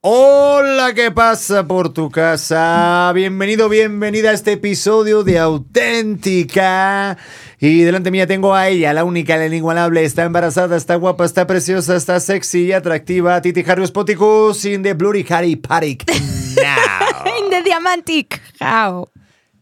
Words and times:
Hola, 0.00 0.94
¿qué 0.94 1.10
pasa 1.10 1.66
por 1.66 1.92
tu 1.92 2.08
casa? 2.08 3.10
Bienvenido, 3.16 3.68
bienvenida 3.68 4.30
a 4.30 4.32
este 4.32 4.52
episodio 4.52 5.24
de 5.24 5.40
Auténtica. 5.40 7.18
Y 7.58 7.80
delante 7.80 8.12
mía 8.12 8.28
tengo 8.28 8.54
a 8.54 8.68
ella, 8.68 8.92
la 8.92 9.02
única, 9.02 9.36
la 9.36 9.46
inigualable. 9.46 10.04
Está 10.04 10.22
embarazada, 10.22 10.76
está 10.76 10.94
guapa, 10.94 11.24
está 11.24 11.48
preciosa, 11.48 11.96
está 11.96 12.20
sexy 12.20 12.66
y 12.66 12.72
atractiva. 12.72 13.42
Titi 13.42 13.64
Harrius 13.68 13.90
Poticus 13.90 14.66
in 14.66 14.84
the 14.84 14.94
Blurry 14.94 15.26
Harry 15.30 15.56
Parik. 15.56 16.04
Now. 16.08 17.34
In 17.40 17.50
the 17.50 17.62
Diamantic. 17.64 18.40
How? 18.60 19.08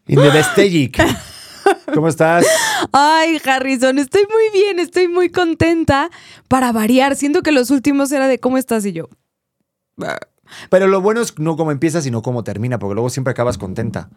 In 0.05 0.17
the. 0.17 0.91
¿Cómo 1.95 2.09
estás? 2.09 2.45
Ay, 2.91 3.41
Harrison, 3.43 3.97
estoy 3.97 4.27
muy 4.31 4.61
bien, 4.61 4.77
estoy 4.77 5.07
muy 5.07 5.31
contenta. 5.31 6.11
Para 6.47 6.71
variar, 6.71 7.15
siento 7.15 7.41
que 7.41 7.51
los 7.51 7.71
últimos 7.71 8.11
era 8.11 8.27
de 8.27 8.39
cómo 8.39 8.59
estás 8.59 8.85
y 8.85 8.93
yo. 8.93 9.09
Pero 10.69 10.87
lo 10.87 11.01
bueno 11.01 11.21
es 11.21 11.37
no 11.39 11.57
cómo 11.57 11.71
empieza, 11.71 12.01
sino 12.01 12.21
cómo 12.21 12.43
termina, 12.43 12.79
porque 12.79 12.95
luego 12.95 13.09
siempre 13.09 13.31
acabas 13.31 13.57
contenta. 13.57 14.09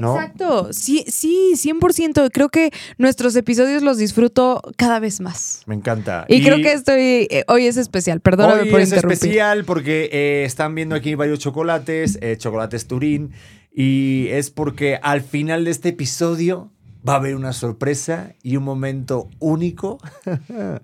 ¿no? 0.00 0.14
Exacto, 0.14 0.72
sí, 0.72 1.04
sí, 1.08 1.52
100%. 1.54 2.30
Creo 2.32 2.48
que 2.50 2.70
nuestros 2.98 3.34
episodios 3.36 3.82
los 3.82 3.96
disfruto 3.96 4.60
cada 4.76 5.00
vez 5.00 5.20
más. 5.20 5.62
Me 5.66 5.74
encanta. 5.74 6.26
Y, 6.28 6.42
creo 6.42 6.56
que 6.56 6.72
estoy, 6.72 7.26
eh, 7.30 7.44
hoy 7.48 7.66
es 7.66 7.76
especial, 7.76 8.20
perdóname 8.20 8.62
Hoy 8.62 8.70
por 8.70 8.80
es 8.80 8.88
interrumpir. 8.90 9.14
especial 9.14 9.64
porque 9.64 10.10
eh, 10.12 10.44
están 10.44 10.74
viendo 10.74 10.94
aquí 10.94 11.14
varios 11.14 11.38
chocolates, 11.38 12.18
eh, 12.20 12.36
chocolates 12.36 12.86
Turín, 12.86 13.32
y 13.72 14.26
es 14.30 14.50
porque 14.50 14.98
al 15.02 15.22
final 15.22 15.64
de 15.64 15.70
este 15.70 15.90
episodio 15.90 16.70
va 17.08 17.14
a 17.14 17.16
haber 17.16 17.36
una 17.36 17.52
sorpresa 17.52 18.34
y 18.42 18.56
un 18.56 18.64
momento 18.64 19.28
único 19.38 19.98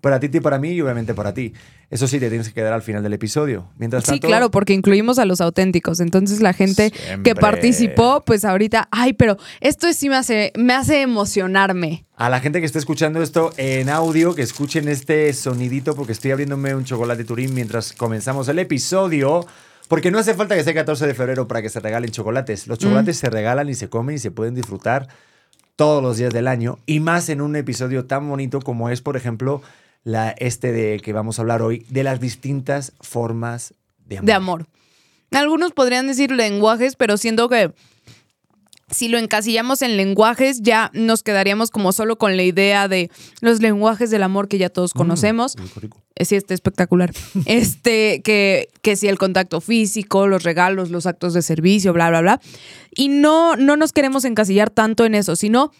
para 0.00 0.20
Titi 0.20 0.38
y 0.38 0.40
para 0.40 0.58
mí 0.58 0.70
y 0.70 0.80
obviamente 0.80 1.14
para 1.14 1.32
ti. 1.32 1.54
Eso 1.90 2.06
sí, 2.06 2.20
te 2.20 2.28
tienes 2.28 2.46
que 2.46 2.54
quedar 2.54 2.72
al 2.72 2.82
final 2.82 3.02
del 3.02 3.12
episodio. 3.14 3.68
Mientras 3.76 4.04
Sí, 4.04 4.12
tanto, 4.12 4.28
claro, 4.28 4.52
porque 4.52 4.72
incluimos 4.72 5.18
a 5.18 5.24
los 5.24 5.40
auténticos. 5.40 5.98
Entonces 5.98 6.40
la 6.40 6.52
gente 6.52 6.92
Siempre. 6.94 7.32
que 7.32 7.38
participó, 7.38 8.22
pues 8.24 8.44
ahorita, 8.44 8.88
ay, 8.92 9.12
pero 9.12 9.36
esto 9.60 9.92
sí 9.92 10.08
me 10.08 10.14
hace, 10.14 10.52
me 10.56 10.72
hace 10.72 11.02
emocionarme. 11.02 12.04
A 12.14 12.30
la 12.30 12.38
gente 12.38 12.60
que 12.60 12.66
esté 12.66 12.78
escuchando 12.78 13.20
esto 13.22 13.52
en 13.56 13.88
audio, 13.88 14.36
que 14.36 14.42
escuchen 14.42 14.86
este 14.88 15.32
sonidito 15.32 15.96
porque 15.96 16.12
estoy 16.12 16.30
abriéndome 16.30 16.76
un 16.76 16.84
chocolate 16.84 17.24
Turín 17.24 17.54
mientras 17.54 17.92
comenzamos 17.92 18.46
el 18.48 18.60
episodio. 18.60 19.44
Porque 19.88 20.12
no 20.12 20.20
hace 20.20 20.34
falta 20.34 20.54
que 20.54 20.62
sea 20.62 20.72
14 20.72 21.04
de 21.08 21.14
febrero 21.14 21.48
para 21.48 21.60
que 21.60 21.68
se 21.68 21.80
regalen 21.80 22.12
chocolates. 22.12 22.68
Los 22.68 22.78
chocolates 22.78 23.16
se 23.16 23.28
regalan 23.28 23.68
y 23.68 23.74
se 23.74 23.88
comen 23.88 24.14
y 24.14 24.18
se 24.20 24.30
pueden 24.30 24.54
disfrutar 24.54 25.08
todos 25.74 26.00
los 26.00 26.18
días 26.18 26.32
del 26.32 26.46
año. 26.46 26.78
Y 26.86 27.00
más 27.00 27.28
en 27.28 27.40
un 27.40 27.56
episodio 27.56 28.04
tan 28.04 28.28
bonito 28.28 28.60
como 28.60 28.90
es, 28.90 29.00
por 29.00 29.16
ejemplo, 29.16 29.62
la, 30.04 30.30
este 30.30 30.72
de 30.72 31.00
que 31.00 31.12
vamos 31.12 31.38
a 31.38 31.42
hablar 31.42 31.62
hoy, 31.62 31.86
de 31.90 32.04
las 32.04 32.20
distintas 32.20 32.92
formas 33.00 33.74
de 34.06 34.18
amor. 34.18 34.26
de 34.26 34.32
amor. 34.32 34.66
Algunos 35.32 35.72
podrían 35.72 36.06
decir 36.06 36.32
lenguajes, 36.32 36.96
pero 36.96 37.16
siento 37.16 37.48
que 37.48 37.72
si 38.90 39.08
lo 39.08 39.18
encasillamos 39.18 39.82
en 39.82 39.96
lenguajes, 39.96 40.62
ya 40.62 40.90
nos 40.94 41.22
quedaríamos 41.22 41.70
como 41.70 41.92
solo 41.92 42.18
con 42.18 42.36
la 42.36 42.42
idea 42.42 42.88
de 42.88 43.10
los 43.40 43.60
lenguajes 43.60 44.10
del 44.10 44.22
amor 44.22 44.48
que 44.48 44.58
ya 44.58 44.68
todos 44.68 44.92
conocemos. 44.92 45.56
Mm, 45.56 45.80
rico. 45.80 45.98
Eh, 46.16 46.24
Sí, 46.24 46.36
está 46.36 46.54
espectacular. 46.54 47.12
Este, 47.46 48.20
que, 48.22 48.68
que 48.82 48.96
si 48.96 49.08
el 49.08 49.18
contacto 49.18 49.60
físico, 49.60 50.26
los 50.26 50.42
regalos, 50.42 50.90
los 50.90 51.06
actos 51.06 51.34
de 51.34 51.42
servicio, 51.42 51.92
bla, 51.92 52.10
bla, 52.10 52.20
bla. 52.20 52.40
Y 52.94 53.08
no, 53.08 53.56
no 53.56 53.76
nos 53.76 53.92
queremos 53.92 54.24
encasillar 54.24 54.70
tanto 54.70 55.04
en 55.04 55.14
eso, 55.14 55.36
sino 55.36 55.70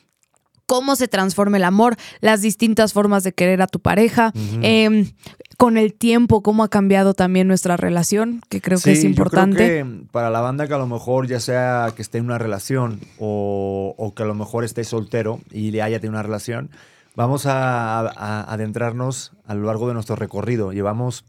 cómo 0.70 0.94
se 0.94 1.08
transforma 1.08 1.56
el 1.56 1.64
amor, 1.64 1.96
las 2.20 2.42
distintas 2.42 2.92
formas 2.92 3.24
de 3.24 3.32
querer 3.32 3.60
a 3.60 3.66
tu 3.66 3.80
pareja, 3.80 4.32
eh, 4.62 5.12
con 5.56 5.76
el 5.76 5.94
tiempo, 5.94 6.44
cómo 6.44 6.62
ha 6.62 6.68
cambiado 6.68 7.12
también 7.12 7.48
nuestra 7.48 7.76
relación, 7.76 8.40
que 8.48 8.60
creo 8.60 8.78
que 8.78 8.92
es 8.92 9.02
importante. 9.02 9.58
Yo 9.58 9.66
creo 9.66 9.98
que 9.98 10.06
para 10.12 10.30
la 10.30 10.40
banda 10.40 10.68
que 10.68 10.74
a 10.74 10.78
lo 10.78 10.86
mejor 10.86 11.26
ya 11.26 11.40
sea 11.40 11.92
que 11.96 12.02
esté 12.02 12.18
en 12.18 12.26
una 12.26 12.38
relación 12.38 13.00
o, 13.18 13.96
o 13.98 14.14
que 14.14 14.22
a 14.22 14.26
lo 14.26 14.36
mejor 14.36 14.62
esté 14.62 14.84
soltero 14.84 15.40
y 15.50 15.72
le 15.72 15.82
haya 15.82 15.98
tenido 15.98 16.12
una 16.12 16.22
relación, 16.22 16.70
vamos 17.16 17.46
a, 17.46 17.98
a 17.98 18.52
adentrarnos 18.52 19.32
a 19.48 19.56
lo 19.56 19.66
largo 19.66 19.88
de 19.88 19.94
nuestro 19.94 20.14
recorrido. 20.14 20.70
Llevamos, 20.72 21.24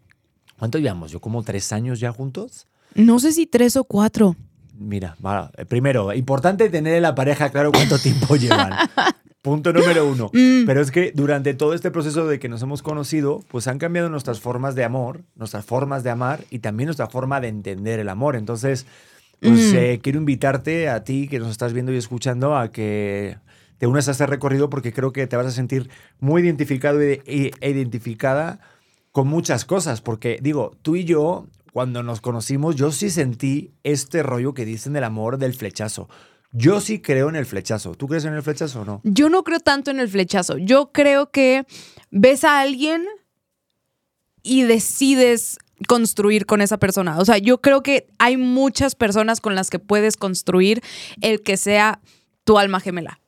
¿cuánto 0.60 0.78
llevamos? 0.78 1.10
Yo 1.10 1.20
como 1.20 1.42
tres 1.42 1.72
años 1.72 2.00
ya 2.00 2.12
juntos. 2.12 2.68
No 2.94 3.20
sé 3.20 3.32
si 3.32 3.48
tres 3.48 3.76
o 3.76 3.86
cuatro. 3.86 4.36
Mira, 4.82 5.16
eh, 5.58 5.66
primero, 5.66 6.12
importante 6.14 6.70
tener 6.70 6.96
en 6.96 7.04
la 7.04 7.14
pareja 7.14 7.50
claro 7.50 7.72
cuánto 7.72 8.00
tiempo 8.00 8.36
llevan. 8.36 8.74
Punto 9.42 9.74
número 9.74 10.08
uno. 10.08 10.30
Mm. 10.34 10.66
Pero 10.66 10.82
es 10.82 10.92
que 10.92 11.12
durante 11.16 11.54
todo 11.54 11.74
este 11.74 11.92
proceso 11.92 12.28
de 12.28 12.40
que 12.40 12.48
nos 12.50 12.62
hemos 12.62 12.82
conocido, 12.84 13.40
pues 13.50 13.68
han 13.68 13.80
cambiado 13.80 14.10
nuestras 14.10 14.40
formas 14.40 14.76
de 14.76 14.84
amor, 14.84 15.22
nuestras 15.36 15.66
formas 15.66 16.04
de 16.04 16.10
amar 16.12 16.44
y 16.50 16.60
también 16.60 16.88
nuestra 16.88 17.08
forma 17.08 17.42
de 17.42 17.48
entender 17.48 18.00
el 18.00 18.10
amor. 18.10 18.36
Entonces, 18.36 18.86
pues 19.40 19.74
Mm. 19.74 19.76
eh, 19.78 20.00
quiero 20.04 20.20
invitarte 20.20 20.88
a 20.90 21.04
ti 21.04 21.28
que 21.28 21.40
nos 21.40 21.50
estás 21.50 21.74
viendo 21.74 21.92
y 21.92 21.98
escuchando 21.98 22.56
a 22.56 22.72
que 22.72 23.38
te 23.80 23.88
unas 23.88 24.08
a 24.08 24.12
este 24.12 24.28
recorrido 24.28 24.70
porque 24.70 24.94
creo 24.94 25.12
que 25.12 25.26
te 25.26 25.36
vas 25.36 25.48
a 25.48 25.52
sentir 25.52 25.90
muy 26.20 26.44
identificado 26.44 27.02
e 27.02 27.52
identificada 27.62 28.60
con 29.12 29.28
muchas 29.28 29.66
cosas. 29.66 30.02
Porque 30.02 30.38
digo, 30.42 30.78
tú 30.84 30.96
y 30.96 31.04
yo, 31.06 31.48
cuando 31.74 32.04
nos 32.04 32.22
conocimos, 32.22 32.76
yo 32.76 32.92
sí 32.92 33.10
sentí 33.10 33.72
este 33.84 34.22
rollo 34.22 34.54
que 34.54 34.66
dicen 34.66 34.94
del 34.94 35.04
amor 35.04 35.40
del 35.40 35.56
flechazo. 35.56 36.08
Yo 36.52 36.82
sí 36.82 37.00
creo 37.00 37.30
en 37.30 37.36
el 37.36 37.46
flechazo. 37.46 37.96
¿Tú 37.96 38.08
crees 38.08 38.26
en 38.26 38.34
el 38.34 38.44
flechazo 38.44 38.82
o 38.82 38.86
no? 38.86 39.02
Yo 39.04 39.30
no 39.30 39.44
creo 39.44 39.60
tanto 39.60 39.92
en 39.92 40.00
el 40.00 40.10
flechazo. 40.10 40.58
Yo 40.58 40.92
creo 40.92 41.32
que 41.32 41.66
ves 42.10 42.44
a 42.44 42.60
alguien 42.60 43.06
y 44.44 44.64
decides 44.64 45.58
construir 45.88 46.46
con 46.46 46.62
esa 46.62 46.78
persona. 46.78 47.18
O 47.20 47.26
sea, 47.26 47.38
yo 47.38 47.60
creo 47.60 47.84
que 47.84 48.08
hay 48.20 48.38
muchas 48.38 48.96
personas 48.96 49.42
con 49.42 49.56
las 49.56 49.70
que 49.70 49.80
puedes 49.80 50.18
construir 50.18 50.82
el 51.22 51.42
que 51.42 51.58
sea 51.58 52.02
tu 52.44 52.58
alma 52.58 52.80
gemela. 52.80 53.20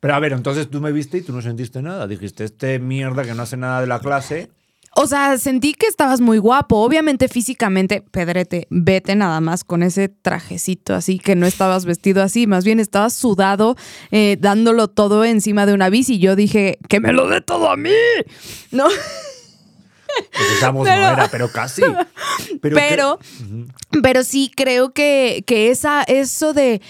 Pero 0.00 0.14
a 0.14 0.18
ver, 0.18 0.32
entonces 0.32 0.70
tú 0.70 0.80
me 0.80 0.92
viste 0.92 1.18
y 1.18 1.22
tú 1.22 1.32
no 1.32 1.42
sentiste 1.42 1.82
nada. 1.82 2.06
Dijiste, 2.06 2.44
este 2.44 2.78
mierda 2.78 3.24
que 3.24 3.34
no 3.34 3.42
hace 3.42 3.56
nada 3.56 3.82
de 3.82 3.86
la 3.86 4.00
clase. 4.00 4.50
O 4.96 5.06
sea, 5.06 5.38
sentí 5.38 5.74
que 5.74 5.86
estabas 5.86 6.20
muy 6.20 6.38
guapo. 6.38 6.78
Obviamente 6.78 7.28
físicamente, 7.28 8.02
Pedrete, 8.10 8.66
vete 8.70 9.14
nada 9.14 9.40
más 9.40 9.62
con 9.62 9.82
ese 9.84 10.08
trajecito 10.08 10.94
así, 10.94 11.18
que 11.20 11.36
no 11.36 11.46
estabas 11.46 11.84
vestido 11.84 12.22
así, 12.22 12.46
más 12.48 12.64
bien 12.64 12.80
estabas 12.80 13.12
sudado, 13.14 13.76
eh, 14.10 14.36
dándolo 14.40 14.88
todo 14.88 15.24
encima 15.24 15.64
de 15.64 15.74
una 15.74 15.90
bici. 15.90 16.18
Yo 16.18 16.34
dije, 16.34 16.78
que 16.88 16.98
me 17.00 17.12
lo 17.12 17.28
dé 17.28 17.40
todo 17.40 17.70
a 17.70 17.76
mí. 17.76 17.90
No, 18.72 18.86
Pues 20.32 20.50
esa 20.56 20.70
voz 20.70 20.88
Pero- 20.88 21.02
no 21.02 21.12
era, 21.12 21.28
pero 21.28 21.50
casi. 21.52 21.82
Pero, 22.60 22.76
pero, 22.76 23.18
pero 24.02 24.22
sí 24.24 24.50
creo 24.54 24.92
que, 24.92 25.44
que 25.46 25.70
esa, 25.70 26.02
eso 26.02 26.52
de 26.52 26.82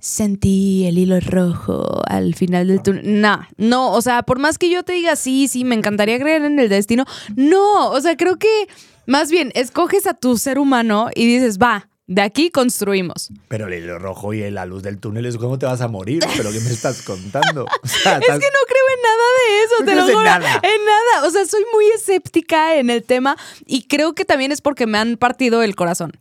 sentí 0.00 0.86
el 0.86 0.98
hilo 0.98 1.18
rojo 1.20 2.02
al 2.06 2.34
final 2.34 2.68
del 2.68 2.82
túnel. 2.82 3.20
No, 3.20 3.46
no, 3.56 3.92
o 3.92 4.00
sea, 4.02 4.22
por 4.22 4.38
más 4.38 4.58
que 4.58 4.70
yo 4.70 4.82
te 4.84 4.92
diga 4.92 5.16
sí, 5.16 5.48
sí, 5.48 5.64
me 5.64 5.74
encantaría 5.74 6.18
creer 6.18 6.44
en 6.44 6.58
el 6.58 6.68
destino, 6.68 7.04
no, 7.36 7.90
o 7.90 8.00
sea, 8.00 8.16
creo 8.16 8.38
que 8.38 8.68
más 9.06 9.30
bien 9.30 9.50
escoges 9.54 10.06
a 10.06 10.14
tu 10.14 10.36
ser 10.38 10.58
humano 10.58 11.08
y 11.14 11.26
dices, 11.26 11.58
va, 11.58 11.88
de 12.06 12.22
aquí 12.22 12.50
construimos. 12.50 13.30
Pero 13.48 13.66
el 13.66 13.74
hilo 13.74 13.98
rojo 13.98 14.32
y 14.32 14.48
la 14.50 14.64
luz 14.66 14.82
del 14.82 14.98
túnel 14.98 15.26
es 15.26 15.36
cómo 15.36 15.58
te 15.58 15.66
vas 15.66 15.80
a 15.82 15.88
morir. 15.88 16.22
¿Pero 16.38 16.50
qué 16.52 16.60
me 16.60 16.70
estás 16.70 17.02
contando? 17.02 17.64
O 17.64 17.86
sea, 17.88 18.14
Es 18.16 18.20
estás- 18.22 18.38
que 18.38 18.46
no 18.46 18.66
creo 18.66 18.84
en 18.94 19.02
nada 19.02 19.26
de 19.36 19.62
eso, 19.64 19.74
No 19.80 19.84
te 19.84 19.94
lo 19.94 20.00
en 20.02 20.06
juro. 20.08 20.22
nada. 20.24 20.54
En 20.62 20.84
nada. 20.86 21.26
O 21.26 21.30
sea, 21.30 21.44
soy 21.44 21.62
muy 21.74 21.84
escéptica 21.94 22.76
en 22.76 22.88
el 22.88 23.02
tema 23.02 23.36
y 23.66 23.82
creo 23.88 24.14
que 24.14 24.24
también 24.24 24.52
es 24.52 24.62
porque 24.62 24.86
me 24.86 24.96
han 24.96 25.18
partido 25.18 25.62
el 25.62 25.74
corazón. 25.76 26.12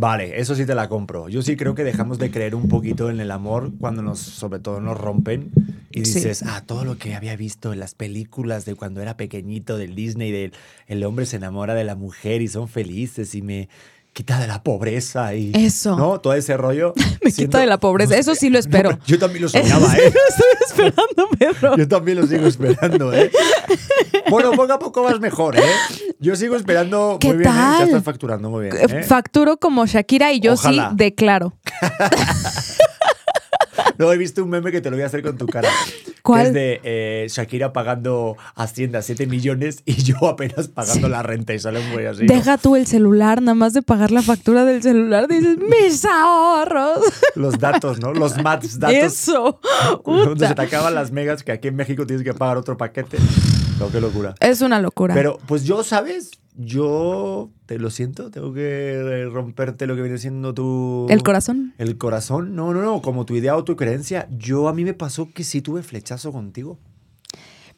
Vale, 0.00 0.38
eso 0.40 0.54
sí 0.54 0.64
te 0.64 0.76
la 0.76 0.88
compro. 0.88 1.28
Yo 1.28 1.42
sí 1.42 1.56
creo 1.56 1.74
que 1.74 1.82
dejamos 1.82 2.20
de 2.20 2.30
creer 2.30 2.54
un 2.54 2.68
poquito 2.68 3.10
en 3.10 3.18
el 3.18 3.32
amor 3.32 3.72
cuando 3.80 4.00
nos, 4.00 4.20
sobre 4.20 4.60
todo, 4.60 4.80
nos 4.80 4.96
rompen 4.96 5.50
y 5.90 6.04
Sí. 6.04 6.14
dices, 6.14 6.44
ah, 6.46 6.62
todo 6.64 6.84
lo 6.84 6.98
que 6.98 7.16
había 7.16 7.34
visto 7.34 7.72
en 7.72 7.80
las 7.80 7.96
películas 7.96 8.64
de 8.64 8.76
cuando 8.76 9.02
era 9.02 9.16
pequeñito 9.16 9.76
del 9.76 9.96
Disney, 9.96 10.30
del 10.30 10.52
el 10.86 11.02
hombre 11.02 11.26
se 11.26 11.34
enamora 11.34 11.74
de 11.74 11.82
la 11.82 11.96
mujer 11.96 12.42
y 12.42 12.46
son 12.48 12.68
felices 12.68 13.34
y 13.34 13.42
me 13.42 13.68
quita 14.18 14.40
de 14.40 14.48
la 14.48 14.64
pobreza 14.64 15.32
y 15.36 15.52
Eso. 15.54 15.96
no 15.96 16.18
todo 16.20 16.32
ese 16.34 16.56
rollo 16.56 16.92
Me 17.22 17.30
Siento- 17.30 17.52
quita 17.52 17.60
de 17.60 17.66
la 17.66 17.78
pobreza. 17.78 18.16
Eso 18.16 18.34
sí 18.34 18.50
lo 18.50 18.58
espero. 18.58 18.90
No, 18.90 18.98
yo 19.06 19.16
también 19.16 19.42
lo 19.44 19.48
soñaba 19.48 19.96
eh 19.96 20.12
lo 20.12 20.20
estoy 20.28 20.66
esperando, 20.66 21.28
Pedro. 21.38 21.76
yo 21.76 21.86
también 21.86 22.20
lo 22.20 22.26
sigo 22.26 22.46
esperando 22.48 23.12
eh 23.12 23.30
bueno 24.30 24.50
poco 24.52 24.72
a 24.72 24.78
poco 24.80 25.02
vas 25.04 25.20
mejor 25.20 25.56
eh 25.56 25.62
yo 26.18 26.34
sigo 26.34 26.56
esperando 26.56 27.18
¿Qué 27.20 27.28
muy 27.28 27.36
bien 27.38 27.50
eh. 27.50 27.54
ya 27.78 27.84
estás 27.84 28.02
facturando 28.02 28.50
muy 28.50 28.64
bien 28.64 28.76
Eh, 28.76 28.86
¿eh? 28.90 29.02
Facturo 29.04 29.58
como 29.58 29.86
Shakira 29.86 30.32
y 30.32 30.40
yo 30.40 30.54
Ojalá. 30.54 30.90
sí 30.90 30.96
declaro. 30.96 31.54
No, 33.98 34.12
he 34.12 34.16
visto 34.16 34.42
un 34.42 34.50
meme 34.50 34.70
que 34.72 34.80
te 34.80 34.90
lo 34.90 34.96
voy 34.96 35.02
a 35.02 35.06
hacer 35.06 35.22
con 35.22 35.36
tu 35.36 35.46
cara. 35.46 35.68
¿Cuál? 36.22 36.42
Que 36.42 36.46
es 36.48 36.54
de 36.54 36.80
eh, 36.84 37.26
Shakira 37.28 37.72
pagando 37.72 38.36
Hacienda 38.54 39.02
7 39.02 39.26
millones 39.26 39.82
y 39.84 39.94
yo 40.02 40.16
apenas 40.26 40.68
pagando 40.68 41.08
la 41.08 41.22
renta 41.22 41.54
y 41.54 41.58
sale 41.58 41.80
un 41.80 41.92
güey 41.92 42.06
así. 42.06 42.24
¿no? 42.24 42.34
Deja 42.34 42.58
tú 42.58 42.76
el 42.76 42.86
celular, 42.86 43.40
nada 43.42 43.54
más 43.54 43.72
de 43.72 43.82
pagar 43.82 44.10
la 44.10 44.22
factura 44.22 44.64
del 44.64 44.82
celular, 44.82 45.28
dices, 45.28 45.58
mis 45.58 46.04
ahorros. 46.04 47.00
Los 47.34 47.58
datos, 47.58 48.00
¿no? 48.00 48.12
Los 48.12 48.36
max 48.42 48.78
datos. 48.78 48.96
Eso. 48.96 49.60
Donde 50.04 50.48
se 50.48 50.54
te 50.54 50.62
acaban 50.62 50.94
las 50.94 51.10
megas 51.10 51.42
que 51.42 51.52
aquí 51.52 51.68
en 51.68 51.76
México 51.76 52.06
tienes 52.06 52.24
que 52.24 52.34
pagar 52.34 52.56
otro 52.56 52.76
paquete. 52.76 53.18
No, 53.78 53.90
qué 53.90 54.00
locura. 54.00 54.34
Es 54.40 54.60
una 54.60 54.80
locura. 54.80 55.14
Pero, 55.14 55.38
pues 55.46 55.64
yo, 55.64 55.84
¿sabes? 55.84 56.32
Yo 56.60 57.50
te 57.66 57.78
lo 57.78 57.88
siento, 57.88 58.30
tengo 58.32 58.52
que 58.52 59.28
romperte 59.32 59.86
lo 59.86 59.94
que 59.94 60.02
viene 60.02 60.18
siendo 60.18 60.52
tu... 60.52 61.06
El 61.08 61.22
corazón. 61.22 61.72
El 61.78 61.96
corazón, 61.98 62.56
no, 62.56 62.74
no, 62.74 62.82
no, 62.82 63.00
como 63.00 63.24
tu 63.24 63.36
idea 63.36 63.56
o 63.56 63.62
tu 63.62 63.76
creencia. 63.76 64.26
Yo 64.36 64.66
a 64.68 64.74
mí 64.74 64.84
me 64.84 64.92
pasó 64.92 65.30
que 65.32 65.44
sí 65.44 65.62
tuve 65.62 65.84
flechazo 65.84 66.32
contigo. 66.32 66.78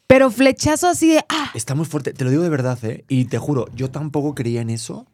Pero 0.07 0.31
flechazo 0.31 0.87
así 0.87 1.13
de. 1.13 1.23
¡Ah! 1.29 1.51
Está 1.53 1.75
muy 1.75 1.85
fuerte, 1.85 2.11
te 2.11 2.23
lo 2.25 2.31
digo 2.31 2.41
de 2.43 2.49
verdad, 2.49 2.77
¿eh? 2.83 3.05
Y 3.07 3.25
te 3.25 3.37
juro, 3.37 3.67
yo 3.75 3.91
tampoco 3.91 4.33
creía 4.35 4.61
en 4.61 4.69
eso. 4.71 5.05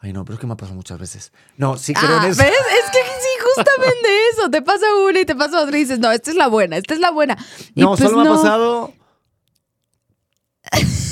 Ay, 0.00 0.12
no, 0.12 0.24
pero 0.24 0.34
es 0.34 0.40
que 0.40 0.46
me 0.46 0.54
ha 0.54 0.56
pasado 0.56 0.74
muchas 0.74 0.98
veces. 0.98 1.32
No, 1.56 1.76
sí 1.76 1.92
creo 1.92 2.08
Ah, 2.18 2.24
en 2.24 2.30
eso. 2.32 2.42
¿ves? 2.42 2.50
Es 2.52 2.90
que 2.90 2.98
sí, 2.98 3.28
justamente 3.54 4.08
eso. 4.32 4.50
Te 4.50 4.62
pasa 4.62 4.86
una 5.06 5.20
y 5.20 5.24
te 5.26 5.36
pasa 5.36 5.62
otra 5.62 5.76
y 5.76 5.80
dices, 5.82 5.98
no, 5.98 6.10
esta 6.10 6.30
es 6.30 6.36
la 6.36 6.48
buena, 6.48 6.78
esta 6.78 6.94
es 6.94 7.00
la 7.00 7.10
buena. 7.10 7.36
Y 7.74 7.82
No, 7.82 7.88
pues 7.96 8.00
solo 8.00 8.16
me 8.18 8.24
no. 8.24 8.32
ha 8.32 8.36
pasado. 8.36 8.92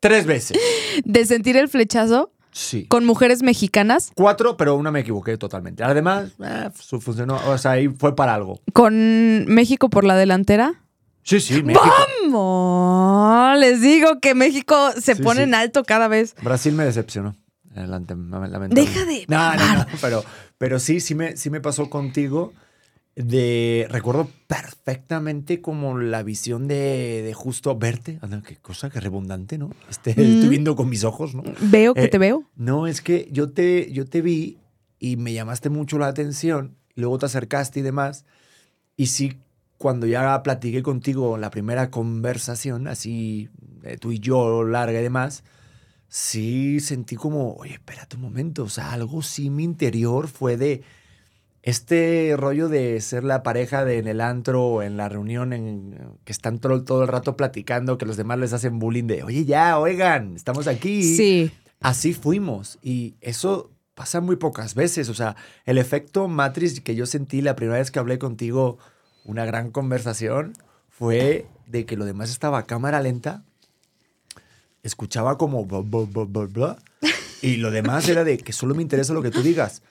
Tres 0.00 0.26
veces. 0.26 0.58
De 1.04 1.24
sentir 1.24 1.56
el 1.56 1.68
flechazo 1.68 2.32
Sí. 2.52 2.86
con 2.86 3.04
mujeres 3.04 3.42
mexicanas, 3.42 4.12
Cuatro, 4.14 4.56
pero 4.56 4.76
una 4.76 4.90
me 4.90 5.00
equivoqué 5.00 5.36
totalmente. 5.36 5.84
Además, 5.84 6.30
eh, 6.42 6.70
funcionó. 6.74 7.38
O 7.48 7.58
sea, 7.58 7.72
ahí 7.72 7.88
fue 7.88 8.16
para 8.16 8.34
algo. 8.34 8.60
con 8.72 9.44
México 9.46 9.90
por 9.90 10.04
la 10.04 10.16
delantera. 10.16 10.82
Sí, 11.22 11.40
sí, 11.40 11.62
México. 11.62 11.84
¡Vamos! 12.22 13.58
Les 13.58 13.80
digo 13.80 14.20
que 14.20 14.34
México 14.34 14.92
se 14.98 15.16
Sí, 15.16 15.22
pone 15.22 15.38
sí. 15.40 15.42
en 15.44 15.54
alto 15.54 15.82
cada 15.84 16.08
vez. 16.08 16.34
Brasil 16.42 16.72
me 16.72 16.84
decepcionó. 16.84 17.34
Adelante, 17.74 18.14
lamentable. 18.14 18.68
Deja 18.74 19.04
de 19.04 19.24
No, 19.28 19.54
no, 19.54 19.74
no, 19.76 19.86
pero, 20.00 20.24
pero 20.56 20.78
sí, 20.78 21.00
sí 21.00 21.14
me, 21.14 21.36
sí 21.36 21.50
me 21.50 21.60
pasó 21.60 21.90
contigo. 21.90 22.54
De, 23.16 23.86
recuerdo 23.88 24.28
perfectamente 24.46 25.62
como 25.62 25.98
la 25.98 26.22
visión 26.22 26.68
de, 26.68 27.22
de 27.24 27.32
justo 27.32 27.76
verte. 27.78 28.18
Anda, 28.20 28.42
qué 28.42 28.56
cosa, 28.56 28.90
qué 28.90 29.00
redundante, 29.00 29.56
¿no? 29.56 29.70
Este, 29.88 30.14
Mm. 30.14 30.20
Estoy 30.34 30.48
viendo 30.50 30.76
con 30.76 30.88
mis 30.90 31.02
ojos, 31.02 31.34
¿no? 31.34 31.42
Veo 31.62 31.94
que 31.94 32.04
Eh, 32.04 32.08
te 32.08 32.18
veo. 32.18 32.44
No, 32.56 32.86
es 32.86 33.00
que 33.00 33.28
yo 33.32 33.50
te, 33.50 33.90
yo 33.90 34.04
te 34.04 34.20
vi 34.20 34.58
y 34.98 35.16
me 35.16 35.32
llamaste 35.32 35.70
mucho 35.70 35.98
la 35.98 36.08
atención. 36.08 36.76
Luego 36.94 37.18
te 37.18 37.26
acercaste 37.26 37.80
y 37.80 37.82
demás. 37.82 38.26
Y 38.96 39.06
sí, 39.06 39.38
cuando 39.78 40.06
ya 40.06 40.42
platiqué 40.42 40.82
contigo 40.82 41.38
la 41.38 41.50
primera 41.50 41.90
conversación, 41.90 42.86
así 42.86 43.48
eh, 43.82 43.96
tú 43.98 44.12
y 44.12 44.18
yo, 44.18 44.62
larga 44.64 45.00
y 45.00 45.02
demás, 45.02 45.42
sí 46.08 46.80
sentí 46.80 47.16
como, 47.16 47.54
oye, 47.54 47.72
espérate 47.74 48.16
un 48.16 48.22
momento. 48.22 48.64
O 48.64 48.68
sea, 48.68 48.92
algo 48.92 49.22
sí 49.22 49.48
mi 49.48 49.64
interior 49.64 50.28
fue 50.28 50.56
de 50.58 50.82
este 51.66 52.36
rollo 52.36 52.68
de 52.68 53.00
ser 53.00 53.24
la 53.24 53.42
pareja 53.42 53.84
de 53.84 53.98
en 53.98 54.06
el 54.06 54.20
antro 54.20 54.64
o 54.64 54.82
en 54.82 54.96
la 54.96 55.08
reunión 55.08 55.52
en, 55.52 55.98
que 56.24 56.30
están 56.30 56.60
todo, 56.60 56.84
todo 56.84 57.02
el 57.02 57.08
rato 57.08 57.36
platicando, 57.36 57.98
que 57.98 58.06
los 58.06 58.16
demás 58.16 58.38
les 58.38 58.52
hacen 58.52 58.78
bullying 58.78 59.08
de, 59.08 59.24
oye, 59.24 59.44
ya, 59.44 59.76
oigan, 59.76 60.36
estamos 60.36 60.68
aquí. 60.68 61.02
Sí. 61.16 61.50
Así 61.80 62.14
fuimos. 62.14 62.78
Y 62.82 63.16
eso 63.20 63.72
pasa 63.96 64.20
muy 64.20 64.36
pocas 64.36 64.76
veces. 64.76 65.08
O 65.08 65.14
sea, 65.14 65.34
el 65.64 65.78
efecto 65.78 66.28
Matrix 66.28 66.80
que 66.80 66.94
yo 66.94 67.04
sentí 67.04 67.40
la 67.42 67.56
primera 67.56 67.80
vez 67.80 67.90
que 67.90 67.98
hablé 67.98 68.20
contigo, 68.20 68.78
una 69.24 69.44
gran 69.44 69.72
conversación, 69.72 70.52
fue 70.88 71.46
de 71.66 71.84
que 71.84 71.96
lo 71.96 72.04
demás 72.04 72.30
estaba 72.30 72.58
a 72.58 72.66
cámara 72.66 73.00
lenta. 73.00 73.42
Escuchaba 74.84 75.36
como 75.36 75.64
bla, 75.64 75.80
bla, 75.80 76.06
bla, 76.08 76.24
bla, 76.26 76.44
bla, 76.44 76.78
y 77.42 77.56
lo 77.56 77.72
demás 77.72 78.08
era 78.08 78.22
de 78.22 78.38
que 78.38 78.52
solo 78.52 78.76
me 78.76 78.82
interesa 78.82 79.12
lo 79.14 79.22
que 79.22 79.32
tú 79.32 79.42
digas. 79.42 79.82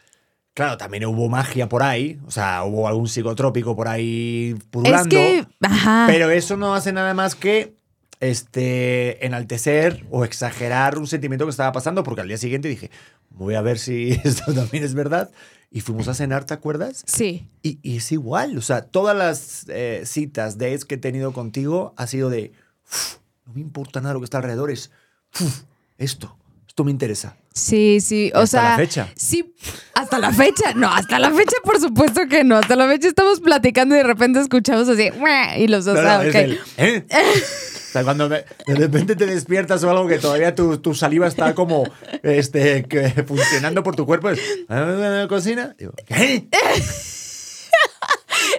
Claro, 0.56 0.78
también 0.78 1.06
hubo 1.06 1.28
magia 1.28 1.68
por 1.68 1.84
ahí, 1.84 2.18
o 2.25 2.31
sea, 2.31 2.63
hubo 2.63 2.88
algún 2.88 3.10
psicotrópico 3.10 3.75
por 3.75 3.90
ahí 3.90 4.56
pululando. 4.72 5.16
Es 5.18 5.46
que, 5.46 5.48
ajá. 5.62 6.06
Pero 6.07 6.31
eso 6.31 6.56
no 6.56 6.74
hace 6.74 6.94
nada 6.94 7.13
más 7.13 7.36
que 7.36 7.75
este, 8.22 9.25
enaltecer 9.25 10.06
o 10.10 10.24
exagerar 10.24 10.98
un 10.98 11.07
sentimiento 11.07 11.46
que 11.46 11.52
estaba 11.52 11.74
pasando, 11.74 12.04
porque 12.04 12.22
al 12.22 12.30
día 12.30 12.38
siguiente 12.38 12.69
dije, 12.69 12.90
voy 13.31 13.56
a 13.56 13.62
ver 13.62 13.78
si 13.78 14.12
esto 14.24 14.54
también 14.54 14.86
es 14.86 14.94
verdad. 14.94 15.30
Y 15.72 15.81
fuimos 15.81 16.07
a 16.07 16.13
cenar, 16.13 16.46
¿te 16.46 16.54
acuerdas? 16.54 17.04
Sí. 17.06 17.50
Y, 17.62 17.80
y 17.81 17.98
es 17.98 18.10
igual, 18.13 18.58
o 18.58 18.62
sea, 18.62 18.84
todas 18.84 19.16
las 19.18 19.66
eh, 19.68 20.04
citas, 20.06 20.58
dates 20.58 20.86
que 20.86 20.96
he 20.96 20.98
tenido 21.00 21.34
contigo 21.34 21.94
ha 21.98 22.08
sido 22.08 22.30
de, 22.30 22.54
"Uf, 22.90 23.18
no 23.46 23.54
me 23.56 23.60
importa 23.60 24.00
nada 24.00 24.13
lo 24.13 24.22
que 24.22 24.25
está 24.25 24.38
alrededor, 24.38 24.72
es 24.72 24.90
"Uf, 25.38 25.63
esto, 25.98 26.38
esto 26.66 26.86
me 26.86 26.92
interesa. 26.92 27.36
Sí, 27.56 28.02
sí. 28.02 28.31
O 28.36 28.40
hasta 28.40 28.60
sea. 28.62 28.69
la 28.72 28.75
fecha. 28.75 29.13
Sí, 29.16 29.56
hasta 29.94 30.19
la 30.19 30.31
fecha. 30.34 30.74
No, 30.75 30.90
hasta 30.92 31.19
la 31.19 31.31
fecha, 31.31 31.56
por 31.63 31.80
supuesto 31.80 32.28
que 32.30 32.44
no. 32.44 32.57
Hasta 32.57 32.75
la 32.75 32.86
fecha 32.88 33.07
estamos 33.07 33.40
platicando 33.40 33.96
y 33.96 34.00
de 34.00 34.04
repente 34.04 34.42
escuchamos 34.42 34.90
así. 34.90 35.10
Y 35.57 35.68
los 35.68 35.86
dos, 35.86 35.96
No, 35.96 36.02
no, 36.02 36.10
ah, 36.10 36.25
el, 36.25 36.60
¿eh? 36.78 37.06
O 37.10 37.92
sea, 37.96 38.04
cuando 38.04 38.28
de 38.28 38.44
repente 38.68 39.16
te 39.16 39.25
despiertas 39.25 39.81
o 39.86 39.90
algo 39.90 40.06
que 40.06 40.19
todavía 40.19 40.54
tu, 40.54 40.80
tu 40.80 40.94
saliva 40.94 41.28
está 41.28 41.56
como 41.56 41.86
este, 42.24 42.84
que, 42.84 43.07
funcionando 43.25 43.84
por 43.84 43.96
tu 43.96 44.06
cuerpo, 44.06 44.31
es, 44.31 44.40
"Ah, 44.68 45.25
¿cocina? 45.30 45.74
Digo, 45.80 45.94
¿qué? 46.06 46.50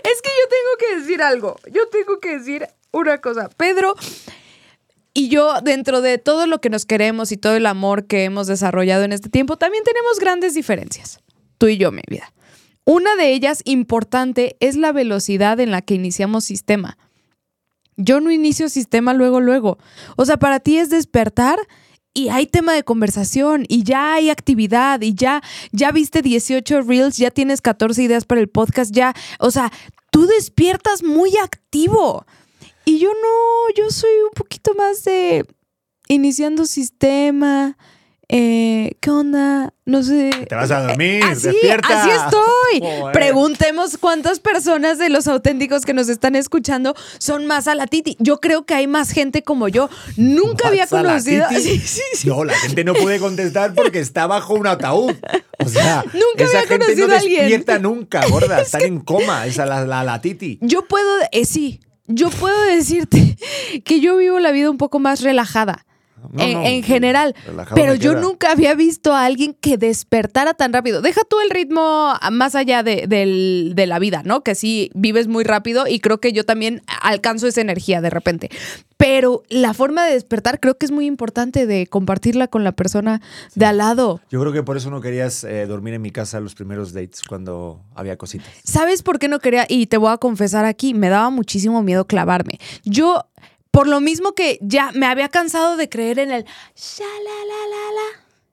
Es 0.03 0.23
que 0.23 0.31
yo 0.31 0.49
tengo 0.49 0.77
que 0.79 1.01
decir 1.01 1.23
algo. 1.23 1.59
Yo 1.71 1.89
tengo 1.89 2.19
que 2.19 2.39
decir 2.39 2.67
una 2.93 3.19
cosa. 3.21 3.51
Pedro 3.57 3.95
y 5.17 5.29
yo, 5.29 5.63
dentro 5.63 6.03
de 6.03 6.19
todo 6.19 6.47
lo 6.47 6.61
que 6.61 6.69
nos 6.69 6.85
queremos 6.85 7.33
y 7.33 7.39
todo 7.39 7.57
el 7.57 7.65
amor 7.65 8.07
que 8.07 8.25
hemos 8.25 8.47
desarrollado 8.47 9.03
en 9.03 9.13
este 9.15 9.31
tiempo, 9.31 9.57
también 9.57 9.83
tenemos 9.83 10.21
grandes 10.21 10.53
diferencias. 10.53 11.21
Tú 11.57 11.69
y 11.69 11.79
yo, 11.79 11.91
mi 11.91 12.03
vida. 12.07 12.35
Una 12.85 13.17
de 13.17 13.33
ellas 13.33 13.63
importante 13.65 14.59
es 14.61 14.77
la 14.77 14.93
velocidad 14.93 15.59
en 15.59 15.71
la 15.71 15.81
que 15.81 15.95
iniciamos 15.95 16.45
sistema. 16.45 16.99
Yo 17.97 18.21
no 18.21 18.31
inicio 18.31 18.69
sistema 18.69 19.15
luego, 19.15 19.41
luego. 19.41 19.79
O 20.17 20.27
sea, 20.27 20.37
para 20.37 20.61
ti 20.61 20.77
es 20.77 20.91
despertar 20.91 21.59
y 22.13 22.29
hay 22.29 22.47
tema 22.47 22.75
de 22.75 22.85
conversación 22.85 23.65
y 23.69 23.85
ya 23.85 24.13
hay 24.13 24.29
actividad 24.29 25.01
y 25.01 25.15
ya, 25.15 25.43
ya 25.73 25.93
viste 25.93 26.21
18 26.21 26.83
reels, 26.83 27.17
ya 27.17 27.31
tienes 27.31 27.63
14 27.63 28.03
ideas 28.03 28.27
para 28.27 28.43
el 28.43 28.51
podcast, 28.51 28.95
ya, 28.95 29.15
o 29.39 29.51
sea, 29.51 29.73
tú 30.11 30.27
despiertas 30.27 31.03
muy 31.03 31.39
activo. 31.39 32.27
Y 32.89 32.99
yo 33.01 33.09
no, 33.11 33.75
yo 33.77 33.91
soy 33.91 34.11
un 34.25 34.31
poquito 34.35 34.73
más 34.75 35.03
de 35.05 35.45
iniciando 36.09 36.65
sistema. 36.67 37.77
eh, 38.29 38.93
¿Qué 39.01 39.11
onda? 39.11 39.75
No 39.85 40.03
sé. 40.05 40.31
Te 40.49 40.55
vas 40.55 40.71
a 40.71 40.83
dormir, 40.87 41.23
Así, 41.25 41.49
despierta. 41.49 42.01
así 42.03 42.11
estoy. 42.11 42.81
Joder. 43.01 43.13
Preguntemos 43.13 43.99
cuántas 43.99 44.39
personas 44.41 44.99
de 44.99 45.09
los 45.11 45.27
auténticos 45.29 45.83
que 45.83 45.95
nos 45.95 46.09
están 46.09 46.37
escuchando 46.37 46.95
son 47.19 47.47
más 47.47 47.67
a 47.69 47.75
la 47.75 47.87
Titi. 47.89 48.17
Yo 48.21 48.39
creo 48.39 48.65
que 48.67 48.75
hay 48.75 48.87
más 48.87 49.11
gente 49.11 49.43
como 49.43 49.67
yo. 49.69 49.89
Nunca 50.17 50.69
había 50.69 50.87
conocido. 50.87 51.45
Sí, 51.57 51.79
sí, 51.81 52.03
sí. 52.15 52.29
No, 52.29 52.45
la 52.45 52.55
gente 52.55 52.85
no 52.85 52.95
puede 52.95 53.19
contestar 53.19 53.75
porque 53.75 53.99
está 53.99 54.27
bajo 54.29 54.55
un 54.55 54.67
ataúd. 54.69 55.13
O 55.59 55.69
sea, 55.69 56.05
Nunca 56.13 56.45
esa 56.45 56.59
había 56.59 56.69
gente 56.69 56.85
conocido 56.87 57.09
no 57.09 57.15
a 57.15 57.19
alguien. 57.19 57.41
despierta 57.43 57.79
nunca, 57.81 58.27
gorda. 58.29 58.61
Están 58.63 58.83
en 58.83 59.01
coma, 59.01 59.45
esa 59.47 59.67
la, 59.67 59.85
la, 59.85 60.05
la 60.05 60.21
titi. 60.21 60.59
Yo 60.63 60.87
puedo, 60.87 61.09
eh, 61.33 61.45
sí, 61.45 61.81
yo 62.07 62.31
puedo 62.31 62.61
decirte 62.67 63.37
que 63.85 64.01
yo 64.01 64.17
vivo 64.17 64.39
la 64.41 64.53
vida 64.53 64.71
un 64.71 64.79
poco 64.79 64.99
más 64.99 65.23
relajada. 65.23 65.85
No, 66.33 66.43
en, 66.43 66.53
no, 66.55 66.65
en 66.65 66.83
general. 66.83 67.37
Pero 67.75 67.95
yo 67.95 68.13
queda. 68.13 68.21
nunca 68.21 68.51
había 68.51 68.75
visto 68.75 69.15
a 69.15 69.25
alguien 69.25 69.55
que 69.55 69.77
despertara 69.77 70.55
tan 70.55 70.73
rápido. 70.73 71.01
Deja 71.01 71.21
tú 71.29 71.37
el 71.41 71.51
ritmo 71.51 72.15
más 72.33 72.57
allá 72.57 72.83
de, 72.83 73.07
de 73.07 73.87
la 73.87 73.99
vida, 74.01 74.23
¿no? 74.25 74.43
Que 74.43 74.57
sí 74.57 74.91
vives 74.95 75.29
muy 75.29 75.45
rápido 75.45 75.87
y 75.87 76.01
creo 76.01 76.19
que 76.19 76.33
yo 76.33 76.45
también 76.45 76.83
alcanzo 77.01 77.47
esa 77.47 77.61
energía 77.61 78.01
de 78.01 78.11
repente. 78.11 78.51
Pero 78.97 79.43
la 79.49 79.75
forma 79.75 80.07
de 80.07 80.15
despertar 80.15 80.61
creo 80.61 80.79
que 80.79 80.87
es 80.87 80.93
muy 80.93 81.07
importante 81.07 81.67
de 81.67 81.87
compartirla 81.87 82.49
con 82.49 82.65
la 82.65 82.73
persona 82.73 83.21
de 83.55 83.67
al 83.67 83.79
lado. 83.79 84.21
Yo 84.31 84.41
creo 84.41 84.53
que 84.53 84.63
por 84.63 84.77
eso 84.77 84.91
no 84.91 85.01
querías 85.01 85.45
eh, 85.45 85.67
dormir 85.67 85.95
en 85.95 86.03
mi 86.03 86.11
casa 86.11 86.41
los 86.41 86.55
primeros 86.55 86.93
dates 86.93 87.23
cuando 87.23 87.81
había 87.95 88.17
cositas. 88.17 88.49
¿Sabes 88.65 89.03
por 89.03 89.19
qué 89.19 89.29
no 89.29 89.39
quería? 89.39 89.67
Y 89.69 89.87
te 89.87 89.99
voy 89.99 90.13
a 90.13 90.19
confesar 90.19 90.65
aquí, 90.65 90.95
me 90.95 91.09
daba 91.09 91.31
muchísimo 91.31 91.83
miedo 91.83 92.07
clavarme. 92.07 92.59
Yo, 92.85 93.25
por 93.71 93.87
lo 93.87 94.01
mismo 94.01 94.33
que 94.33 94.59
ya 94.63 94.93
me 94.93 95.07
había 95.07 95.29
cansado 95.29 95.77
de 95.77 95.89
creer 95.89 96.19
en 96.19 96.31
el 96.31 96.47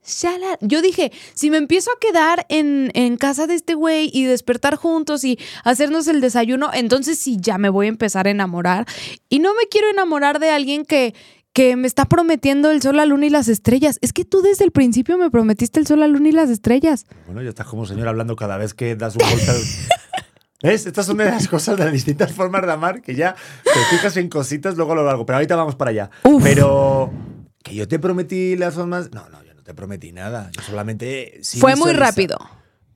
shala. 0.05 0.57
Yo 0.62 0.81
dije, 0.81 1.12
si 1.33 1.50
me 1.50 1.57
empiezo 1.57 1.91
a 1.91 2.00
quedar 2.00 2.45
en, 2.50 2.91
en 2.93 3.17
casa 3.17 3.48
de 3.48 3.55
este 3.55 3.74
güey 3.74 4.10
y 4.13 4.25
despertar 4.25 4.75
juntos 4.75 5.24
y 5.24 5.39
hacernos 5.63 6.07
el 6.07 6.22
desayuno, 6.22 6.69
entonces 6.74 7.19
sí 7.19 7.38
ya 7.39 7.57
me 7.57 7.69
voy 7.69 7.88
a 7.88 7.89
empezar 7.89 8.27
a 8.27 8.31
enamorar. 8.31 8.86
Y 9.29 9.39
no 9.39 9.53
me 9.53 9.67
quiero 9.69 9.89
enamorar 9.89 10.39
de 10.39 10.50
alguien 10.50 10.86
que, 10.86 11.13
que 11.53 11.75
me 11.75 11.88
está 11.88 12.05
prometiendo 12.05 12.72
el 12.72 12.81
sol, 12.81 12.98
la 12.98 13.05
luna 13.05 13.27
y 13.27 13.29
las 13.29 13.48
estrellas. 13.48 14.00
Es 14.01 14.12
que 14.12 14.25
tú 14.25 14.41
desde 14.41 14.65
el 14.65 14.72
principio 14.72 15.17
me 15.17 15.29
prometiste 15.29 15.79
el 15.79 15.88
sol, 15.88 16.00
la 16.00 16.07
luna 16.07 16.29
y 16.29 16.31
las 16.31 16.50
estrellas. 16.50 17.05
Bueno, 17.27 17.41
ya 17.41 17.50
estás 17.50 17.67
como 17.67 17.86
señor 17.86 18.07
hablando 18.07 18.36
cada 18.36 18.57
vez 18.57 18.74
que 18.74 18.95
das 18.95 19.15
un 19.15 19.24
al... 19.24 19.39
¿Ves? 20.63 20.86
Estas 20.86 21.05
son 21.05 21.17
de 21.17 21.25
las 21.25 21.50
cosas 21.50 21.77
de 21.77 21.83
las 21.83 21.93
distintas 21.93 22.31
formas 22.31 22.65
de 22.65 22.72
amar 22.72 23.01
que 23.01 23.15
ya 23.15 23.36
te 23.65 23.79
fijas 23.89 24.15
en 24.15 24.29
cositas, 24.29 24.77
luego 24.77 24.95
lo 24.95 25.03
largo. 25.03 25.25
Pero 25.25 25.36
ahorita 25.36 25.57
vamos 25.57 25.75
para 25.75 25.91
allá. 25.91 26.10
Uf. 26.24 26.41
Pero 26.41 27.12
que 27.62 27.75
yo 27.75 27.86
te 27.86 28.00
prometí 28.00 28.55
las 28.55 28.75
formas. 28.75 29.12
No, 29.12 29.27
no, 29.27 29.43
no 29.63 29.65
te 29.65 29.74
prometí 29.74 30.12
nada. 30.12 30.51
Yo 30.55 30.62
solamente. 30.62 31.39
sí 31.41 31.60
Fue 31.60 31.77
muy 31.77 31.93
rápido. 31.93 32.38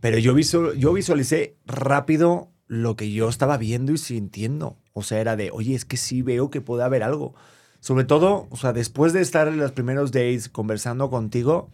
Pero 0.01 0.17
yo, 0.17 0.33
visu- 0.35 0.73
yo 0.75 0.91
visualicé 0.93 1.55
rápido 1.65 2.51
lo 2.67 2.97
que 2.97 3.09
yo 3.11 3.29
estaba 3.29 3.55
viendo 3.57 3.93
y 3.93 3.97
sintiendo. 3.97 4.77
O 4.91 5.01
sea, 5.01 5.19
era 5.21 5.37
de, 5.37 5.49
oye, 5.51 5.73
es 5.75 5.85
que 5.85 5.95
sí 5.95 6.21
veo 6.21 6.49
que 6.49 6.59
puede 6.59 6.83
haber 6.83 7.03
algo. 7.03 7.35
Sobre 7.79 8.03
todo, 8.03 8.47
o 8.51 8.57
sea, 8.57 8.73
después 8.73 9.13
de 9.13 9.21
estar 9.21 9.47
en 9.47 9.57
los 9.57 9.71
primeros 9.71 10.11
days 10.11 10.49
conversando 10.49 11.09
contigo, 11.09 11.69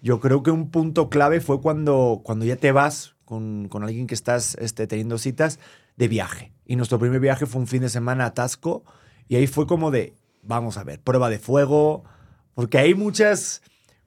yo 0.00 0.20
creo 0.20 0.42
que 0.44 0.52
un 0.52 0.70
punto 0.70 1.10
clave 1.10 1.40
fue 1.40 1.60
cuando, 1.60 2.20
cuando 2.22 2.44
ya 2.44 2.54
te 2.56 2.70
vas 2.70 3.16
con, 3.24 3.68
con 3.68 3.82
alguien 3.82 4.06
que 4.06 4.14
estás 4.14 4.54
este, 4.60 4.86
teniendo 4.86 5.18
citas 5.18 5.58
de 5.96 6.06
viaje. 6.08 6.52
Y 6.64 6.76
nuestro 6.76 6.98
primer 7.00 7.18
viaje 7.20 7.46
fue 7.46 7.60
un 7.60 7.66
fin 7.66 7.82
de 7.82 7.88
semana 7.88 8.26
a 8.26 8.34
Tasco. 8.34 8.84
Y 9.28 9.34
ahí 9.36 9.48
fue 9.48 9.66
como 9.66 9.90
de, 9.90 10.14
vamos 10.42 10.76
a 10.76 10.84
ver, 10.84 11.00
prueba 11.00 11.28
de 11.30 11.40
fuego. 11.40 12.04
Porque 12.54 12.78
hay 12.78 12.94
muchas, 12.94 13.60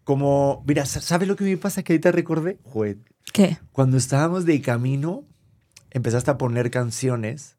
como, 0.09 0.63
mira, 0.65 0.87
¿sabes 0.87 1.27
lo 1.27 1.35
que 1.35 1.43
me 1.43 1.55
pasa 1.55 1.83
que 1.83 1.93
ahorita 1.93 2.11
recordé? 2.11 2.57
Joder, 2.63 2.97
¿Qué? 3.31 3.59
cuando 3.71 3.95
estábamos 3.95 4.43
de 4.43 4.59
camino, 4.59 5.23
empezaste 5.91 6.31
a 6.31 6.37
poner 6.39 6.71
canciones 6.71 7.57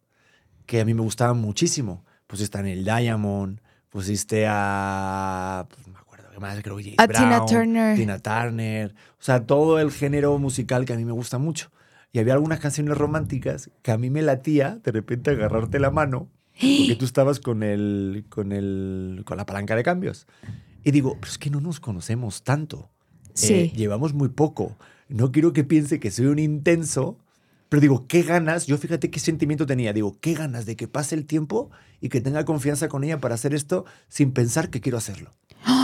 que 0.66 0.80
a 0.80 0.84
mí 0.84 0.92
me 0.92 1.02
gustaban 1.02 1.38
muchísimo. 1.38 2.04
Pusiste 2.26 2.58
en 2.58 2.66
el 2.66 2.84
Diamond, 2.84 3.60
pusiste 3.88 4.46
a. 4.48 5.64
pues, 5.68 5.86
no 5.86 5.92
me 5.92 6.00
acuerdo 6.00 6.28
qué 6.32 6.40
más, 6.40 6.60
creo 6.60 6.76
que 6.78 6.96
A 6.98 7.06
Tina 7.06 7.36
Brown, 7.36 7.46
Turner. 7.46 7.96
Tina 7.96 8.18
Turner. 8.18 8.96
O 9.12 9.22
sea, 9.22 9.46
todo 9.46 9.78
el 9.78 9.92
género 9.92 10.36
musical 10.40 10.84
que 10.86 10.94
a 10.94 10.96
mí 10.96 11.04
me 11.04 11.12
gusta 11.12 11.38
mucho. 11.38 11.70
Y 12.10 12.18
había 12.18 12.32
algunas 12.32 12.58
canciones 12.58 12.98
románticas 12.98 13.70
que 13.82 13.92
a 13.92 13.96
mí 13.96 14.10
me 14.10 14.22
latía 14.22 14.80
de 14.82 14.90
repente 14.90 15.30
agarrarte 15.30 15.78
la 15.78 15.92
mano, 15.92 16.28
porque 16.54 16.96
tú 16.98 17.04
estabas 17.04 17.38
con 17.38 17.62
el, 17.62 18.24
con 18.28 18.50
el, 18.50 19.22
con 19.24 19.36
la 19.36 19.46
palanca 19.46 19.76
de 19.76 19.84
cambios. 19.84 20.26
Y 20.84 20.90
digo, 20.90 21.16
pero 21.20 21.30
es 21.30 21.38
que 21.38 21.50
no 21.50 21.60
nos 21.60 21.80
conocemos 21.80 22.42
tanto. 22.42 22.90
Sí. 23.34 23.54
Eh, 23.54 23.72
llevamos 23.74 24.14
muy 24.14 24.28
poco. 24.28 24.76
No 25.08 25.32
quiero 25.32 25.52
que 25.52 25.64
piense 25.64 26.00
que 26.00 26.10
soy 26.10 26.26
un 26.26 26.38
intenso, 26.38 27.18
pero 27.68 27.80
digo, 27.80 28.06
qué 28.06 28.22
ganas. 28.22 28.66
Yo 28.66 28.78
fíjate 28.78 29.10
qué 29.10 29.20
sentimiento 29.20 29.66
tenía. 29.66 29.92
Digo, 29.92 30.16
qué 30.20 30.34
ganas 30.34 30.66
de 30.66 30.76
que 30.76 30.88
pase 30.88 31.14
el 31.14 31.26
tiempo 31.26 31.70
y 32.00 32.08
que 32.08 32.20
tenga 32.20 32.44
confianza 32.44 32.88
con 32.88 33.04
ella 33.04 33.20
para 33.20 33.34
hacer 33.34 33.54
esto 33.54 33.84
sin 34.08 34.32
pensar 34.32 34.70
que 34.70 34.80
quiero 34.80 34.98
hacerlo. 34.98 35.30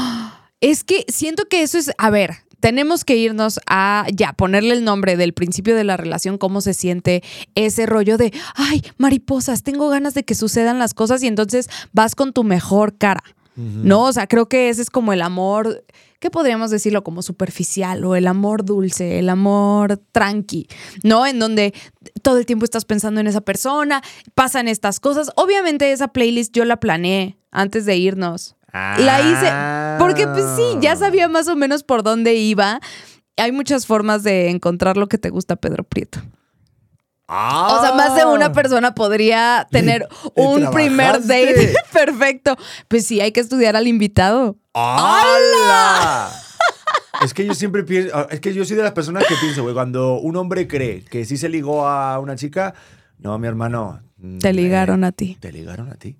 Es 0.63 0.85
que 0.85 1.05
siento 1.09 1.45
que 1.51 1.63
eso 1.63 1.77
es, 1.77 1.91
a 1.99 2.09
ver, 2.09 2.31
tenemos 2.61 3.05
que 3.05 3.17
irnos 3.17 3.61
a 3.67 4.07
ya 4.13 4.33
ponerle 4.33 4.75
el 4.75 4.85
nombre 4.85 5.17
del 5.17 5.35
principio 5.35 5.77
de 5.77 5.85
la 5.85 5.97
relación, 5.97 6.39
cómo 6.39 6.61
se 6.61 6.75
siente 6.75 7.23
ese 7.55 7.87
rollo 7.87 8.17
de, 8.17 8.33
ay, 8.55 8.83
mariposas, 8.97 9.63
tengo 9.63 9.89
ganas 9.89 10.15
de 10.15 10.25
que 10.25 10.35
sucedan 10.35 10.79
las 10.79 10.95
cosas 10.95 11.23
y 11.23 11.27
entonces 11.27 11.69
vas 11.93 12.15
con 12.15 12.33
tu 12.33 12.43
mejor 12.43 12.97
cara. 12.97 13.23
¿No? 13.57 14.05
O 14.05 14.13
sea, 14.13 14.27
creo 14.27 14.49
que 14.49 14.69
ese 14.69 14.83
es 14.83 14.91
como 14.91 15.15
el 15.15 15.23
amor, 15.23 15.85
¿qué 16.21 16.31
podríamos 16.31 16.71
decirlo? 16.71 17.03
Como 17.03 17.23
superficial 17.23 18.05
o 18.05 18.15
el 18.15 18.27
amor 18.27 18.65
dulce, 18.65 19.19
el 19.19 19.31
amor 19.31 19.99
tranqui, 20.13 20.69
¿no? 21.03 21.27
En 21.27 21.39
donde 21.39 21.73
todo 22.23 22.39
el 22.39 22.45
tiempo 22.47 22.65
estás 22.65 22.85
pensando 22.85 23.21
en 23.21 23.27
esa 23.27 23.41
persona, 23.41 24.03
pasan 24.35 24.69
estas 24.69 25.01
cosas. 25.01 25.31
Obviamente 25.37 25.91
esa 25.91 26.09
playlist 26.09 26.55
yo 26.55 26.65
la 26.67 26.79
planeé 26.79 27.39
antes 27.51 27.87
de 27.87 27.97
irnos. 27.97 28.57
La 28.73 29.21
hice 29.23 29.99
porque 29.99 30.27
pues 30.27 30.45
sí, 30.57 30.79
ya 30.81 30.97
sabía 30.97 31.29
más 31.29 31.49
o 31.49 31.57
menos 31.57 31.83
por 31.83 32.03
dónde 32.03 32.35
iba. 32.35 32.81
Hay 33.39 33.53
muchas 33.53 33.87
formas 33.87 34.23
de 34.23 34.51
encontrar 34.51 34.97
lo 34.97 35.09
que 35.09 35.19
te 35.19 35.31
gusta, 35.31 35.57
Pedro 35.57 35.85
Prieto. 35.85 36.21
O 37.29 37.81
sea, 37.81 37.93
más 37.95 38.15
de 38.15 38.25
una 38.25 38.53
persona 38.53 38.95
podría 38.95 39.67
tener 39.71 40.07
¿Y 40.37 40.41
un 40.41 40.71
primer 40.71 41.23
date 41.23 41.75
perfecto. 41.93 42.57
Pues 42.89 43.07
sí, 43.07 43.21
hay 43.21 43.33
que 43.33 43.41
estudiar 43.41 43.75
al 43.77 43.89
invitado. 43.89 44.57
¡Hala! 44.75 46.31
Es 47.23 47.35
que 47.35 47.47
yo 47.47 47.55
siempre 47.55 47.83
pienso, 47.83 48.29
es 48.29 48.41
que 48.41 48.53
yo 48.53 48.65
soy 48.65 48.77
de 48.77 48.83
las 48.83 48.93
personas 48.93 49.25
que 49.27 49.35
pienso, 49.41 49.63
güey, 49.63 49.75
cuando 49.75 50.19
un 50.19 50.37
hombre 50.37 50.69
cree 50.69 51.03
que 51.03 51.25
sí 51.25 51.37
se 51.37 51.49
ligó 51.49 51.89
a 51.89 52.19
una 52.19 52.37
chica, 52.37 52.75
no, 53.19 53.39
mi 53.39 53.49
hermano. 53.49 54.01
Te 54.41 54.53
ligaron 54.53 55.03
a 55.05 55.13
ti. 55.13 55.37
Te 55.41 55.51
ligaron 55.51 55.91
a 55.91 55.95
ti. 55.95 56.19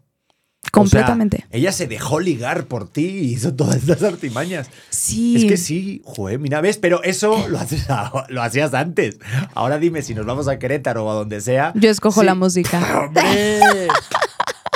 Completamente. 0.73 1.39
O 1.39 1.41
sea, 1.41 1.49
ella 1.59 1.73
se 1.73 1.87
dejó 1.87 2.21
ligar 2.21 2.67
por 2.67 2.89
ti 2.89 3.07
y 3.07 3.33
hizo 3.35 3.55
todas 3.55 3.77
estas 3.77 4.03
artimañas. 4.03 4.69
Sí. 4.91 5.37
Es 5.37 5.45
que 5.45 5.57
sí, 5.57 6.03
joder, 6.05 6.39
mira, 6.39 6.61
ves, 6.61 6.79
pero 6.79 7.03
eso 7.03 7.47
lo, 7.49 7.59
haces 7.59 7.87
lo 8.29 8.43
hacías 8.43 8.75
antes. 8.75 9.19
Ahora 9.55 9.79
dime 9.79 10.03
si 10.03 10.15
nos 10.15 10.27
vamos 10.27 10.49
a 10.49 10.59
Querétaro 10.59 11.05
o 11.07 11.11
a 11.11 11.15
donde 11.15 11.41
sea. 11.41 11.73
Yo 11.75 11.91
escojo 11.91 12.21
Sí. 12.21 12.27
la 12.27 12.35
música. 12.35 12.81
¡Hombre! 13.07 13.61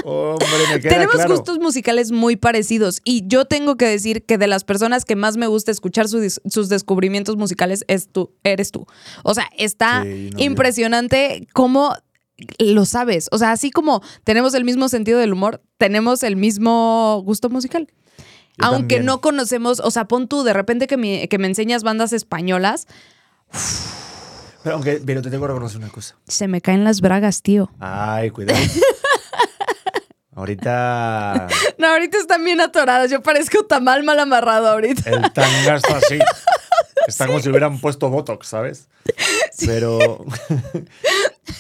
Hombre, 0.02 0.47
me 0.73 0.80
queda 0.80 0.92
Tenemos 0.94 1.14
claro. 1.14 1.35
gustos 1.35 1.59
musicales 1.59 2.11
muy 2.11 2.37
parecidos 2.37 3.02
y 3.04 3.25
yo 3.26 3.44
tengo 3.44 3.76
que 3.76 3.85
decir 3.85 4.25
que 4.25 4.38
de 4.38 4.47
las 4.47 4.64
personas 4.64 5.04
que 5.04 5.14
más 5.14 5.37
me 5.37 5.47
gusta 5.47 5.70
escuchar 5.70 6.09
sus 6.09 6.68
descubrimientos 6.70 7.37
musicales 7.37 7.85
es 7.87 8.09
tú, 8.11 8.32
eres 8.42 8.70
tú. 8.73 8.87
O 9.25 9.35
sea, 9.35 9.44
está 9.59 10.02
Sí, 10.04 10.30
no, 10.32 10.38
yo- 10.38 10.44
impresionante 10.47 11.47
cómo 11.52 11.94
lo 12.59 12.85
sabes. 12.85 13.28
O 13.32 13.38
sea, 13.38 13.52
así 13.52 13.70
como 13.70 14.02
tenemos 14.25 14.54
el 14.54 14.64
mismo 14.64 14.88
sentido 14.88 15.18
del 15.18 15.32
humor, 15.32 15.62
tenemos 15.78 16.23
el 16.23 16.37
mismo 16.37 17.23
gusto 17.25 17.49
musical. 17.50 17.88
Yo 18.59 18.66
Aunque 18.66 18.97
también. 18.97 19.06
no 19.06 19.20
conocemos, 19.20 19.80
o 19.80 19.90
sea, 19.90 20.06
pon 20.06 20.28
tú 20.28 20.42
de 20.42 20.52
repente 20.52 20.87
que 20.87 20.97
me, 20.97 21.28
que 21.28 21.38
me 21.38 21.47
enseñas 21.47 21.82
bandas 21.82 22.12
españolas, 22.12 22.87
Pero, 24.62 24.75
aunque, 24.76 25.00
pero 25.04 25.23
te 25.23 25.30
tengo 25.30 25.44
que 25.44 25.49
reconocer 25.49 25.78
una 25.78 25.88
cosa. 25.88 26.16
se 26.26 26.47
me 26.49 26.61
caen 26.61 26.85
las 26.85 27.00
bragas, 27.00 27.40
tío. 27.42 27.70
Ay, 27.78 28.30
cuidado. 28.30 28.61
Ahorita 30.37 31.49
No, 31.78 31.88
ahorita 31.88 32.16
están 32.18 32.44
bien 32.44 32.61
atoradas. 32.61 33.11
Yo 33.11 33.23
parezco 33.23 33.64
tamal 33.66 34.04
mal 34.04 34.18
amarrado 34.20 34.68
ahorita. 34.68 35.11
el 35.11 35.32
tanga 35.32 35.75
está 35.76 35.97
así. 35.99 36.18
Está 37.06 37.26
como 37.26 37.40
si 37.40 37.49
hubieran 37.50 37.78
puesto 37.80 38.09
Botox, 38.11 38.47
¿sabes? 38.47 38.88
Pero, 39.66 39.99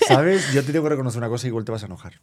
¿sabes? 0.06 0.52
Yo 0.52 0.62
te 0.64 0.72
tengo 0.72 0.84
que 0.84 0.90
reconocer 0.90 1.18
una 1.18 1.28
cosa 1.28 1.46
y 1.46 1.48
igual 1.48 1.64
te 1.64 1.72
vas 1.72 1.82
a 1.82 1.86
enojar. 1.86 2.20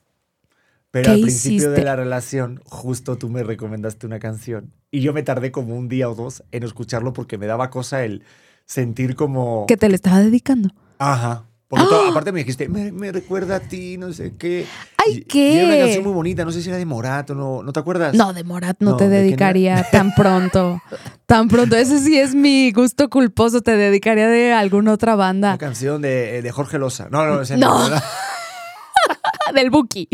Pero 0.92 1.06
¿Qué 1.06 1.12
al 1.12 1.22
principio 1.22 1.58
hiciste? 1.58 1.70
de 1.72 1.84
la 1.84 1.96
relación, 1.96 2.62
justo 2.66 3.18
tú 3.18 3.30
me 3.30 3.44
recomendaste 3.44 4.06
una 4.06 4.20
canción. 4.20 4.74
Y 4.90 5.02
yo 5.02 5.14
me 5.14 5.24
tardé 5.24 5.52
como 5.52 5.76
un 5.76 5.90
día 5.90 6.10
o 6.10 6.16
dos 6.16 6.44
en 6.52 6.64
escucharlo 6.64 7.14
porque 7.14 7.38
me 7.38 7.46
daba 7.46 7.70
cosa 7.70 8.04
el 8.06 8.24
sentir 8.66 9.16
como... 9.16 9.66
Que 9.68 9.78
te 9.78 9.90
le 9.90 9.96
estaba 9.96 10.20
dedicando. 10.20 10.70
Ajá. 11.00 11.47
Porque 11.70 11.84
tú, 11.86 11.96
aparte 11.96 12.32
me 12.32 12.40
dijiste, 12.40 12.70
me, 12.70 12.94
me 12.94 13.12
recuerda 13.12 13.58
a 13.58 13.60
ti, 13.60 13.98
no 13.98 14.14
sé 14.14 14.34
qué. 14.38 14.66
Ay, 15.06 15.24
¿qué? 15.24 15.52
Y 15.52 15.58
era 15.58 15.68
una 15.68 15.78
canción 15.78 16.04
muy 16.06 16.14
bonita, 16.14 16.46
no 16.46 16.52
sé 16.54 16.62
si 16.62 16.70
era 16.70 16.78
de 16.78 16.86
Morat 16.86 17.30
o 17.32 17.36
no, 17.36 17.62
¿no 17.62 17.74
te 17.74 17.80
acuerdas? 17.82 18.14
No, 18.16 18.32
de 18.32 18.46
Morat 18.46 18.78
no, 18.80 18.92
No, 18.92 18.98
te 18.98 19.10
dedicaría 19.10 19.86
tan 19.92 20.16
pronto. 20.16 20.82
Tan 21.26 21.50
pronto. 21.50 21.76
Ese 21.76 22.00
sí 22.00 22.18
es 22.18 22.34
mi 22.34 22.72
gusto 22.72 23.10
culposo. 23.10 23.62
Te 23.62 23.76
dedicaría 23.76 24.28
de 24.30 24.54
alguna 24.54 24.94
otra 24.94 25.16
Una 25.16 25.26
banda. 25.26 25.58
canción 25.58 26.02
de, 26.02 26.42
de 26.42 26.52
Jorge 26.52 26.78
Loza. 26.80 27.10
No, 27.12 27.26
no, 27.26 27.42
ese 27.42 27.58
No. 27.58 27.90
no. 27.90 27.96
Del 29.54 29.70
Buki. 29.70 30.08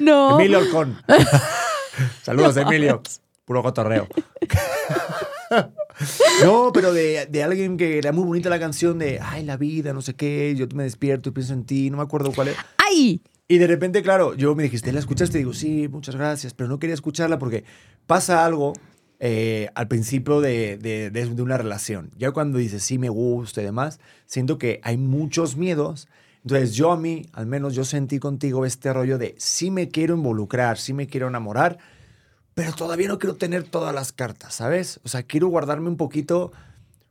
no. 0.00 0.38
Emilio 0.40 0.58
Alcón. 0.58 1.00
Saludos, 2.22 2.56
Emilio. 2.56 3.02
Puro 3.44 3.62
cotorreo. 3.62 4.08
no, 6.44 6.70
pero 6.72 6.92
de, 6.92 7.26
de 7.26 7.42
alguien 7.42 7.76
que 7.76 7.98
era 7.98 8.12
muy 8.12 8.24
bonita 8.24 8.48
la 8.48 8.58
canción 8.58 8.98
de 8.98 9.20
Ay, 9.20 9.44
la 9.44 9.56
vida, 9.56 9.92
no 9.92 10.02
sé 10.02 10.14
qué, 10.14 10.54
yo 10.56 10.66
me 10.74 10.84
despierto 10.84 11.28
y 11.28 11.32
pienso 11.32 11.52
en 11.52 11.64
ti, 11.64 11.90
no 11.90 11.96
me 11.98 12.02
acuerdo 12.02 12.32
cuál 12.32 12.48
es. 12.48 12.56
¡Ay! 12.78 13.20
Y 13.48 13.58
de 13.58 13.66
repente, 13.66 14.02
claro, 14.02 14.34
yo 14.34 14.54
me 14.54 14.62
dijiste, 14.62 14.92
¿la 14.92 15.00
escuchaste? 15.00 15.38
Y 15.38 15.40
digo, 15.40 15.52
sí, 15.52 15.88
muchas 15.88 16.14
gracias, 16.16 16.54
pero 16.54 16.68
no 16.68 16.78
quería 16.78 16.94
escucharla 16.94 17.38
porque 17.38 17.64
pasa 18.06 18.44
algo 18.44 18.72
eh, 19.18 19.68
al 19.74 19.88
principio 19.88 20.40
de, 20.40 20.78
de- 20.78 21.10
de- 21.10 21.26
de 21.26 21.42
una 21.42 21.58
relación. 21.58 22.10
Ya 22.16 22.30
cuando 22.30 22.58
dices, 22.58 22.82
sí, 22.82 22.96
me 22.96 23.08
gusta 23.08 23.60
y 23.60 23.64
demás, 23.64 23.98
siento 24.24 24.56
que 24.56 24.80
hay 24.84 24.96
muchos 24.96 25.56
miedos. 25.56 26.08
Entonces 26.42 26.74
yo 26.74 26.90
a 26.92 26.96
mí, 26.96 27.26
al 27.32 27.44
menos 27.46 27.74
yo 27.74 27.84
sentí 27.84 28.18
contigo 28.18 28.64
este 28.64 28.92
rollo 28.94 29.18
de, 29.18 29.34
sí 29.36 29.70
me 29.70 29.88
quiero 29.88 30.14
involucrar, 30.14 30.78
sí 30.78 30.94
me 30.94 31.06
quiero 31.06 31.28
enamorar, 31.28 31.76
pero 32.54 32.72
todavía 32.72 33.08
no 33.08 33.18
quiero 33.18 33.36
tener 33.36 33.64
todas 33.64 33.94
las 33.94 34.12
cartas, 34.12 34.54
¿sabes? 34.54 35.00
O 35.04 35.08
sea, 35.08 35.22
quiero 35.22 35.48
guardarme 35.48 35.88
un 35.88 35.96
poquito 35.96 36.52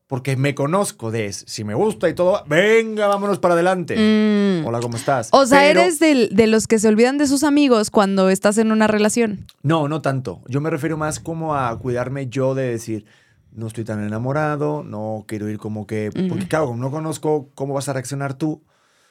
porque 0.08 0.36
me 0.36 0.56
conozco 0.56 1.12
de, 1.12 1.32
si 1.32 1.64
me 1.64 1.76
gusta 1.76 2.10
y 2.10 2.16
todo, 2.16 2.44
venga, 2.48 3.06
vámonos 3.08 3.38
para 3.38 3.54
adelante. 3.54 3.96
Mm. 3.96 4.66
Hola, 4.66 4.80
¿cómo 4.80 4.98
estás? 4.98 5.30
O 5.32 5.46
sea, 5.46 5.60
Pero- 5.60 5.82
eres 5.82 6.00
del- 6.00 6.30
de 6.32 6.48
los 6.48 6.66
que 6.66 6.80
se 6.80 6.88
olvidan 6.88 7.18
de 7.20 7.28
sus 7.28 7.44
amigos 7.44 7.92
cuando 7.92 8.30
estás 8.30 8.58
en 8.58 8.72
una 8.72 8.88
relación. 8.88 9.46
No, 9.62 9.88
no 9.88 10.02
tanto. 10.02 10.42
Yo 10.48 10.62
me 10.62 10.72
refiero 10.72 10.98
más 10.98 11.20
como 11.20 11.56
a 11.56 11.78
cuidarme 11.78 12.28
yo 12.28 12.56
de 12.56 12.72
decir, 12.72 13.06
no 13.52 13.68
estoy 13.68 13.84
tan 13.84 14.04
enamorado, 14.04 14.84
no 14.84 15.26
quiero 15.28 15.48
ir 15.48 15.60
como 15.60 15.86
que... 15.86 16.10
Porque 16.28 16.48
claro, 16.48 16.66
como 16.68 16.82
no 16.82 16.90
conozco 16.92 17.50
cómo 17.54 17.76
vas 17.76 17.88
a 17.88 17.94
reaccionar 17.94 18.34
tú, 18.34 18.64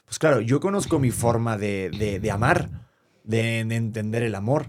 pues 0.04 0.18
claro, 0.18 0.40
yo 0.40 0.58
conozco 0.58 0.98
mi 0.98 1.12
forma 1.12 1.56
de, 1.56 1.90
de- 1.96 2.18
de 2.18 2.30
amar, 2.32 2.70
de, 3.22 3.64
de 3.64 3.76
entender 3.76 4.24
el 4.24 4.34
amor, 4.34 4.66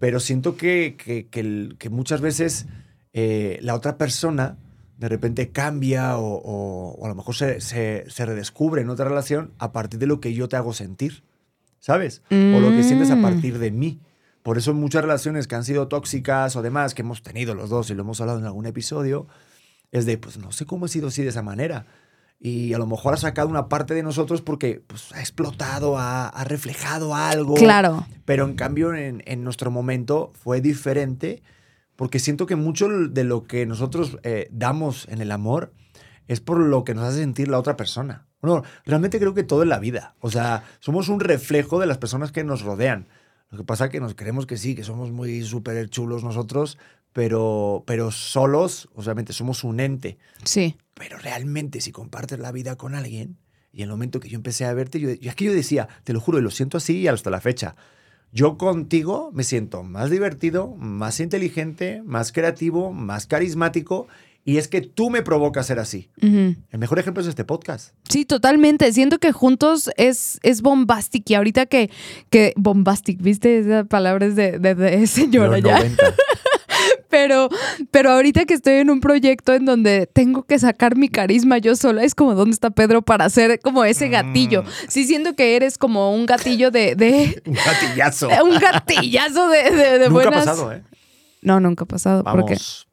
pero 0.00 0.18
siento 0.18 0.56
que, 0.56 0.96
que- 0.98 1.28
que 1.28 1.68
que 1.78 1.88
muchas 1.90 2.20
veces 2.20 2.66
eh, 3.12 3.58
la 3.62 3.74
otra 3.76 3.96
persona 3.96 4.56
de 4.98 5.08
repente 5.08 5.50
cambia 5.50 6.16
o, 6.18 6.34
o- 6.34 6.96
o 6.98 7.06
a 7.06 7.08
lo 7.08 7.14
mejor 7.14 7.34
se, 7.36 7.60
se- 7.60 8.04
se 8.08 8.26
redescubre 8.26 8.82
en 8.82 8.90
otra 8.90 9.06
relación 9.08 9.52
a 9.58 9.70
partir 9.72 10.00
de 10.00 10.06
lo 10.06 10.20
que 10.20 10.34
yo 10.34 10.48
te 10.48 10.56
hago 10.56 10.72
sentir, 10.74 11.22
¿sabes? 11.78 12.22
O 12.30 12.60
lo 12.60 12.70
que 12.70 12.82
sientes 12.82 13.10
a 13.12 13.16
Mm. 13.16 13.22
partir 13.22 13.58
de 13.58 13.70
mí. 13.70 14.00
Por 14.42 14.58
eso 14.58 14.74
muchas 14.74 15.02
relaciones 15.02 15.46
que 15.46 15.54
han 15.54 15.64
sido 15.64 15.86
tóxicas 15.88 16.56
o 16.56 16.62
demás, 16.62 16.94
que 16.94 17.02
hemos 17.02 17.22
tenido 17.22 17.54
los 17.54 17.68
dos 17.70 17.90
y 17.90 17.94
lo 17.94 18.02
hemos 18.02 18.20
hablado 18.20 18.38
en 18.40 18.46
algún 18.46 18.66
episodio, 18.66 19.26
es 19.92 20.06
de, 20.06 20.16
pues 20.18 20.38
no 20.38 20.50
sé 20.52 20.64
cómo 20.66 20.86
he 20.86 20.88
sido 20.88 21.08
así 21.08 21.22
de 21.22 21.28
esa 21.28 21.42
manera. 21.42 21.86
Y 22.40 22.72
a 22.72 22.78
lo 22.78 22.86
mejor 22.86 23.14
ha 23.14 23.18
sacado 23.18 23.48
una 23.48 23.68
parte 23.68 23.94
de 23.94 24.02
nosotros 24.02 24.40
porque 24.40 24.82
pues, 24.86 25.12
ha 25.12 25.20
explotado, 25.20 25.98
ha, 25.98 26.28
ha 26.28 26.44
reflejado 26.44 27.14
algo. 27.14 27.54
Claro. 27.54 28.06
Pero 28.24 28.46
en 28.46 28.54
cambio, 28.54 28.94
en, 28.94 29.22
en 29.26 29.44
nuestro 29.44 29.70
momento 29.70 30.32
fue 30.34 30.62
diferente 30.62 31.42
porque 32.00 32.18
siento 32.18 32.46
que 32.46 32.56
mucho 32.56 32.88
de 32.88 33.24
lo 33.24 33.44
que 33.44 33.66
nosotros 33.66 34.16
eh, 34.22 34.48
damos 34.50 35.06
en 35.10 35.20
el 35.20 35.30
amor 35.30 35.74
es 36.28 36.40
por 36.40 36.58
lo 36.58 36.82
que 36.82 36.94
nos 36.94 37.04
hace 37.04 37.18
sentir 37.18 37.48
la 37.48 37.58
otra 37.58 37.76
persona. 37.76 38.26
Bueno, 38.40 38.64
realmente 38.86 39.18
creo 39.18 39.34
que 39.34 39.42
todo 39.42 39.62
en 39.62 39.68
la 39.68 39.78
vida. 39.78 40.14
O 40.20 40.30
sea, 40.30 40.64
somos 40.78 41.10
un 41.10 41.20
reflejo 41.20 41.78
de 41.78 41.86
las 41.86 41.98
personas 41.98 42.32
que 42.32 42.42
nos 42.42 42.62
rodean. 42.62 43.08
Lo 43.50 43.58
que 43.58 43.64
pasa 43.64 43.84
es 43.84 43.90
que 43.90 44.00
nos 44.00 44.14
creemos 44.14 44.46
que 44.46 44.56
sí, 44.56 44.74
que 44.74 44.82
somos 44.82 45.10
muy 45.10 45.42
súper 45.42 45.90
chulos 45.90 46.24
nosotros, 46.24 46.78
pero, 47.12 47.84
pero 47.86 48.10
solos, 48.10 48.88
obviamente, 48.94 49.32
somos 49.32 49.64
un 49.64 49.80
ente. 49.80 50.18
Sí. 50.44 50.76
Pero 50.94 51.18
realmente, 51.18 51.80
si 51.80 51.92
compartes 51.92 52.38
la 52.38 52.52
vida 52.52 52.76
con 52.76 52.94
alguien, 52.94 53.36
y 53.72 53.78
en 53.78 53.84
el 53.84 53.90
momento 53.90 54.20
que 54.20 54.28
yo 54.28 54.36
empecé 54.36 54.64
a 54.64 54.74
verte, 54.74 55.00
yo, 55.00 55.10
yo, 55.10 55.30
es 55.30 55.34
que 55.36 55.44
yo 55.44 55.52
decía, 55.52 55.88
te 56.04 56.12
lo 56.12 56.20
juro, 56.20 56.38
y 56.38 56.42
lo 56.42 56.50
siento 56.50 56.76
así 56.76 57.06
hasta 57.08 57.30
la 57.30 57.40
fecha. 57.40 57.76
Yo 58.32 58.58
contigo 58.58 59.30
me 59.32 59.42
siento 59.42 59.82
más 59.82 60.08
divertido, 60.10 60.68
más 60.76 61.18
inteligente, 61.18 62.02
más 62.04 62.30
creativo, 62.32 62.92
más 62.92 63.26
carismático. 63.26 64.06
Y 64.44 64.56
es 64.56 64.68
que 64.68 64.80
tú 64.80 65.10
me 65.10 65.22
provocas 65.22 65.66
ser 65.66 65.78
así. 65.78 66.08
Ujú. 66.22 66.56
El 66.70 66.78
mejor 66.78 66.98
ejemplo 66.98 67.22
es 67.22 67.28
este 67.28 67.44
podcast. 67.44 67.94
Sí, 68.08 68.24
totalmente. 68.24 68.90
Siento 68.92 69.18
que 69.18 69.32
juntos 69.32 69.90
es, 69.96 70.38
es 70.42 70.62
bombastic. 70.62 71.28
Y 71.28 71.34
ahorita 71.34 71.66
que, 71.66 71.90
que 72.30 72.54
bombastic, 72.56 73.20
¿viste? 73.20 73.58
Esa 73.58 73.84
palabra 73.84 74.26
es 74.26 74.36
de, 74.36 74.58
de, 74.58 74.74
de 74.74 75.06
señora 75.06 75.58
Los 75.58 75.62
ya. 75.62 75.78
90. 75.78 76.02
Pero, 77.10 77.48
pero 77.90 78.12
ahorita 78.12 78.44
que 78.46 78.54
estoy 78.54 78.74
en 78.74 78.88
un 78.88 79.00
proyecto 79.00 79.52
en 79.52 79.64
donde 79.66 80.06
tengo 80.06 80.44
que 80.44 80.58
sacar 80.58 80.96
mi 80.96 81.08
carisma 81.08 81.58
yo 81.58 81.76
sola, 81.76 82.04
es 82.04 82.14
como 82.14 82.34
dónde 82.34 82.52
está 82.54 82.70
Pedro 82.70 83.02
para 83.02 83.24
hacer 83.24 83.60
como 83.60 83.84
ese 83.84 84.08
gatillo. 84.08 84.62
Mm. 84.62 84.66
Sí, 84.88 85.04
siento 85.04 85.34
que 85.34 85.56
eres 85.56 85.76
como 85.76 86.14
un 86.14 86.24
gatillo 86.26 86.70
de, 86.70 86.94
de 86.94 87.42
Un 87.46 87.54
gatillazo. 87.54 88.28
un 88.44 88.58
gatillazo 88.58 89.48
de, 89.48 89.70
de, 89.70 89.98
de 89.98 90.08
Nunca 90.08 90.10
buenas. 90.30 90.46
ha 90.46 90.50
pasado, 90.52 90.72
¿eh? 90.72 90.82
No, 91.42 91.58
nunca 91.60 91.84
ha 91.84 91.88
pasado. 91.88 92.22
Vamos. 92.22 92.86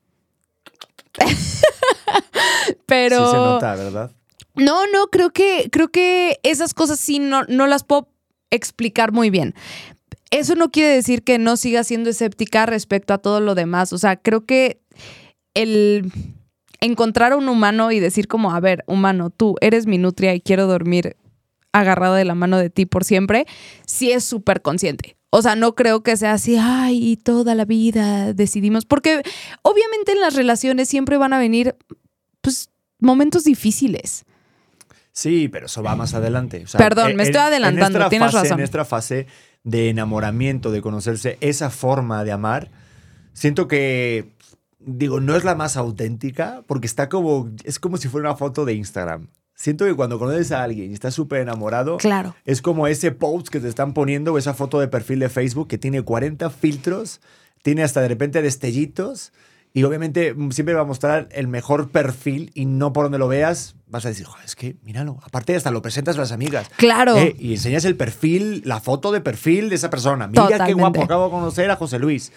pero 2.85 3.25
Sí 3.25 3.31
se 3.31 3.37
nota, 3.37 3.75
¿verdad? 3.75 4.11
no, 4.55 4.87
no, 4.87 5.07
creo 5.07 5.31
que, 5.31 5.69
creo 5.71 5.89
que 5.89 6.39
esas 6.43 6.73
cosas 6.73 6.99
sí 6.99 7.19
no, 7.19 7.43
no 7.45 7.67
las 7.67 7.83
puedo 7.83 8.09
explicar 8.49 9.11
muy 9.11 9.29
bien. 9.29 9.53
Eso 10.31 10.55
no 10.55 10.69
quiere 10.71 10.89
decir 10.93 11.23
que 11.23 11.37
no 11.39 11.55
siga 11.57 11.83
siendo 11.83 12.09
escéptica 12.09 12.65
respecto 12.65 13.13
a 13.13 13.17
todo 13.17 13.39
lo 13.39 13.55
demás. 13.55 13.93
O 13.93 13.97
sea, 13.97 14.17
creo 14.17 14.45
que 14.45 14.79
el 15.53 16.11
encontrar 16.81 17.31
a 17.31 17.37
un 17.37 17.47
humano 17.49 17.91
y 17.91 17.99
decir 17.99 18.27
como, 18.27 18.51
a 18.53 18.59
ver, 18.59 18.83
humano, 18.87 19.29
tú 19.29 19.55
eres 19.61 19.87
mi 19.87 19.97
nutria 19.97 20.33
y 20.35 20.41
quiero 20.41 20.67
dormir 20.67 21.15
agarrada 21.71 22.15
de 22.17 22.25
la 22.25 22.35
mano 22.35 22.57
de 22.57 22.69
ti 22.69 22.85
por 22.85 23.03
siempre, 23.03 23.45
sí 23.85 24.11
es 24.11 24.23
súper 24.23 24.61
consciente. 24.61 25.15
O 25.29 25.41
sea, 25.41 25.55
no 25.55 25.75
creo 25.75 26.01
que 26.03 26.15
sea 26.17 26.33
así, 26.33 26.55
ay, 26.59 27.17
toda 27.17 27.53
la 27.55 27.65
vida 27.65 28.33
decidimos, 28.33 28.85
porque 28.85 29.21
obviamente 29.61 30.13
en 30.13 30.21
las 30.21 30.35
relaciones 30.35 30.87
siempre 30.87 31.17
van 31.17 31.33
a 31.33 31.39
venir, 31.39 31.75
pues, 32.41 32.69
momentos 32.99 33.43
difíciles. 33.43 34.23
Sí, 35.11 35.49
pero 35.49 35.65
eso 35.65 35.83
va 35.83 35.95
más 35.95 36.13
adelante. 36.13 36.63
O 36.63 36.67
sea, 36.67 36.77
Perdón, 36.77 37.11
en- 37.11 37.17
me 37.17 37.23
estoy 37.23 37.41
adelantando, 37.41 38.01
en 38.03 38.09
tienes 38.09 38.31
fase- 38.31 38.49
razón. 38.49 38.59
En 38.61 38.85
fase 38.85 39.27
de 39.63 39.89
enamoramiento, 39.89 40.71
de 40.71 40.81
conocerse, 40.81 41.37
esa 41.41 41.69
forma 41.69 42.23
de 42.23 42.31
amar, 42.31 42.71
siento 43.33 43.67
que, 43.67 44.29
digo, 44.79 45.19
no 45.19 45.35
es 45.35 45.43
la 45.43 45.55
más 45.55 45.77
auténtica, 45.77 46.63
porque 46.67 46.87
está 46.87 47.09
como, 47.09 47.49
es 47.63 47.79
como 47.79 47.97
si 47.97 48.07
fuera 48.07 48.29
una 48.29 48.37
foto 48.37 48.65
de 48.65 48.73
Instagram. 48.73 49.27
Siento 49.55 49.85
que 49.85 49.95
cuando 49.95 50.19
conoces 50.19 50.51
a 50.51 50.61
alguien 50.63 50.91
y 50.91 50.93
estás 50.93 51.15
súper 51.15 51.41
enamorado, 51.41 51.97
Claro. 51.97 52.35
es 52.45 52.61
como 52.61 52.85
ese 52.87 53.11
post 53.11 53.47
que 53.49 53.59
te 53.59 53.67
están 53.67 53.93
poniendo 53.93 54.33
o 54.33 54.37
esa 54.37 54.53
foto 54.53 54.79
de 54.79 54.87
perfil 54.87 55.19
de 55.19 55.29
Facebook 55.29 55.67
que 55.67 55.79
tiene 55.79 56.03
40 56.03 56.49
filtros, 56.51 57.21
tiene 57.63 57.81
hasta 57.83 58.01
de 58.01 58.07
repente 58.07 58.41
destellitos 58.43 59.33
y 59.73 59.83
obviamente 59.83 60.33
mm, 60.33 60.51
siempre 60.51 60.73
va 60.75 60.81
a 60.81 60.85
mostrar 60.85 61.29
el 61.31 61.47
mejor 61.47 61.89
perfil 61.89 62.51
y 62.53 62.65
no 62.65 62.93
por 62.93 63.05
donde 63.05 63.17
lo 63.19 63.27
veas 63.27 63.75
vas 63.87 64.05
a 64.05 64.09
decir, 64.09 64.25
"Joder, 64.25 64.45
es 64.45 64.55
que 64.55 64.75
míralo. 64.83 65.19
Aparte 65.23 65.55
hasta 65.55 65.71
lo 65.71 65.81
presentas 65.81 66.17
a 66.17 66.19
las 66.21 66.31
amigas. 66.31 66.67
Claro. 66.77 67.15
Eh, 67.17 67.35
y 67.39 67.53
enseñas 67.53 67.85
el 67.85 67.95
perfil, 67.95 68.61
la 68.65 68.79
foto 68.81 69.11
de 69.11 69.21
perfil 69.21 69.69
de 69.69 69.75
esa 69.75 69.89
persona. 69.89 70.27
Mira 70.27 70.43
qué 70.47 70.51
Totalmente. 70.53 70.81
guapo, 70.81 71.03
acabo 71.03 71.25
de 71.25 71.31
conocer 71.31 71.71
a 71.71 71.75
José 71.75 71.99
Luis. 71.99 72.31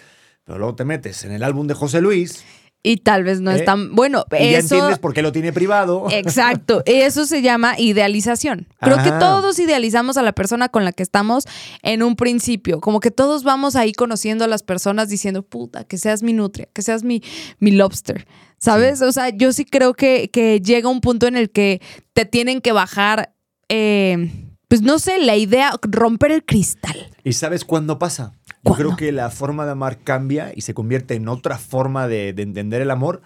Pero 0.45 0.57
luego 0.57 0.75
te 0.75 0.85
metes 0.85 1.23
en 1.23 1.31
el 1.31 1.43
álbum 1.43 1.67
de 1.67 1.73
José 1.73 2.01
Luis 2.01 2.43
Y 2.83 2.97
tal 2.97 3.23
vez 3.23 3.41
no 3.41 3.51
¿Eh? 3.51 3.57
es 3.57 3.65
tan 3.65 3.95
bueno. 3.95 4.25
y 4.31 4.51
ya 4.51 4.57
eso, 4.57 4.75
entiendes 4.75 4.99
por 4.99 5.13
qué 5.13 5.21
lo 5.21 5.31
tiene 5.31 5.53
privado. 5.53 6.07
Exacto, 6.11 6.81
eso 6.85 7.25
se 7.25 7.41
llama 7.41 7.75
idealización. 7.77 8.67
Creo 8.79 8.95
que 8.97 9.09
Ajá. 9.09 9.19
todos 9.19 9.59
idealizamos 9.59 10.17
a 10.17 10.23
la 10.23 10.31
persona 10.33 10.69
con 10.69 10.83
la 10.83 10.91
que 10.91 11.03
estamos 11.03 11.45
en 11.83 12.01
un 12.01 12.15
principio, 12.15 12.81
como 12.81 12.99
que 12.99 13.11
todos 13.11 13.43
vamos 13.43 13.75
ahí 13.75 13.93
conociendo 13.93 14.45
a 14.45 14.47
las 14.47 14.63
personas 14.63 15.09
diciendo, 15.09 15.43
puta, 15.43 15.83
que 15.83 15.97
seas 15.97 16.23
mi 16.23 16.33
nutria, 16.33 16.67
que 16.73 16.81
seas 16.81 17.03
mi, 17.03 17.21
mi 17.59 17.71
lobster, 17.71 18.25
¿sabes? 18.57 19.01
O 19.03 19.11
sea, 19.11 19.29
yo 19.29 19.53
sí 19.53 19.65
creo 19.65 19.93
que, 19.93 20.29
que 20.31 20.59
llega 20.59 20.89
un 20.89 21.01
punto 21.01 21.27
en 21.27 21.35
el 21.35 21.51
que 21.51 21.81
te 22.13 22.25
tienen 22.25 22.61
que 22.61 22.71
bajar, 22.71 23.33
eh, 23.69 24.31
pues 24.67 24.81
no 24.81 24.97
sé, 24.99 25.19
la 25.19 25.35
idea, 25.35 25.73
romper 25.83 26.31
el 26.31 26.43
cristal. 26.45 27.11
¿Y 27.23 27.33
sabes 27.33 27.63
cuándo 27.63 27.99
pasa? 27.99 28.33
Yo 28.63 28.69
¿Cuándo? 28.73 28.83
creo 28.89 28.97
que 28.97 29.11
la 29.11 29.29
forma 29.31 29.65
de 29.65 29.71
amar 29.71 29.99
cambia 30.03 30.51
y 30.55 30.61
se 30.61 30.73
convierte 30.73 31.15
en 31.15 31.27
otra 31.27 31.57
forma 31.57 32.07
de, 32.07 32.33
de 32.33 32.43
entender 32.43 32.81
el 32.81 32.91
amor 32.91 33.21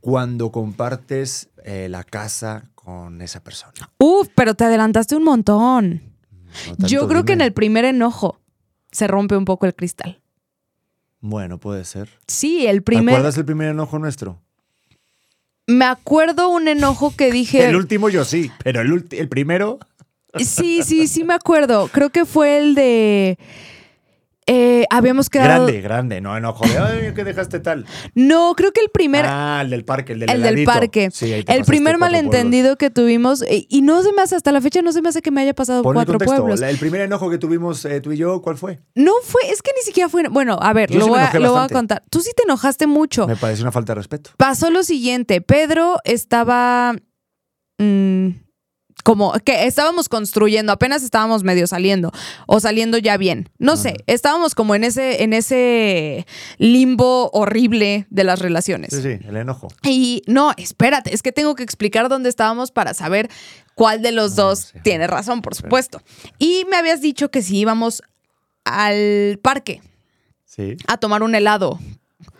cuando 0.00 0.50
compartes 0.50 1.50
eh, 1.64 1.88
la 1.90 2.04
casa 2.04 2.70
con 2.74 3.20
esa 3.20 3.42
persona. 3.42 3.90
Uf, 3.98 4.28
pero 4.34 4.54
te 4.54 4.64
adelantaste 4.64 5.14
un 5.16 5.24
montón. 5.24 6.02
No 6.78 6.86
Yo 6.86 7.06
creo 7.06 7.24
que 7.24 7.34
en 7.34 7.42
el 7.42 7.52
primer 7.52 7.84
enojo 7.84 8.40
se 8.90 9.06
rompe 9.06 9.36
un 9.36 9.44
poco 9.44 9.66
el 9.66 9.74
cristal. 9.74 10.22
Bueno, 11.20 11.58
puede 11.58 11.84
ser. 11.84 12.08
Sí, 12.26 12.66
el 12.66 12.76
¿Te 12.78 12.82
primer... 12.82 13.14
acuerdas 13.14 13.36
el 13.36 13.44
primer 13.44 13.68
enojo 13.68 13.98
nuestro? 13.98 14.40
Me 15.66 15.84
acuerdo 15.84 16.48
un 16.48 16.68
enojo 16.68 17.12
que 17.14 17.30
dije. 17.32 17.68
El 17.68 17.76
último 17.76 18.08
yo 18.08 18.24
sí, 18.24 18.50
pero 18.62 18.80
el, 18.80 18.90
ulti- 18.92 19.18
el 19.18 19.28
primero... 19.28 19.80
Sí, 20.38 20.82
sí, 20.82 21.08
sí 21.08 21.24
me 21.24 21.34
acuerdo. 21.34 21.88
Creo 21.88 22.10
que 22.10 22.26
fue 22.26 22.58
el 22.58 22.74
de. 22.74 23.38
Eh, 24.46 24.86
habíamos 24.90 25.28
quedado. 25.28 25.64
Grande, 25.66 25.80
grande, 25.80 26.20
no 26.20 26.36
enojo 26.36 26.64
de, 26.68 26.78
ay, 26.78 27.14
¿qué 27.14 27.24
dejaste 27.24 27.58
tal? 27.60 27.84
No, 28.14 28.54
creo 28.56 28.72
que 28.72 28.80
el 28.80 28.90
primer. 28.90 29.24
ah, 29.28 29.60
el 29.62 29.70
del 29.70 29.84
parque, 29.84 30.12
el 30.12 30.20
del 30.20 30.30
el 30.30 30.42
del 30.42 30.64
parque. 30.64 31.10
Sí, 31.12 31.32
ahí 31.32 31.42
te 31.42 31.52
el 31.54 31.64
primer 31.64 31.98
malentendido 31.98 32.76
que 32.76 32.90
tuvimos. 32.90 33.42
eh, 33.42 33.66
Y 33.68 33.82
no 33.82 34.02
se 34.02 34.12
me 34.12 34.22
hace, 34.22 34.36
hasta 34.36 34.52
la 34.52 34.60
fecha, 34.60 34.82
no 34.82 34.92
se 34.92 35.02
me 35.02 35.08
hace 35.08 35.20
que 35.22 35.30
me 35.30 35.40
haya 35.42 35.54
pasado 35.54 35.82
cuatro 35.82 36.12
contexto. 36.14 36.36
pueblos. 36.36 36.60
la- 36.60 36.70
el 36.70 36.78
primer 36.78 37.00
enojo 37.00 37.28
que 37.30 37.38
tuvimos 37.38 37.84
eh, 37.84 38.00
tú 38.00 38.12
y 38.12 38.16
yo, 38.18 38.40
¿cuál 38.42 38.56
fue? 38.56 38.80
No 38.94 39.12
fue, 39.22 39.40
es 39.50 39.62
que 39.62 39.72
ni 39.76 39.82
siquiera 39.82 40.08
fue. 40.08 40.28
Bueno, 40.28 40.58
a 40.60 40.72
ver, 40.72 40.90
Yo 40.90 40.98
lo, 41.00 41.04
sí 41.06 41.10
voy 41.10 41.20
a, 41.20 41.38
lo 41.38 41.52
voy 41.52 41.62
a 41.64 41.68
contar. 41.68 42.04
Tú 42.10 42.20
sí 42.20 42.30
te 42.36 42.44
enojaste 42.44 42.86
mucho. 42.86 43.26
Me 43.26 43.36
parece 43.36 43.62
una 43.62 43.72
falta 43.72 43.92
de 43.92 43.96
respeto. 43.96 44.30
Pasó 44.36 44.70
lo 44.70 44.82
siguiente. 44.84 45.40
Pedro 45.40 45.96
estaba. 46.04 46.94
mm, 47.78 48.28
como 49.04 49.32
que 49.44 49.66
estábamos 49.66 50.08
construyendo, 50.08 50.72
apenas 50.72 51.02
estábamos 51.04 51.44
medio 51.44 51.66
saliendo 51.68 52.10
o 52.46 52.58
saliendo 52.58 52.98
ya 52.98 53.16
bien. 53.16 53.48
No 53.58 53.76
sé, 53.76 53.98
estábamos 54.06 54.54
como 54.56 54.74
en 54.74 54.82
ese, 54.82 55.22
en 55.22 55.32
ese 55.32 56.26
limbo 56.58 57.30
horrible 57.32 58.06
de 58.10 58.24
las 58.24 58.40
relaciones. 58.40 58.90
Sí, 58.92 59.02
sí, 59.02 59.18
el 59.28 59.36
enojo. 59.36 59.68
Y 59.84 60.22
no, 60.26 60.52
espérate, 60.56 61.14
es 61.14 61.22
que 61.22 61.30
tengo 61.32 61.54
que 61.54 61.62
explicar 61.62 62.08
dónde 62.08 62.28
estábamos 62.28 62.72
para 62.72 62.94
saber 62.94 63.30
cuál 63.76 64.02
de 64.02 64.10
los 64.12 64.32
Ah, 64.32 64.42
dos 64.42 64.58
sí. 64.72 64.78
tiene 64.82 65.06
razón, 65.06 65.40
por 65.40 65.54
supuesto. 65.54 66.02
Y 66.38 66.64
me 66.70 66.76
habías 66.76 67.00
dicho 67.00 67.30
que 67.30 67.42
si 67.42 67.58
íbamos 67.58 68.02
al 68.64 69.38
parque 69.42 69.82
Sí. 70.44 70.76
a 70.88 70.96
tomar 70.96 71.22
un 71.22 71.34
helado 71.34 71.78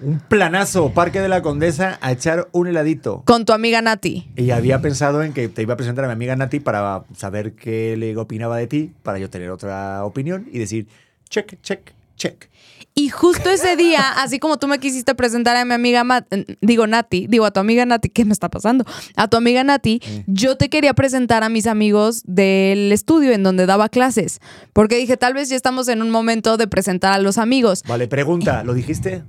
Un 0.00 0.20
planazo, 0.20 0.92
Parque 0.94 1.20
de 1.20 1.28
la 1.28 1.42
Condesa, 1.42 1.98
a 2.00 2.10
echar 2.12 2.48
un 2.52 2.66
heladito. 2.66 3.22
con 3.26 3.44
tu 3.44 3.52
amiga 3.52 3.82
Nati. 3.82 4.26
Y 4.36 4.50
había 4.50 4.80
pensado 4.80 5.22
en 5.22 5.32
que 5.34 5.48
te 5.48 5.62
iba 5.62 5.74
a 5.74 5.76
presentar 5.76 6.04
a 6.04 6.08
mi 6.08 6.12
amiga 6.14 6.34
Nati 6.34 6.60
para 6.60 7.04
saber 7.14 7.52
qué 7.54 7.94
le 7.98 8.16
opinaba 8.16 8.56
de 8.56 8.66
ti, 8.66 8.92
para 9.02 9.18
yo 9.18 9.28
tener 9.28 9.50
otra 9.50 10.04
opinión 10.04 10.48
y 10.50 10.58
decir, 10.58 10.86
check, 11.28 11.60
check, 11.60 11.92
check. 12.16 12.48
Y 12.94 13.10
justo 13.10 13.50
ese 13.50 13.76
día, 13.76 14.00
así 14.22 14.38
como 14.38 14.56
tú 14.58 14.66
me 14.66 14.78
quisiste 14.78 15.14
presentar 15.14 15.54
a 15.56 15.64
mi 15.66 15.74
amiga, 15.74 16.02
Ma- 16.04 16.26
digo 16.62 16.86
Nati, 16.86 17.26
digo 17.26 17.44
a 17.44 17.50
tu 17.50 17.60
amiga 17.60 17.84
Nati, 17.84 18.08
¿qué 18.08 18.24
me 18.24 18.32
está 18.32 18.48
pasando? 18.48 18.86
A 19.16 19.28
tu 19.28 19.36
amiga 19.36 19.62
Nati, 19.62 20.00
yo 20.26 20.56
te 20.56 20.70
quería 20.70 20.94
presentar 20.94 21.44
a 21.44 21.50
mis 21.50 21.66
amigos 21.66 22.22
del 22.24 22.90
estudio 22.92 23.32
en 23.32 23.42
donde 23.42 23.66
daba 23.66 23.90
clases, 23.90 24.40
porque 24.72 24.96
dije, 24.96 25.18
tal 25.18 25.34
vez 25.34 25.50
ya 25.50 25.56
estamos 25.56 25.88
en 25.88 26.00
un 26.00 26.10
momento 26.10 26.56
de 26.56 26.66
presentar 26.66 27.12
a 27.12 27.18
los 27.18 27.36
amigos. 27.36 27.82
Vale, 27.86 28.08
pregunta, 28.08 28.64
¿lo 28.64 28.72
dijiste? 28.72 29.22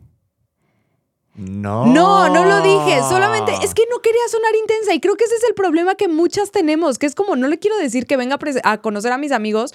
No. 1.38 1.86
No, 1.86 2.30
no 2.30 2.46
lo 2.46 2.62
dije, 2.62 3.00
solamente 3.08 3.52
es 3.62 3.76
que 3.76 3.84
no 3.92 4.00
quería 4.00 4.28
sonar 4.28 4.56
intensa 4.56 4.96
y 4.96 5.00
creo 5.00 5.16
que 5.16 5.26
ese 5.26 5.36
es 5.36 5.44
el 5.44 5.54
problema 5.54 5.94
que 5.94 6.08
muchas 6.08 6.50
tenemos, 6.50 6.98
que 6.98 7.06
es 7.06 7.14
como 7.14 7.36
no 7.36 7.48
le 7.48 7.60
quiero 7.60 7.78
decir 7.78 8.08
que 8.08 8.18
venga 8.18 8.40
a, 8.64 8.78
conocer 8.80 9.12
a 9.12 9.20
mis 9.20 9.32
amigos 9.32 9.72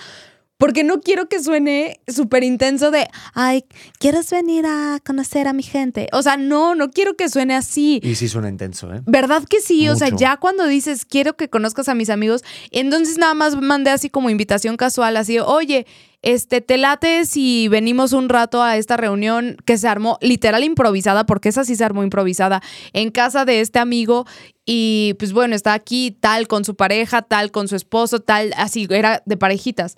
Porque 0.62 0.84
no 0.84 1.00
quiero 1.00 1.28
que 1.28 1.42
suene 1.42 2.00
súper 2.06 2.44
intenso 2.44 2.92
de, 2.92 3.08
ay, 3.34 3.64
¿quieres 3.98 4.30
venir 4.30 4.64
a 4.64 5.00
conocer 5.04 5.48
a 5.48 5.52
mi 5.52 5.64
gente? 5.64 6.06
O 6.12 6.22
sea, 6.22 6.36
no, 6.36 6.76
no 6.76 6.92
quiero 6.92 7.16
que 7.16 7.28
suene 7.28 7.56
así. 7.56 7.98
Y 8.00 8.14
sí 8.14 8.28
suena 8.28 8.48
intenso, 8.48 8.94
¿eh? 8.94 9.02
¿Verdad 9.04 9.42
que 9.42 9.60
sí? 9.60 9.88
O 9.88 9.96
sea, 9.96 10.10
ya 10.10 10.36
cuando 10.36 10.68
dices, 10.68 11.04
quiero 11.04 11.36
que 11.36 11.48
conozcas 11.48 11.88
a 11.88 11.96
mis 11.96 12.10
amigos, 12.10 12.44
entonces 12.70 13.18
nada 13.18 13.34
más 13.34 13.60
mandé 13.60 13.90
así 13.90 14.08
como 14.08 14.30
invitación 14.30 14.76
casual, 14.76 15.16
así, 15.16 15.40
oye, 15.40 15.84
este, 16.22 16.60
te 16.60 16.78
late 16.78 17.26
si 17.26 17.66
venimos 17.66 18.12
un 18.12 18.28
rato 18.28 18.62
a 18.62 18.76
esta 18.76 18.96
reunión 18.96 19.56
que 19.64 19.78
se 19.78 19.88
armó 19.88 20.16
literal 20.20 20.62
improvisada, 20.62 21.26
porque 21.26 21.48
esa 21.48 21.64
sí 21.64 21.74
se 21.74 21.82
armó 21.82 22.04
improvisada, 22.04 22.62
en 22.92 23.10
casa 23.10 23.44
de 23.44 23.62
este 23.62 23.80
amigo 23.80 24.26
y 24.64 25.16
pues 25.18 25.32
bueno, 25.32 25.56
está 25.56 25.72
aquí 25.72 26.16
tal 26.20 26.46
con 26.46 26.64
su 26.64 26.76
pareja, 26.76 27.22
tal 27.22 27.50
con 27.50 27.66
su 27.66 27.74
esposo, 27.74 28.20
tal, 28.20 28.54
así, 28.56 28.86
era 28.88 29.24
de 29.26 29.36
parejitas. 29.36 29.96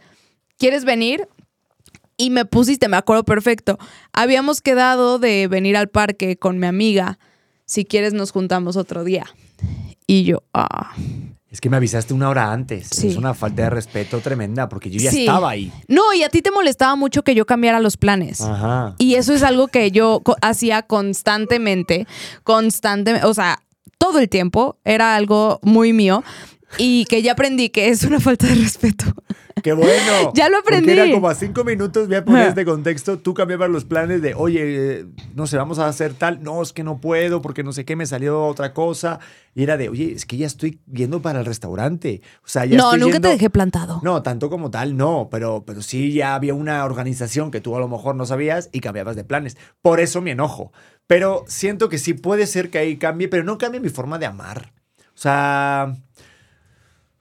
¿Quieres 0.59 0.85
venir? 0.85 1.29
Y 2.17 2.31
me 2.31 2.45
pusiste, 2.45 2.89
me 2.89 2.97
acuerdo 2.97 3.25
perfecto. 3.25 3.79
Habíamos 4.13 4.61
quedado 4.61 5.19
de 5.19 5.49
venir 5.49 5.77
al 5.77 5.89
parque 5.89 6.37
con 6.37 6.59
mi 6.59 6.67
amiga. 6.67 7.19
Si 7.67 7.85
quieres, 7.85 8.13
nos 8.15 8.31
juntamos 8.31 8.77
otro 8.77 9.03
día. 9.05 9.27
Y 10.07 10.25
yo, 10.25 10.43
ah. 10.53 10.93
Es 11.51 11.61
que 11.61 11.71
me 11.71 11.77
avisaste 11.77 12.15
una 12.15 12.29
hora 12.29 12.53
antes. 12.53 12.89
Sí. 12.91 13.09
Es 13.09 13.17
una 13.17 13.33
falta 13.35 13.63
de 13.63 13.71
respeto 13.71 14.21
tremenda 14.21 14.69
porque 14.69 14.91
yo 14.91 15.01
ya 15.01 15.11
Sí. 15.11 15.21
estaba 15.21 15.51
ahí. 15.51 15.73
No, 15.89 16.13
y 16.13 16.23
a 16.23 16.29
ti 16.29 16.43
te 16.43 16.51
molestaba 16.51 16.95
mucho 16.97 17.23
que 17.23 17.35
yo 17.35 17.47
cambiara 17.47 17.81
los 17.81 17.97
planes. 17.97 18.41
Ajá. 18.41 18.95
Y 18.99 19.15
eso 19.15 19.33
es 19.33 19.43
algo 19.43 19.69
que 19.69 19.91
yo 19.91 20.21
co- 20.25 20.37
hacía 20.43 20.83
constantemente, 20.83 22.07
constantemente, 22.45 23.27
o 23.27 23.35
sea, 23.35 23.61
todo 23.99 24.19
el 24.19 24.29
tiempo, 24.29 24.79
era 24.85 25.15
algo 25.17 25.59
muy 25.63 25.93
mío 25.93 26.23
y 26.79 27.05
que 27.07 27.23
ya 27.23 27.33
aprendí 27.33 27.71
que 27.71 27.89
es 27.89 28.03
una 28.05 28.21
falta 28.21 28.47
de 28.47 28.55
respeto. 28.57 29.05
¡Qué 29.65 29.73
bueno! 29.73 30.33
Ya 30.35 30.51
lo 30.51 30.59
Porque 30.63 30.77
aprendí. 30.77 30.93
era 30.93 31.11
como 31.11 31.27
a 31.31 31.35
cinco 31.35 31.65
minutos, 31.65 32.07
voy 32.07 32.17
a 32.17 32.25
poner 32.25 32.49
este 32.49 32.67
contexto, 32.67 33.19
tú 33.19 33.33
cambiabas 33.33 33.71
los 33.71 33.87
planes 33.87 34.21
de, 34.21 34.35
oye, 34.35 34.61
eh, 35.01 35.07
no 35.35 35.47
sé, 35.47 35.57
vamos 35.57 35.79
a 35.79 35.89
hacer 35.89 36.13
tal, 36.13 36.43
no, 36.43 36.61
es 36.61 36.75
que 36.75 36.85
no 36.85 37.01
puedo 37.01 37.41
porque 37.41 37.65
no 37.65 37.73
sé 37.73 37.87
qué, 37.87 37.97
me 37.97 38.05
salió 38.05 38.45
otra 38.45 38.75
cosa. 38.75 39.21
Y 39.55 39.63
era 39.63 39.79
de, 39.79 39.89
oye, 39.89 40.13
es 40.13 40.27
que 40.27 40.37
ya 40.37 40.47
estoy 40.47 40.81
yendo 40.93 41.23
para 41.23 41.39
el 41.41 41.47
restaurante. 41.47 42.21
O 42.45 42.49
sea, 42.49 42.67
ya 42.67 42.77
no, 42.77 42.85
estoy 42.93 43.01
nunca 43.01 43.15
yendo- 43.15 43.29
te 43.29 43.33
dejé 43.35 43.49
plantado. 43.49 44.01
No, 44.05 44.23
tanto 44.23 44.51
como 44.51 44.71
tal, 44.71 44.99
no, 44.99 45.29
pero, 45.31 45.65
pero 45.67 45.81
sí 45.81 46.13
ya 46.13 46.35
había 46.35 46.53
una 46.53 46.85
organización 46.85 47.51
que 47.51 47.63
tú 47.63 47.75
a 47.75 47.81
lo 47.81 47.89
mejor 47.89 48.17
no 48.17 48.27
sabías 48.27 48.69
y 48.71 48.81
cambiabas 48.81 49.17
de 49.17 49.25
planes. 49.25 49.57
Por 49.81 49.99
eso 49.99 50.21
mi 50.21 50.33
enojo. 50.33 50.73
Pero 51.07 51.45
siento 51.49 51.89
que 51.89 51.97
sí 51.97 52.13
puede 52.13 52.47
ser 52.47 52.69
que 52.69 52.77
ahí 52.79 52.99
cambie, 52.99 53.29
pero 53.29 53.45
no 53.45 53.57
cambie 53.57 53.81
mi 53.81 53.89
forma 53.89 54.19
de 54.19 54.27
amar. 54.27 54.73
O 55.15 55.19
sea, 55.19 55.95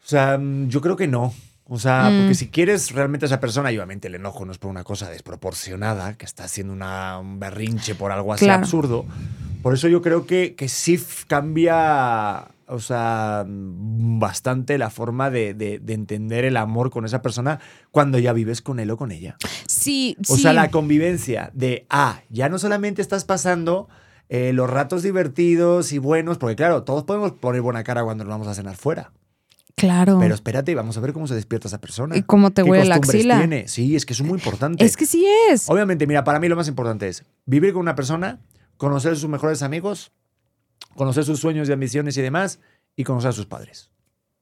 o 0.03 0.05
sea, 0.05 0.37
yo 0.67 0.81
creo 0.81 0.97
que 0.97 1.07
no. 1.07 1.33
O 1.65 1.79
sea, 1.79 2.09
Mm. 2.11 2.17
porque 2.17 2.35
si 2.35 2.49
quieres 2.49 2.91
realmente 2.91 3.25
a 3.25 3.27
esa 3.27 3.39
persona, 3.39 3.71
y 3.71 3.77
obviamente 3.77 4.07
el 4.09 4.15
enojo 4.15 4.45
no 4.45 4.51
es 4.51 4.57
por 4.57 4.69
una 4.69 4.83
cosa 4.83 5.09
desproporcionada, 5.09 6.13
que 6.17 6.25
está 6.25 6.43
haciendo 6.43 6.73
una, 6.73 7.17
un 7.19 7.39
berrinche 7.39 7.95
por 7.95 8.11
algo 8.11 8.33
así 8.33 8.45
Claro. 8.45 8.61
absurdo. 8.63 9.05
Por 9.61 9.73
eso 9.73 9.87
yo 9.87 10.01
creo 10.01 10.25
que, 10.25 10.55
que 10.55 10.67
sí 10.67 10.99
cambia, 11.27 12.47
o 12.67 12.79
sea, 12.79 13.45
mm, 13.47 14.19
bastante 14.19 14.77
la 14.77 14.89
forma 14.89 15.29
de, 15.29 15.53
de- 15.53 15.79
de 15.79 15.93
entender 15.93 16.43
el 16.45 16.57
amor 16.57 16.89
con 16.91 17.05
esa 17.05 17.21
persona 17.21 17.59
cuando 17.91 18.19
ya 18.19 18.33
vives 18.33 18.61
con 18.61 18.79
él 18.79 18.91
o 18.91 18.97
con 18.97 19.11
ella. 19.11 19.37
Sí, 19.67 20.17
O 20.27 20.35
sí. 20.35 20.41
sea, 20.43 20.53
la 20.53 20.69
convivencia 20.69 21.49
de, 21.53 21.85
ah, 21.89 22.21
ya 22.29 22.49
no 22.49 22.59
solamente 22.59 23.01
estás 23.01 23.23
pasando 23.25 23.87
eh, 24.29 24.51
los 24.53 24.69
ratos 24.69 25.03
divertidos 25.03 25.91
y 25.91 25.97
buenos, 25.97 26.37
porque 26.37 26.55
claro, 26.55 26.83
todos 26.83 27.03
podemos 27.03 27.33
poner 27.33 27.61
buena 27.61 27.83
cara 27.83 28.03
cuando 28.03 28.23
nos 28.23 28.31
vamos 28.31 28.47
a 28.47 28.53
cenar 28.55 28.75
fuera. 28.75 29.11
Claro. 29.75 30.17
Pero 30.19 30.35
espérate, 30.35 30.75
vamos 30.75 30.95
a 30.97 30.99
ver 31.01 31.13
cómo 31.13 31.27
se 31.27 31.35
despierta 31.35 31.67
esa 31.67 31.79
persona. 31.81 32.15
¿Y 32.15 32.21
cómo 32.23 32.51
te 32.51 32.63
¿Qué 32.63 32.69
huele 32.69 32.85
la 32.85 32.95
axila? 32.95 33.37
tiene? 33.39 33.67
Sí, 33.67 33.95
es 33.95 34.05
que 34.05 34.13
es 34.13 34.21
muy 34.21 34.35
importante. 34.35 34.83
es 34.85 34.95
que 34.95 35.05
sí 35.05 35.25
es. 35.49 35.69
Obviamente, 35.69 36.05
mira, 36.07 36.23
para 36.23 36.39
mí 36.39 36.47
lo 36.47 36.55
más 36.55 36.67
importante 36.67 37.07
es 37.07 37.23
vivir 37.45 37.73
con 37.73 37.81
una 37.81 37.95
persona, 37.95 38.39
conocer 38.77 39.13
a 39.13 39.15
sus 39.15 39.29
mejores 39.29 39.63
amigos, 39.63 40.11
conocer 40.95 41.23
sus 41.25 41.39
sueños 41.39 41.67
y 41.69 41.71
ambiciones 41.71 42.15
y 42.17 42.21
demás, 42.21 42.59
y 42.95 43.03
conocer 43.03 43.29
a 43.29 43.33
sus 43.33 43.45
padres. 43.47 43.89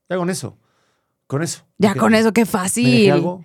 Ya 0.09 0.17
con 0.17 0.29
eso. 0.29 0.57
Con 1.27 1.41
eso. 1.41 1.63
Ya 1.77 1.93
¿Qué- 1.93 1.99
con 1.99 2.13
eso, 2.13 2.33
qué 2.33 2.41
¿Me 2.41 2.45
fácil. 2.45 3.11
algo? 3.11 3.43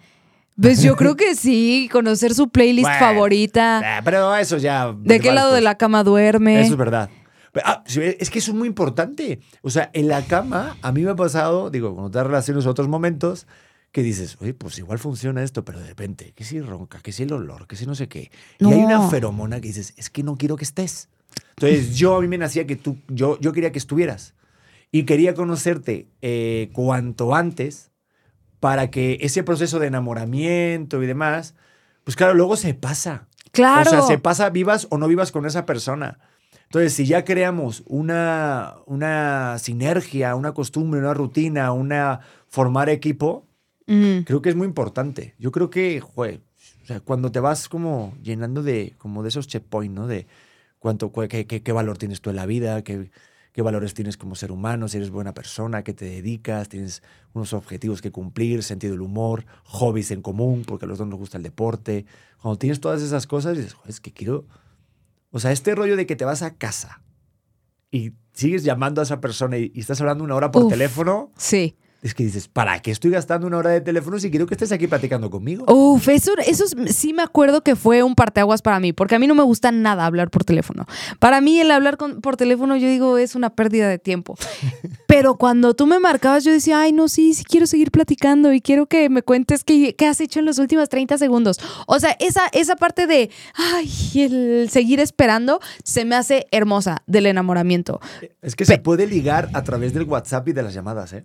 Pues 0.61 0.83
yo 0.83 0.97
creo 0.97 1.15
que 1.17 1.35
sí, 1.35 1.89
conocer 1.93 2.35
su 2.35 2.49
playlist 2.49 2.89
Bueno, 2.89 2.99
favorita. 2.99 3.99
Ah, 3.99 4.01
pero 4.05 4.35
eso 4.35 4.57
ya. 4.57 4.93
¿De 4.99 5.21
qué 5.21 5.31
lado 5.31 5.53
de 5.55 5.61
la 5.61 5.77
cama 5.77 6.03
duerme? 6.03 6.61
Eso 6.63 6.73
es 6.73 6.77
verdad. 6.79 7.11
Ah, 7.65 7.85
es 7.87 8.31
que 8.31 8.39
eso 8.39 8.51
es 8.51 8.57
muy 8.57 8.69
importante. 8.69 9.41
O 9.63 9.71
sea, 9.71 9.91
en 9.93 10.09
la 10.09 10.23
cama, 10.27 10.77
a 10.83 10.93
mí 10.93 11.03
me 11.03 11.11
ha 11.11 11.17
pasado, 11.17 11.71
digo, 11.71 11.95
cuando 11.95 12.11
te 12.11 12.19
das 12.19 12.27
relaciones 12.27 12.65
en 12.65 12.71
otros 12.71 12.89
momentos, 12.89 13.47
que 13.93 14.03
dices, 14.03 14.37
oye, 14.41 14.53
pues 14.53 14.79
igual 14.79 14.99
funciona 14.99 15.43
esto, 15.43 15.65
pero 15.65 15.81
de 15.81 15.87
repente, 15.87 16.33
que 16.35 16.45
si 16.45 16.61
ronca, 16.61 17.01
que 17.01 17.13
si 17.13 17.23
el 17.23 17.33
olor, 17.33 17.67
que 17.67 17.77
si 17.77 17.87
no 17.87 17.95
sé 17.95 18.09
qué. 18.09 18.31
Y 18.59 18.67
hay 18.67 18.81
una 18.81 19.09
feromona 19.09 19.61
que 19.61 19.69
dices, 19.69 19.95
es 19.97 20.11
que 20.11 20.23
no 20.23 20.37
quiero 20.37 20.57
que 20.57 20.65
estés. 20.65 21.09
Entonces, 21.57 21.97
yo 21.97 22.17
a 22.17 22.21
mí 22.21 22.29
me 22.29 22.39
nacía 22.39 22.67
que 22.67 22.77
tú, 22.77 22.99
yo, 23.09 23.41
yo 23.41 23.53
quería 23.53 23.73
que 23.73 23.79
estuvieras. 23.79 24.35
Y 24.93 25.05
quería 25.05 25.35
conocerte 25.35 26.09
eh, 26.21 26.71
cuanto 26.73 27.35
antes 27.35 27.91
para 28.61 28.91
que 28.91 29.19
ese 29.23 29.43
proceso 29.43 29.79
de 29.79 29.87
enamoramiento 29.87 31.03
y 31.03 31.07
demás, 31.07 31.55
pues 32.05 32.17
claro, 32.17 32.35
luego 32.35 32.57
se 32.57 32.75
pasa. 32.75 33.29
Claro. 33.53 33.89
O 33.89 33.93
sea, 33.93 34.03
se 34.03 34.19
pasa 34.19 34.51
vivas 34.51 34.87
o 34.91 34.99
no 34.99 35.09
vivas 35.09 35.33
con 35.33 35.47
esa 35.47 35.65
persona. 35.67 36.19
Entonces, 36.67 36.93
si 36.93 37.07
ya 37.07 37.25
creamos 37.25 37.83
una, 37.87 38.77
una 38.87 39.57
sinergia, 39.59 40.35
una 40.35 40.53
costumbre, 40.53 41.01
una 41.01 41.15
rutina, 41.15 41.73
una 41.73 42.21
formar 42.49 42.89
equipo, 42.89 43.45
Mm. 43.89 44.23
creo 44.25 44.43
que 44.43 44.49
es 44.49 44.57
muy 44.57 44.67
importante. 44.67 45.35
Yo 45.39 45.53
creo 45.53 45.71
que, 45.71 46.03
o 46.03 46.87
sea, 46.87 46.99
cuando 47.01 47.31
te 47.31 47.39
vas 47.39 47.69
como 47.69 48.15
llenando 48.21 48.65
de, 48.65 48.95
como 48.99 49.23
de 49.23 49.29
esos 49.29 49.47
checkpoints, 49.47 49.95
¿no? 49.95 50.09
De 50.09 50.27
cuánto, 50.81 51.11
cu- 51.13 51.29
qué, 51.29 51.47
qué- 51.47 51.63
qué 51.63 51.73
valor 51.73 51.97
tienes 51.99 52.21
tú 52.21 52.31
en 52.31 52.37
la 52.37 52.47
vida, 52.47 52.83
qué, 52.83 53.13
qué 53.53 53.63
valores 53.63 53.95
tienes 53.95 54.17
como 54.17 54.35
ser 54.35 54.51
humano, 54.51 54.89
si 54.89 54.97
eres 54.97 55.11
buena 55.11 55.35
persona, 55.35 55.85
qué 55.85 55.93
te 55.95 56.05
dedicas, 56.05 56.69
tienes 56.69 57.01
unos 57.33 57.53
objetivos 57.53 58.03
que 58.03 58.11
cumplir, 58.11 58.65
sentido 58.65 58.93
del 58.95 59.03
humor, 59.03 59.47
hobbies 59.63 60.11
en 60.11 60.21
común, 60.21 60.65
porque 60.67 60.85
a 60.85 60.89
los 60.89 60.99
dos 60.99 61.07
nos 61.07 61.19
gusta 61.21 61.37
el 61.37 61.45
deporte. 61.45 62.07
Cuando 62.43 62.59
tienes 62.59 62.81
todas 62.81 63.03
esas 63.03 63.29
cosas, 63.29 63.57
dices, 63.57 63.75
"Joder, 63.75 63.91
es 63.91 64.01
que 64.01 64.11
quiero... 64.13 64.45
O 65.37 65.39
sea, 65.39 65.53
este 65.53 65.75
rollo 65.75 65.97
de 65.97 66.07
que 66.07 66.17
te 66.17 66.25
vas 66.25 66.41
a 66.41 66.55
casa 66.55 67.03
y 67.91 68.13
sigues 68.33 68.65
llamando 68.65 69.03
a 69.03 69.05
esa 69.05 69.21
persona 69.21 69.59
y, 69.59 69.71
y 69.75 69.81
estás 69.81 70.01
hablando 70.01 70.25
una 70.25 70.35
hora 70.35 70.51
por 70.51 70.65
Uf. 70.65 70.71
teléfono, 70.73 71.31
Sí. 71.37 71.77
Es 72.07 72.15
que 72.15 72.25
dices, 72.25 72.49
¿para 72.49 72.81
qué 72.81 72.91
estoy 72.91 73.11
gastando 73.11 73.47
una 73.47 73.59
hora 73.59 73.71
de 73.71 73.81
teléfono 73.81 74.19
si 74.19 74.31
quiero 74.31 74.47
que 74.47 74.55
estés 74.55 74.73
aquí 74.73 74.87
platicando 74.87 75.31
conmigo? 75.31 75.65
Uf, 75.73 76.09
eso, 76.09 76.33
eso 76.47 76.65
es- 76.65 76.97
sí 76.97 77.13
me 77.13 77.23
acuerdo 77.23 77.63
que 77.63 77.77
fue 77.77 78.03
un 78.03 78.15
parteaguas 78.15 78.63
para 78.63 78.81
mí, 78.81 78.93
porque 78.93 79.15
a 79.15 79.19
mí 79.19 79.27
no 79.27 79.35
me 79.35 79.43
gusta 79.43 79.73
nada 79.73 80.07
hablar 80.07 80.31
por 80.31 80.45
teléfono. 80.45 80.87
Para 81.19 81.41
mí 81.41 81.61
el 81.61 81.71
hablar 81.71 81.97
con- 81.97 82.21
por 82.21 82.37
teléfono, 82.37 82.77
yo 82.77 82.89
digo, 82.89 83.19
es 83.19 83.35
una 83.35 83.51
pérdida 83.51 83.89
de 83.89 83.99
tiempo. 83.99 84.37
Pero 85.07 85.37
cuando 85.37 85.75
tú 85.75 85.87
me 85.87 85.99
marcabas, 86.01 86.45
yo 86.45 86.53
decía, 86.53 86.81
ay, 86.81 86.93
no, 86.93 87.09
sí, 87.09 87.35
sí 87.35 87.45
quiero 87.45 87.67
seguir 87.67 87.91
platicando 87.91 88.53
y 88.53 88.61
quiero 88.61 88.87
que 88.87 89.09
me 89.09 89.23
cuentes 89.23 89.65
qué, 89.65 89.95
qué 89.95 90.07
has 90.07 90.21
hecho 90.21 90.39
en 90.41 90.47
los 90.47 90.59
últimos 90.59 90.89
30 90.89 91.19
segundos. 91.19 91.59
O 91.87 91.99
sea, 92.01 92.17
esa, 92.21 92.43
esa 92.53 92.77
parte 92.77 93.07
de, 93.07 93.31
ay, 93.55 93.91
el 94.17 94.69
seguir 94.71 95.01
esperando, 95.01 95.61
se 95.85 96.05
me 96.05 96.17
hace 96.17 96.47
hermosa 96.51 97.03
del 97.07 97.27
enamoramiento. 97.27 98.01
Es 98.43 98.57
que 98.57 98.65
Pe- 98.65 98.75
se 98.75 98.79
puede 98.79 99.07
ligar 99.07 99.49
a 99.53 99.63
través 99.63 99.95
del 99.95 100.05
WhatsApp 100.05 100.49
y 100.49 100.53
de 100.53 100.63
las 100.63 100.75
llamadas, 100.75 101.13
¿eh? 101.13 101.25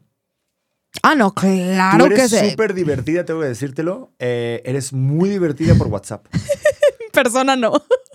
Ah, 1.03 1.15
no, 1.15 1.33
claro 1.33 2.03
Tú 2.05 2.09
que 2.09 2.15
eres 2.15 2.31
sí. 2.31 2.49
súper 2.51 2.73
divertida, 2.73 3.25
tengo 3.25 3.39
que 3.41 3.47
decírtelo. 3.47 4.11
Eh, 4.19 4.61
eres 4.65 4.93
muy 4.93 5.29
divertida 5.29 5.75
por 5.75 5.87
WhatsApp. 5.87 6.25
En 7.13 7.23
persona 7.23 7.55
no. 7.57 7.73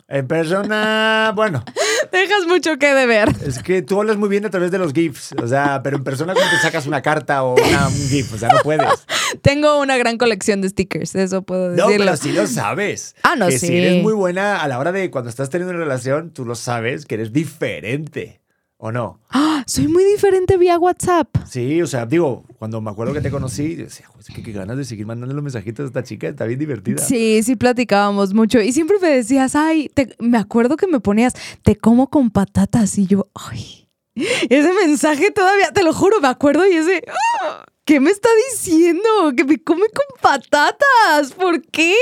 En 0.08 0.26
persona, 0.26 1.32
bueno, 1.36 1.62
Dejas 2.10 2.46
mucho 2.46 2.78
que 2.78 2.94
deber. 2.94 3.28
es 3.44 3.62
que 3.62 3.82
tú 3.82 4.00
hablas 4.00 4.16
muy 4.16 4.28
bien 4.30 4.46
a 4.46 4.50
través 4.50 4.70
de 4.70 4.78
los 4.78 4.92
GIFs. 4.94 5.34
O 5.42 5.46
sea, 5.46 5.82
pero 5.82 5.98
en 5.98 6.04
persona 6.04 6.32
cuando 6.32 6.50
te 6.56 6.62
sacas 6.62 6.86
una 6.86 7.02
carta 7.02 7.42
o 7.42 7.54
una- 7.62 7.88
un 7.88 8.08
GIF, 8.08 8.32
o 8.32 8.38
sea, 8.38 8.48
no 8.48 8.60
puedes. 8.62 8.86
Tengo 9.42 9.80
una 9.80 9.98
gran 9.98 10.16
colección 10.16 10.62
de 10.62 10.70
stickers, 10.70 11.14
eso 11.14 11.42
puedo 11.42 11.70
No, 11.76 11.86
decirlo. 11.88 12.06
pero 12.06 12.16
sí 12.16 12.32
lo 12.32 12.46
sabes. 12.46 13.16
Ah, 13.22 13.36
no, 13.36 13.48
que 13.48 13.58
sí. 13.58 13.66
si 13.66 13.76
eres 13.76 14.02
muy 14.02 14.14
buena 14.14 14.62
a 14.62 14.68
la 14.68 14.78
hora 14.78 14.92
de 14.92 15.10
cuando 15.10 15.28
estás 15.28 15.50
teniendo 15.50 15.74
una 15.74 15.84
relación, 15.84 16.30
tú 16.30 16.46
lo 16.46 16.54
sabes, 16.54 17.04
que 17.04 17.16
eres 17.16 17.32
diferente. 17.34 18.40
¿O 18.86 18.92
no? 18.92 19.18
¡Ah! 19.30 19.64
Soy 19.66 19.88
muy 19.88 20.04
diferente 20.04 20.56
vía 20.56 20.78
WhatsApp. 20.78 21.26
Sí, 21.50 21.82
o 21.82 21.88
sea, 21.88 22.06
digo, 22.06 22.44
cuando 22.56 22.80
me 22.80 22.88
acuerdo 22.88 23.12
que 23.12 23.20
te 23.20 23.32
conocí, 23.32 23.74
yo 23.74 23.82
decía, 23.86 24.06
"Joder, 24.06 24.20
es 24.28 24.32
que 24.32 24.44
qué 24.44 24.52
ganas 24.52 24.76
de 24.76 24.84
seguir 24.84 25.06
mandando 25.06 25.34
los 25.34 25.42
mensajitos 25.42 25.82
a 25.82 25.86
esta 25.88 26.04
chica, 26.04 26.28
está 26.28 26.44
bien 26.44 26.60
divertida. 26.60 26.98
Sí, 26.98 27.42
sí 27.42 27.56
platicábamos 27.56 28.32
mucho. 28.32 28.60
Y 28.60 28.70
siempre 28.72 28.98
me 29.02 29.08
decías, 29.08 29.56
ay, 29.56 29.88
te- 29.92 30.14
me 30.20 30.38
acuerdo 30.38 30.76
que 30.76 30.86
me 30.86 31.00
ponías, 31.00 31.34
te 31.64 31.74
como 31.74 32.08
con 32.10 32.30
patatas. 32.30 32.96
Y 32.96 33.08
yo, 33.08 33.26
ay, 33.34 33.88
ese 34.14 34.72
mensaje 34.86 35.32
todavía, 35.32 35.72
te 35.72 35.82
lo 35.82 35.92
juro, 35.92 36.20
me 36.20 36.28
acuerdo 36.28 36.64
y 36.64 36.76
ese, 36.76 37.02
¡ah! 37.42 37.64
¿qué 37.84 37.98
me 37.98 38.12
está 38.12 38.28
diciendo? 38.52 39.02
Que 39.36 39.42
me 39.42 39.58
come 39.64 39.86
con 39.88 40.20
patatas. 40.22 41.32
¿Por 41.36 41.60
qué? 41.72 41.96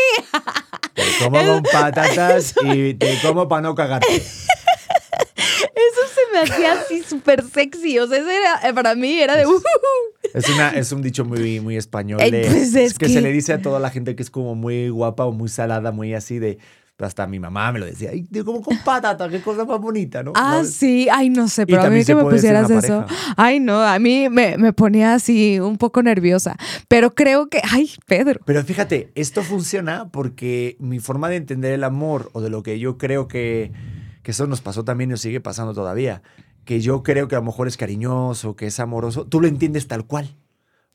Te 0.93 1.03
como 1.19 1.39
con 1.47 1.63
patatas 1.73 2.55
y 2.63 2.93
te 2.99 3.19
como 3.23 3.49
para 3.49 3.63
no 3.63 3.75
cagarte. 3.75 4.23
Eso 5.17 6.01
se 6.15 6.33
me 6.33 6.41
hacía 6.41 6.73
así 6.73 7.03
súper 7.03 7.43
sexy. 7.43 7.99
O 7.99 8.07
sea, 8.07 8.19
era, 8.19 8.69
eh, 8.69 8.73
para 8.75 8.95
mí 8.95 9.13
era 9.21 9.37
de, 9.37 9.47
"Uh, 9.47 9.51
uh, 9.51 9.55
uh". 9.57 10.29
Es, 10.35 10.49
una, 10.49 10.71
es 10.71 10.93
un 10.93 11.03
dicho 11.03 11.25
muy, 11.25 11.61
muy 11.61 11.77
español. 11.77 12.21
Pues 12.21 12.75
es 12.75 12.99
que, 12.99 13.07
que- 13.07 13.13
se 13.13 13.21
le 13.21 13.33
dice 13.33 13.53
a 13.53 13.63
toda 13.63 13.79
la 13.81 13.91
gente 13.91 14.15
que 14.17 14.23
es 14.23 14.31
como 14.31 14.55
muy 14.55 14.89
guapa 14.89 15.25
o 15.25 15.33
muy 15.33 15.49
salada, 15.49 15.93
muy 15.93 16.15
así 16.15 16.39
de. 16.39 16.59
Hasta 16.97 17.27
mi 17.27 17.41
mamá 17.41 17.73
me 17.73 17.81
lo 17.81 17.87
decía. 17.87 18.11
Ay, 18.13 18.25
como 18.45 18.63
con 18.63 18.79
patata, 18.79 19.29
qué 19.29 19.41
cosa 19.41 19.65
más 19.65 19.81
bonita, 19.81 20.23
¿no? 20.23 20.33
Ah, 20.37 20.61
¿No? 20.63 20.65
sí, 20.65 21.09
ay, 21.11 21.29
no 21.29 21.49
sé, 21.49 21.67
pero 21.67 21.83
a 21.83 21.91
mí 21.91 22.05
que 22.05 22.15
me 22.15 22.23
pusieras 22.23 22.71
eso. 22.71 23.01
pareja. 23.05 23.35
Ay, 23.37 23.59
no, 23.59 23.83
a 23.83 23.99
mí 23.99 24.29
me, 24.29 24.57
me 24.59 24.73
ponía 24.73 25.15
así 25.15 25.59
un 25.59 25.77
poco 25.77 26.05
nerviosa. 26.05 26.57
Pero 26.87 27.13
creo 27.13 27.49
que, 27.49 27.61
ay, 27.69 27.91
Pedro. 28.07 28.41
Pero 28.47 28.63
fíjate, 28.63 29.11
esto 29.17 29.43
funciona 29.43 30.09
porque 30.13 30.77
mi 30.79 31.01
forma 31.01 31.29
de 31.29 31.35
entender 31.37 31.73
el 31.73 31.83
amor 31.83 32.31
o 32.33 32.41
de 32.41 32.49
lo 32.49 32.63
que 32.63 32.79
yo 32.79 32.97
creo 32.97 33.27
que, 33.27 33.73
que 34.25 34.33
eso 34.33 34.49
nos 34.49 34.61
pasó 34.61 34.85
también 34.85 35.11
y 35.11 35.13
nos 35.13 35.21
sigue 35.21 35.41
pasando 35.41 35.73
todavía, 35.75 36.23
que 36.65 36.81
yo 36.81 37.05
creo 37.05 37.29
que 37.29 37.37
a 37.37 37.39
lo 37.39 37.45
mejor 37.45 37.69
es 37.69 37.77
cariñoso, 37.77 38.57
que 38.57 38.67
es 38.67 38.81
amoroso, 38.81 39.25
tú 39.27 39.41
lo 39.41 39.47
entiendes 39.47 39.87
tal 39.87 40.05
cual. 40.07 40.35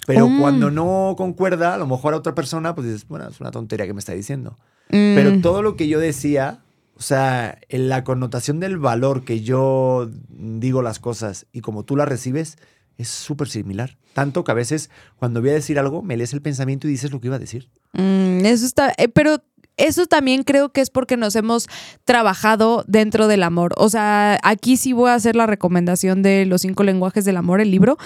Pero 0.08 0.28
Mm. 0.28 0.40
cuando 0.40 0.72
no 0.72 1.14
concuerda, 1.18 1.76
a 1.76 1.78
lo 1.78 1.86
mejor 1.88 2.14
a 2.14 2.18
otra 2.18 2.34
persona, 2.36 2.74
pues 2.76 2.88
dices, 2.88 3.08
bueno, 3.08 3.28
es 3.30 3.40
una 3.40 3.52
tontería 3.52 3.86
que 3.86 3.94
me 3.94 4.00
está 4.00 4.14
diciendo. 4.14 4.58
Pero 4.90 5.32
Mm, 5.36 5.42
todo 5.42 5.62
lo 5.62 5.76
que 5.76 5.88
yo 5.88 6.00
decía, 6.00 6.60
o 6.96 7.02
sea, 7.02 7.60
en 7.70 7.88
la 7.90 8.04
connotación 8.04 8.60
del 8.60 8.78
valor 8.78 9.24
que 9.24 9.42
yo 9.42 10.10
digo 10.30 10.82
las 10.82 11.00
cosas 11.00 11.46
y 11.52 11.62
como 11.62 11.84
tú 11.86 11.96
las 11.96 12.10
recibes, 12.10 12.58
es 12.98 13.08
súper 13.10 13.48
similar. 13.48 13.98
Tanto 14.14 14.44
que 14.44 14.52
a 14.52 14.56
veces 14.56 14.90
cuando 15.18 15.40
voy 15.42 15.52
a 15.52 15.54
decir 15.54 15.78
algo, 15.80 16.02
me 16.02 16.18
lees 16.18 16.34
el 16.34 16.42
pensamiento 16.42 16.88
y 16.88 16.92
dices 16.92 17.12
lo 17.12 17.22
que 17.22 17.28
iba 17.28 17.36
a 17.36 17.40
decir. 17.40 17.70
mm, 17.94 18.46
eso 18.46 18.66
está, 18.66 18.94
eh, 18.98 19.08
pero 19.10 19.38
eso 19.80 20.06
también 20.06 20.44
creo 20.44 20.70
que 20.70 20.82
es 20.82 20.90
porque 20.90 21.18
nos 21.18 21.36
hemos 21.36 21.68
trabajado 22.06 22.84
dentro 22.88 23.28
del 23.28 23.44
amor. 23.44 23.74
O 23.78 23.90
sea, 23.90 24.38
aquí 24.44 24.78
sí 24.78 24.94
voy 24.94 25.10
a 25.10 25.16
hacer 25.16 25.36
la 25.36 25.48
recomendación 25.48 26.22
de 26.22 26.46
los 26.46 26.62
cinco 26.62 26.84
lenguajes 26.84 27.26
del 27.26 27.38
amor, 27.38 27.62
el 27.62 27.72
libro, 27.72 27.98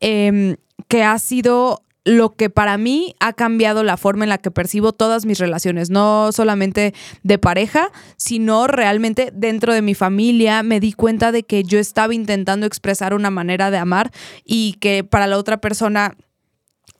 em, 0.00 0.56
que 0.88 1.04
ha 1.04 1.18
sido 1.18 1.82
lo 2.04 2.34
que 2.34 2.48
para 2.48 2.78
mí 2.78 3.14
ha 3.20 3.34
cambiado 3.34 3.84
la 3.84 3.98
forma 3.98 4.24
en 4.24 4.30
la 4.30 4.38
que 4.38 4.50
percibo 4.50 4.92
todas 4.92 5.26
mis 5.26 5.38
relaciones, 5.38 5.90
no 5.90 6.32
solamente 6.32 6.94
de 7.22 7.38
pareja, 7.38 7.90
sino 8.16 8.66
realmente 8.66 9.30
dentro 9.34 9.74
de 9.74 9.82
mi 9.82 9.94
familia. 9.94 10.62
Me 10.62 10.80
di 10.80 10.92
cuenta 10.94 11.32
de 11.32 11.42
que 11.42 11.64
yo 11.64 11.78
estaba 11.78 12.14
intentando 12.14 12.64
expresar 12.64 13.12
una 13.12 13.30
manera 13.30 13.70
de 13.70 13.76
amar 13.76 14.10
y 14.44 14.76
que 14.80 15.04
para 15.04 15.26
la 15.26 15.36
otra 15.36 15.60
persona 15.60 16.16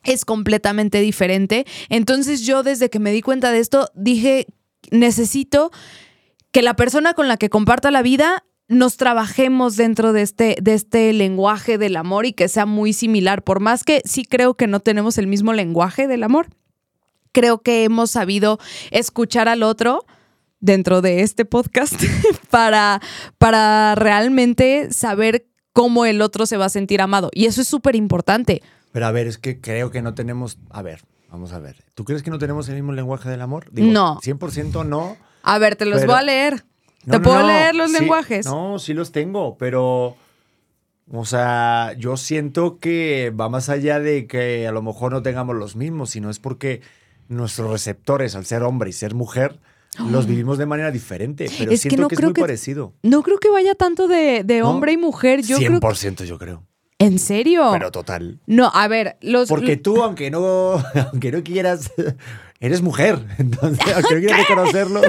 es 0.04 0.24
completamente 0.24 1.00
diferente. 1.00 1.66
Entonces 1.88 2.42
yo 2.42 2.62
desde 2.62 2.90
que 2.90 2.98
me 2.98 3.12
di 3.12 3.22
cuenta 3.22 3.52
de 3.52 3.58
esto 3.58 3.88
dije, 3.94 4.46
necesito 4.90 5.70
que 6.52 6.62
la 6.62 6.74
persona 6.74 7.14
con 7.14 7.28
la 7.28 7.36
que 7.36 7.50
comparta 7.50 7.90
la 7.90 8.02
vida 8.02 8.44
nos 8.68 8.98
trabajemos 8.98 9.76
dentro 9.76 10.12
de 10.12 10.22
este, 10.22 10.56
de 10.60 10.74
este 10.74 11.12
lenguaje 11.12 11.78
del 11.78 11.96
amor 11.96 12.26
y 12.26 12.32
que 12.32 12.48
sea 12.48 12.66
muy 12.66 12.92
similar, 12.92 13.42
por 13.42 13.60
más 13.60 13.82
que 13.82 14.02
sí 14.04 14.24
creo 14.24 14.54
que 14.54 14.66
no 14.66 14.80
tenemos 14.80 15.16
el 15.16 15.26
mismo 15.26 15.54
lenguaje 15.54 16.06
del 16.06 16.22
amor. 16.22 16.48
Creo 17.32 17.62
que 17.62 17.84
hemos 17.84 18.10
sabido 18.10 18.58
escuchar 18.90 19.48
al 19.48 19.62
otro 19.62 20.04
dentro 20.60 21.00
de 21.00 21.22
este 21.22 21.44
podcast 21.44 21.94
para, 22.50 23.00
para 23.38 23.94
realmente 23.94 24.92
saber 24.92 25.46
cómo 25.72 26.04
el 26.04 26.20
otro 26.20 26.44
se 26.44 26.56
va 26.56 26.66
a 26.66 26.70
sentir 26.70 27.00
amado. 27.00 27.30
Y 27.32 27.46
eso 27.46 27.62
es 27.62 27.68
súper 27.68 27.96
importante. 27.96 28.62
Pero 28.92 29.06
a 29.06 29.12
ver, 29.12 29.26
es 29.26 29.38
que 29.38 29.60
creo 29.60 29.90
que 29.90 30.02
no 30.02 30.14
tenemos. 30.14 30.58
A 30.70 30.82
ver, 30.82 31.02
vamos 31.30 31.52
a 31.52 31.58
ver. 31.58 31.76
¿Tú 31.94 32.04
crees 32.04 32.22
que 32.22 32.30
no 32.30 32.38
tenemos 32.38 32.68
el 32.68 32.74
mismo 32.76 32.92
lenguaje 32.92 33.28
del 33.28 33.40
amor? 33.42 33.66
No. 33.72 34.18
100% 34.22 34.84
no. 34.86 35.16
A 35.42 35.58
ver, 35.58 35.76
te 35.76 35.84
los 35.84 36.00
Pero- 36.00 36.12
voy 36.12 36.20
a 36.20 36.24
leer. 36.24 36.64
No, 37.04 37.12
¿Te 37.12 37.18
no, 37.18 37.22
puedo 37.24 37.40
no. 37.40 37.46
leer 37.46 37.74
los 37.74 37.90
Sí, 37.92 37.98
lenguajes? 38.00 38.46
No, 38.46 38.78
sí 38.78 38.92
los 38.94 39.12
tengo, 39.12 39.56
pero. 39.56 40.16
O 41.10 41.24
sea, 41.24 41.94
yo 41.98 42.18
siento 42.18 42.78
que 42.78 43.32
va 43.38 43.48
más 43.48 43.70
allá 43.70 43.98
de 43.98 44.26
que 44.26 44.66
a 44.68 44.72
lo 44.72 44.82
mejor 44.82 45.12
no 45.12 45.22
tengamos 45.22 45.56
los 45.56 45.74
mismos, 45.74 46.10
sino 46.10 46.28
es 46.28 46.38
porque 46.38 46.82
nuestros 47.28 47.70
receptores, 47.70 48.34
al 48.34 48.44
ser 48.44 48.62
hombre 48.62 48.90
y 48.90 48.92
ser 48.92 49.14
mujer, 49.14 49.58
los 50.10 50.26
vivimos 50.26 50.58
de 50.58 50.66
manera 50.66 50.90
diferente. 50.90 51.50
Pero 51.58 51.70
Es 51.72 51.82
que 51.82 51.88
siento 51.88 52.02
no 52.02 52.08
que, 52.08 52.14
es 52.14 52.18
creo 52.18 52.28
muy 52.30 52.34
que- 52.34 52.40
parecido. 52.42 52.92
No 53.02 53.22
creo 53.22 53.38
que 53.38 53.48
vaya 53.48 53.74
tanto 53.74 54.06
de, 54.06 54.42
de 54.44 54.62
hombre 54.62 54.92
y 54.92 54.96
mujer. 54.98 55.40
Yo 55.42 55.56
creo. 55.56 55.80
100% 55.80 56.24
yo 56.24 56.38
creo. 56.38 56.62
¿En 57.00 57.18
serio? 57.20 57.68
Pero 57.72 57.92
total. 57.92 58.40
no, 58.46 58.70
a 58.74 58.88
ver, 58.88 59.18
los. 59.20 59.48
Porque 59.48 59.76
tú, 59.76 60.02
aunque 60.02 60.30
no, 60.30 60.82
aunque 61.12 61.30
no 61.30 61.42
quieras, 61.44 61.92
eres 62.60 62.82
mujer. 62.82 63.24
Entonces, 63.38 63.94
aunque 63.94 64.14
no 64.14 64.20
quieras 64.20 64.48
reconocerlo. 64.48 65.00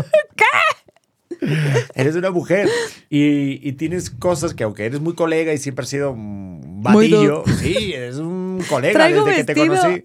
Eres 1.95 2.15
una 2.15 2.31
mujer. 2.31 2.67
Y, 3.09 3.67
y 3.67 3.73
tienes 3.73 4.09
cosas 4.09 4.53
que, 4.53 4.63
aunque 4.63 4.85
eres 4.85 4.99
muy 4.99 5.15
colega 5.15 5.53
y 5.53 5.57
siempre 5.57 5.83
has 5.83 5.89
sido 5.89 6.11
un 6.11 6.83
batillo, 6.83 7.43
sí, 7.59 7.93
eres 7.93 8.17
un 8.17 8.63
colega 8.69 8.93
Traigo 8.93 9.23
desde 9.23 9.45
que 9.45 9.53
te 9.53 9.67
conocí. 9.67 10.03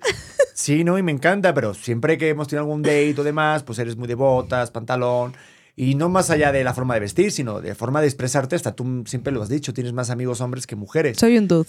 Sí, 0.55 0.85
no, 0.85 0.97
y 0.97 1.03
me 1.03 1.11
encanta, 1.11 1.53
pero 1.53 1.75
siempre 1.75 2.17
que 2.17 2.29
hemos 2.29 2.47
tenido 2.47 2.63
algún 2.63 2.83
date 2.83 3.15
o 3.19 3.25
demás, 3.25 3.65
pues 3.65 3.79
eres 3.81 3.97
muy 3.97 4.07
de 4.07 4.15
botas, 4.15 4.71
pantalón. 4.71 5.35
Y 5.77 5.95
no 5.97 6.09
más 6.09 6.31
allá 6.31 6.53
de 6.53 6.63
la 6.65 6.73
forma 6.75 6.95
de 6.95 7.01
vestir, 7.01 7.33
sino 7.33 7.61
de 7.61 7.75
forma 7.75 8.01
de 8.01 8.07
expresarte, 8.07 8.55
hasta 8.57 8.75
tú 8.77 9.03
siempre 9.07 9.33
lo 9.33 9.43
has 9.43 9.49
dicho, 9.49 9.75
tienes 9.75 9.93
más 9.93 10.11
amigos 10.11 10.41
hombres 10.41 10.67
que 10.67 10.77
mujeres. 10.77 11.19
Soy 11.19 11.37
un 11.37 11.49
dude. 11.49 11.67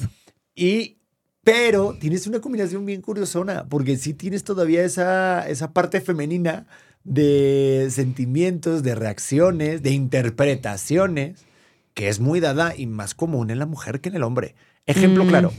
Y, 0.53 0.97
pero 1.43 1.95
tienes 1.99 2.27
una 2.27 2.39
combinación 2.39 2.85
bien 2.85 3.01
curiosona, 3.01 3.65
porque 3.67 3.97
sí 3.97 4.13
tienes 4.13 4.43
todavía 4.43 4.83
esa, 4.83 5.47
esa 5.49 5.73
parte 5.73 6.01
femenina 6.01 6.67
de 7.03 7.87
sentimientos, 7.91 8.83
de 8.83 8.95
reacciones, 8.95 9.81
de 9.83 9.91
interpretaciones, 9.91 11.45
que 11.93 12.09
es 12.09 12.19
muy 12.19 12.39
dada 12.39 12.73
y 12.75 12.87
más 12.87 13.13
común 13.15 13.49
en 13.51 13.59
la 13.59 13.65
mujer 13.65 14.01
que 14.01 14.09
en 14.09 14.15
el 14.15 14.23
hombre. 14.23 14.55
Ejemplo 14.85 15.23
Mm. 15.23 15.27
claro, 15.27 15.51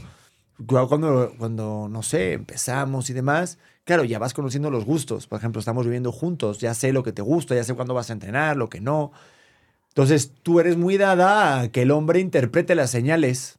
cu- 0.65 0.87
cuando, 0.87 1.33
cuando, 1.37 1.87
no 1.89 2.03
sé, 2.03 2.33
empezamos 2.33 3.09
y 3.09 3.13
demás, 3.13 3.57
claro, 3.87 4.03
ya 4.03 4.19
vas 4.19 4.33
conociendo 4.35 4.69
los 4.69 4.85
gustos. 4.85 5.25
Por 5.25 5.39
ejemplo, 5.39 5.59
estamos 5.59 5.85
viviendo 5.85 6.11
juntos, 6.11 6.59
ya 6.59 6.73
sé 6.75 6.93
lo 6.93 7.01
que 7.01 7.11
te 7.13 7.21
gusta, 7.23 7.55
ya 7.55 7.63
sé 7.63 7.73
cuándo 7.73 7.93
vas 7.95 8.09
a 8.11 8.13
entrenar, 8.13 8.55
lo 8.57 8.69
que 8.69 8.81
no. 8.81 9.11
Entonces, 9.89 10.31
tú 10.43 10.59
eres 10.59 10.77
muy 10.77 10.97
dada 10.97 11.59
a 11.61 11.71
que 11.71 11.81
el 11.81 11.91
hombre 11.91 12.19
interprete 12.19 12.75
las 12.75 12.91
señales, 12.91 13.57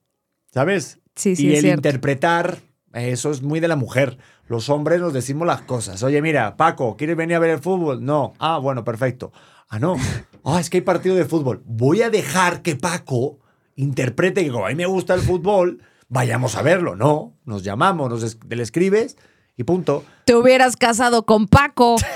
¿sabes? 0.53 1.01
Sí, 1.17 1.35
sí, 1.35 1.47
y 1.47 1.51
es 1.51 1.55
el 1.59 1.63
cierto. 1.63 1.89
interpretar, 1.89 2.59
eso 2.93 3.31
es 3.33 3.43
muy 3.43 3.59
de 3.59 3.67
la 3.69 3.75
mujer. 3.77 4.19
Los 4.47 4.69
hombres 4.69 5.01
nos 5.01 5.13
decimos 5.13 5.47
las 5.47 5.63
cosas. 5.63 6.03
Oye, 6.05 6.23
mira, 6.23 6.57
Paco, 6.57 6.97
¿quieres 6.97 7.17
venir 7.17 7.37
a 7.37 7.41
ver 7.41 7.51
el 7.51 7.59
fútbol? 7.59 8.05
No. 8.05 8.35
Ah, 8.39 8.59
bueno, 8.59 8.85
perfecto. 8.85 9.33
Ah, 9.69 9.79
no. 9.79 9.97
Ah, 10.45 10.61
es 10.61 10.71
que 10.71 10.79
hay 10.79 10.83
partido 10.83 11.15
de 11.17 11.27
fútbol. 11.27 11.63
Voy 11.67 12.01
a 12.01 12.09
dejar 12.09 12.63
que 12.63 12.75
Paco 12.77 13.39
interprete 13.77 14.43
que 14.45 14.51
como 14.51 14.65
a 14.65 14.69
mí 14.71 14.77
me 14.77 14.87
gusta 14.87 15.13
el 15.15 15.21
fútbol, 15.21 15.83
vayamos 16.09 16.57
a 16.57 16.63
verlo. 16.63 16.97
No, 16.97 17.35
nos 17.45 17.65
llamamos, 17.65 18.09
nos 18.09 18.23
es- 18.23 18.39
le 18.49 18.63
escribes 18.63 19.19
y 19.59 19.65
punto. 19.65 20.05
Te 20.25 20.35
hubieras 20.35 20.77
casado 20.77 21.27
con 21.27 21.47
Paco. 21.47 21.97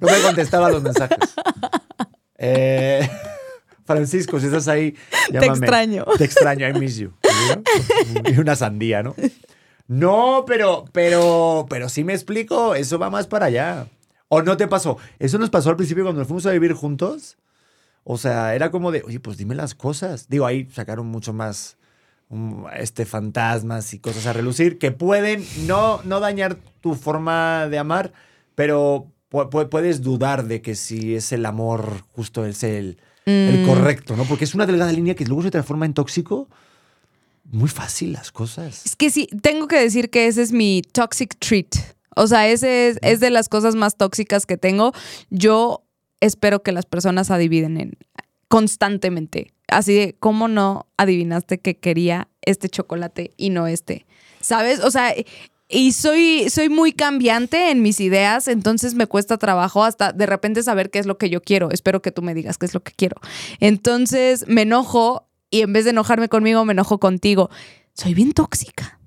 No 0.00 0.08
me 0.08 0.20
contestaba 0.20 0.70
los 0.70 0.82
mensajes. 0.82 1.16
Eh, 2.36 3.08
Francisco, 3.84 4.38
si 4.38 4.46
estás 4.46 4.68
ahí, 4.68 4.94
llámame. 5.30 5.52
extraño. 5.52 6.04
Te 6.18 6.24
extraño, 6.24 6.68
I 6.68 6.74
miss 6.74 6.96
you. 6.98 7.12
Y 8.26 8.38
una 8.38 8.54
sandía, 8.54 9.02
¿no? 9.02 9.14
No, 9.88 10.44
pero, 10.46 10.84
pero, 10.92 11.66
pero 11.70 11.88
sí 11.88 12.04
me 12.04 12.12
explico, 12.12 12.74
eso 12.74 12.98
va 12.98 13.10
más 13.10 13.26
para 13.26 13.46
allá. 13.46 13.86
¿O 14.28 14.42
no 14.42 14.56
te 14.56 14.68
pasó? 14.68 14.98
Eso 15.18 15.38
nos 15.38 15.50
pasó 15.50 15.70
al 15.70 15.76
principio 15.76 16.04
cuando 16.04 16.20
nos 16.20 16.28
fuimos 16.28 16.46
a 16.46 16.50
vivir 16.50 16.74
juntos. 16.74 17.38
O 18.04 18.18
sea, 18.18 18.54
era 18.54 18.70
como 18.70 18.90
de, 18.92 19.02
oye, 19.04 19.20
pues 19.20 19.36
dime 19.38 19.54
las 19.54 19.74
cosas. 19.74 20.28
Digo, 20.28 20.46
ahí 20.46 20.68
sacaron 20.70 21.06
mucho 21.06 21.32
más 21.32 21.76
este, 22.74 23.04
fantasmas 23.04 23.92
y 23.94 23.98
cosas 23.98 24.26
a 24.26 24.32
relucir 24.32 24.78
que 24.78 24.90
pueden 24.92 25.44
no, 25.66 26.00
no 26.04 26.20
dañar 26.20 26.56
tu 26.80 26.94
forma 26.94 27.68
de 27.68 27.78
amar, 27.78 28.12
pero 28.54 29.06
pu- 29.30 29.48
pu- 29.50 29.68
puedes 29.68 30.02
dudar 30.02 30.44
de 30.44 30.62
que 30.62 30.74
si 30.74 31.14
es 31.14 31.32
el 31.32 31.44
amor 31.46 32.02
justo 32.12 32.44
es 32.44 32.62
el, 32.62 32.98
el 33.26 33.62
Mm. 33.62 33.66
correcto, 33.66 34.16
¿no? 34.16 34.24
Porque 34.24 34.44
es 34.44 34.54
una 34.54 34.66
delgada 34.66 34.92
línea 34.92 35.14
que 35.14 35.24
luego 35.24 35.42
se 35.42 35.50
transforma 35.50 35.86
en 35.86 35.94
tóxico. 35.94 36.48
Muy 37.50 37.68
fácil 37.68 38.12
las 38.12 38.32
cosas. 38.32 38.86
Es 38.86 38.96
que 38.96 39.10
sí, 39.10 39.28
tengo 39.42 39.68
que 39.68 39.78
decir 39.78 40.10
que 40.10 40.26
ese 40.26 40.42
es 40.42 40.52
mi 40.52 40.82
toxic 40.92 41.36
treat. 41.38 41.74
O 42.16 42.26
sea, 42.26 42.48
ese 42.48 42.88
es, 42.88 42.98
es 43.02 43.20
de 43.20 43.30
las 43.30 43.48
cosas 43.48 43.74
más 43.74 43.96
tóxicas 43.96 44.46
que 44.46 44.56
tengo. 44.56 44.92
Yo 45.30 45.84
espero 46.20 46.62
que 46.62 46.72
las 46.72 46.86
personas 46.86 47.30
adivinen 47.30 47.76
en- 47.78 47.92
constantemente. 48.48 49.52
Así 49.76 49.94
de, 49.94 50.16
¿cómo 50.18 50.48
no 50.48 50.86
adivinaste 50.96 51.58
que 51.58 51.76
quería 51.78 52.28
este 52.42 52.68
chocolate 52.68 53.32
y 53.36 53.50
no 53.50 53.66
este? 53.66 54.06
¿Sabes? 54.40 54.80
O 54.80 54.90
sea, 54.90 55.14
y 55.68 55.92
soy, 55.92 56.50
soy 56.50 56.68
muy 56.68 56.92
cambiante 56.92 57.70
en 57.70 57.80
mis 57.80 57.98
ideas, 58.00 58.46
entonces 58.46 58.94
me 58.94 59.06
cuesta 59.06 59.38
trabajo 59.38 59.84
hasta 59.84 60.12
de 60.12 60.26
repente 60.26 60.62
saber 60.62 60.90
qué 60.90 60.98
es 60.98 61.06
lo 61.06 61.16
que 61.16 61.30
yo 61.30 61.40
quiero. 61.40 61.70
Espero 61.70 62.02
que 62.02 62.12
tú 62.12 62.20
me 62.20 62.34
digas 62.34 62.58
qué 62.58 62.66
es 62.66 62.74
lo 62.74 62.82
que 62.82 62.92
quiero. 62.92 63.16
Entonces 63.58 64.46
me 64.48 64.62
enojo 64.62 65.28
y 65.50 65.62
en 65.62 65.72
vez 65.72 65.84
de 65.84 65.90
enojarme 65.90 66.28
conmigo, 66.28 66.64
me 66.64 66.72
enojo 66.72 66.98
contigo. 66.98 67.48
Soy 67.94 68.14
bien 68.14 68.32
tóxica. 68.32 68.98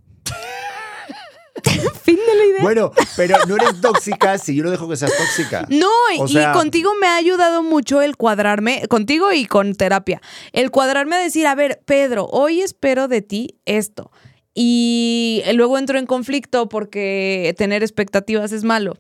fin 2.03 2.15
de 2.15 2.35
la 2.35 2.45
idea. 2.45 2.61
Bueno, 2.61 2.91
pero 3.15 3.37
no 3.47 3.55
eres 3.55 3.81
tóxica 3.81 4.37
si 4.37 4.55
yo 4.55 4.63
no 4.63 4.71
dejo 4.71 4.87
que 4.87 4.95
seas 4.95 5.11
tóxica. 5.17 5.65
No, 5.69 5.89
O 6.19 6.27
y 6.27 6.37
contigo 6.53 6.93
me 6.99 7.07
ha 7.07 7.15
ayudado 7.15 7.63
mucho 7.63 8.01
el 8.01 8.17
cuadrarme, 8.17 8.87
contigo 8.87 9.31
y 9.31 9.45
con 9.45 9.75
terapia, 9.75 10.21
el 10.53 10.71
cuadrarme 10.71 11.15
a 11.15 11.19
decir, 11.19 11.47
a 11.47 11.55
ver, 11.55 11.81
Pedro, 11.85 12.27
hoy 12.31 12.61
espero 12.61 13.07
de 13.07 13.21
ti 13.21 13.59
esto. 13.65 14.11
Y 14.53 15.43
luego 15.53 15.77
entro 15.77 15.99
en 15.99 16.05
conflicto 16.05 16.69
porque 16.69 17.53
tener 17.57 17.83
expectativas 17.83 18.53
es 18.53 18.63
malo. 18.63 18.97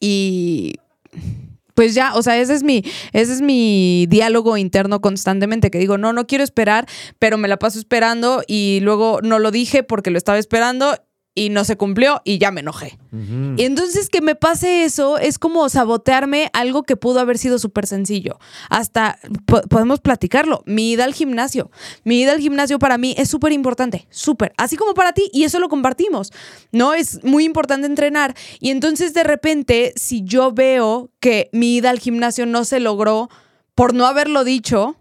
Y 0.00 0.76
pues 1.78 1.94
ya, 1.94 2.14
o 2.16 2.22
sea, 2.22 2.36
ese 2.36 2.54
es 2.54 2.64
mi, 2.64 2.82
ese 3.12 3.32
es 3.32 3.40
mi 3.40 4.06
diálogo 4.08 4.56
interno 4.56 5.00
constantemente, 5.00 5.70
que 5.70 5.78
digo, 5.78 5.96
no, 5.96 6.12
no 6.12 6.26
quiero 6.26 6.42
esperar, 6.42 6.88
pero 7.20 7.38
me 7.38 7.46
la 7.46 7.56
paso 7.56 7.78
esperando 7.78 8.42
y 8.48 8.80
luego 8.82 9.20
no 9.22 9.38
lo 9.38 9.52
dije 9.52 9.84
porque 9.84 10.10
lo 10.10 10.18
estaba 10.18 10.38
esperando 10.38 10.96
y 11.38 11.50
no 11.50 11.64
se 11.64 11.76
cumplió 11.76 12.20
y 12.24 12.38
ya 12.38 12.50
me 12.50 12.60
enojé. 12.60 12.98
Y 13.56 13.62
entonces 13.64 14.08
que 14.10 14.20
me 14.20 14.34
pase 14.34 14.84
eso 14.84 15.16
es 15.18 15.38
como 15.38 15.68
sabotearme 15.68 16.50
algo 16.52 16.82
que 16.82 16.96
pudo 16.96 17.20
haber 17.20 17.38
sido 17.38 17.58
súper 17.58 17.86
sencillo. 17.86 18.38
Hasta 18.68 19.18
po- 19.46 19.62
podemos 19.62 20.00
platicarlo. 20.00 20.62
Mi 20.66 20.90
ida 20.92 21.04
al 21.04 21.14
gimnasio. 21.14 21.70
Mi 22.04 22.20
ida 22.20 22.32
al 22.32 22.40
gimnasio 22.40 22.78
para 22.78 22.98
mí 22.98 23.14
es 23.16 23.28
súper 23.30 23.52
importante, 23.52 24.06
súper. 24.10 24.52
Así 24.56 24.76
como 24.76 24.94
para 24.94 25.12
ti, 25.12 25.30
y 25.32 25.44
eso 25.44 25.58
lo 25.58 25.68
compartimos. 25.68 26.32
No 26.72 26.92
es 26.94 27.22
muy 27.24 27.44
importante 27.44 27.86
entrenar. 27.86 28.34
Y 28.60 28.70
entonces 28.70 29.14
de 29.14 29.24
repente, 29.24 29.92
si 29.96 30.22
yo 30.24 30.52
veo 30.52 31.10
que 31.20 31.48
mi 31.52 31.76
ida 31.76 31.90
al 31.90 31.98
gimnasio 32.00 32.44
no 32.46 32.64
se 32.64 32.80
logró 32.80 33.28
por 33.74 33.94
no 33.94 34.06
haberlo 34.06 34.44
dicho, 34.44 34.96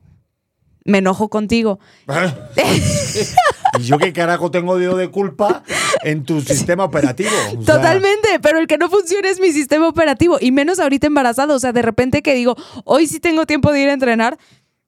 me 0.85 0.99
enojo 0.99 1.29
contigo. 1.29 1.79
¿Y 3.79 3.83
yo 3.83 3.97
qué 3.97 4.13
carajo 4.13 4.51
tengo 4.51 4.79
yo 4.79 4.95
de 4.95 5.09
culpa 5.09 5.63
en 6.03 6.23
tu 6.23 6.41
sistema 6.41 6.85
operativo? 6.85 7.29
O 7.57 7.63
sea, 7.63 7.75
Totalmente, 7.75 8.39
pero 8.41 8.59
el 8.59 8.67
que 8.67 8.77
no 8.77 8.89
funciona 8.89 9.29
es 9.29 9.39
mi 9.39 9.51
sistema 9.51 9.87
operativo 9.87 10.37
y 10.39 10.51
menos 10.51 10.79
ahorita 10.79 11.07
embarazado. 11.07 11.55
O 11.55 11.59
sea, 11.59 11.73
de 11.73 11.81
repente 11.81 12.21
que 12.21 12.33
digo, 12.33 12.55
hoy 12.85 13.07
sí 13.07 13.19
tengo 13.19 13.45
tiempo 13.45 13.71
de 13.71 13.81
ir 13.81 13.89
a 13.89 13.93
entrenar, 13.93 14.37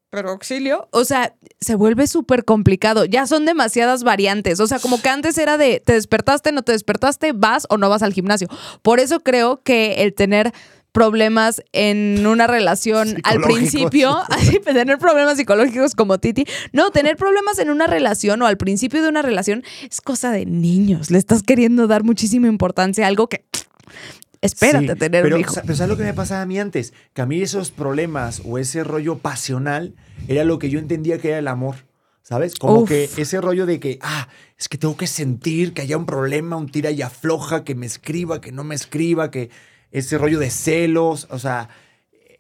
pero 0.09 0.31
auxilio. 0.31 0.87
O 0.91 1.05
sea, 1.05 1.35
se 1.61 1.75
vuelve 1.75 2.07
súper 2.07 2.43
complicado. 2.43 3.05
Ya 3.05 3.27
son 3.27 3.45
demasiadas 3.45 4.03
variantes. 4.03 4.59
O 4.59 4.65
sea, 4.65 4.79
como 4.79 4.99
que 5.01 5.09
antes 5.09 5.37
era 5.37 5.57
de 5.57 5.81
te 5.85 5.93
despertaste, 5.93 6.51
no 6.51 6.63
te 6.63 6.71
despertaste, 6.71 7.31
vas 7.33 7.67
o 7.69 7.77
no 7.77 7.89
vas 7.89 8.01
al 8.01 8.13
gimnasio. 8.13 8.47
Por 8.81 8.99
eso 8.99 9.19
creo 9.19 9.61
que 9.61 10.03
el 10.03 10.15
tener 10.15 10.51
problemas 10.99 11.63
en 11.71 12.27
una 12.27 12.45
relación 12.45 13.21
al 13.23 13.39
principio, 13.39 14.17
así, 14.29 14.59
tener 14.65 14.97
problemas 14.97 15.37
psicológicos 15.37 15.95
como 15.95 16.17
Titi, 16.17 16.43
no, 16.73 16.91
tener 16.91 17.15
problemas 17.15 17.57
en 17.59 17.69
una 17.69 17.87
relación 17.87 18.41
o 18.41 18.47
al 18.47 18.57
principio 18.57 19.01
de 19.01 19.07
una 19.07 19.21
relación 19.21 19.63
es 19.89 20.01
cosa 20.01 20.29
de 20.31 20.45
niños. 20.45 21.09
Le 21.09 21.17
estás 21.17 21.41
queriendo 21.41 21.87
dar 21.87 22.03
muchísima 22.03 22.47
importancia 22.49 23.05
a 23.05 23.07
algo 23.07 23.29
que 23.29 23.45
espérate 24.41 24.87
Sí, 24.87 24.91
a 24.91 24.95
tener 24.97 25.23
pero, 25.23 25.37
un 25.37 25.41
hijo. 25.41 25.55
Pero 25.61 25.73
¿sabes 25.73 25.89
lo 25.89 25.95
que 25.95 26.03
me 26.03 26.13
pasaba 26.13 26.41
a 26.41 26.45
mí 26.45 26.59
antes? 26.59 26.93
Que 27.13 27.21
a 27.21 27.25
mí 27.25 27.41
esos 27.41 27.71
problemas 27.71 28.41
o 28.43 28.57
ese 28.57 28.83
rollo 28.83 29.19
pasional 29.19 29.95
era 30.27 30.43
lo 30.43 30.59
que 30.59 30.69
yo 30.69 30.79
entendía 30.79 31.17
que 31.17 31.29
era 31.29 31.39
el 31.39 31.47
amor. 31.47 31.87
¿Sabes? 32.23 32.55
Como 32.55 32.81
Uf. 32.81 32.89
que 32.89 33.09
ese 33.15 33.39
rollo 33.39 33.65
de 33.65 33.79
que, 33.79 33.99
ah, 34.01 34.27
es 34.57 34.67
que 34.67 34.77
tengo 34.77 34.97
que 34.97 35.07
sentir 35.07 35.73
que 35.73 35.81
haya 35.81 35.97
un 35.97 36.05
problema, 36.05 36.57
un 36.57 36.69
tira 36.69 36.91
y 36.91 37.01
afloja, 37.01 37.63
que 37.63 37.73
me 37.73 37.85
escriba, 37.85 38.41
que 38.41 38.51
no 38.51 38.65
me 38.65 38.75
escriba, 38.75 39.31
que 39.31 39.49
ese 39.91 40.17
rollo 40.17 40.39
de 40.39 40.49
celos, 40.49 41.27
o 41.29 41.39
sea, 41.39 41.69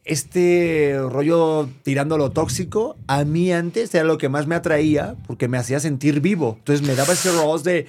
este 0.05 0.97
rollo 1.09 1.69
tirando 1.83 2.17
lo 2.17 2.31
tóxico, 2.31 2.97
a 3.07 3.23
mí 3.25 3.51
antes 3.51 3.93
era 3.93 4.03
lo 4.03 4.17
que 4.17 4.29
más 4.29 4.47
me 4.47 4.55
atraía 4.55 5.15
porque 5.27 5.47
me 5.47 5.57
hacía 5.57 5.79
sentir 5.79 6.19
vivo. 6.19 6.55
Entonces 6.59 6.87
me 6.87 6.95
daba 6.95 7.13
ese 7.13 7.31
rollo 7.31 7.59
de... 7.59 7.87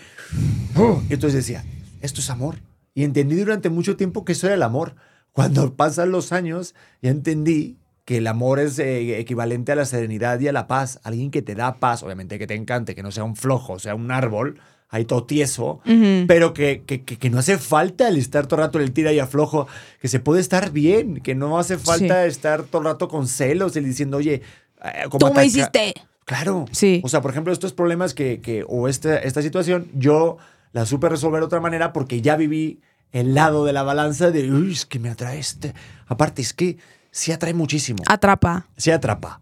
Y 1.08 1.12
entonces 1.12 1.34
decía, 1.34 1.64
esto 2.02 2.20
es 2.20 2.30
amor. 2.30 2.56
Y 2.94 3.04
entendí 3.04 3.36
durante 3.36 3.70
mucho 3.70 3.96
tiempo 3.96 4.24
que 4.24 4.32
eso 4.32 4.46
era 4.46 4.56
el 4.56 4.62
amor. 4.62 4.96
Cuando 5.32 5.74
pasan 5.74 6.10
los 6.10 6.32
años, 6.32 6.74
ya 7.00 7.10
entendí 7.10 7.78
que 8.04 8.18
el 8.18 8.26
amor 8.26 8.58
es 8.58 8.78
eh, 8.78 9.18
equivalente 9.18 9.72
a 9.72 9.76
la 9.76 9.84
serenidad 9.84 10.40
y 10.40 10.48
a 10.48 10.52
la 10.52 10.66
paz. 10.66 11.00
Alguien 11.04 11.30
que 11.30 11.42
te 11.42 11.54
da 11.54 11.76
paz, 11.76 12.02
obviamente 12.02 12.38
que 12.38 12.46
te 12.46 12.54
encante, 12.54 12.94
que 12.94 13.02
no 13.02 13.12
sea 13.12 13.24
un 13.24 13.36
flojo, 13.36 13.78
sea 13.78 13.94
un 13.94 14.10
árbol, 14.10 14.60
ahí 14.90 15.04
todo 15.04 15.24
tieso, 15.24 15.80
pero 16.26 16.52
que, 16.52 16.82
que, 16.84 17.04
que- 17.04 17.30
no 17.30 17.38
hace 17.38 17.58
falta 17.58 18.08
el 18.08 18.16
estar 18.16 18.46
todo 18.46 18.60
el 18.60 18.66
rato 18.66 18.78
en 18.78 18.84
el 18.84 18.92
tira 18.92 19.12
y 19.12 19.18
aflojo, 19.20 19.68
que 20.00 20.08
se 20.08 20.18
puede 20.20 20.40
estar 20.40 20.72
bien, 20.72 21.20
que 21.20 21.34
no 21.34 21.58
hace 21.58 21.78
falta 21.78 22.26
estar 22.26 22.64
todo 22.64 22.82
el 22.82 22.86
rato 22.88 23.08
con 23.08 23.28
celos 23.28 23.76
y 23.76 23.80
diciendo, 23.80 24.16
oye, 24.16 24.42
eh, 24.84 25.04
como 25.08 25.28
Tú 25.28 25.34
me 25.34 25.44
hiciste. 25.46 25.94
Claro. 26.24 26.66
Sí. 26.72 27.00
O 27.04 27.08
sea, 27.08 27.20
por 27.22 27.30
ejemplo, 27.30 27.52
estos 27.52 27.72
problemas 27.72 28.14
que, 28.14 28.40
que 28.40 28.64
o 28.68 28.88
esta, 28.88 29.16
esta 29.18 29.42
situación, 29.42 29.88
yo 29.94 30.38
la 30.72 30.86
supe 30.86 31.08
resolver 31.08 31.40
de 31.40 31.46
otra 31.46 31.60
manera 31.60 31.92
porque 31.92 32.20
ya 32.20 32.36
viví 32.36 32.80
el 33.12 33.34
lado 33.34 33.64
de 33.64 33.72
la 33.72 33.82
balanza 33.82 34.30
de, 34.30 34.50
uy, 34.50 34.72
es 34.72 34.86
que 34.86 34.98
me 35.00 35.10
atrae 35.10 35.38
este. 35.40 35.74
Aparte, 36.06 36.42
es 36.42 36.52
que 36.52 36.76
sí 37.10 37.32
atrae 37.32 37.54
muchísimo. 37.54 38.02
Atrapa. 38.06 38.68
Se 38.76 38.92
atrapa. 38.92 39.40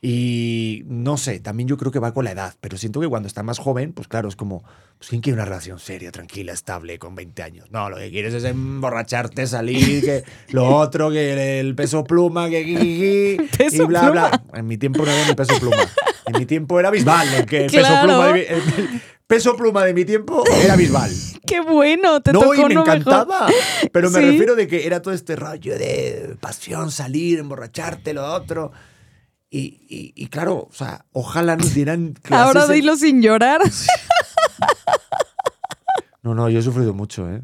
Y 0.00 0.84
no 0.86 1.16
sé, 1.16 1.40
también 1.40 1.68
yo 1.68 1.76
creo 1.76 1.90
que 1.90 1.98
va 1.98 2.14
con 2.14 2.24
la 2.24 2.30
edad, 2.30 2.54
pero 2.60 2.76
siento 2.78 3.00
que 3.00 3.08
cuando 3.08 3.26
está 3.26 3.42
más 3.42 3.58
joven, 3.58 3.92
pues 3.92 4.06
claro, 4.06 4.28
es 4.28 4.36
como, 4.36 4.62
pues 4.96 5.10
¿quién 5.10 5.20
quiere 5.20 5.34
una 5.34 5.44
relación 5.44 5.80
seria, 5.80 6.12
tranquila, 6.12 6.52
estable, 6.52 7.00
con 7.00 7.16
20 7.16 7.42
años? 7.42 7.66
No, 7.72 7.90
lo 7.90 7.96
que 7.96 8.08
quieres 8.10 8.32
es 8.34 8.44
emborracharte, 8.44 9.46
salir, 9.48 10.04
que 10.04 10.22
lo 10.50 10.68
otro, 10.76 11.10
que 11.10 11.58
el 11.58 11.74
peso 11.74 12.04
pluma, 12.04 12.48
que 12.48 12.64
que- 12.64 12.70
y 12.84 13.36
Peso 13.58 13.88
bla, 13.88 14.10
bla. 14.10 14.42
En 14.54 14.66
mi 14.68 14.78
tiempo 14.78 15.04
no 15.04 15.10
había 15.10 15.26
ni 15.26 15.34
peso 15.34 15.58
pluma. 15.58 15.82
En 16.26 16.38
mi 16.38 16.46
tiempo 16.46 16.78
era 16.78 16.90
Bisbal, 16.90 17.34
el 17.34 17.46
que 17.46 17.64
el 17.64 17.70
peso 17.70 17.88
Claro. 17.88 18.06
pluma 18.06 18.26
de 18.28 18.32
mi, 18.34 18.40
el 18.40 19.00
peso 19.26 19.56
pluma 19.56 19.84
de 19.84 19.94
mi 19.94 20.04
tiempo 20.04 20.44
era 20.62 20.76
Bisbal. 20.76 21.10
Qué 21.44 21.60
bueno, 21.60 22.20
te 22.22 22.32
No, 22.32 22.40
tocó 22.40 22.54
y 22.54 22.58
me 22.58 22.64
uno 22.66 22.84
mejor. 22.84 22.98
encantaba. 22.98 23.46
Pero 23.90 24.10
me 24.10 24.20
Sí. 24.20 24.26
refiero 24.26 24.54
de 24.54 24.68
que 24.68 24.86
era 24.86 25.02
todo 25.02 25.12
este 25.14 25.34
rollo 25.34 25.76
de 25.76 26.36
pasión, 26.40 26.92
salir, 26.92 27.40
emborracharte, 27.40 28.12
lo 28.12 28.24
otro. 28.32 28.70
Y, 29.50 29.60
y- 29.88 30.12
y 30.14 30.26
claro, 30.26 30.68
o 30.70 30.72
sea, 30.74 31.06
ojalá 31.12 31.56
nos 31.56 31.72
dieran 31.74 32.12
clases. 32.22 32.46
Ahora 32.46 32.64
en- 32.66 32.72
dilo 32.80 32.96
sin 32.96 33.22
llorar. 33.22 33.60
No, 36.22 36.34
no, 36.34 36.48
yo 36.50 36.58
he 36.58 36.62
sufrido 36.62 36.92
mucho, 36.92 37.30
¿eh? 37.30 37.42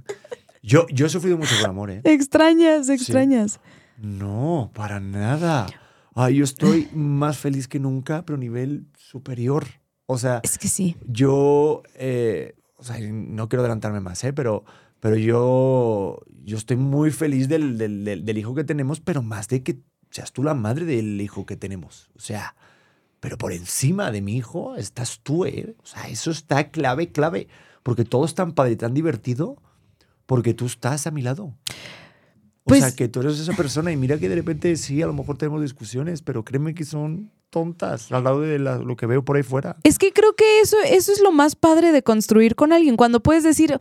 Yo, 0.62 0.86
yo 0.88 1.06
he 1.06 1.08
sufrido 1.08 1.36
mucho 1.38 1.54
por 1.60 1.68
amor, 1.68 1.90
¿eh? 1.90 2.00
extrañas, 2.04 2.88
extrañas. 2.88 3.60
No, 3.98 4.70
para 4.74 4.98
nada. 5.00 5.66
Ay, 6.14 6.36
yo 6.36 6.44
estoy 6.44 6.88
más 6.94 7.38
feliz 7.38 7.68
que 7.68 7.78
nunca, 7.78 8.24
pero 8.24 8.36
a 8.36 8.40
nivel 8.40 8.86
superior. 8.98 9.64
O 10.06 10.18
sea, 10.18 10.40
Es 10.42 10.58
que 10.58 10.68
sí. 10.68 10.96
yo, 11.06 11.82
eh, 11.94 12.54
o 12.76 12.84
sea, 12.84 12.96
no 13.00 13.48
quiero 13.48 13.62
adelantarme 13.62 14.00
más, 14.00 14.22
¿eh? 14.24 14.32
pero, 14.32 14.64
pero 15.00 15.16
yo, 15.16 16.20
yo 16.44 16.56
estoy 16.56 16.76
muy 16.76 17.10
feliz 17.10 17.48
del, 17.48 17.78
del- 17.78 18.04
del- 18.04 18.24
del 18.24 18.38
hijo 18.38 18.54
que 18.54 18.64
tenemos, 18.64 19.00
pero 19.00 19.22
más 19.22 19.48
de 19.48 19.62
que 19.62 19.78
seas 20.14 20.32
tú 20.32 20.44
la 20.44 20.54
madre 20.54 20.84
del 20.84 21.20
hijo 21.20 21.44
que 21.44 21.56
tenemos. 21.56 22.08
O 22.16 22.20
sea, 22.20 22.54
pero 23.18 23.36
por 23.36 23.52
encima 23.52 24.10
de 24.12 24.20
mi 24.20 24.36
hijo 24.36 24.76
estás 24.76 25.18
tú, 25.22 25.44
¿eh? 25.44 25.74
O 25.82 25.86
sea, 25.86 26.08
eso 26.08 26.30
está 26.30 26.70
clave, 26.70 27.10
clave, 27.10 27.48
porque 27.82 28.04
todo 28.04 28.24
es 28.24 28.34
tan 28.34 28.52
padre 28.52 28.76
tan 28.76 28.94
divertido 28.94 29.56
porque 30.26 30.54
tú 30.54 30.66
estás 30.66 31.06
a 31.06 31.10
mi 31.10 31.20
lado. 31.22 31.44
O 31.46 32.68
Pues- 32.68 32.80
sea, 32.80 32.94
que 32.94 33.08
tú 33.08 33.20
eres 33.20 33.38
esa 33.40 33.52
persona 33.54 33.90
y 33.92 33.96
mira 33.96 34.18
que 34.18 34.28
de 34.28 34.36
repente 34.36 34.76
sí, 34.76 35.02
a 35.02 35.06
lo 35.06 35.12
mejor 35.12 35.36
tenemos 35.36 35.60
discusiones, 35.62 36.22
pero 36.22 36.44
créeme 36.44 36.74
que 36.74 36.84
son 36.84 37.32
tontas 37.50 38.10
al 38.12 38.24
lado 38.24 38.40
de 38.40 38.58
la- 38.58 38.78
lo 38.78 38.96
que 38.96 39.06
veo 39.06 39.24
por 39.24 39.36
ahí 39.36 39.42
fuera. 39.42 39.76
Es 39.82 39.98
que 39.98 40.12
creo 40.12 40.34
que 40.36 40.60
eso, 40.60 40.76
eso 40.86 41.12
es 41.12 41.20
lo 41.20 41.30
más 41.32 41.56
padre 41.56 41.90
de 41.92 42.02
construir 42.02 42.54
con 42.54 42.72
alguien. 42.72 42.96
Cuando 42.96 43.20
puedes 43.22 43.42
decir, 43.42 43.76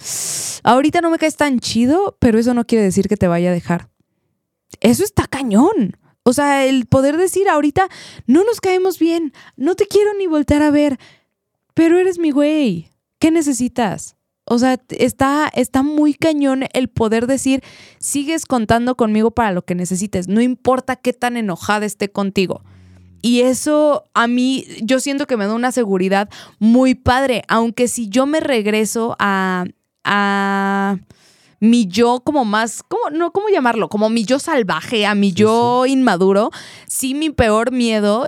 ahorita 0.63 1.01
no 1.01 1.09
me 1.11 1.17
caes 1.19 1.37
tan 1.37 1.59
chido, 1.59 2.17
pero 2.19 2.39
eso 2.39 2.53
no 2.53 2.65
quiere 2.65 2.83
decir 2.83 3.07
que 3.07 3.17
te 3.17 3.27
vaya 3.27 3.49
a 3.49 3.53
dejar. 3.53 3.89
Eso 4.79 5.03
está 5.03 5.27
cañón. 5.27 5.97
O 6.23 6.33
sea, 6.33 6.65
el 6.65 6.85
poder 6.85 7.17
decir 7.17 7.49
ahorita, 7.49 7.87
no 8.27 8.43
nos 8.43 8.61
caemos 8.61 8.97
bien, 8.97 9.33
no 9.57 9.75
te 9.75 9.87
quiero 9.87 10.13
ni 10.17 10.27
voltear 10.27 10.61
a 10.61 10.71
ver, 10.71 10.97
pero 11.73 11.97
eres 11.97 12.17
mi 12.17 12.31
güey. 12.31 12.89
¿Qué 13.19 13.29
necesitas? 13.29 14.15
O 14.45 14.59
sea, 14.59 14.81
está, 14.89 15.49
está 15.53 15.83
muy 15.83 16.13
cañón 16.13 16.65
el 16.73 16.89
poder 16.89 17.27
decir, 17.27 17.63
sigues 17.99 18.45
contando 18.45 18.95
conmigo 18.95 19.31
para 19.31 19.51
lo 19.51 19.63
que 19.63 19.75
necesites, 19.75 20.27
no 20.27 20.41
importa 20.41 20.97
qué 20.97 21.13
tan 21.13 21.37
enojada 21.37 21.85
esté 21.85 22.09
contigo. 22.11 22.63
Y 23.21 23.41
eso 23.41 24.03
a 24.13 24.27
mí, 24.27 24.65
yo 24.81 24.99
siento 24.99 25.27
que 25.27 25.37
me 25.37 25.47
da 25.47 25.53
una 25.53 25.71
seguridad 25.71 26.29
muy 26.59 26.93
padre, 26.93 27.43
aunque 27.47 27.87
si 27.87 28.09
yo 28.09 28.25
me 28.25 28.41
regreso 28.41 29.15
a, 29.17 29.63
a 30.03 30.97
mi 31.63 31.87
yo 31.87 32.19
como 32.25 32.43
más, 32.43 32.83
¿cómo, 32.83 33.09
no, 33.09 33.31
¿cómo 33.31 33.47
llamarlo? 33.47 33.87
Como 33.87 34.09
mi 34.09 34.25
yo 34.25 34.37
salvaje, 34.37 35.05
a 35.05 35.15
mi 35.15 35.29
Sí, 35.29 35.35
yo 35.35 35.85
inmaduro, 35.85 36.51
sí 36.87 37.13
mi 37.13 37.29
peor 37.29 37.71
miedo, 37.71 38.27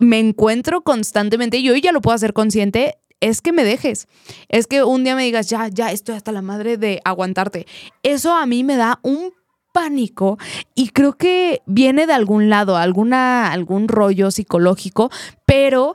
me 0.00 0.18
encuentro 0.18 0.82
constantemente, 0.82 1.58
y 1.58 1.70
hoy 1.70 1.80
ya 1.80 1.92
lo 1.92 2.00
puedo 2.00 2.16
hacer 2.16 2.32
consciente, 2.32 2.98
es 3.20 3.42
que 3.42 3.52
me 3.52 3.62
dejes. 3.62 4.08
Es 4.48 4.66
que 4.66 4.82
un 4.82 5.04
día 5.04 5.14
me 5.14 5.22
digas, 5.22 5.48
ya, 5.48 5.68
ya, 5.68 5.92
estoy 5.92 6.16
hasta 6.16 6.32
la 6.32 6.42
madre 6.42 6.78
de 6.78 7.00
aguantarte. 7.04 7.64
Eso 8.02 8.34
a 8.34 8.44
mí 8.44 8.64
me 8.64 8.74
da 8.74 8.98
un 9.02 9.32
pánico 9.72 10.36
y 10.74 10.88
creo 10.88 11.12
que 11.12 11.62
viene 11.66 12.08
de 12.08 12.12
algún 12.12 12.50
lado, 12.50 12.76
alguna, 12.76 13.52
algún 13.52 13.86
rollo 13.86 14.32
psicológico, 14.32 15.12
pero 15.46 15.94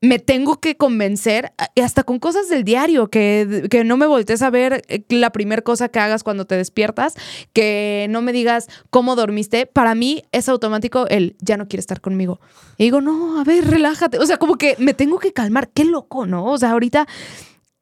me 0.00 0.18
tengo 0.18 0.60
que 0.60 0.76
convencer, 0.76 1.52
y 1.74 1.80
hasta 1.80 2.02
con 2.02 2.18
cosas 2.18 2.48
del 2.48 2.62
diario, 2.62 3.08
que, 3.08 3.68
que 3.70 3.84
no 3.84 3.96
me 3.96 4.06
voltees 4.06 4.42
a 4.42 4.50
ver 4.50 4.82
eh, 4.88 5.02
la 5.08 5.30
primera 5.30 5.62
cosa 5.62 5.88
que 5.88 5.98
hagas 5.98 6.22
cuando 6.22 6.44
te 6.44 6.56
despiertas, 6.56 7.14
que 7.52 8.06
no 8.10 8.20
me 8.20 8.32
digas 8.32 8.68
cómo 8.90 9.16
dormiste. 9.16 9.66
Para 9.66 9.94
mí 9.94 10.24
es 10.32 10.48
automático 10.48 11.06
el 11.08 11.36
ya 11.40 11.56
no 11.56 11.68
quiere 11.68 11.80
estar 11.80 12.00
conmigo. 12.00 12.40
Y 12.76 12.84
digo, 12.84 13.00
no, 13.00 13.40
a 13.40 13.44
ver, 13.44 13.64
relájate. 13.64 14.18
O 14.18 14.26
sea, 14.26 14.36
como 14.36 14.56
que 14.56 14.76
me 14.78 14.94
tengo 14.94 15.18
que 15.18 15.32
calmar. 15.32 15.70
Qué 15.72 15.84
loco, 15.84 16.26
¿no? 16.26 16.44
O 16.46 16.58
sea, 16.58 16.72
ahorita 16.72 17.06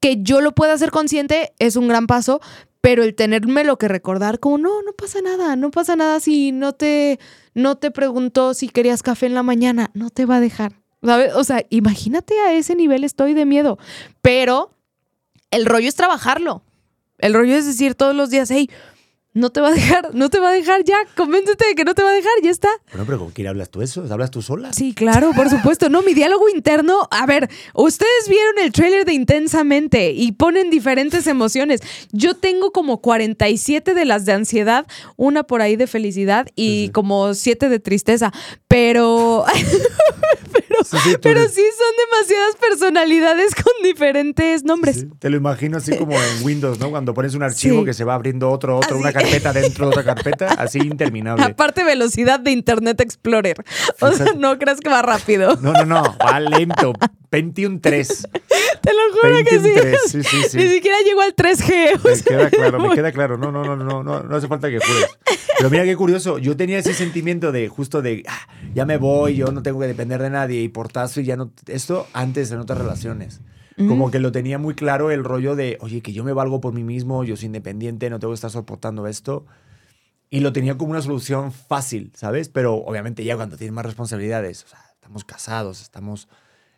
que 0.00 0.22
yo 0.22 0.40
lo 0.40 0.52
pueda 0.52 0.74
hacer 0.74 0.90
consciente 0.90 1.52
es 1.58 1.76
un 1.76 1.88
gran 1.88 2.06
paso, 2.06 2.40
pero 2.80 3.04
el 3.04 3.14
tenerme 3.14 3.64
lo 3.64 3.78
que 3.78 3.88
recordar 3.88 4.40
como 4.40 4.58
no, 4.58 4.82
no 4.82 4.92
pasa 4.92 5.22
nada, 5.22 5.54
no 5.56 5.70
pasa 5.70 5.94
nada 5.96 6.18
si 6.20 6.50
no 6.50 6.72
te 6.72 7.20
no 7.54 7.76
te 7.76 7.90
preguntó 7.92 8.54
si 8.54 8.68
querías 8.68 9.02
café 9.02 9.26
en 9.26 9.34
la 9.34 9.44
mañana, 9.44 9.90
no 9.94 10.10
te 10.10 10.26
va 10.26 10.36
a 10.36 10.40
dejar. 10.40 10.81
¿Sabes? 11.04 11.34
O 11.34 11.44
sea, 11.44 11.64
imagínate 11.70 12.38
a 12.40 12.54
ese 12.54 12.74
nivel 12.74 13.04
estoy 13.04 13.34
de 13.34 13.46
miedo, 13.46 13.78
pero 14.20 14.74
el 15.50 15.66
rollo 15.66 15.88
es 15.88 15.94
trabajarlo. 15.94 16.62
El 17.18 17.34
rollo 17.34 17.54
es 17.54 17.66
decir 17.66 17.94
todos 17.94 18.16
los 18.16 18.30
días, 18.30 18.50
hey, 18.50 18.68
no 19.34 19.50
te 19.50 19.60
va 19.62 19.68
a 19.68 19.72
dejar, 19.72 20.14
no 20.14 20.28
te 20.28 20.38
va 20.40 20.50
a 20.50 20.52
dejar 20.52 20.84
ya, 20.84 20.96
convéncete 21.16 21.66
de 21.66 21.74
que 21.74 21.84
no 21.84 21.94
te 21.94 22.02
va 22.02 22.10
a 22.10 22.12
dejar, 22.12 22.32
ya 22.42 22.50
está. 22.50 22.68
Bueno, 22.90 23.06
pero 23.06 23.18
¿con 23.18 23.30
quién 23.30 23.46
hablas 23.46 23.70
tú 23.70 23.80
eso? 23.80 24.04
¿Hablas 24.10 24.30
tú 24.30 24.42
sola? 24.42 24.72
Sí, 24.72 24.92
claro, 24.92 25.32
por 25.34 25.48
supuesto. 25.48 25.88
No, 25.88 26.02
mi 26.02 26.12
diálogo 26.12 26.48
interno, 26.50 27.08
a 27.10 27.24
ver, 27.24 27.48
ustedes 27.72 28.28
vieron 28.28 28.58
el 28.58 28.72
tráiler 28.72 29.06
de 29.06 29.14
Intensamente 29.14 30.12
y 30.12 30.32
ponen 30.32 30.68
diferentes 30.68 31.26
emociones. 31.26 31.80
Yo 32.10 32.34
tengo 32.34 32.72
como 32.72 33.00
47 33.00 33.94
de 33.94 34.04
las 34.04 34.26
de 34.26 34.32
ansiedad, 34.32 34.86
una 35.16 35.44
por 35.44 35.62
ahí 35.62 35.76
de 35.76 35.86
felicidad 35.86 36.48
y 36.54 36.90
como 36.90 37.32
7 37.32 37.68
de 37.68 37.80
tristeza, 37.80 38.32
pero... 38.68 39.44
pero 40.90 41.02
sí, 41.02 41.10
sí, 41.10 41.16
pero 41.20 41.48
sí 41.48 41.62
son 41.62 42.10
demasiadas 42.10 42.56
personalidades 42.56 43.54
con 43.54 43.72
diferentes 43.82 44.64
nombres. 44.64 45.06
te 45.18 45.30
lo 45.30 45.36
imagino 45.36 45.78
así 45.78 45.96
como 45.96 46.12
en 46.14 46.44
Windows, 46.44 46.78
¿no? 46.78 46.90
Cuando 46.90 47.14
pones 47.14 47.34
un 47.34 47.42
archivo 47.42 47.84
que 47.84 47.94
se 47.94 48.04
va 48.04 48.14
abriendo 48.14 48.50
otro, 48.50 48.76
otro, 48.76 48.98
una 48.98 49.12
carpeta 49.12 49.52
dentro 49.52 49.86
de 49.86 49.90
otra 49.90 50.04
carpeta, 50.04 50.48
así 50.54 50.78
interminable. 50.82 51.44
Aparte 51.44 51.84
velocidad 51.84 52.40
de 52.40 52.50
Internet 52.50 53.00
Explorer. 53.00 53.64
O 54.00 54.12
sea, 54.12 54.26
no 54.36 54.58
crees 54.58 54.80
que 54.80 54.88
va 54.88 55.02
rápido. 55.02 55.56
No, 55.60 55.72
no, 55.72 55.84
no, 55.84 56.16
va 56.18 56.40
lento. 56.40 56.92
21.3. 57.32 58.28
Te 58.82 58.90
lo 58.92 59.00
juro 59.12 59.44
que 59.44 59.58
sí. 59.58 60.22
Sí, 60.22 60.22
sí, 60.22 60.42
sí. 60.50 60.56
Ni 60.58 60.68
siquiera 60.68 60.96
llegó 61.04 61.22
al 61.22 61.34
3G. 61.34 62.00
Me 62.04 62.22
queda 62.22 62.50
claro, 62.50 62.78
me 62.78 62.94
queda 62.94 63.12
claro. 63.12 63.38
No, 63.38 63.50
no, 63.50 63.64
no, 63.64 63.76
no, 63.76 64.02
no, 64.02 64.22
no 64.22 64.36
hace 64.36 64.48
falta 64.48 64.68
que 64.68 64.78
jures. 64.78 65.18
Pero 65.56 65.70
mira 65.70 65.84
qué 65.84 65.96
curioso. 65.96 66.38
Yo 66.38 66.56
tenía 66.56 66.78
ese 66.78 66.92
sentimiento 66.92 67.52
de 67.52 67.68
justo 67.68 68.02
de, 68.02 68.24
ah, 68.28 68.48
ya 68.74 68.84
me 68.84 68.98
voy, 68.98 69.36
yo 69.36 69.46
no 69.46 69.62
tengo 69.62 69.80
que 69.80 69.86
depender 69.86 70.20
de 70.20 70.30
nadie 70.30 70.60
y 70.60 70.68
portazo 70.68 71.20
y 71.20 71.24
ya 71.24 71.36
no. 71.36 71.52
Esto 71.66 72.06
antes 72.12 72.50
en 72.52 72.58
otras 72.58 72.78
relaciones. 72.78 73.40
Como 73.78 74.10
que 74.10 74.20
lo 74.20 74.30
tenía 74.30 74.58
muy 74.58 74.74
claro 74.74 75.10
el 75.10 75.24
rollo 75.24 75.56
de, 75.56 75.78
oye, 75.80 76.02
que 76.02 76.12
yo 76.12 76.22
me 76.22 76.32
valgo 76.32 76.60
por 76.60 76.74
mí 76.74 76.84
mismo, 76.84 77.24
yo 77.24 77.36
soy 77.36 77.46
independiente, 77.46 78.10
no 78.10 78.20
tengo 78.20 78.32
que 78.32 78.36
estar 78.36 78.50
soportando 78.50 79.06
esto. 79.06 79.46
Y 80.28 80.40
lo 80.40 80.52
tenía 80.52 80.76
como 80.76 80.90
una 80.92 81.02
solución 81.02 81.52
fácil, 81.52 82.12
¿sabes? 82.14 82.48
Pero 82.48 82.74
obviamente 82.74 83.24
ya 83.24 83.34
cuando 83.36 83.56
tienes 83.56 83.72
más 83.72 83.86
responsabilidades, 83.86 84.64
o 84.64 84.68
sea, 84.68 84.78
estamos 84.94 85.24
casados, 85.24 85.80
estamos 85.80 86.28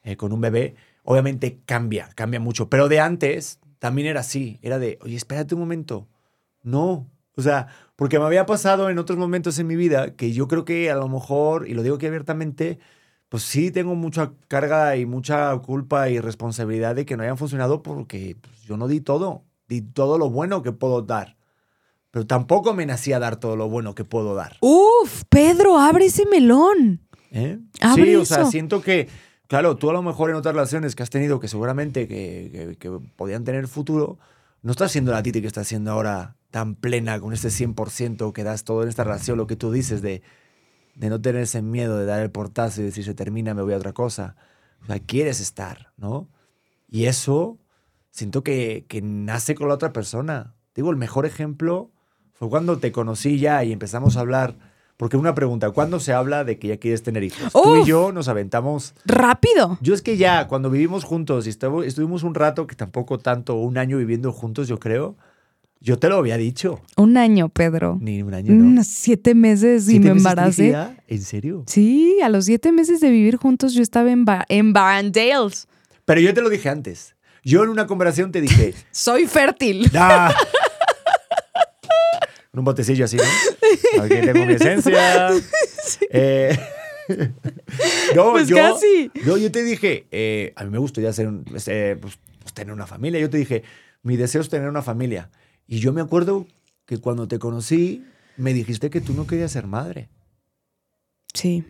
eh, 0.04 0.16
con 0.16 0.32
un 0.32 0.40
bebé, 0.40 0.76
obviamente 1.02 1.60
cambia, 1.66 2.08
cambia 2.14 2.38
mucho. 2.38 2.68
Pero 2.68 2.88
de 2.88 3.00
antes 3.00 3.58
también 3.78 4.06
era 4.06 4.20
así, 4.20 4.58
era 4.62 4.78
de, 4.78 4.98
oye, 5.02 5.16
espérate 5.16 5.54
un 5.54 5.60
momento. 5.60 6.06
No, 6.62 7.10
o 7.36 7.42
sea, 7.42 7.66
porque 7.96 8.18
me 8.18 8.24
había 8.24 8.46
pasado 8.46 8.88
en 8.90 8.98
otros 8.98 9.18
momentos 9.18 9.58
en 9.58 9.66
mi 9.66 9.76
vida 9.76 10.14
que 10.14 10.32
yo 10.32 10.48
creo 10.48 10.64
que 10.64 10.90
a 10.90 10.94
lo 10.94 11.08
mejor, 11.08 11.68
y 11.68 11.74
lo 11.74 11.82
digo 11.82 11.96
aquí 11.96 12.06
abiertamente, 12.06 12.78
pues 13.28 13.42
sí 13.42 13.70
tengo 13.70 13.94
mucha 13.94 14.32
carga 14.48 14.96
y 14.96 15.06
mucha 15.06 15.56
culpa 15.58 16.08
y 16.08 16.20
responsabilidad 16.20 16.94
de 16.94 17.04
que 17.04 17.16
no 17.16 17.24
hayan 17.24 17.38
funcionado 17.38 17.82
porque 17.82 18.36
pues, 18.40 18.62
yo 18.62 18.76
no 18.76 18.86
di 18.86 19.00
todo, 19.00 19.42
di 19.68 19.80
todo 19.80 20.18
lo 20.18 20.30
bueno 20.30 20.62
que 20.62 20.72
puedo 20.72 21.02
dar. 21.02 21.36
Pero 22.10 22.26
tampoco 22.28 22.74
me 22.74 22.86
nacía 22.86 23.18
dar 23.18 23.36
todo 23.36 23.56
lo 23.56 23.68
bueno 23.68 23.96
que 23.96 24.04
puedo 24.04 24.36
dar. 24.36 24.56
Uf, 24.60 25.24
Pedro, 25.28 25.78
abre 25.78 26.06
ese 26.06 26.26
melón. 26.26 27.00
¿Eh? 27.32 27.58
sí, 27.96 28.14
o 28.14 28.24
sea, 28.24 28.44
siento 28.44 28.80
que, 28.80 29.08
claro, 29.46 29.76
tú 29.76 29.90
a 29.90 29.92
lo 29.92 30.02
mejor 30.02 30.30
en 30.30 30.36
otras 30.36 30.54
relaciones 30.54 30.94
que 30.94 31.02
has 31.02 31.10
tenido 31.10 31.40
que 31.40 31.48
seguramente 31.48 32.08
que, 32.08 32.76
que, 32.78 32.90
podían 33.16 33.44
tener 33.44 33.68
futuro, 33.68 34.18
no 34.62 34.72
estás 34.72 34.92
siendo 34.92 35.12
la 35.12 35.22
Titi 35.22 35.40
que 35.40 35.46
estás 35.46 35.68
siendo 35.68 35.90
ahora 35.90 36.36
tan 36.50 36.74
plena 36.74 37.20
con 37.20 37.32
este 37.32 37.48
100% 37.48 38.32
que 38.32 38.44
das 38.44 38.64
todo 38.64 38.82
en 38.82 38.88
esta 38.88 39.04
relación, 39.04 39.36
lo 39.36 39.46
que 39.46 39.56
tú 39.56 39.72
dices 39.72 40.02
de 40.02 40.22
de 40.94 41.10
no 41.10 41.20
tener 41.20 41.42
ese 41.42 41.62
miedo 41.62 41.98
de 41.98 42.06
dar 42.06 42.20
el 42.20 42.30
portazo 42.30 42.80
y 42.80 42.84
decir 42.84 43.04
se 43.04 43.14
termina, 43.14 43.54
me 43.54 43.62
voy 43.62 43.74
a 43.74 43.78
otra 43.78 43.92
cosa. 43.92 44.36
O 44.82 44.86
sea, 44.86 44.98
quieres 45.00 45.40
estar, 45.40 45.92
¿no? 45.96 46.28
Y 46.88 47.06
eso 47.06 47.58
siento 48.10 48.42
que, 48.42 48.86
que 48.88 49.02
nace 49.02 49.54
con 49.54 49.68
la 49.68 49.74
otra 49.74 49.92
persona. 49.92 50.54
Digo, 50.74 50.90
el 50.90 50.96
mejor 50.96 51.26
ejemplo 51.26 51.90
fue 52.32 52.48
cuando 52.48 52.78
te 52.78 52.92
conocí 52.92 53.38
ya 53.38 53.64
y 53.64 53.72
empezamos 53.72 54.16
a 54.16 54.20
hablar. 54.20 54.56
Porque 54.96 55.16
una 55.16 55.34
pregunta, 55.34 55.70
¿cuándo 55.70 55.98
se 55.98 56.12
habla 56.12 56.44
de 56.44 56.58
que 56.58 56.68
ya 56.68 56.76
quieres 56.76 57.02
tener 57.02 57.24
hijos? 57.24 57.52
Tú 57.52 57.76
y 57.76 57.84
yo 57.84 58.12
nos 58.12 58.28
aventamos. 58.28 58.94
Rápido. 59.04 59.76
Yo 59.80 59.92
es 59.92 60.02
que 60.02 60.16
ya, 60.16 60.46
cuando 60.46 60.70
vivimos 60.70 61.02
juntos 61.02 61.46
y 61.46 61.50
estuvimos 61.50 62.22
un 62.22 62.34
rato, 62.34 62.66
que 62.66 62.76
tampoco 62.76 63.18
tanto, 63.18 63.56
un 63.56 63.76
año 63.76 63.98
viviendo 63.98 64.32
juntos, 64.32 64.68
yo 64.68 64.78
creo, 64.78 65.16
yo 65.80 65.98
te 65.98 66.08
lo 66.08 66.16
había 66.16 66.36
dicho. 66.36 66.80
Un 66.96 67.16
año, 67.16 67.48
Pedro. 67.48 67.98
Ni 68.00 68.22
un 68.22 68.34
año, 68.34 68.54
¿no? 68.54 68.82
siete 68.84 69.34
meses 69.34 69.88
y 69.88 69.98
me 69.98 70.10
embaracé. 70.10 70.74
¿En 71.08 71.22
serio? 71.22 71.64
Sí, 71.66 72.20
a 72.22 72.28
los 72.28 72.44
siete 72.44 72.70
meses 72.70 73.00
de 73.00 73.10
vivir 73.10 73.36
juntos 73.36 73.74
yo 73.74 73.82
estaba 73.82 74.10
en, 74.10 74.24
ba 74.24 74.46
en 74.48 74.72
Barndales. 74.72 75.66
Pero 76.04 76.20
yo 76.20 76.32
te 76.32 76.40
lo 76.40 76.48
dije 76.50 76.68
antes. 76.68 77.14
Yo 77.42 77.62
en 77.62 77.68
una 77.68 77.86
conversación 77.86 78.32
te 78.32 78.40
dije... 78.40 78.74
Soy 78.92 79.26
fértil. 79.26 79.90
un 82.60 82.64
botecillo 82.64 83.04
así, 83.04 83.16
¿no? 83.16 84.02
Aquí 84.02 84.14
tengo 84.14 84.46
mi 84.46 84.54
esencia. 84.54 85.30
Eh, 86.10 86.56
no, 88.16 88.32
pues 88.32 88.48
yo, 88.48 88.56
casi. 88.56 89.10
No, 89.26 89.36
yo 89.36 89.52
te 89.52 89.62
dije, 89.62 90.06
eh, 90.10 90.54
a 90.56 90.64
mí 90.64 90.70
me 90.70 90.78
gustaría 90.78 91.12
ser, 91.12 91.28
eh, 91.66 91.96
pues, 92.00 92.18
pues, 92.40 92.54
tener 92.54 92.72
una 92.72 92.86
familia. 92.86 93.20
Yo 93.20 93.28
te 93.28 93.36
dije, 93.36 93.62
mi 94.02 94.16
deseo 94.16 94.40
es 94.40 94.48
tener 94.48 94.68
una 94.68 94.82
familia. 94.82 95.30
Y 95.66 95.80
yo 95.80 95.92
me 95.92 96.00
acuerdo 96.00 96.46
que 96.86 96.98
cuando 96.98 97.28
te 97.28 97.38
conocí, 97.38 98.04
me 98.36 98.54
dijiste 98.54 98.90
que 98.90 99.00
tú 99.00 99.12
no 99.12 99.26
querías 99.26 99.52
ser 99.52 99.66
madre. 99.66 100.08
Sí. 101.32 101.64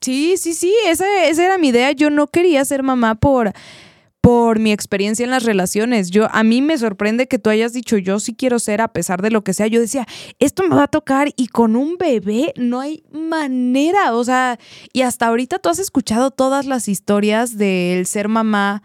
Sí, 0.00 0.36
sí, 0.36 0.54
sí, 0.54 0.74
esa, 0.86 1.26
esa 1.26 1.44
era 1.44 1.58
mi 1.58 1.68
idea. 1.68 1.92
Yo 1.92 2.10
no 2.10 2.28
quería 2.28 2.64
ser 2.64 2.82
mamá 2.82 3.16
por, 3.16 3.52
por 4.20 4.58
mi 4.58 4.72
experiencia 4.72 5.24
en 5.24 5.30
las 5.30 5.44
relaciones. 5.44 6.10
Yo, 6.10 6.28
a 6.30 6.42
mí 6.42 6.62
me 6.62 6.76
sorprende 6.76 7.26
que 7.26 7.38
tú 7.38 7.50
hayas 7.50 7.72
dicho, 7.72 7.96
yo 7.96 8.20
sí 8.20 8.34
quiero 8.34 8.58
ser 8.58 8.80
a 8.80 8.88
pesar 8.88 9.22
de 9.22 9.30
lo 9.30 9.42
que 9.42 9.54
sea. 9.54 9.66
Yo 9.66 9.80
decía, 9.80 10.06
esto 10.38 10.62
me 10.62 10.74
va 10.74 10.84
a 10.84 10.88
tocar 10.88 11.32
y 11.36 11.48
con 11.48 11.76
un 11.76 11.96
bebé 11.96 12.52
no 12.56 12.80
hay 12.80 13.02
manera. 13.12 14.14
O 14.14 14.24
sea, 14.24 14.58
y 14.92 15.02
hasta 15.02 15.26
ahorita 15.26 15.58
tú 15.58 15.68
has 15.68 15.78
escuchado 15.78 16.30
todas 16.30 16.66
las 16.66 16.88
historias 16.88 17.56
del 17.56 18.06
ser 18.06 18.28
mamá 18.28 18.82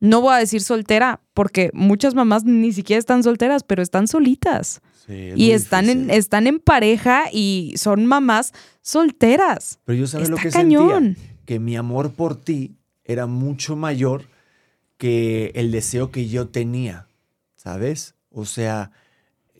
no 0.00 0.20
voy 0.20 0.34
a 0.34 0.38
decir 0.38 0.62
soltera, 0.62 1.20
porque 1.34 1.70
muchas 1.72 2.14
mamás 2.14 2.44
ni 2.44 2.72
siquiera 2.72 2.98
están 2.98 3.22
solteras, 3.22 3.62
pero 3.62 3.82
están 3.82 4.06
solitas. 4.06 4.82
y 5.08 5.52
están 5.52 5.88
en, 5.88 6.10
están 6.10 6.46
en 6.46 6.58
pareja 6.58 7.24
y 7.32 7.74
son 7.76 8.06
mamás 8.06 8.52
solteras. 8.82 9.78
Pero 9.84 9.98
yo 9.98 10.06
sabes 10.06 10.28
lo 10.28 10.36
que 10.36 10.50
cañón. 10.50 11.16
que 11.44 11.60
mi 11.60 11.76
amor 11.76 12.12
por 12.12 12.36
ti 12.36 12.76
era 13.04 13.26
mucho 13.26 13.76
mayor 13.76 14.24
que 14.96 15.52
el 15.54 15.72
deseo 15.72 16.10
que 16.10 16.28
yo 16.28 16.48
tenía, 16.48 17.08
¿sabes? 17.56 18.14
O 18.30 18.44
sea, 18.44 18.92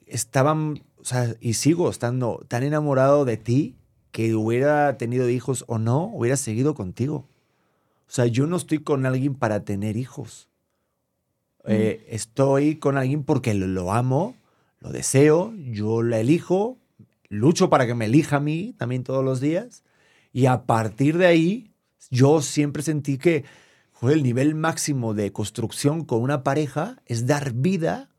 estaban, 0.07 0.85
o 0.97 1.05
sea, 1.05 1.35
y 1.41 1.55
sigo 1.55 1.91
estando 1.91 2.45
tan 2.49 2.63
enamorado 2.63 3.25
de 3.25 3.37
ti 3.37 3.77
que 4.13 4.35
hubiera 4.35 4.97
tenido 4.97 5.29
hijos 5.29 5.65
o 5.69 5.79
no, 5.79 6.05
hubiera 6.05 6.37
seguido 6.37 6.75
contigo. 6.75 7.29
O 8.09 8.11
sea, 8.11 8.27
yo 8.27 8.47
no 8.47 8.57
estoy 8.57 8.79
con 8.79 9.05
alguien 9.05 9.35
para 9.35 9.65
tener 9.65 9.97
hijos. 9.97 10.49
Eh, 11.65 12.07
estoy 12.09 12.77
con 12.77 12.97
alguien 12.97 13.25
porque 13.25 13.53
lo, 13.53 13.93
amo, 13.93 14.37
lo 14.79 14.91
deseo, 14.91 15.53
yo 15.57 16.03
la 16.03 16.21
elijo, 16.21 16.79
lucho 17.29 17.69
para 17.69 17.87
que 17.87 17.95
me 17.95 18.05
elija 18.05 18.37
a 18.37 18.41
mí 18.41 18.75
también 18.79 19.03
todos 19.03 19.25
los 19.25 19.41
días. 19.41 19.83
Y 20.33 20.47
a 20.47 20.63
partir 20.63 21.19
de 21.19 21.27
ahí, 21.27 21.73
yo 22.11 22.41
siempre 22.41 22.83
sentí 22.83 23.19
que 23.19 23.45
el 24.03 24.23
nivel 24.23 24.55
máximo 24.55 25.15
de 25.15 25.33
construcción 25.33 26.05
con 26.05 26.23
una 26.23 26.43
pareja 26.43 26.97
es 27.07 27.27
dar 27.27 27.53
vida 27.53 28.11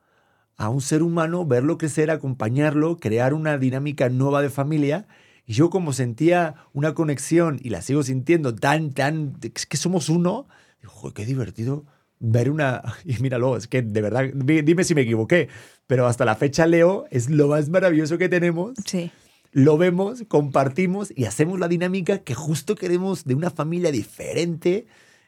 a 0.58 0.70
un 0.70 0.82
ser 0.82 1.04
humano, 1.04 1.46
verlo 1.46 1.78
crecer, 1.78 2.10
acompañarlo, 2.10 2.98
crear 2.98 3.34
una 3.34 3.58
dinámica 3.58 4.10
nueva 4.10 4.42
de 4.42 4.50
familia 4.50 5.08
y 5.46 5.54
yo 5.54 5.70
como 5.70 5.94
sentía 5.94 6.56
una 6.74 6.94
conexión 6.94 7.60
y 7.64 7.70
la 7.70 7.82
sigo 7.82 8.04
sintiendo 8.04 8.54
tan, 8.54 8.92
tan, 8.92 9.38
es 9.42 9.66
que 9.66 9.78
somos 9.78 10.10
uno, 10.10 10.48
digo, 10.82 11.14
qué 11.14 11.26
divertido 11.26 11.86
ver 12.20 12.50
una, 12.50 12.82
y 13.06 13.18
míralo, 13.20 13.56
es 13.56 13.68
que 13.68 13.82
de 13.82 14.02
verdad, 14.02 14.26
dime 14.34 14.84
si 14.84 14.94
me 14.94 15.02
equivoqué, 15.02 15.48
pero 15.88 16.06
hasta 16.06 16.26
la 16.26 16.36
fecha 16.36 16.66
Leo 16.66 17.06
es 17.12 17.30
lo 17.30 17.48
más 17.48 17.70
maravilloso 17.70 18.18
que 18.18 18.28
tenemos. 18.28 18.74
Sí. 18.86 19.10
Lo 19.54 19.78
vemos, 19.78 20.24
compartimos 20.28 21.14
y 21.16 21.26
hacemos 21.26 21.60
la 21.60 21.70
dinámica 21.70 22.20
que 22.20 22.36
justo 22.36 22.76
queremos 22.76 23.24
de 23.24 23.34
una 23.34 23.50
familia 23.50 23.92
diferente, 23.92 24.86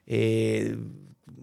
eh, 0.10 0.76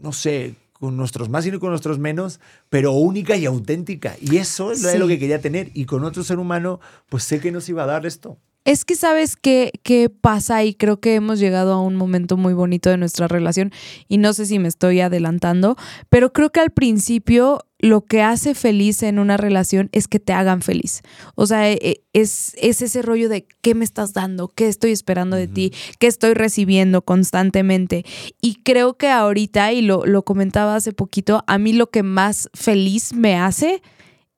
no 0.03 0.12
sé, 0.12 0.55
con 0.75 0.97
nuestros 0.99 1.31
más 1.31 1.47
y 1.47 1.53
con 1.59 1.71
nuestros 1.71 1.99
menos, 1.99 2.39
pero 2.69 2.93
única 2.93 3.35
y 3.37 3.47
auténtica. 3.47 4.14
Y 4.21 4.37
eso 4.37 4.73
es 4.73 4.83
Sí. 4.83 4.99
lo 4.99 5.09
que 5.09 5.19
quería 5.19 5.41
tener. 5.41 5.71
Y 5.73 5.87
con 5.87 6.05
otro 6.05 6.23
ser 6.23 6.39
humano, 6.39 6.81
pues 7.09 7.25
sé 7.25 7.41
que 7.41 7.51
nos 7.51 7.69
iba 7.71 7.85
a 7.85 7.87
dar 7.87 8.05
esto. 8.05 8.39
Es 8.67 8.85
que 8.85 8.97
sabes 8.97 9.37
qué, 9.37 9.71
qué 9.85 10.11
pasa 10.11 10.64
y 10.64 10.75
creo 10.75 10.99
que 10.99 11.14
hemos 11.14 11.39
llegado 11.39 11.73
a 11.73 11.81
un 11.81 11.95
momento 11.95 12.37
muy 12.37 12.53
bonito 12.53 12.91
de 12.91 12.97
nuestra 12.97 13.29
relación 13.29 13.71
y 14.09 14.19
no 14.19 14.33
sé 14.33 14.45
si 14.45 14.59
me 14.59 14.67
estoy 14.67 15.01
adelantando, 15.01 15.77
pero 16.11 16.33
creo 16.33 16.51
que 16.51 16.59
al 16.59 16.73
principio 16.73 17.61
lo 17.79 18.01
que 18.01 18.23
hace 18.23 18.57
feliz 18.57 19.05
en 19.05 19.21
una 19.21 19.37
relación 19.37 19.89
es 19.93 20.09
que 20.09 20.19
te 20.19 20.33
hagan 20.33 20.62
feliz. 20.62 21.03
O 21.37 21.47
sea, 21.47 21.71
e- 21.71 22.03
es, 22.12 22.57
es 22.61 22.83
ese 22.83 23.03
rollo 23.03 23.29
de 23.29 23.47
qué 23.62 23.77
me 23.77 23.85
estás 23.85 24.12
dando, 24.12 24.49
qué 24.49 24.67
estoy 24.67 24.91
esperando 24.91 25.37
de 25.37 25.47
ti, 25.47 25.73
qué 26.01 26.09
estoy 26.09 26.35
recibiendo 26.35 27.03
constantemente. 27.03 28.05
Y 28.43 28.64
creo 28.64 28.95
que 28.95 29.09
ahorita, 29.09 29.75
y 29.75 29.83
lo, 29.83 30.05
lo 30.07 30.25
comentaba 30.25 30.75
hace 30.75 30.91
poquito, 30.91 31.45
a 31.47 31.59
mí 31.59 31.73
lo 31.73 31.91
que 31.93 32.03
más 32.03 32.51
feliz 32.53 33.12
me 33.12 33.37
hace 33.37 33.81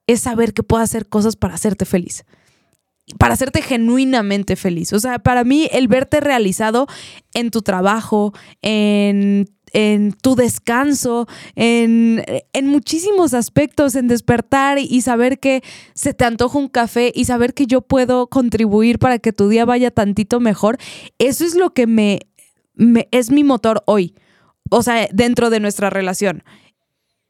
es 0.06 0.20
saber 0.20 0.52
que 0.52 0.62
puedo 0.62 0.82
hacer 0.82 1.08
cosas 1.08 1.36
para 1.36 1.54
hacerte 1.54 1.86
feliz 1.86 2.26
para 3.18 3.34
hacerte 3.34 3.62
genuinamente 3.62 4.56
feliz. 4.56 4.92
O 4.92 5.00
sea, 5.00 5.18
para 5.18 5.44
mí 5.44 5.68
el 5.72 5.88
verte 5.88 6.20
realizado 6.20 6.86
en 7.34 7.50
tu 7.50 7.62
trabajo, 7.62 8.34
en, 8.62 9.48
en 9.72 10.12
tu 10.12 10.34
descanso, 10.34 11.26
en, 11.54 12.24
en 12.52 12.66
muchísimos 12.66 13.34
aspectos, 13.34 13.94
en 13.94 14.08
despertar 14.08 14.78
y 14.78 15.00
saber 15.02 15.38
que 15.38 15.62
se 15.94 16.14
te 16.14 16.24
antoja 16.24 16.58
un 16.58 16.68
café 16.68 17.12
y 17.14 17.24
saber 17.24 17.54
que 17.54 17.66
yo 17.66 17.80
puedo 17.80 18.28
contribuir 18.28 18.98
para 18.98 19.18
que 19.18 19.32
tu 19.32 19.48
día 19.48 19.64
vaya 19.64 19.90
tantito 19.90 20.40
mejor, 20.40 20.78
eso 21.18 21.44
es 21.44 21.54
lo 21.54 21.70
que 21.70 21.86
me, 21.86 22.20
me 22.74 23.08
es 23.10 23.30
mi 23.30 23.44
motor 23.44 23.82
hoy. 23.86 24.14
O 24.70 24.82
sea, 24.82 25.08
dentro 25.12 25.48
de 25.48 25.60
nuestra 25.60 25.88
relación. 25.88 26.42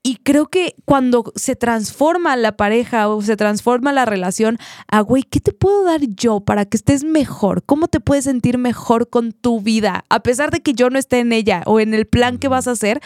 Y 0.03 0.17
creo 0.17 0.47
que 0.47 0.75
cuando 0.85 1.33
se 1.35 1.57
transforma 1.57 2.37
la 2.37 2.57
pareja 2.57 3.09
o 3.09 3.21
se 3.21 3.37
transforma 3.37 3.93
la 3.93 4.05
relación, 4.05 4.59
a 4.87 5.01
güey, 5.01 5.23
¿qué 5.25 5.41
te 5.41 5.53
puedo 5.53 5.85
dar 5.85 6.01
yo 6.03 6.41
para 6.41 6.65
que 6.65 6.77
estés 6.77 7.05
mejor? 7.05 7.65
¿Cómo 7.65 7.89
te 7.89 8.01
puedes 8.01 8.25
sentir 8.25 8.59
mejor 8.59 9.11
con 9.11 9.33
tu 9.33 9.61
vida? 9.61 10.05
A 10.09 10.21
pesar 10.21 10.51
de 10.51 10.61
que 10.61 10.73
yo 10.73 10.89
no 10.89 10.99
esté 10.99 11.19
en 11.19 11.33
ella 11.33 11.63
o 11.67 11.81
en 11.81 11.95
el 11.95 12.07
plan 12.07 12.39
que 12.39 12.49
vas 12.49 12.69
a 12.69 12.73
hacer, 12.73 13.01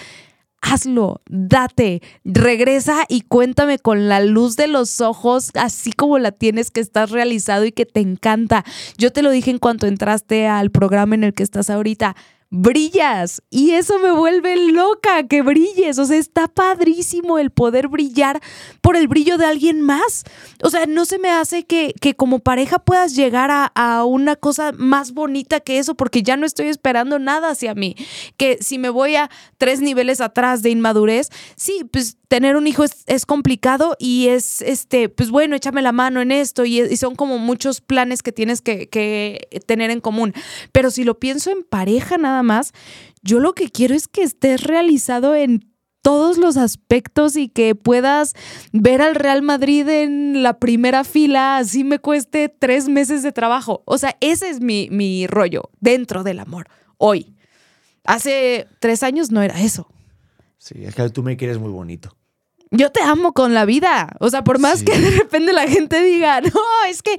hazlo, 0.62 1.20
date, 1.28 2.00
regresa 2.24 3.04
y 3.08 3.22
cuéntame 3.22 3.78
con 3.78 4.08
la 4.08 4.20
luz 4.20 4.56
de 4.56 4.68
los 4.68 5.00
ojos, 5.00 5.50
así 5.54 5.92
como 5.92 6.18
la 6.18 6.30
tienes, 6.30 6.70
que 6.70 6.80
estás 6.80 7.10
realizado 7.10 7.64
y 7.64 7.72
que 7.72 7.84
te 7.84 8.00
encanta. 8.00 8.64
Yo 8.96 9.12
te 9.12 9.22
lo 9.22 9.30
dije 9.30 9.50
en 9.50 9.58
cuanto 9.58 9.86
entraste 9.86 10.46
al 10.46 10.70
programa 10.70 11.16
en 11.16 11.24
el 11.24 11.34
que 11.34 11.42
estás 11.42 11.68
ahorita 11.68 12.16
brillas. 12.52 13.42
Y 13.48 13.70
eso 13.70 13.98
me 13.98 14.12
vuelve 14.12 14.56
loca 14.70 15.26
que 15.26 15.40
brilles, 15.40 15.98
o 15.98 16.04
sea, 16.04 16.18
está 16.18 16.48
padrísimo 16.48 17.38
el 17.38 17.50
poder 17.50 17.88
brillar 17.88 18.40
por 18.82 18.94
el 18.94 19.08
brillo 19.08 19.38
de 19.38 19.46
alguien 19.46 19.80
más, 19.80 20.24
o 20.62 20.68
sea, 20.68 20.84
no 20.84 21.06
se 21.06 21.18
me 21.18 21.30
hace 21.30 21.64
que, 21.64 21.94
que 21.98 22.14
como 22.14 22.40
pareja 22.40 22.78
puedas 22.78 23.16
llegar 23.16 23.50
a, 23.50 23.72
a 23.74 24.04
una 24.04 24.36
cosa 24.36 24.72
más 24.72 25.12
bonita 25.12 25.60
que 25.60 25.78
eso 25.78 25.94
porque 25.94 26.22
ya 26.22 26.36
no 26.36 26.44
estoy 26.44 26.66
esperando 26.66 27.18
nada 27.18 27.50
hacia 27.50 27.74
mí, 27.74 27.96
que 28.36 28.58
si 28.60 28.78
me 28.78 28.90
voy 28.90 29.16
a 29.16 29.30
tres 29.56 29.80
niveles 29.80 30.20
atrás 30.20 30.60
de 30.60 30.70
inmadurez, 30.70 31.30
sí, 31.56 31.84
pues 31.90 32.18
tener 32.32 32.56
un 32.56 32.66
hijo 32.66 32.82
es, 32.82 33.26
complicado 33.26 33.94
y 33.98 34.28
es, 34.28 34.62
este, 34.62 35.10
pues 35.10 35.28
bueno, 35.30 35.54
échame 35.54 35.82
la 35.82 35.92
mano 35.92 36.22
en 36.22 36.32
esto 36.32 36.64
y, 36.64 36.96
son 36.96 37.14
como 37.14 37.36
muchos 37.36 37.82
planes 37.82 38.22
que 38.22 38.32
tienes 38.32 38.62
que, 38.62 38.88
que 38.88 39.60
tener 39.66 39.90
en 39.90 40.00
común. 40.00 40.32
Pero 40.72 40.90
si 40.90 41.04
lo 41.04 41.20
pienso 41.20 41.50
en 41.50 41.62
pareja 41.62 42.16
nada 42.16 42.42
más, 42.42 42.72
yo 43.20 43.38
lo 43.38 43.52
que 43.52 43.68
quiero 43.68 43.94
es 43.94 44.08
que 44.08 44.22
estés 44.22 44.62
realizado 44.62 45.34
en 45.34 45.70
todos 46.00 46.38
los 46.38 46.56
aspectos 46.56 47.36
y 47.36 47.50
que 47.50 47.74
puedas 47.74 48.32
ver 48.72 49.02
al 49.02 49.14
Real 49.14 49.42
Madrid 49.42 49.86
en 49.86 50.42
la 50.42 50.58
primera 50.58 51.04
fila, 51.04 51.58
así 51.58 51.84
me 51.84 51.98
cueste 51.98 52.48
tres 52.48 52.88
meses 52.88 53.22
de 53.22 53.32
trabajo. 53.32 53.82
O 53.84 53.98
sea, 53.98 54.16
ese 54.22 54.48
es 54.48 54.62
mi, 54.62 54.88
mi 54.90 55.26
rollo 55.26 55.68
dentro 55.80 56.22
del 56.24 56.38
amor, 56.38 56.68
hoy. 56.96 57.36
Hace 58.04 58.68
tres 58.80 59.02
años 59.02 59.30
no 59.30 59.42
era 59.42 59.60
eso. 59.60 59.86
Sí, 60.56 60.82
es 60.82 60.94
que 60.94 61.10
tú 61.10 61.22
me 61.22 61.36
quieres 61.36 61.58
muy 61.58 61.70
bonito. 61.70 62.16
Yo 62.74 62.90
te 62.90 63.02
amo 63.02 63.32
con 63.34 63.52
la 63.52 63.64
vida. 63.66 64.16
O 64.18 64.30
sea, 64.30 64.42
por 64.42 64.58
más 64.58 64.78
Sí. 64.80 64.86
que 64.86 64.98
de 64.98 65.10
repente 65.10 65.52
la 65.52 65.68
gente 65.68 66.02
diga, 66.02 66.40
no, 66.40 66.50
es 66.88 67.02
que 67.02 67.16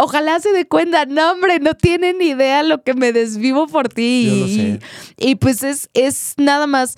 ojalá 0.00 0.38
se 0.40 0.52
dé 0.52 0.66
cuenta, 0.66 1.04
no, 1.06 1.32
hombre, 1.32 1.58
no 1.58 1.74
tienen 1.74 2.18
ni 2.18 2.28
idea 2.28 2.62
lo 2.62 2.82
que 2.82 2.94
me 2.94 3.12
desvivo 3.12 3.66
por 3.66 3.88
ti. 3.88 4.26
Yo 4.26 4.36
lo 4.36 4.46
y, 4.46 4.78
y 5.18 5.34
pues 5.34 5.62
es, 5.64 5.90
es 5.92 6.34
nada 6.36 6.66
más, 6.68 6.96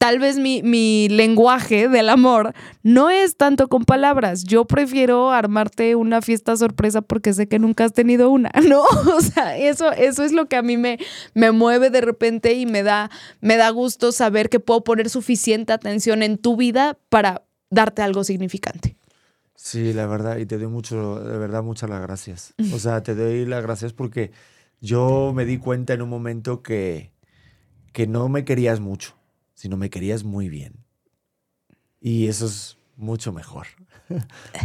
tal 0.00 0.18
vez 0.18 0.38
mi, 0.38 0.62
mi 0.62 1.10
lenguaje 1.10 1.86
del 1.86 2.08
amor 2.08 2.54
no 2.82 3.10
es 3.10 3.36
tanto 3.36 3.68
con 3.68 3.84
palabras. 3.84 4.44
Yo 4.44 4.64
prefiero 4.64 5.30
armarte 5.30 5.94
una 5.94 6.22
fiesta 6.22 6.56
sorpresa 6.56 7.02
porque 7.02 7.34
sé 7.34 7.48
que 7.48 7.58
nunca 7.58 7.84
has 7.84 7.92
tenido 7.92 8.30
una, 8.30 8.50
¿no? 8.66 8.82
O 8.82 9.20
sea, 9.20 9.58
eso, 9.58 9.92
eso 9.92 10.24
es 10.24 10.32
lo 10.32 10.46
que 10.46 10.56
a 10.56 10.62
mí 10.62 10.78
me, 10.78 10.98
me 11.34 11.52
mueve 11.52 11.90
de 11.90 12.00
repente 12.00 12.54
y 12.54 12.64
me 12.64 12.82
da, 12.82 13.10
me 13.42 13.58
da 13.58 13.68
gusto 13.68 14.10
saber 14.10 14.48
que 14.48 14.58
puedo 14.58 14.82
poner 14.84 15.10
suficiente 15.10 15.74
atención 15.74 16.22
en 16.22 16.38
tu 16.38 16.56
vida 16.56 16.96
para 17.10 17.42
darte 17.68 18.00
algo 18.00 18.24
significante. 18.24 18.96
Sí, 19.54 19.92
la 19.92 20.06
verdad, 20.06 20.38
y 20.38 20.46
te 20.46 20.56
doy 20.56 20.68
mucho, 20.68 21.20
de 21.20 21.36
verdad, 21.36 21.62
muchas 21.62 21.90
las 21.90 22.00
gracias. 22.00 22.54
O 22.72 22.78
sea, 22.78 23.02
te 23.02 23.14
doy 23.14 23.44
las 23.44 23.62
gracias 23.62 23.92
porque 23.92 24.30
yo 24.80 25.32
me 25.34 25.44
di 25.44 25.58
cuenta 25.58 25.92
en 25.92 26.00
un 26.00 26.08
momento 26.08 26.62
que, 26.62 27.12
que 27.92 28.06
no 28.06 28.30
me 28.30 28.46
querías 28.46 28.80
mucho, 28.80 29.19
sino 29.60 29.76
me 29.76 29.90
querías 29.90 30.24
muy 30.24 30.48
bien. 30.48 30.72
Y 32.00 32.28
eso 32.28 32.46
es 32.46 32.78
mucho 32.96 33.30
mejor. 33.30 33.66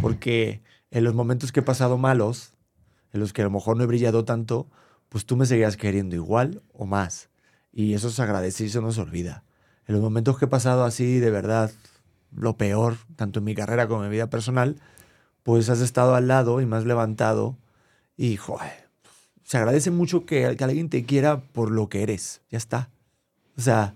porque 0.01 0.61
en 0.89 1.03
los 1.03 1.13
momentos 1.13 1.51
que 1.51 1.59
he 1.59 1.63
pasado 1.63 1.97
malos, 1.97 2.53
en 3.11 3.19
los 3.19 3.33
que 3.33 3.41
a 3.41 3.43
lo 3.43 3.51
mejor 3.51 3.75
no 3.75 3.83
he 3.83 3.87
brillado 3.87 4.23
tanto, 4.23 4.69
pues 5.09 5.25
tú 5.25 5.35
me 5.35 5.45
seguías 5.45 5.75
queriendo 5.75 6.15
igual 6.15 6.61
o 6.71 6.85
más. 6.85 7.27
Y 7.73 7.93
eso 7.93 8.09
se 8.09 8.21
agradece 8.21 8.63
y 8.63 8.67
eso 8.67 8.79
no 8.79 8.93
se 8.93 9.01
olvida. 9.01 9.43
En 9.85 9.95
los 9.95 10.01
momentos 10.01 10.39
que 10.39 10.45
he 10.45 10.47
pasado 10.47 10.85
así, 10.85 11.19
de 11.19 11.29
verdad, 11.29 11.71
lo 12.33 12.55
peor, 12.55 12.95
tanto 13.17 13.39
en 13.39 13.45
mi 13.45 13.53
carrera 13.53 13.89
como 13.89 14.05
en 14.05 14.09
mi 14.09 14.15
vida 14.15 14.29
personal, 14.29 14.77
pues 15.43 15.69
has 15.69 15.81
estado 15.81 16.15
al 16.15 16.29
lado 16.29 16.61
y 16.61 16.65
me 16.65 16.77
has 16.77 16.85
levantado. 16.85 17.57
Y, 18.15 18.39
se 19.43 19.57
agradece 19.57 19.91
mucho 19.91 20.25
que, 20.25 20.55
que 20.55 20.63
alguien 20.63 20.87
te 20.87 21.03
quiera 21.03 21.41
por 21.41 21.69
lo 21.69 21.89
que 21.89 22.01
eres. 22.01 22.39
Ya 22.49 22.57
está. 22.57 22.91
O 23.57 23.61
sea, 23.61 23.93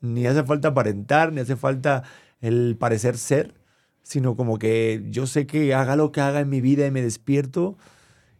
ni 0.00 0.26
hace 0.26 0.44
falta 0.44 0.68
aparentar, 0.68 1.32
ni 1.32 1.40
hace 1.40 1.56
falta 1.56 2.02
el 2.40 2.76
parecer 2.78 3.18
ser, 3.18 3.54
sino 4.02 4.36
como 4.36 4.58
que 4.58 5.04
yo 5.10 5.26
sé 5.26 5.46
que 5.46 5.74
haga 5.74 5.96
lo 5.96 6.12
que 6.12 6.20
haga 6.20 6.40
en 6.40 6.48
mi 6.48 6.60
vida 6.60 6.86
y 6.86 6.90
me 6.90 7.02
despierto. 7.02 7.76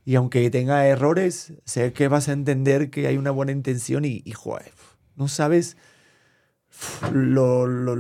Y 0.05 0.15
aunque 0.15 0.49
tenga 0.51 0.87
errores, 0.87 1.53
sé 1.65 1.93
que 1.93 2.09
vas 2.09 2.29
a 2.29 2.33
entender 2.33 2.91
que 2.91 3.07
hay 3.07 3.17
una 3.17 3.31
buena 3.31 3.53
intención 3.53 4.05
y, 4.05 4.23
y 4.25 4.33
joder, 4.33 4.73
no 5.17 5.29
sabes 5.29 5.77
lo, 7.13 7.67
lo, 7.67 7.97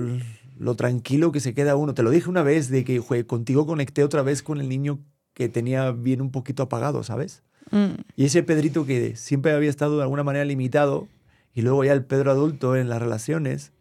lo 0.58 0.76
tranquilo 0.76 1.32
que 1.32 1.40
se 1.40 1.54
queda 1.54 1.76
uno. 1.76 1.94
Te 1.94 2.02
lo 2.02 2.10
dije 2.10 2.28
una 2.28 2.42
vez 2.42 2.68
de 2.70 2.84
que 2.84 2.98
jue, 2.98 3.26
contigo 3.26 3.66
conecté 3.66 4.04
otra 4.04 4.22
vez 4.22 4.42
con 4.42 4.60
el 4.60 4.68
niño 4.68 5.00
que 5.34 5.48
tenía 5.48 5.90
bien 5.92 6.20
un 6.20 6.30
poquito 6.30 6.62
apagado, 6.62 7.02
¿sabes? 7.02 7.42
Mm. 7.70 8.00
Y 8.16 8.24
ese 8.24 8.42
Pedrito 8.42 8.84
que 8.84 9.16
siempre 9.16 9.52
había 9.52 9.70
estado 9.70 9.96
de 9.96 10.02
alguna 10.02 10.24
manera 10.24 10.44
limitado 10.44 11.08
y 11.54 11.62
luego 11.62 11.84
ya 11.84 11.92
el 11.92 12.04
Pedro 12.04 12.30
adulto 12.30 12.76
en 12.76 12.88
las 12.88 13.00
relaciones 13.00 13.72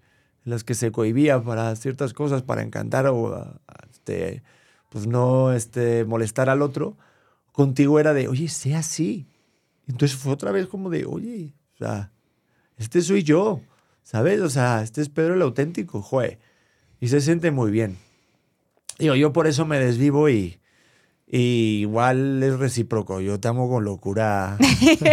en 0.45 0.51
las 0.51 0.63
que 0.63 0.73
se 0.73 0.91
cohibía 0.91 1.41
para 1.43 1.75
ciertas 1.75 2.13
cosas, 2.13 2.41
para 2.43 2.61
encantar 2.63 3.07
o 3.07 3.33
a- 3.35 3.59
a, 3.67 3.85
este, 3.91 4.41
pues 4.89 5.05
no 5.07 5.51
este, 5.53 6.05
molestar 6.05 6.49
al 6.49 6.61
otro, 6.61 6.97
contigo 7.51 7.99
era 7.99 8.13
de, 8.13 8.27
oye, 8.27 8.47
sea 8.47 8.79
así. 8.79 9.27
Entonces 9.87 10.17
fue 10.17 10.31
otra 10.33 10.51
vez 10.51 10.67
como 10.67 10.89
de, 10.89 11.05
oye, 11.05 11.53
o 11.75 11.77
sea, 11.77 12.11
este 12.77 13.01
soy 13.01 13.23
yo, 13.23 13.61
¿sabes? 14.03 14.39
O 14.41 14.49
sea, 14.49 14.81
este 14.81 15.01
es 15.01 15.09
Pedro 15.09 15.33
el 15.33 15.41
auténtico, 15.41 16.01
joder. 16.01 16.39
Y 16.99 17.09
se 17.09 17.21
siente 17.21 17.51
muy 17.51 17.71
bien. 17.71 17.97
Digo, 18.97 19.15
yo 19.15 19.31
por 19.33 19.47
eso 19.47 19.65
me 19.65 19.79
desvivo 19.79 20.29
y, 20.29 20.58
y 21.31 21.81
igual 21.81 22.41
es 22.41 22.57
recíproco. 22.57 23.21
Yo 23.21 23.39
te 23.39 23.47
amo 23.47 23.69
con 23.69 23.83
locura. 23.83 24.57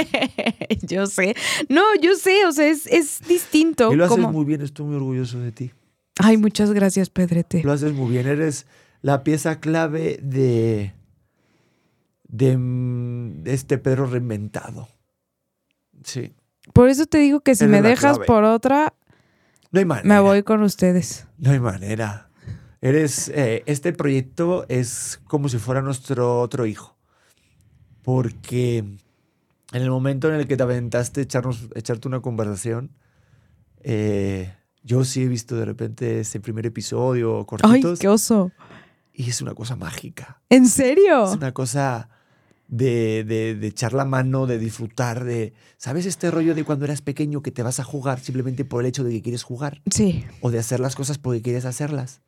yo 0.83 1.07
sé. 1.07 1.37
No, 1.69 1.83
yo 2.01 2.14
sé, 2.17 2.47
o 2.47 2.53
sea, 2.53 2.67
es, 2.69 2.87
es 2.87 3.21
distinto. 3.29 3.93
Y 3.93 3.97
lo 3.97 4.07
haces 4.07 4.19
muy 4.19 4.47
bien, 4.47 4.62
estoy 4.62 4.87
muy 4.87 4.97
orgulloso 4.97 5.39
de 5.41 5.53
ti. 5.53 5.73
Ay, 6.19 6.39
muchas 6.39 6.73
gracias, 6.73 7.11
Pedrete. 7.11 7.62
Lo 7.62 7.73
haces 7.73 7.93
muy 7.93 8.11
bien, 8.11 8.27
eres 8.27 8.67
la 9.03 9.23
pieza 9.25 9.61
clave 9.61 10.19
de, 10.23 10.95
de, 12.29 12.57
de 12.57 13.53
este 13.53 13.77
Pedro 13.77 14.07
reinventado. 14.07 14.89
Sí, 16.03 16.33
Por 16.73 16.89
eso 16.89 17.05
te 17.05 17.19
digo 17.19 17.41
que 17.41 17.55
si 17.55 17.67
me 17.67 17.83
dejas 17.83 18.12
clave. 18.14 18.27
por 18.27 18.45
otra, 18.45 18.95
no 19.71 19.81
hay 19.81 19.85
manera. 19.85 20.09
me 20.14 20.21
voy 20.21 20.43
con 20.43 20.62
ustedes. 20.62 21.27
No 21.37 21.51
hay 21.51 21.61
manera. 21.61 22.26
Eres, 22.81 23.29
eh, 23.29 23.62
este 23.66 23.93
proyecto 23.93 24.66
es 24.68 25.20
como 25.27 25.49
si 25.49 25.59
fuera 25.59 25.83
nuestro 25.83 26.41
otro 26.41 26.66
hijo. 26.66 26.97
Porque 28.03 28.79
en 28.79 29.83
el 29.83 29.91
momento 29.91 30.29
en 30.29 30.35
el 30.37 30.47
que 30.47 30.57
te 30.57 30.62
aventaste 30.62 31.22
echarnos, 31.22 31.68
echarte 31.74 32.07
una 32.07 32.20
conversación, 32.20 32.93
eh, 33.81 34.55
yo 34.83 35.05
sí 35.05 35.22
he 35.22 35.29
visto 35.29 35.57
de 35.57 35.64
repente 35.64 36.20
ese 36.20 36.39
primer 36.41 36.66
episodio, 36.66 37.39
Ay, 37.41 37.45
cortitos, 37.47 37.99
qué 37.99 38.09
oso. 38.09 38.53
y 39.12 39.29
es 39.29 39.41
una 39.43 39.55
cosa 39.55 39.74
mágica. 39.74 40.41
¿En 40.51 40.68
serio? 40.68 41.24
Es 41.31 41.37
una 41.37 41.53
cosa 41.53 42.09
de, 42.68 43.24
de, 43.24 43.57
de 43.57 43.66
echar 43.66 43.93
la 43.93 44.05
mano, 44.05 44.47
de 44.47 44.59
disfrutar, 44.59 45.24
de... 45.24 45.53
¿Sabes 45.79 46.07
este 46.07 46.31
rollo 46.31 46.55
de 46.55 46.62
cuando 46.64 46.85
eras 46.85 47.01
pequeño 47.03 47.43
que 47.43 47.51
te 47.51 47.62
vas 47.64 47.81
a 47.81 47.85
jugar 47.85 48.20
simplemente 48.20 48.64
por 48.64 48.83
el 48.83 48.87
hecho 48.87 49.03
de 49.03 49.11
que 49.11 49.22
quieres 49.22 49.43
jugar? 49.43 49.83
Sí. 49.91 50.24
O 50.41 50.51
de 50.53 50.59
hacer 50.61 50.79
las 50.79 50.95
cosas 50.95 51.18
porque 51.18 51.43
quieres 51.43 51.64
hacerlas. 51.64 52.20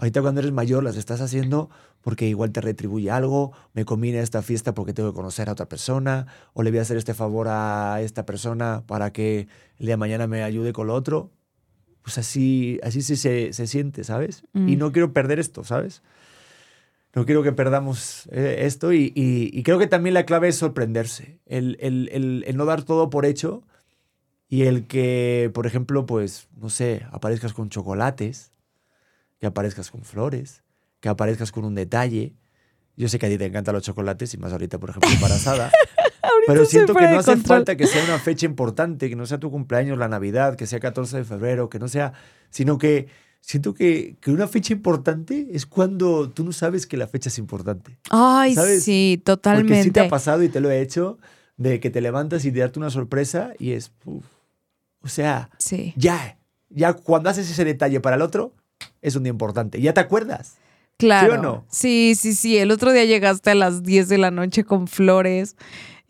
Ahorita 0.00 0.22
cuando 0.22 0.40
eres 0.40 0.52
mayor 0.52 0.82
las 0.82 0.96
estás 0.96 1.20
haciendo 1.20 1.68
porque 2.00 2.26
igual 2.26 2.52
te 2.52 2.62
retribuye 2.62 3.10
algo, 3.10 3.52
me 3.74 3.84
conviene 3.84 4.20
esta 4.20 4.40
fiesta 4.40 4.72
porque 4.72 4.94
tengo 4.94 5.10
que 5.12 5.14
conocer 5.16 5.50
a 5.50 5.52
otra 5.52 5.68
persona, 5.68 6.26
o 6.54 6.62
le 6.62 6.70
voy 6.70 6.78
a 6.78 6.82
hacer 6.82 6.96
este 6.96 7.12
favor 7.12 7.48
a 7.50 8.00
esta 8.00 8.24
persona 8.24 8.82
para 8.86 9.12
que 9.12 9.40
el 9.78 9.84
día 9.86 9.92
de 9.92 9.96
mañana 9.98 10.26
me 10.26 10.42
ayude 10.42 10.72
con 10.72 10.86
lo 10.86 10.94
otro. 10.94 11.30
Pues 12.00 12.16
así, 12.16 12.80
así 12.82 13.02
sí 13.02 13.14
se, 13.16 13.52
se 13.52 13.66
siente, 13.66 14.02
¿sabes? 14.04 14.44
Y 14.54 14.76
Mm. 14.76 14.78
no 14.78 14.90
quiero 14.92 15.12
perder 15.12 15.38
esto, 15.38 15.64
¿sabes? 15.64 16.02
No 17.14 17.26
quiero 17.26 17.42
que 17.42 17.52
perdamos 17.52 18.26
eh, 18.32 18.60
esto 18.60 18.94
y, 18.94 19.12
y- 19.14 19.50
y 19.52 19.62
creo 19.64 19.78
que 19.78 19.86
también 19.86 20.14
la 20.14 20.24
clave 20.24 20.48
es 20.48 20.56
sorprenderse, 20.56 21.40
el, 21.44 21.76
el- 21.80 22.08
el- 22.12 22.44
el 22.46 22.56
no 22.56 22.64
dar 22.64 22.84
todo 22.84 23.10
por 23.10 23.26
hecho 23.26 23.64
y 24.48 24.62
el 24.62 24.86
que, 24.86 25.50
por 25.52 25.66
ejemplo, 25.66 26.06
pues, 26.06 26.48
no 26.56 26.70
sé, 26.70 27.04
aparezcas 27.12 27.52
con 27.52 27.68
chocolates, 27.68 28.52
que 29.40 29.46
aparezcas 29.46 29.90
con 29.90 30.02
flores, 30.04 30.62
que 31.00 31.08
aparezcas 31.08 31.50
con 31.52 31.64
un 31.64 31.74
detalle. 31.74 32.34
Yo 32.96 33.08
sé 33.08 33.18
que 33.18 33.26
a 33.26 33.28
ti 33.28 33.38
te 33.38 33.46
encantan 33.46 33.74
los 33.74 33.82
chocolates 33.82 34.34
y 34.34 34.38
más 34.38 34.52
ahorita, 34.52 34.78
por 34.78 34.90
ejemplo, 34.90 35.10
embarazada. 35.10 35.70
pero 36.46 36.64
siento 36.66 36.94
que 36.94 37.08
no 37.08 37.18
hace 37.18 37.32
control. 37.32 37.56
falta 37.58 37.76
que 37.76 37.86
sea 37.86 38.04
una 38.04 38.18
fecha 38.18 38.44
importante, 38.46 39.08
que 39.08 39.16
no 39.16 39.24
sea 39.26 39.38
tu 39.38 39.50
cumpleaños, 39.50 39.96
la 39.98 40.08
Navidad, 40.08 40.56
que 40.56 40.66
sea 40.66 40.80
14 40.80 41.18
de 41.18 41.24
febrero, 41.24 41.68
que 41.70 41.78
no 41.78 41.88
sea, 41.88 42.12
sino 42.50 42.76
que 42.78 43.08
siento 43.40 43.72
que, 43.72 44.16
que 44.20 44.30
una 44.30 44.46
fecha 44.46 44.74
importante 44.74 45.48
es 45.52 45.64
cuando 45.64 46.28
tú 46.28 46.44
no 46.44 46.52
sabes 46.52 46.86
que 46.86 46.98
la 46.98 47.06
fecha 47.06 47.30
es 47.30 47.38
importante. 47.38 47.98
Ay, 48.10 48.54
¿Sabes? 48.54 48.84
sí, 48.84 49.14
Porque 49.16 49.24
totalmente. 49.36 49.82
sí 49.84 49.90
te 49.90 50.00
ha 50.00 50.08
pasado 50.08 50.42
y 50.42 50.50
te 50.50 50.60
lo 50.60 50.70
he 50.70 50.82
hecho, 50.82 51.18
de 51.56 51.80
que 51.80 51.88
te 51.88 52.02
levantas 52.02 52.44
y 52.44 52.52
te 52.52 52.58
darte 52.60 52.78
una 52.78 52.90
sorpresa 52.90 53.52
y 53.58 53.72
es, 53.72 53.92
uf, 54.04 54.24
o 55.02 55.08
sea, 55.08 55.48
Sí. 55.58 55.94
ya, 55.96 56.36
ya 56.68 56.92
cuando 56.92 57.30
haces 57.30 57.50
ese 57.50 57.64
detalle 57.64 58.00
para 58.00 58.16
el 58.16 58.22
otro, 58.22 58.54
es 59.02 59.16
un 59.16 59.22
día 59.24 59.30
importante. 59.30 59.80
Ya 59.80 59.94
te 59.94 60.00
acuerdas. 60.00 60.56
Claro. 60.96 61.32
¿Sí 61.32 61.38
o 61.38 61.42
no? 61.42 61.64
Sí, 61.70 62.14
sí, 62.18 62.34
sí. 62.34 62.58
El 62.58 62.70
otro 62.70 62.92
día 62.92 63.04
llegaste 63.04 63.50
a 63.50 63.54
las 63.54 63.82
10 63.82 64.08
de 64.08 64.18
la 64.18 64.30
noche 64.30 64.64
con 64.64 64.86
flores. 64.86 65.56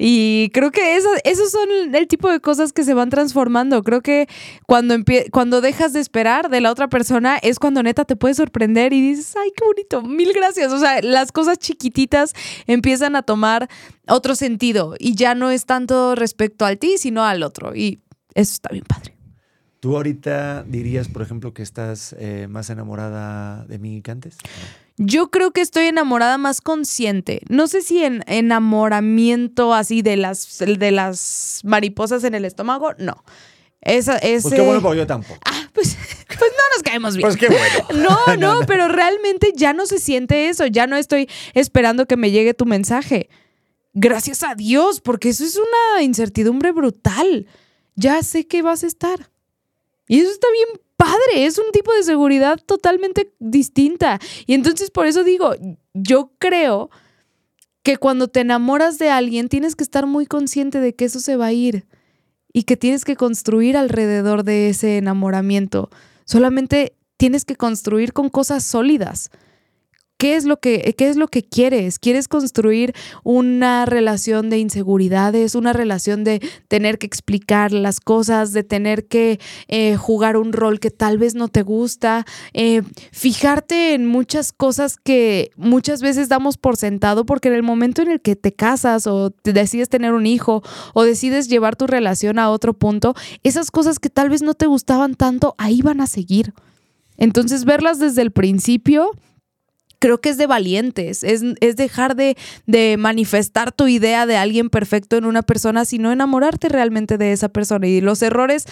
Y 0.03 0.49
creo 0.55 0.71
que 0.71 0.97
eso- 0.97 1.11
esos 1.25 1.51
son 1.53 1.69
el, 1.95 2.09
tipo 2.09 2.31
de 2.31 2.41
cosas 2.41 2.73
que 2.73 2.85
se 2.85 2.95
van 2.95 3.11
transformando. 3.11 3.83
Creo 3.85 4.01
que 4.01 4.29
cuando, 4.67 4.95
empie- 4.95 5.31
cuando 5.31 5.61
dejas 5.61 5.93
de 5.93 6.01
esperar 6.01 6.49
de 6.49 6.63
la 6.63 6.73
otra 6.73 6.89
persona 6.89 7.37
es 7.43 7.59
cuando 7.59 7.83
neta 7.83 8.07
te 8.07 8.17
puedes 8.17 8.39
sorprender 8.39 8.95
y 8.95 9.01
dices, 9.03 9.37
ay, 9.37 9.53
qué 9.55 9.63
bonito, 9.65 10.03
mil 10.03 10.33
gracias. 10.33 10.73
O 10.73 10.79
sea, 10.81 11.03
las 11.03 11.33
cosas 11.33 11.59
chiquititas 11.59 12.33
empiezan 12.67 13.15
a 13.15 13.23
tomar 13.23 13.69
otro 14.09 14.35
sentido 14.35 14.95
y 14.99 15.15
ya 15.17 15.35
no 15.35 15.51
es 15.51 15.67
tanto 15.67 16.15
respecto 16.15 16.65
al 16.65 16.79
ti, 16.79 16.97
sino 16.97 17.23
al 17.25 17.43
otro. 17.43 17.77
Y 17.77 18.01
eso 18.35 18.55
está 18.55 18.71
bien 18.73 18.85
padre. 18.89 19.15
¿Tú 19.81 19.97
ahorita 19.97 20.63
dirías, 20.65 21.09
por 21.09 21.23
ejemplo, 21.23 21.55
que 21.55 21.63
estás 21.63 22.15
eh, 22.19 22.47
más 22.51 22.69
enamorada 22.69 23.65
de 23.65 23.79
mí 23.79 24.03
que 24.03 24.11
antes? 24.11 24.37
Yo 24.99 25.31
creo 25.31 25.53
que 25.53 25.63
estoy 25.63 25.87
enamorada 25.87 26.37
más 26.37 26.61
consciente. 26.61 27.41
No 27.49 27.67
sé 27.67 27.81
si 27.81 28.05
en 28.05 28.23
enamoramiento 28.27 29.73
así 29.73 30.03
de 30.03 30.19
las, 30.19 30.59
de 30.59 30.91
las 30.91 31.63
mariposas 31.65 32.25
en 32.25 32.35
el 32.35 32.45
estómago, 32.45 32.93
no. 32.99 33.25
Esa, 33.81 34.19
ese... 34.19 34.43
Pues 34.43 34.55
qué 34.55 34.61
bueno, 34.61 34.83
porque 34.83 34.99
yo 34.99 35.07
tampoco. 35.07 35.41
Ah, 35.47 35.67
pues, 35.73 35.97
pues 36.27 36.39
no 36.39 36.77
nos 36.77 36.83
caemos 36.83 37.17
bien. 37.17 37.27
Pues 37.27 37.39
qué 37.39 37.49
bueno. 37.49 38.07
No, 38.29 38.37
no, 38.37 38.67
pero 38.67 38.89
realmente 38.89 39.55
ya 39.57 39.73
no 39.73 39.87
se 39.87 39.99
siente 39.99 40.51
eso. 40.51 40.67
Ya 40.67 40.87
no 40.87 40.97
estoy 40.97 41.31
esperando 41.55 42.05
que 42.05 42.19
me 42.19 42.31
llegue 42.31 42.53
tu 42.53 42.67
mensaje. 42.67 43.31
Gracias 43.95 44.43
a 44.43 44.55
Dios, 44.55 45.01
porque 45.01 45.31
eso 45.31 45.43
es 45.43 45.57
una 45.57 46.03
incertidumbre 46.03 46.73
brutal. 46.73 47.47
Ya 47.95 48.23
sé 48.23 48.47
que 48.47 48.61
vas 48.61 48.85
a 48.85 48.87
estar. 48.87 49.31
Y 50.11 50.19
eso 50.19 50.33
está 50.33 50.49
bien 50.51 50.81
padre. 50.97 51.47
Es 51.47 51.57
un 51.57 51.71
tipo 51.73 51.93
de 51.95 52.03
seguridad 52.03 52.59
totalmente 52.67 53.33
distinta. 53.39 54.19
Y 54.45 54.55
entonces 54.55 54.91
por 54.91 55.07
eso 55.07 55.23
digo, 55.23 55.55
yo 55.95 56.33
creo 56.41 56.91
que 57.85 57.97
cuando 57.97 58.27
te 58.27 58.41
enamoras 58.41 58.99
de 58.99 59.09
alguien 59.09 59.49
tienes 59.49 59.77
que 59.77 59.85
estar 59.85 60.07
muy 60.07 60.27
consciente 60.27 60.81
de 60.81 60.97
que 60.97 61.05
eso 61.05 61.21
se 61.21 61.37
va 61.37 61.47
a 61.47 61.53
ir 61.53 61.87
y 62.53 62.65
que 62.65 62.77
tienes 62.77 63.05
que 63.05 63.15
construir 63.15 63.77
alrededor 63.77 64.43
de 64.43 64.71
ese 64.71 64.99
enamoramiento. 64.99 65.91
Solamente 66.25 66.97
tienes 67.17 67.45
que 67.45 67.55
construir 67.55 68.13
con 68.13 68.31
cosas 68.31 68.65
sólidas. 68.65 69.31
¿Qué 70.21 70.37
es, 70.37 70.45
lo 70.45 70.59
que, 70.59 70.95
¿Qué 70.99 71.09
es 71.09 71.17
lo 71.17 71.29
que 71.29 71.43
quieres? 71.43 71.99
¿Quieres 71.99 72.29
construir 72.29 72.93
una 73.25 73.87
relación 73.87 74.51
de 74.51 74.59
inseguridades, 74.59 75.55
una 75.55 75.73
relación 75.73 76.25
de 76.25 76.43
tener 76.69 76.99
que 76.99 77.07
explicar 77.07 77.73
las 77.73 78.01
cosas, 78.01 78.53
de 78.53 78.63
tener 78.63 79.07
que 79.07 79.41
eh, 79.69 79.97
jugar 79.97 80.37
un 80.37 80.53
rol 80.53 80.79
que 80.79 80.91
tal 80.91 81.17
vez 81.17 81.35
no 81.35 81.49
te 81.49 81.63
gusta, 81.63 82.27
eh, 82.53 82.83
fijarte 83.13 83.95
en 83.95 84.05
muchas 84.05 84.53
cosas 84.53 84.99
que 85.03 85.53
muchas 85.57 86.03
veces 86.03 86.29
damos 86.29 86.59
por 86.59 86.77
sentado 86.77 87.25
porque 87.25 87.49
en 87.49 87.55
el 87.55 87.63
momento 87.63 88.03
en 88.03 88.11
el 88.11 88.21
que 88.21 88.37
te 88.37 88.53
casas 88.53 89.07
o 89.07 89.31
te 89.31 89.55
decides 89.55 89.89
tener 89.89 90.13
un 90.13 90.27
hijo 90.27 90.63
o 90.93 91.05
decides 91.05 91.49
llevar 91.49 91.77
tu 91.77 91.87
relación 91.87 92.39
a 92.39 92.51
otro 92.51 92.75
punto, 92.75 93.15
esas 93.43 93.71
cosas 93.71 93.99
que 93.99 94.11
tal 94.11 94.29
vez 94.29 94.43
no 94.43 94.53
te 94.53 94.67
gustaban 94.67 95.15
tanto, 95.15 95.55
ahí 95.57 95.81
van 95.81 96.03
a 96.03 96.07
seguir. 96.07 96.53
Entonces 97.17 97.65
verlas 97.65 97.99
desde 97.99 98.21
el 98.21 98.33
principio 98.33 99.13
creo 100.01 100.21
que 100.21 100.31
es 100.31 100.39
de 100.39 100.49
valientes, 100.49 101.23
es, 101.23 101.43
es 101.61 101.77
dejar 101.77 102.17
de, 102.17 102.37
de, 102.67 102.97
manifestar 102.97 103.71
tu 103.71 103.87
idea 103.87 104.27
de 104.27 104.37
alguien 104.37 104.71
perfecto 104.71 105.17
en 105.17 105.25
una 105.25 105.43
persona, 105.43 105.85
sino 105.85 106.11
enamorarte 106.11 106.69
realmente 106.69 107.19
de 107.19 107.33
esa 107.33 107.49
persona. 107.51 107.87
Y 107.87 108.01
los 108.01 108.21
errores, 108.23 108.67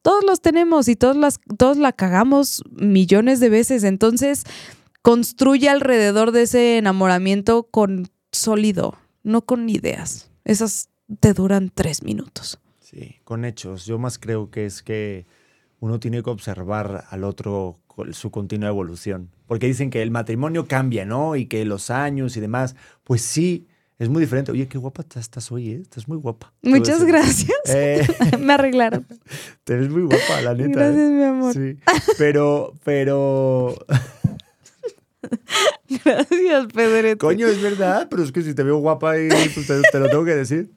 todos 0.00 0.24
los 0.24 0.40
tenemos 0.40 0.88
y 0.88 0.96
todos, 0.96 1.16
las, 1.16 1.38
todos 1.58 1.76
la 1.76 1.92
cagamos 1.92 2.64
millones 2.70 3.38
de 3.38 3.50
veces. 3.50 3.84
Entonces, 3.84 4.44
construye 5.02 5.68
alrededor 5.68 6.32
de 6.32 6.42
ese 6.42 6.78
enamoramiento 6.78 7.64
con 7.64 8.08
sólido, 8.32 8.96
no 9.22 9.42
con 9.42 9.68
ideas. 9.68 10.30
Esas 10.44 10.88
te 11.20 11.34
duran 11.34 11.70
tres 11.72 12.02
minutos. 12.02 12.58
Sí, 12.80 13.16
con 13.24 13.44
hechos. 13.44 13.84
Yo 13.84 13.98
más 13.98 14.18
creo 14.18 14.50
que 14.50 14.64
es 14.64 14.82
que 14.82 15.26
uno 15.80 16.00
tiene 16.00 16.22
que 16.22 16.30
observar 16.30 17.04
al 17.10 17.24
otro 17.24 17.78
su 18.12 18.30
continua 18.30 18.68
evolución. 18.68 19.30
Porque 19.52 19.66
dicen 19.66 19.90
que 19.90 20.00
el 20.00 20.10
matrimonio 20.10 20.66
cambia, 20.66 21.04
¿no? 21.04 21.36
Y 21.36 21.44
que 21.44 21.66
los 21.66 21.90
años 21.90 22.38
y 22.38 22.40
demás. 22.40 22.74
Pues 23.04 23.20
sí, 23.20 23.66
es 23.98 24.08
muy 24.08 24.22
diferente. 24.22 24.50
Oye, 24.50 24.66
qué 24.66 24.78
guapa 24.78 25.04
estás 25.14 25.52
hoy, 25.52 25.72
¿eh? 25.72 25.80
Estás 25.82 26.08
muy 26.08 26.16
guapa. 26.16 26.54
Muchas 26.62 27.04
gracias. 27.04 27.52
Eh, 27.68 28.00
Me 28.40 28.54
arreglaron. 28.54 29.06
te 29.64 29.76
ves 29.76 29.90
muy 29.90 30.04
guapa, 30.04 30.40
la 30.42 30.54
neta. 30.54 30.70
Gracias, 30.80 30.96
¿eh? 31.02 31.12
mi 31.12 31.22
amor. 31.22 31.52
Sí. 31.52 31.76
Pero, 32.16 32.72
pero. 32.82 33.76
Gracias, 36.02 36.66
Pedrito. 36.74 37.18
Coño, 37.26 37.46
es 37.46 37.60
verdad, 37.60 38.06
pero 38.10 38.22
es 38.22 38.32
que 38.32 38.40
si 38.40 38.54
te 38.54 38.62
veo 38.62 38.78
guapa 38.78 39.18
y 39.18 39.28
pues 39.52 39.66
te, 39.66 39.82
te 39.82 39.98
lo 39.98 40.08
tengo 40.08 40.24
que 40.24 40.34
decir. 40.34 40.70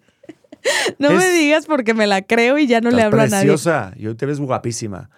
No 1.00 1.12
Es- 1.12 1.18
me 1.20 1.32
digas 1.32 1.66
porque 1.66 1.94
me 1.94 2.08
la 2.08 2.24
creo 2.24 2.58
y 2.58 2.68
ya 2.68 2.82
no 2.82 2.92
le 2.92 3.04
hablo 3.04 3.22
a 3.22 3.28
nadie. 3.28 3.48
preciosa. 3.48 3.94
Y 3.96 4.08
hoy 4.08 4.16
te 4.16 4.26
ves 4.26 4.42
guapísima. 4.42 5.10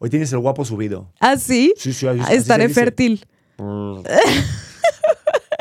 Hoy 0.00 0.10
tienes 0.10 0.32
el 0.32 0.38
guapo 0.40 0.64
subido. 0.64 1.12
¿Ah, 1.20 1.36
sí? 1.36 1.72
Sí, 1.76 1.92
sí, 1.92 2.06
así- 2.06 2.34
Estaré 2.34 2.68
fértil. 2.68 3.24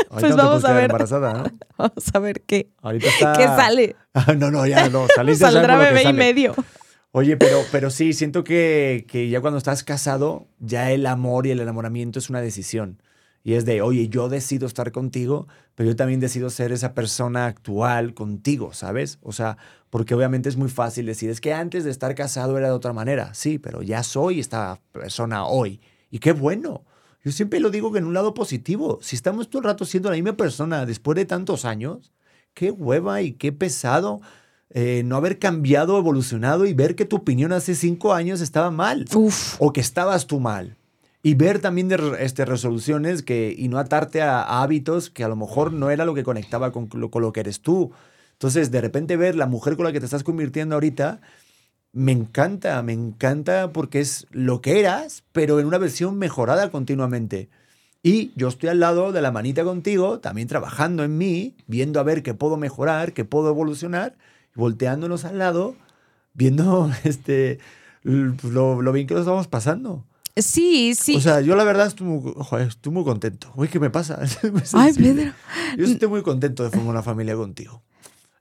Pues 0.10 0.36
no 0.36 0.38
vamos 0.38 0.66
a 0.66 0.74
ver. 0.74 0.86
embarazada, 0.86 1.34
¿no? 1.34 1.43
Vamos 1.78 2.04
a 2.14 2.20
ver 2.20 2.41
qué. 2.41 2.70
Ahorita 2.82 3.08
está. 3.08 3.34
¿Qué 3.34 3.43
sale? 3.45 3.95
No, 4.38 4.52
no, 4.52 4.68
ya 4.68 4.89
no. 4.89 5.08
Saliste 5.16 5.45
Saldrá 5.52 5.78
bebé 5.78 6.04
y 6.04 6.14
medio. 6.14 6.54
Oye, 7.14 7.38
pero, 7.38 7.62
pero 7.72 7.89
sí, 7.89 8.12
siento 8.14 8.43
que, 8.43 9.06
que 9.08 9.30
ya 9.30 9.39
cuando 9.41 9.58
estás 9.58 9.84
casado, 9.84 10.47
ya 10.60 10.91
el 10.91 11.06
amor 11.06 11.47
y 11.47 11.52
el 11.52 11.60
enamoramiento 11.62 12.20
es 12.20 12.30
una 12.30 12.41
decisión. 12.41 13.02
Y 13.44 13.54
es 13.54 13.66
de, 13.66 13.82
oye, 13.82 14.08
yo 14.08 14.30
decido 14.30 14.68
estar 14.68 14.92
contigo, 14.92 15.48
pero 15.76 15.89
yo 15.89 15.96
también 15.96 16.20
decido 16.20 16.50
ser 16.50 16.72
esa 16.72 16.94
persona 16.94 17.48
actual 17.48 18.14
contigo, 18.14 18.74
¿sabes? 18.74 19.18
O 19.22 19.32
sea, 19.32 19.58
porque 19.89 20.14
obviamente 20.14 20.48
es 20.48 20.58
muy 20.58 20.70
fácil 20.70 21.06
decir, 21.08 21.30
es 21.30 21.42
que 21.42 21.54
antes 21.54 21.84
de 21.84 21.92
estar 21.92 22.14
casado 22.14 22.58
era 22.58 22.68
de 22.68 22.74
otra 22.74 22.94
manera. 22.94 23.34
Sí, 23.34 23.58
pero 23.58 23.82
ya 23.82 24.04
soy 24.04 24.39
esta 24.39 24.80
persona 24.92 25.46
hoy. 25.46 25.82
Y 26.12 26.20
qué 26.20 26.34
bueno. 26.34 26.86
Yo 27.24 27.32
siempre 27.32 27.60
lo 27.60 27.70
digo 27.70 27.92
que 27.92 28.00
en 28.00 28.06
un 28.06 28.14
lado 28.14 28.34
positivo, 28.34 29.00
si 29.02 29.16
estamos 29.16 29.50
todo 29.50 29.60
el 29.60 29.66
rato 29.66 29.86
siendo 29.86 30.10
la 30.10 30.16
misma 30.16 30.38
persona 30.38 30.86
después 30.86 31.16
de 31.16 31.26
tantos 31.26 31.66
años, 31.66 32.12
qué 32.54 32.72
hueva 32.72 33.22
y 33.22 33.34
qué 33.34 33.52
pesado 33.52 34.22
eh, 34.70 35.04
no 35.06 35.18
haber 35.18 35.38
cambiado, 35.38 35.98
evolucionado 35.98 36.66
y 36.66 36.74
ver 36.74 36.96
que 36.96 37.06
tu 37.06 37.18
opinión 37.18 37.52
hace 37.52 37.76
cinco 37.76 38.14
años 38.14 38.39
estaba 38.39 38.72
mal 38.72 39.06
Uf. 39.14 39.56
o 39.60 39.74
que 39.74 39.82
estabas 39.82 40.28
tú 40.28 40.39
mal. 40.39 40.78
Y 41.24 41.36
ver 41.36 41.59
también 41.59 41.88
de 41.88 42.17
este, 42.19 42.45
resoluciones 42.45 43.22
que, 43.22 43.53
y 43.55 43.67
no 43.67 43.78
atarte 43.78 44.22
a, 44.22 44.61
hábitos 44.61 45.09
que 45.09 45.24
a 45.24 45.28
lo 45.28 45.36
mejor 45.36 45.72
no 45.72 45.91
era 45.91 46.05
lo 46.05 46.15
que 46.15 46.24
conectaba 46.24 46.72
con 46.72 46.89
lo, 46.93 47.11
con 47.11 47.22
lo 47.22 47.32
que 47.32 47.41
eres 47.41 47.61
tú. 47.61 47.91
Entonces, 48.34 48.72
de 48.72 48.82
repente 48.82 49.17
ver 49.17 49.36
la 49.36 49.45
mujer 49.45 49.76
con 49.76 49.86
la 49.86 49.91
que 49.91 49.99
te 49.99 50.05
estás 50.05 50.24
convirtiendo 50.24 50.76
ahorita 50.76 51.22
me 51.93 52.11
encanta, 52.11 52.82
me 52.84 52.93
encanta 52.93 53.72
porque 53.74 53.99
es 53.99 54.28
lo 54.32 54.61
que 54.61 54.80
eras, 54.80 55.24
pero 55.32 55.59
en 55.59 55.67
una 55.67 55.78
versión 55.78 56.17
mejorada 56.17 56.72
continuamente. 56.72 57.49
Y 58.03 58.32
yo 58.36 58.47
estoy 58.47 58.69
al 58.69 58.80
lado 58.80 59.11
de 59.11 59.22
la 59.22 59.32
manita 59.32 59.63
contigo, 59.63 60.19
también 60.19 60.47
trabajando 60.47 61.03
en 61.03 61.17
mí, 61.17 61.55
viendo 61.67 61.99
a 61.99 62.03
ver 62.03 62.24
qué 62.24 62.34
puedo 62.34 62.57
mejorar, 62.57 63.13
qué 63.13 63.26
puedo 63.26 63.49
evolucionar, 63.49 64.15
volteándonos 64.55 65.26
al 65.26 65.38
lado, 65.38 65.76
viendo 66.34 66.89
este, 67.03 67.59
lo, 68.03 68.82
lo 68.82 68.91
bien 68.91 69.07
que 69.07 69.13
lo 69.13 69.19
estamos 69.22 69.47
pasando. 69.47 70.05
Sí, 70.36 70.96
sí. 70.96 71.16
O 71.16 71.20
sea, 71.22 71.42
yo 71.42 71.56
la 71.56 71.64
verdad 71.64 71.88
estoy 71.88 72.08
muy, 72.08 72.34
joder, 72.38 72.68
estoy 72.68 72.92
muy 72.94 73.04
contento. 73.04 73.52
Uy, 73.56 73.68
¿qué 73.68 73.80
me 73.80 73.90
pasa? 73.90 74.20
Ay, 74.74 74.94
Pedro. 74.94 75.32
Yo 75.78 75.86
estoy 75.86 76.08
muy 76.08 76.22
contento 76.24 76.64
de 76.64 76.70
formar 76.70 76.92
una 76.92 77.04
familia 77.04 77.36
contigo. 77.36 77.84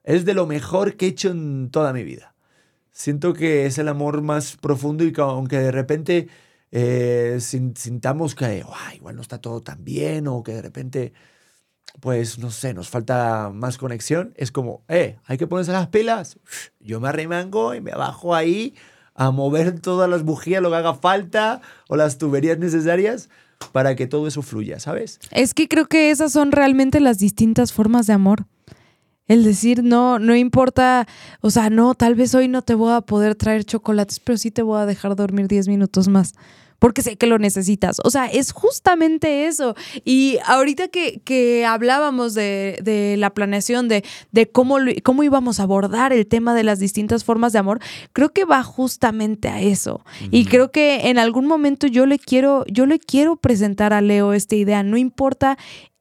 Es 0.05 0.25
de 0.25 0.35
lo 0.35 0.47
mejor 0.47 0.97
que 0.97 1.07
he 1.07 1.09
hecho 1.11 1.31
en 1.31 1.71
toda 1.71 1.93
mi 1.93 2.05
vida. 2.05 2.35
Siento 2.93 3.33
que 3.35 3.67
es 3.67 3.79
el 3.79 3.89
amor 3.89 4.23
más 4.23 4.57
profundo 4.57 5.05
y 5.05 5.13
que 5.13 5.21
aunque 5.21 5.59
de 5.59 5.73
repente 5.73 6.29
eh, 6.73 7.39
sin- 7.41 7.77
sintamos 7.77 8.35
que 8.35 8.65
"Uah, 8.67 8.95
igual 8.95 9.17
no 9.17 9.23
está 9.23 9.39
todo 9.41 9.61
tan 9.61 9.85
bien 9.85 10.29
o 10.29 10.43
que 10.43 10.53
de 10.53 10.63
repente, 10.63 11.13
pues 12.01 12.39
no 12.39 12.51
sé, 12.51 12.75
nos 12.75 12.89
falta 12.89 13.51
más 13.53 13.77
conexión, 13.79 14.33
es 14.37 14.53
como, 14.53 14.85
eh, 14.89 15.19
hay 15.25 15.37
que 15.39 15.47
ponerse 15.49 15.73
las 15.73 15.89
pilas. 15.89 16.39
Yo 16.79 17.01
me 17.01 17.09
arremango 17.09 17.75
y 17.75 17.81
me 17.81 17.91
bajo 17.93 18.35
ahí 18.35 18.75
a 19.21 19.31
mover 19.31 19.79
todas 19.81 20.09
las 20.09 20.25
bujías, 20.25 20.63
lo 20.63 20.71
que 20.71 20.77
haga 20.77 20.95
falta 20.95 21.61
o 21.89 21.97
las 21.97 22.17
tuberías 22.17 22.59
necesarias 22.59 23.29
para 23.71 23.95
que 23.95 24.07
todo 24.07 24.27
eso 24.27 24.41
fluya, 24.41 24.81
¿sabes? 24.81 25.21
Es 25.31 25.53
que 25.53 25.69
creo 25.69 25.85
que 25.89 26.11
esas 26.11 26.33
son 26.33 26.53
realmente 26.53 27.01
las 27.01 27.19
distintas 27.19 27.75
formas 27.75 28.07
de 28.07 28.15
amor. 28.15 28.47
El 29.27 29.45
decir, 29.45 29.85
no, 29.85 30.19
no 30.19 30.35
importa, 30.35 31.07
o 31.43 31.51
sea, 31.51 31.69
no, 31.69 31.95
tal 31.95 32.15
vez 32.15 32.35
hoy 32.35 32.49
no 32.49 32.63
te 32.63 32.75
voy 32.75 32.95
a 32.95 33.03
poder 33.03 33.35
traer 33.35 33.65
chocolates, 33.65 34.21
pero 34.21 34.39
sí 34.39 34.51
te 34.51 34.63
voy 34.63 34.81
a 34.81 34.87
dejar 34.87 35.15
dormir 35.17 35.49
10 35.49 35.69
minutos 35.69 36.09
más, 36.09 36.33
porque 36.81 37.03
sé 37.03 37.17
que 37.17 37.29
lo 37.29 37.39
necesitas. 37.39 38.01
O 38.03 38.11
sea, 38.11 38.27
es 38.27 38.51
justamente 38.51 39.47
eso. 39.47 39.77
Y 40.05 40.39
ahorita 40.47 40.89
que, 40.89 41.21
que 41.25 41.65
hablábamos 41.65 42.35
de, 42.35 42.81
de 42.83 43.17
la 43.19 43.31
planeación, 43.31 43.87
de, 43.87 44.03
de 44.33 44.51
cómo, 44.51 44.79
cómo 45.05 45.23
íbamos 45.23 45.61
a 45.61 45.65
abordar 45.65 46.13
el 46.13 46.27
tema 46.27 46.55
de 46.55 46.65
las 46.65 46.81
distintas 46.81 47.23
formas 47.23 47.53
de 47.53 47.61
amor, 47.61 47.81
creo 48.13 48.31
que 48.31 48.45
va 48.45 48.65
justamente 48.65 49.49
a 49.49 49.61
eso. 49.61 50.05
Y 50.31 50.47
creo 50.47 50.73
que 50.73 51.11
en 51.11 51.19
algún 51.19 51.47
momento 51.47 51.87
yo 51.87 52.07
le 52.07 52.19
quiero, 52.19 52.65
yo 52.67 52.87
le 52.87 52.99
quiero 52.99 53.37
presentar 53.37 53.93
a 53.93 54.01
Leo 54.01 54.33
esta 54.33 54.57
idea. 54.57 54.83
No 54.83 54.97
importa 54.97 55.59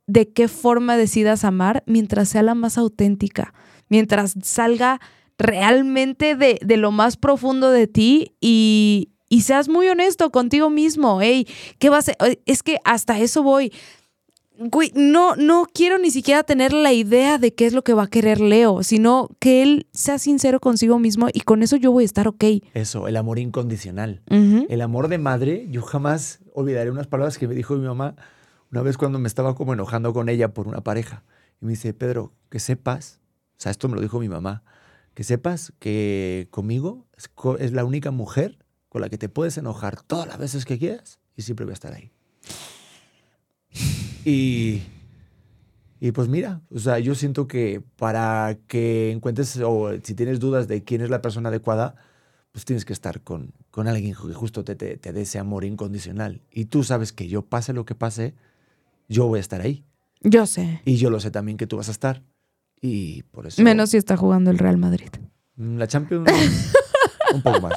de 0.07 0.31
qué 0.31 0.47
forma 0.47 0.95
decidas 0.95 1.43
amar, 1.43 1.83
mientras 1.85 2.29
sea 2.29 2.41
la 2.41 2.55
más 2.55 2.77
auténtica, 2.77 3.53
mientras 3.89 4.33
salga 4.41 5.01
realmente 5.37 6.35
de, 6.35 6.57
de 6.63 6.77
lo 6.77 6.91
más 6.91 7.17
profundo 7.17 7.69
de 7.69 7.87
ti 7.87 8.35
y, 8.39 9.09
y 9.29 9.41
seas 9.41 9.69
muy 9.69 9.87
honesto 9.87 10.31
contigo 10.31 10.69
mismo. 10.69 11.21
Ey, 11.21 11.47
¿qué 11.77 11.89
vas 11.89 12.09
a- 12.09 12.15
Es 12.45 12.63
que 12.63 12.79
hasta 12.83 13.19
eso 13.19 13.43
voy. 13.43 13.71
Güey, 14.61 14.91
no, 14.93 15.37
no 15.37 15.65
quiero 15.73 15.97
ni 15.99 16.11
siquiera 16.11 16.43
tener 16.43 16.73
la 16.73 16.91
idea 16.91 17.37
de 17.37 17.53
qué 17.53 17.65
es 17.65 17.71
lo 17.71 17.81
que 17.85 17.93
va 17.93 18.03
a 18.03 18.07
querer 18.07 18.41
Leo, 18.41 18.83
sino 18.83 19.29
que 19.39 19.61
él 19.61 19.87
sea 19.93 20.19
sincero 20.19 20.59
consigo 20.59 20.99
mismo 20.99 21.27
y 21.33 21.39
con 21.41 21.63
eso 21.63 21.77
yo 21.77 21.93
voy 21.93 22.03
a 22.03 22.05
estar 22.05 22.27
ok. 22.27 22.43
Eso, 22.73 23.07
el 23.07 23.15
amor 23.15 23.39
incondicional. 23.39 24.21
Ujú. 24.29 24.65
El 24.67 24.81
amor 24.81 25.07
de 25.07 25.17
madre, 25.17 25.67
yo 25.69 25.81
jamás 25.81 26.39
olvidaré 26.53 26.91
unas 26.91 27.07
palabras 27.07 27.37
que 27.37 27.47
me 27.47 27.55
dijo 27.55 27.75
mi 27.75 27.87
mamá 27.87 28.15
una 28.69 28.81
vez 28.81 28.97
cuando 28.97 29.17
me 29.17 29.29
estaba 29.29 29.55
como 29.55 29.71
enojando 29.73 30.11
con 30.11 30.27
ella 30.27 30.53
por 30.53 30.67
una 30.67 30.81
pareja. 30.81 31.23
Y 31.61 31.65
me 31.65 31.71
dice, 31.71 31.93
Pedro, 31.93 32.33
que 32.49 32.59
sepas, 32.59 33.21
o 33.57 33.61
sea, 33.61 33.71
esto 33.71 33.87
me 33.87 33.95
lo 33.95 34.01
dijo 34.01 34.19
mi 34.19 34.27
mamá, 34.27 34.63
que 35.13 35.23
sepas 35.23 35.71
que 35.79 36.47
conmigo 36.51 37.05
es, 37.17 37.29
es 37.59 37.71
la 37.71 37.85
única 37.85 38.11
mujer 38.11 38.59
con 38.89 39.01
la 39.01 39.09
que 39.09 39.17
te 39.17 39.29
puedes 39.29 39.57
enojar 39.57 40.01
todas 40.01 40.27
las 40.27 40.37
veces 40.37 40.65
que 40.65 40.77
quieras 40.77 41.19
y 41.35 41.43
siempre 41.43 41.65
voy 41.65 41.71
a 41.71 41.73
estar 41.73 41.93
ahí. 41.93 42.11
Y, 44.25 44.81
y 45.99 46.11
pues 46.11 46.27
mira, 46.27 46.61
o 46.73 46.79
sea, 46.79 46.99
yo 46.99 47.15
siento 47.15 47.47
que 47.47 47.81
para 47.95 48.57
que 48.67 49.11
encuentres 49.11 49.57
o 49.63 49.91
si 50.03 50.15
tienes 50.15 50.39
dudas 50.39 50.67
de 50.67 50.83
quién 50.83 51.01
es 51.01 51.09
la 51.09 51.21
persona 51.21 51.49
adecuada, 51.49 51.95
pues 52.51 52.65
tienes 52.65 52.83
que 52.83 52.93
estar 52.93 53.21
con, 53.21 53.53
con 53.69 53.87
alguien 53.87 54.15
que 54.15 54.33
justo 54.33 54.63
te, 54.63 54.75
te, 54.75 54.97
te 54.97 55.13
dé 55.13 55.21
ese 55.21 55.39
amor 55.39 55.63
incondicional. 55.63 56.41
Y 56.51 56.65
tú 56.65 56.83
sabes 56.83 57.13
que 57.13 57.27
yo 57.27 57.43
pase 57.43 57.73
lo 57.73 57.85
que 57.85 57.95
pase, 57.95 58.33
yo 59.07 59.27
voy 59.27 59.37
a 59.37 59.41
estar 59.41 59.61
ahí. 59.61 59.85
Yo 60.21 60.45
sé. 60.47 60.81
Y 60.83 60.97
yo 60.97 61.09
lo 61.09 61.19
sé 61.19 61.31
también 61.31 61.57
que 61.57 61.67
tú 61.67 61.77
vas 61.77 61.87
a 61.87 61.91
estar. 61.91 62.23
Y 62.81 63.23
por 63.23 63.47
eso... 63.47 63.61
Menos 63.61 63.91
si 63.91 63.97
está 63.97 64.17
jugando 64.17 64.51
el 64.51 64.57
Real 64.57 64.77
Madrid. 64.77 65.09
La 65.55 65.87
Champions... 65.87 66.29
un 67.33 67.41
poco 67.41 67.61
más. 67.61 67.73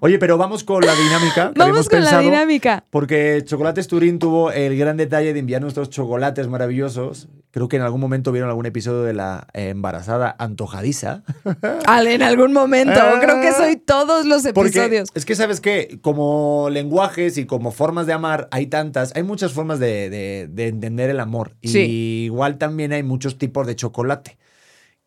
Oye, 0.00 0.18
pero 0.18 0.38
vamos 0.38 0.64
con 0.64 0.84
la 0.84 0.94
dinámica. 0.94 1.52
que 1.52 1.58
Vamos 1.58 1.88
con 1.88 2.02
la 2.04 2.18
dinámica. 2.20 2.84
Porque 2.90 3.42
Chocolates 3.44 3.88
Turín 3.88 4.18
tuvo 4.18 4.50
el 4.52 4.76
gran 4.78 4.96
detalle 4.96 5.32
de 5.32 5.40
enviar 5.40 5.60
nuestros 5.62 5.90
chocolates 5.90 6.46
maravillosos. 6.48 7.28
Creo 7.50 7.68
que 7.68 7.76
en 7.76 7.82
algún 7.82 8.00
momento 8.00 8.30
vieron 8.30 8.50
algún 8.50 8.66
episodio 8.66 9.02
de 9.02 9.14
la 9.14 9.48
eh, 9.54 9.70
embarazada 9.70 10.36
antojadiza. 10.38 11.22
Ale, 11.86 12.14
en 12.14 12.22
algún 12.22 12.52
momento. 12.52 12.92
Ah. 12.96 13.18
Creo 13.20 13.40
que 13.40 13.52
soy 13.52 13.76
todos 13.76 14.26
los 14.26 14.44
episodios. 14.44 15.08
es 15.14 15.24
que 15.24 15.34
sabes 15.34 15.60
que 15.60 15.98
como 16.02 16.68
lenguajes 16.70 17.38
y 17.38 17.46
como 17.46 17.72
formas 17.72 18.06
de 18.06 18.12
amar 18.12 18.48
hay 18.50 18.66
tantas, 18.66 19.12
hay 19.16 19.22
muchas 19.22 19.52
formas 19.52 19.78
de, 19.80 20.10
de- 20.10 20.48
de 20.50 20.68
entender 20.68 21.10
el 21.10 21.20
amor. 21.20 21.56
Y 21.60 21.68
Sí. 21.68 21.80
igual 22.26 22.58
también 22.58 22.92
hay 22.92 23.02
muchos 23.02 23.38
tipos 23.38 23.66
de 23.66 23.74
chocolate. 23.76 24.38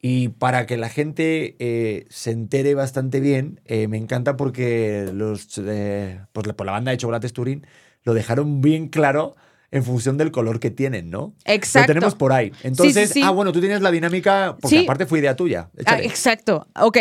Y 0.01 0.29
para 0.29 0.65
que 0.65 0.77
la 0.77 0.89
gente 0.89 1.55
eh, 1.59 2.05
se 2.09 2.31
entere 2.31 2.73
bastante 2.73 3.19
bien, 3.19 3.61
eh, 3.65 3.87
me 3.87 3.97
encanta 3.97 4.35
porque 4.35 5.09
los, 5.13 5.59
eh, 5.59 6.19
pues 6.33 6.47
la, 6.47 6.53
por 6.53 6.65
la 6.65 6.71
banda 6.71 6.91
de 6.91 6.97
Chocolates 6.97 7.33
Turín 7.33 7.67
lo 8.03 8.13
dejaron 8.15 8.61
bien 8.61 8.87
claro 8.87 9.35
en 9.69 9.83
función 9.83 10.17
del 10.17 10.31
color 10.31 10.59
que 10.59 10.71
tienen, 10.71 11.09
¿no? 11.11 11.33
Exacto. 11.45 11.87
Lo 11.87 11.93
tenemos 11.93 12.15
por 12.15 12.33
ahí. 12.33 12.51
Entonces, 12.63 13.09
sí, 13.09 13.13
sí. 13.15 13.21
ah, 13.23 13.29
bueno, 13.29 13.51
tú 13.51 13.59
tienes 13.61 13.81
la 13.81 13.91
dinámica, 13.91 14.57
porque 14.59 14.79
aparte 14.79 15.05
fue 15.05 15.19
idea 15.19 15.35
tuya. 15.35 15.69
Ah, 15.85 15.99
exacto. 16.01 16.67
Ok. 16.79 16.97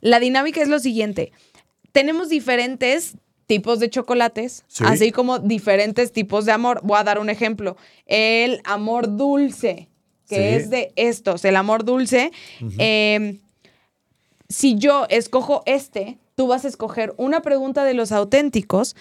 La 0.00 0.20
dinámica 0.20 0.62
es 0.62 0.68
lo 0.68 0.78
siguiente. 0.78 1.32
Tenemos 1.92 2.28
diferentes 2.30 3.16
tipos 3.46 3.78
de 3.78 3.90
chocolates, 3.90 4.64
Sí. 4.68 4.84
así 4.86 5.12
como 5.12 5.38
diferentes 5.38 6.12
tipos 6.12 6.46
de 6.46 6.52
amor. 6.52 6.80
Voy 6.82 6.98
a 6.98 7.04
dar 7.04 7.18
un 7.18 7.28
ejemplo. 7.28 7.76
El 8.06 8.60
amor 8.64 9.16
dulce, 9.18 9.90
que 10.28 10.36
Sí. 10.36 10.42
es 10.42 10.70
de 10.70 10.92
estos. 10.96 11.44
El 11.44 11.56
amor 11.56 11.84
dulce. 11.84 12.30
eh, 12.78 13.38
si 14.48 14.76
yo 14.76 15.06
escojo 15.08 15.62
este, 15.66 16.18
tú 16.34 16.46
vas 16.48 16.64
a 16.64 16.68
escoger 16.68 17.14
una 17.16 17.40
pregunta 17.42 17.84
de 17.84 17.94
los 17.94 18.12
auténticos 18.12 18.94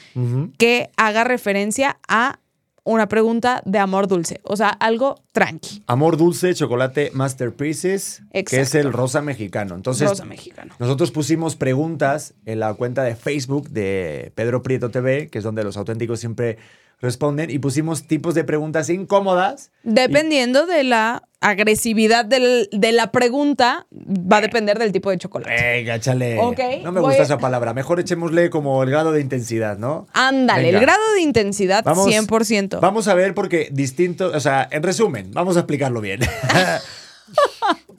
que 0.57 0.89
haga 0.97 1.23
referencia 1.23 1.97
a 2.07 2.39
una 2.85 3.07
pregunta 3.07 3.61
de 3.65 3.79
amor 3.79 4.07
dulce. 4.07 4.41
O 4.43 4.57
sea, 4.57 4.67
algo 4.69 5.15
tranqui. 5.31 5.83
Amor 5.87 6.17
dulce, 6.17 6.53
chocolate 6.53 7.11
Masterpieces, 7.13 8.23
que 8.31 8.59
es 8.61 8.75
el 8.75 8.91
rosa 8.91 9.21
mexicano. 9.21 9.75
Entonces, 9.75 10.09
Rosa 10.09 10.25
mexicano. 10.25 10.73
nosotros 10.79 11.11
pusimos 11.11 11.55
preguntas 11.55 12.33
en 12.45 12.59
la 12.59 12.73
cuenta 12.73 13.03
de 13.03 13.15
Facebook 13.15 13.69
de 13.69 14.31
Pedro 14.35 14.63
Prieto 14.63 14.89
TV, 14.91 15.29
que 15.29 15.37
es 15.37 15.43
donde 15.45 15.63
los 15.63 15.77
auténticos 15.77 16.19
siempre 16.19 16.57
responden, 17.03 17.51
y 17.51 17.59
pusimos 17.59 18.07
tipos 18.07 18.33
de 18.33 18.43
preguntas 18.45 18.89
incómodas. 18.89 19.69
Dependiendo 19.83 20.65
de 20.65 20.83
la 20.85 21.23
agresividad 21.41 22.23
del- 22.23 22.69
de 22.71 22.93
la 22.93 23.11
pregunta, 23.11 23.85
va 23.91 24.37
a 24.37 24.41
depender 24.41 24.79
del 24.79 24.93
tipo 24.93 25.09
de 25.11 25.17
chocolate. 25.17 25.53
Venga, 25.53 25.95
échale. 25.95 26.39
Ok, 26.39 26.59
no 26.81 26.93
me 26.93 27.01
voy 27.01 27.09
gusta 27.09 27.23
esa 27.23 27.37
palabra. 27.37 27.73
Mejor 27.73 27.99
echémosle 27.99 28.49
como 28.49 28.81
el 28.81 28.89
grado 28.89 29.11
de 29.11 29.19
intensidad, 29.19 29.77
¿no? 29.77 30.07
Ándale, 30.13 30.63
Venga. 30.67 30.77
el 30.79 30.85
grado 30.85 31.11
de 31.15 31.21
intensidad, 31.21 31.83
Vamos- 31.83 32.07
100%. 32.07 32.79
Vamos 32.79 33.09
a 33.09 33.13
ver 33.13 33.33
porque 33.33 33.67
distinto, 33.73 34.31
o 34.33 34.39
sea, 34.39 34.67
en 34.71 34.81
resumen, 34.83 35.31
vamos 35.33 35.57
a 35.57 35.59
explicarlo 35.59 35.99
bien. 35.99 36.21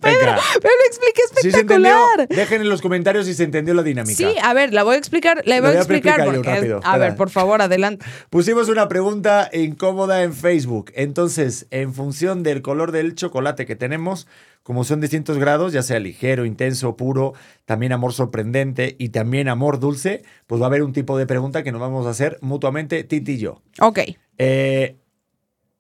Si 1.41 1.51
se 1.51 1.61
entendió, 1.61 1.91
espectacular. 1.91 2.29
dejen 2.29 2.61
en 2.63 2.69
los 2.69 2.83
comentarios 2.83 3.27
si 3.27 3.35
se 3.35 3.45
entendió 3.45 3.75
la 3.75 3.83
dinámica. 3.83 4.17
Sí, 4.17 4.37
a 4.43 4.55
ver, 4.55 4.73
la 4.73 4.83
voy 4.83 4.97
a 4.97 4.99
explicar, 4.99 5.43
la 5.47 5.57
voy 5.61 5.67
a 5.67 5.69
voy 5.69 5.77
a 5.77 5.81
explicar 5.81 6.25
porque 6.25 6.43
rápido, 6.43 6.81
a 6.85 6.99
ver, 6.99 7.17
por 7.17 7.31
favor, 7.31 7.63
adelante. 7.63 8.05
Pusimos 8.31 8.69
una 8.69 8.89
pregunta 8.89 9.51
incómoda 9.53 10.23
en 10.23 10.35
Facebook. 10.35 10.93
Entonces, 10.95 11.67
en 11.71 11.95
función 11.95 12.43
del 12.43 12.63
color 12.63 12.93
del 12.93 13.15
chocolate 13.15 13.67
que 13.67 13.77
tenemos, 13.77 14.27
como 14.63 14.85
son 14.85 15.01
distintos 15.01 15.39
grados, 15.39 15.73
ya 15.73 15.83
sea 15.83 15.99
ligero, 16.01 16.45
intenso, 16.45 16.97
puro, 16.97 17.35
también 17.65 17.93
amor 17.93 18.13
sorprendente 18.13 18.97
y 18.99 19.11
también 19.11 19.49
amor 19.49 19.81
dulce, 19.81 20.23
pues 20.47 20.61
va 20.61 20.67
a 20.67 20.69
haber 20.69 20.83
un 20.83 20.93
tipo 20.93 21.19
de 21.19 21.27
pregunta 21.27 21.63
que 21.63 21.73
nos 21.73 21.81
vamos 21.81 22.07
a 22.07 22.11
hacer 22.11 22.39
mutuamente, 22.41 23.05
Titi 23.05 23.33
y 23.33 23.39
yo. 23.39 23.63
Ok. 23.81 24.01
Eh, 24.39 24.97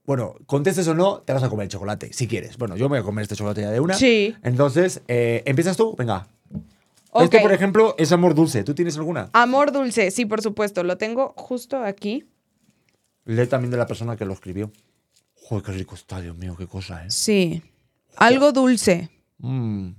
bueno, 0.07 0.35
contestes 0.47 0.87
o 0.89 0.95
no, 0.95 1.21
te 1.21 1.33
vas 1.33 1.43
a 1.43 1.49
comer 1.49 1.65
el 1.65 1.71
chocolate, 1.71 2.13
si 2.13 2.29
quieres. 2.29 2.59
Bueno, 2.59 2.77
yo 2.77 2.89
me 2.89 2.99
voy 2.99 2.99
a 2.99 3.03
comer 3.03 3.23
este 3.23 3.37
chocolate 3.37 3.63
ya 3.63 3.71
de 3.71 3.81
una. 3.81 3.95
Sí. 3.95 4.35
Entonces, 4.43 5.03
eh, 5.09 5.43
¿empiezas 5.47 5.77
tú? 5.77 5.95
Venga. 5.97 6.29
Ok. 7.11 7.25
Este, 7.25 7.41
por 7.41 7.53
ejemplo, 7.53 7.95
es 7.97 8.13
amor 8.13 8.35
dulce. 8.35 8.65
¿Tú 8.65 8.75
tienes 8.75 8.97
alguna? 8.99 9.31
Amor 9.33 9.73
dulce, 9.73 10.11
sí, 10.11 10.27
por 10.27 10.43
supuesto. 10.43 10.83
Lo 10.83 10.99
tengo 10.99 11.33
justo 11.37 11.83
aquí. 11.83 12.27
Lee 13.25 13.47
también 13.47 13.71
de 13.71 13.79
la 13.79 13.87
persona 13.87 14.17
que 14.17 14.27
lo 14.27 14.35
escribió. 14.35 14.71
Joder, 15.35 15.65
qué 15.65 15.73
rico 15.73 15.95
está, 15.95 16.21
Dios 16.21 16.37
mío, 16.37 16.55
qué 16.59 16.67
cosa, 16.67 17.07
¿eh? 17.07 17.11
Sí. 17.11 17.63
Algo 18.17 18.53
dulce. 18.53 19.11
Mm. 19.39 19.93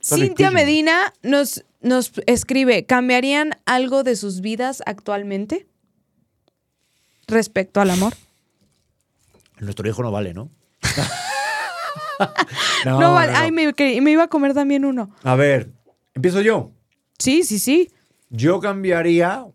Cintia. 0.00 0.50
Medina 0.50 1.12
nos, 1.22 1.64
nos 1.80 2.12
escribe, 2.26 2.86
¿cambiarían 2.86 3.50
algo 3.64 4.02
de 4.02 4.16
sus 4.16 4.40
vidas 4.40 4.82
actualmente 4.86 5.66
respecto 7.26 7.80
al 7.80 7.90
amor? 7.90 8.14
Nuestro 9.60 9.88
hijo 9.88 10.02
no 10.02 10.10
vale, 10.10 10.34
¿no? 10.34 10.50
No, 12.84 12.98
vale. 13.12 13.32
Ay, 13.34 13.52
me, 13.52 13.72
que- 13.74 14.00
me 14.00 14.10
iba 14.12 14.22
a 14.24 14.28
comer 14.28 14.54
también 14.54 14.84
uno. 14.84 15.10
A 15.22 15.34
ver, 15.34 15.72
empiezo 16.14 16.40
yo. 16.40 16.72
Sí, 17.18 17.42
sí, 17.44 17.58
sí. 17.58 17.90
Yo 18.30 18.60
cambiaría. 18.60 19.46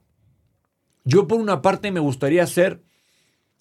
Yo, 1.04 1.28
por 1.28 1.39
una 1.39 1.62
parte, 1.62 1.91
me 1.91 1.99
gustaría 1.99 2.45
ser. 2.45 2.82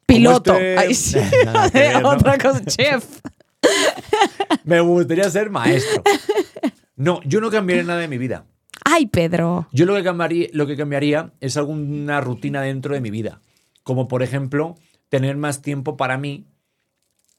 Piloto. 0.07 0.53
este- 0.55 0.79
Ay, 0.79 0.95
sí. 0.95 1.19
Ver, 1.73 2.03
¿no? 2.03 2.11
Otra 2.11 2.37
cosa, 2.37 2.63
chef. 2.65 3.21
Me 4.65 4.81
gustaría 4.81 5.29
ser 5.31 5.51
maestro. 5.51 6.03
No, 6.97 7.21
yo 7.25 7.41
no 7.41 7.51
cambiaría 7.51 7.85
nada 7.85 8.01
de 8.01 8.09
mi 8.09 8.19
vida. 8.19 8.45
Ay, 8.85 9.07
Pedro. 9.07 9.69
Yo 9.73 9.87
lo 9.87 9.95
que 9.95 10.03
cambiaría, 10.03 10.49
lo 10.53 10.67
que 10.67 10.77
cambiaría 10.77 11.33
es 11.41 11.57
alguna 11.57 12.21
rutina 12.21 12.63
dentro 12.63 12.95
de 12.95 13.01
mi 13.01 13.11
vida. 13.11 13.41
Como 13.83 14.09
por 14.09 14.23
ejemplo, 14.23 14.77
tener 15.11 15.37
más 15.37 15.61
tiempo 15.61 15.99
para 15.99 16.17
mí 16.17 16.47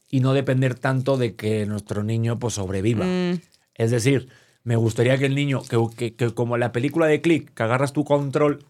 y 0.10 0.20
no 0.20 0.34
depender 0.34 0.76
tanto 0.76 1.18
de 1.18 1.36
que 1.36 1.66
nuestro 1.66 2.04
niño 2.04 2.38
pues, 2.38 2.54
sobreviva. 2.54 3.06
Mm, 3.06 3.40
Es 3.74 3.90
decir, 3.90 4.28
me 4.64 4.76
gustaría 4.76 5.18
que 5.18 5.26
el 5.26 5.34
niño, 5.34 5.62
que, 5.64 5.78
que- 5.98 6.14
que 6.14 6.34
como 6.36 6.58
la 6.58 6.72
película 6.72 7.08
de 7.08 7.22
Click, 7.22 7.54
que 7.56 7.64
agarras 7.64 7.94
tu 7.94 8.04
control, 8.04 8.64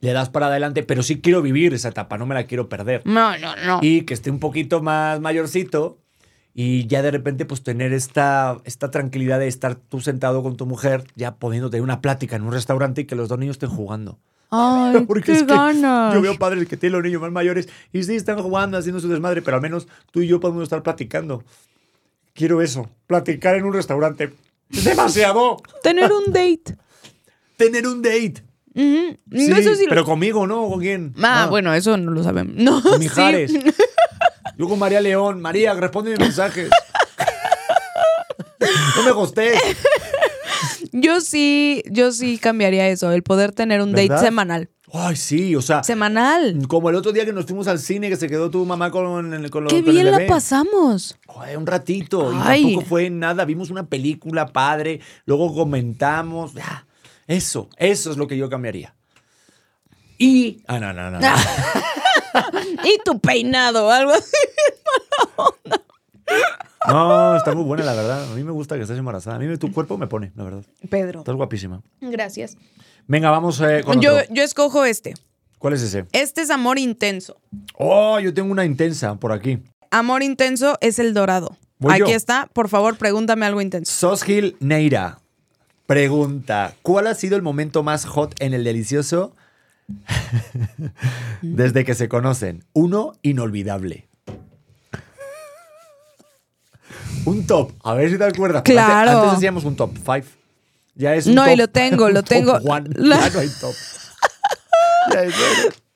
le 0.00 0.12
das 0.12 0.30
para 0.30 0.46
adelante, 0.46 0.84
pero 0.84 1.02
sí 1.02 1.20
quiero 1.20 1.42
vivir 1.42 1.74
esa 1.74 1.88
etapa, 1.88 2.16
no 2.16 2.24
me 2.24 2.34
la 2.34 2.44
quiero 2.44 2.68
perder. 2.68 3.02
no, 3.04 3.36
no, 3.38 3.54
no. 3.56 3.80
Y 3.82 4.02
que 4.02 4.14
esté 4.14 4.30
un 4.30 4.38
poquito 4.38 4.80
más 4.80 5.20
mayorcito 5.20 5.98
y 6.54 6.86
ya 6.86 7.02
de 7.02 7.10
repente 7.10 7.44
pues 7.44 7.62
tener 7.64 7.92
esta, 7.92 8.58
esta 8.64 8.90
tranquilidad 8.92 9.40
de 9.40 9.48
estar 9.48 9.74
tú 9.74 10.00
sentado 10.00 10.42
con 10.44 10.56
tu 10.56 10.64
mujer, 10.66 11.02
ya 11.16 11.34
pudiendo 11.36 11.68
tener 11.70 11.82
una 11.82 12.00
plática 12.00 12.36
en 12.36 12.42
un 12.42 12.52
restaurante 12.52 13.00
y 13.02 13.04
que 13.06 13.16
los 13.16 13.28
dos 13.28 13.38
niños 13.40 13.56
estén 13.56 13.70
jugando. 13.70 14.18
Ay, 14.50 15.00
Porque 15.06 15.26
qué 15.26 15.32
es 15.32 15.38
que 15.44 15.46
ganas. 15.54 16.14
yo 16.14 16.20
veo 16.22 16.38
padres 16.38 16.66
que 16.68 16.76
tienen 16.76 16.94
los 16.98 17.04
niños 17.04 17.20
más 17.20 17.30
mayores 17.32 17.68
y 17.92 18.02
sí 18.02 18.14
están 18.16 18.42
jugando, 18.42 18.78
haciendo 18.78 19.00
su 19.00 19.08
desmadre, 19.08 19.42
pero 19.42 19.56
al 19.56 19.62
menos 19.62 19.86
tú 20.10 20.20
y 20.22 20.26
yo 20.26 20.40
podemos 20.40 20.62
estar 20.62 20.82
platicando. 20.82 21.44
Quiero 22.34 22.62
eso, 22.62 22.88
platicar 23.06 23.56
en 23.56 23.64
un 23.64 23.72
restaurante. 23.72 24.32
Es 24.70 24.84
demasiado. 24.84 25.56
Tener 25.82 26.12
un 26.12 26.26
date. 26.26 26.76
Tener 27.56 27.86
un 27.86 28.00
date. 28.00 28.42
Ujú. 28.74 29.16
Sí, 29.32 29.48
No, 29.48 29.56
eso 29.56 29.74
sí 29.74 29.84
lo- 29.84 29.88
pero 29.90 30.04
conmigo, 30.04 30.46
¿no? 30.46 30.68
¿Con 30.68 30.80
quién? 30.80 31.12
Ah, 31.22 31.46
bueno, 31.50 31.74
eso 31.74 31.96
no 31.96 32.12
lo 32.12 32.22
sabemos. 32.22 32.54
No, 32.56 32.80
Con 32.80 32.92
sí. 32.94 32.98
Mijares. 33.00 33.52
Yo 34.56 34.68
con 34.68 34.78
María 34.78 35.00
León. 35.00 35.40
María, 35.40 35.74
responde 35.74 36.10
mis 36.12 36.20
mensajes. 36.20 36.70
No 38.96 39.02
me 39.04 39.12
gusté. 39.12 39.52
Yo 40.92 41.20
sí, 41.20 41.82
yo 41.90 42.12
sí 42.12 42.38
cambiaría 42.38 42.88
eso, 42.88 43.10
el 43.12 43.22
poder 43.22 43.52
tener 43.52 43.80
un 43.82 43.92
date 43.92 44.18
semanal. 44.18 44.68
Ay, 44.92 45.16
sí, 45.16 45.54
o 45.54 45.60
sea, 45.60 45.82
Semanal. 45.84 46.66
como 46.66 46.88
el 46.88 46.96
otro 46.96 47.12
día 47.12 47.26
que 47.26 47.32
nos 47.34 47.44
fuimos 47.44 47.68
al 47.68 47.78
cine, 47.78 48.08
que 48.08 48.16
se 48.16 48.26
quedó 48.26 48.50
tu 48.50 48.64
mamá 48.64 48.90
con, 48.90 49.34
el- 49.34 49.50
con, 49.50 49.64
lo- 49.64 49.68
Qué 49.70 49.80
con 49.82 49.88
el 49.88 50.02
bien 50.02 50.10
la 50.10 50.26
pasamos. 50.26 51.18
Un 51.56 51.66
ratito. 51.66 52.32
Ay. 52.42 52.60
Y 52.60 52.64
tampoco 52.64 52.86
fue 52.88 53.10
nada. 53.10 53.44
Vimos 53.44 53.68
una 53.68 53.86
película 53.86 54.46
padre, 54.46 55.00
luego 55.26 55.54
comentamos. 55.54 56.52
Ah, 56.62 56.86
Eso, 57.26 57.68
eso 57.76 58.10
es 58.10 58.16
lo 58.16 58.26
que 58.26 58.38
yo 58.38 58.48
cambiaría. 58.48 58.94
Y. 60.16 60.62
Ah, 60.66 60.78
no, 60.80 60.92
no, 60.94 61.10
no. 61.10 61.20
no. 61.20 61.26
Y 62.84 62.98
tu 63.04 63.18
peinado, 63.20 63.90
algo 63.90 64.12
así. 64.12 64.36
No, 66.86 67.36
está 67.36 67.54
muy 67.54 67.64
buena, 67.64 67.84
la 67.84 67.94
verdad. 67.94 68.30
A 68.32 68.34
mí 68.36 68.44
me 68.44 68.52
gusta 68.52 68.76
que 68.76 68.82
estés 68.82 68.98
embarazada. 68.98 69.36
A 69.36 69.38
mí 69.38 69.46
me- 69.46 69.58
tu 69.58 69.72
cuerpo 69.72 69.98
me 69.98 70.06
pone, 70.06 70.30
la 70.36 70.44
verdad. 70.44 70.62
Pedro. 70.88 71.20
Estás 71.20 71.34
guapísima. 71.34 71.82
Gracias. 72.00 72.56
Venga, 73.06 73.30
vamos 73.30 73.60
eh, 73.60 73.82
con 73.84 74.00
Yo, 74.00 74.14
otro. 74.16 74.26
yo 74.34 74.42
escojo 74.42 74.84
este. 74.84 75.14
¿Cuál 75.58 75.74
es 75.74 75.82
ese? 75.82 76.06
Este 76.12 76.40
es 76.42 76.50
amor 76.50 76.78
intenso. 76.78 77.40
Oh, 77.74 78.20
yo 78.20 78.32
tengo 78.32 78.52
una 78.52 78.64
intensa 78.64 79.16
por 79.16 79.32
aquí. 79.32 79.58
Amor 79.90 80.22
intenso 80.22 80.76
es 80.80 80.98
el 81.00 81.14
dorado. 81.14 81.56
Voy 81.78 81.94
Aquí 81.94 82.00
yo. 82.10 82.16
está. 82.16 82.48
Por 82.52 82.68
favor, 82.68 82.96
pregúntame 82.96 83.44
algo 83.46 83.60
intenso. 83.60 83.90
Soshil 83.92 84.56
Neira 84.60 85.18
pregunta: 85.86 86.74
¿Cuál 86.82 87.06
ha 87.08 87.14
sido 87.14 87.34
el 87.36 87.42
momento 87.42 87.82
más 87.82 88.04
hot 88.04 88.34
en 88.40 88.52
el 88.54 88.62
delicioso 88.62 89.34
desde 91.42 91.84
que 91.84 91.94
se 91.94 92.08
conocen? 92.08 92.64
Uno 92.72 93.12
inolvidable. 93.22 94.07
Un 97.28 97.46
top. 97.46 97.72
A 97.82 97.94
ver 97.94 98.10
si 98.10 98.18
te 98.18 98.24
acuerdas. 98.24 98.62
porque 98.62 98.72
Claro. 98.72 99.10
Antes, 99.10 99.22
antes 99.24 99.36
hacíamos 99.38 99.64
un 99.64 99.76
top 99.76 99.92
5. 99.96 100.26
Ya 100.94 101.14
es 101.14 101.26
un 101.26 101.34
No, 101.34 101.50
y 101.50 101.56
lo 101.56 101.68
tengo, 101.68 102.08
lo 102.08 102.22
top 102.22 102.28
tengo. 102.28 102.52
one. 102.64 102.88
La- 102.94 103.20
Ya 103.28 103.30
no 103.30 103.40
hay 103.40 103.48
top. 103.60 103.74
Ya 105.12 105.22
es- 105.22 105.34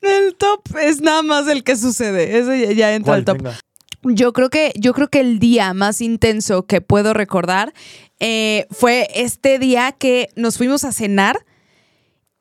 El 0.01 0.35
top 0.35 0.61
es 0.81 1.01
nada 1.01 1.21
más 1.23 1.47
el 1.47 1.63
que 1.63 1.75
sucede. 1.75 2.37
Eso 2.39 2.53
ya, 2.53 2.71
ya 2.71 2.93
entra 2.93 3.11
¿Cuál? 3.11 3.19
al 3.19 3.25
top. 3.25 3.37
Venga. 3.37 3.59
Yo 4.05 4.33
creo 4.33 4.49
que, 4.49 4.73
yo 4.75 4.93
creo 4.93 5.07
que 5.07 5.21
el 5.21 5.39
día 5.39 5.73
más 5.73 6.01
intenso 6.01 6.65
que 6.65 6.81
puedo 6.81 7.13
recordar 7.13 7.73
eh, 8.19 8.67
fue 8.69 9.07
este 9.15 9.59
día 9.59 9.93
que 9.93 10.29
nos 10.35 10.57
fuimos 10.57 10.83
a 10.83 10.91
cenar 10.91 11.45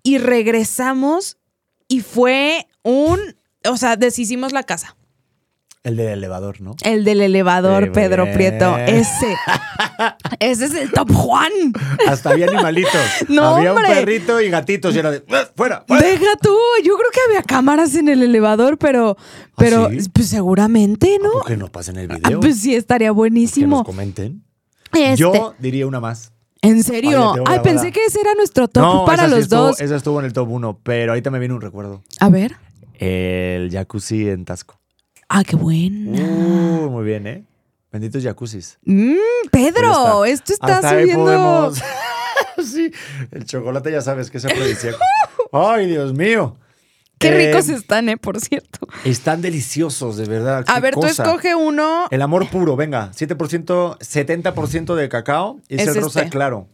y 0.02 0.18
regresamos 0.18 1.36
y 1.86 2.00
fue 2.00 2.66
un, 2.82 3.20
o 3.64 3.76
sea, 3.76 3.94
deshicimos 3.96 4.52
la 4.52 4.64
casa. 4.64 4.96
El 5.84 5.96
del 5.96 6.06
elevador, 6.08 6.60
¿no? 6.60 6.76
El 6.84 7.02
del 7.04 7.20
elevador, 7.22 7.90
Pedro. 7.90 8.30
Prieto. 8.32 8.76
Ese. 8.78 9.34
Ese 10.38 10.66
es 10.66 10.74
el 10.74 10.92
top 10.92 11.10
Juan. 11.12 11.50
Hasta 12.06 12.30
había 12.30 12.46
animalitos. 12.46 12.92
No, 13.28 13.56
había 13.56 13.72
hombre. 13.72 13.88
un 13.88 13.94
perrito 13.94 14.40
y 14.40 14.48
gatitos 14.48 14.94
y 14.94 14.98
era 15.00 15.10
de 15.10 15.16
"Eh, 15.18 15.46
fuera, 15.56 15.84
fuera. 15.88 16.06
Deja 16.06 16.36
tú. 16.40 16.56
Yo 16.84 16.96
creo 16.96 17.10
que 17.12 17.18
había 17.28 17.42
cámaras 17.42 17.96
en 17.96 18.08
el 18.08 18.22
elevador, 18.22 18.78
pero, 18.78 19.16
pero 19.56 19.86
¿Ah, 19.86 19.90
sí? 19.98 20.08
pues 20.12 20.28
seguramente, 20.28 21.18
¿no? 21.20 21.32
¿Por 21.32 21.46
qué 21.46 21.56
no 21.56 21.66
pasen 21.66 21.96
el 21.96 22.10
Ah, 22.12 22.16
video? 22.16 22.38
pues 22.40 22.60
sí, 22.60 22.76
estaría 22.76 23.06
que 23.06 23.10
nos 23.10 23.16
buenísimo. 23.16 23.82
comenten. 23.84 24.44
Este, 24.92 25.16
Yo 25.16 25.54
diría 25.58 25.86
una 25.88 25.98
más. 25.98 26.32
¿En 26.60 26.84
serio? 26.84 27.34
Ay, 27.46 27.58
pensé 27.64 27.90
que 27.90 28.04
ese 28.04 28.20
era 28.20 28.34
nuestro 28.34 28.68
top 28.68 29.04
para 29.04 29.24
sí 29.24 29.30
los 29.30 29.40
estuvo- 29.40 29.62
dos. 29.66 29.80
Esa 29.80 29.96
estuvo 29.96 30.20
en 30.20 30.26
el 30.26 30.32
top 30.32 30.48
1, 30.48 30.78
pero 30.84 31.10
ahorita 31.10 31.30
me 31.32 31.40
viene 31.40 31.54
un 31.54 31.60
recuerdo. 31.60 32.02
A 32.20 32.28
ver. 32.28 32.54
El 33.00 33.68
jacuzzi 33.72 34.28
en 34.28 34.44
Tasco. 34.44 34.78
Ah, 35.34 35.42
qué 35.44 35.56
buena. 35.56 36.20
Uh, 36.20 36.90
muy 36.90 37.04
bien, 37.06 37.26
¿eh? 37.26 37.44
Benditos 37.90 38.22
jacuzzis. 38.22 38.78
Mm, 38.84 39.14
Pedro, 39.50 40.26
esto 40.26 40.52
está 40.52 40.74
Hasta 40.76 40.90
ahí 40.90 41.02
subiendo. 41.04 41.24
podemos- 41.24 41.82
sí, 42.70 42.92
el 43.30 43.46
chocolate 43.46 43.90
ya 43.90 44.02
sabes 44.02 44.30
que 44.30 44.36
es 44.36 44.44
afrodisíaco. 44.44 44.98
Ay, 45.52 45.86
Dios 45.86 46.12
mío. 46.12 46.58
Qué 47.18 47.28
Eh, 47.28 47.46
ricos 47.46 47.70
están, 47.70 48.10
¿eh? 48.10 48.18
Por 48.18 48.40
cierto. 48.40 48.86
Están 49.04 49.40
deliciosos, 49.40 50.18
de 50.18 50.26
verdad. 50.26 50.64
A 50.66 50.80
ver, 50.80 50.94
tú 50.94 51.06
escoge 51.06 51.54
uno. 51.54 52.08
El 52.10 52.20
amor 52.20 52.50
puro, 52.50 52.76
venga. 52.76 53.10
7%, 53.14 53.96
70% 54.00 54.94
de 54.94 55.08
cacao. 55.08 55.60
Es, 55.68 55.82
Es 55.88 55.96
el 55.96 56.02
rosa 56.02 56.20
este. 56.20 56.30
claro. 56.30 56.68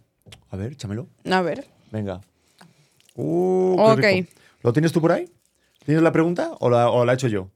A 0.51 0.57
ver, 0.57 0.73
échamelo. 0.73 1.07
A 1.31 1.43
ver. 1.43 1.69
Venga. 1.93 2.21
Uh, 3.15 3.77
qué 3.77 3.83
Ok. 3.83 3.99
rico. 4.17 4.31
¿Lo 4.63 4.73
tienes 4.73 4.91
tú 4.93 5.01
por 5.01 5.13
ahí? 5.13 5.31
¿Tienes 5.85 6.03
la 6.03 6.11
pregunta 6.11 6.51
o 6.59 6.71
la, 6.71 6.91
o 6.91 7.05
la 7.05 7.13
he 7.13 7.15
hecho 7.15 7.29
yo? 7.29 7.51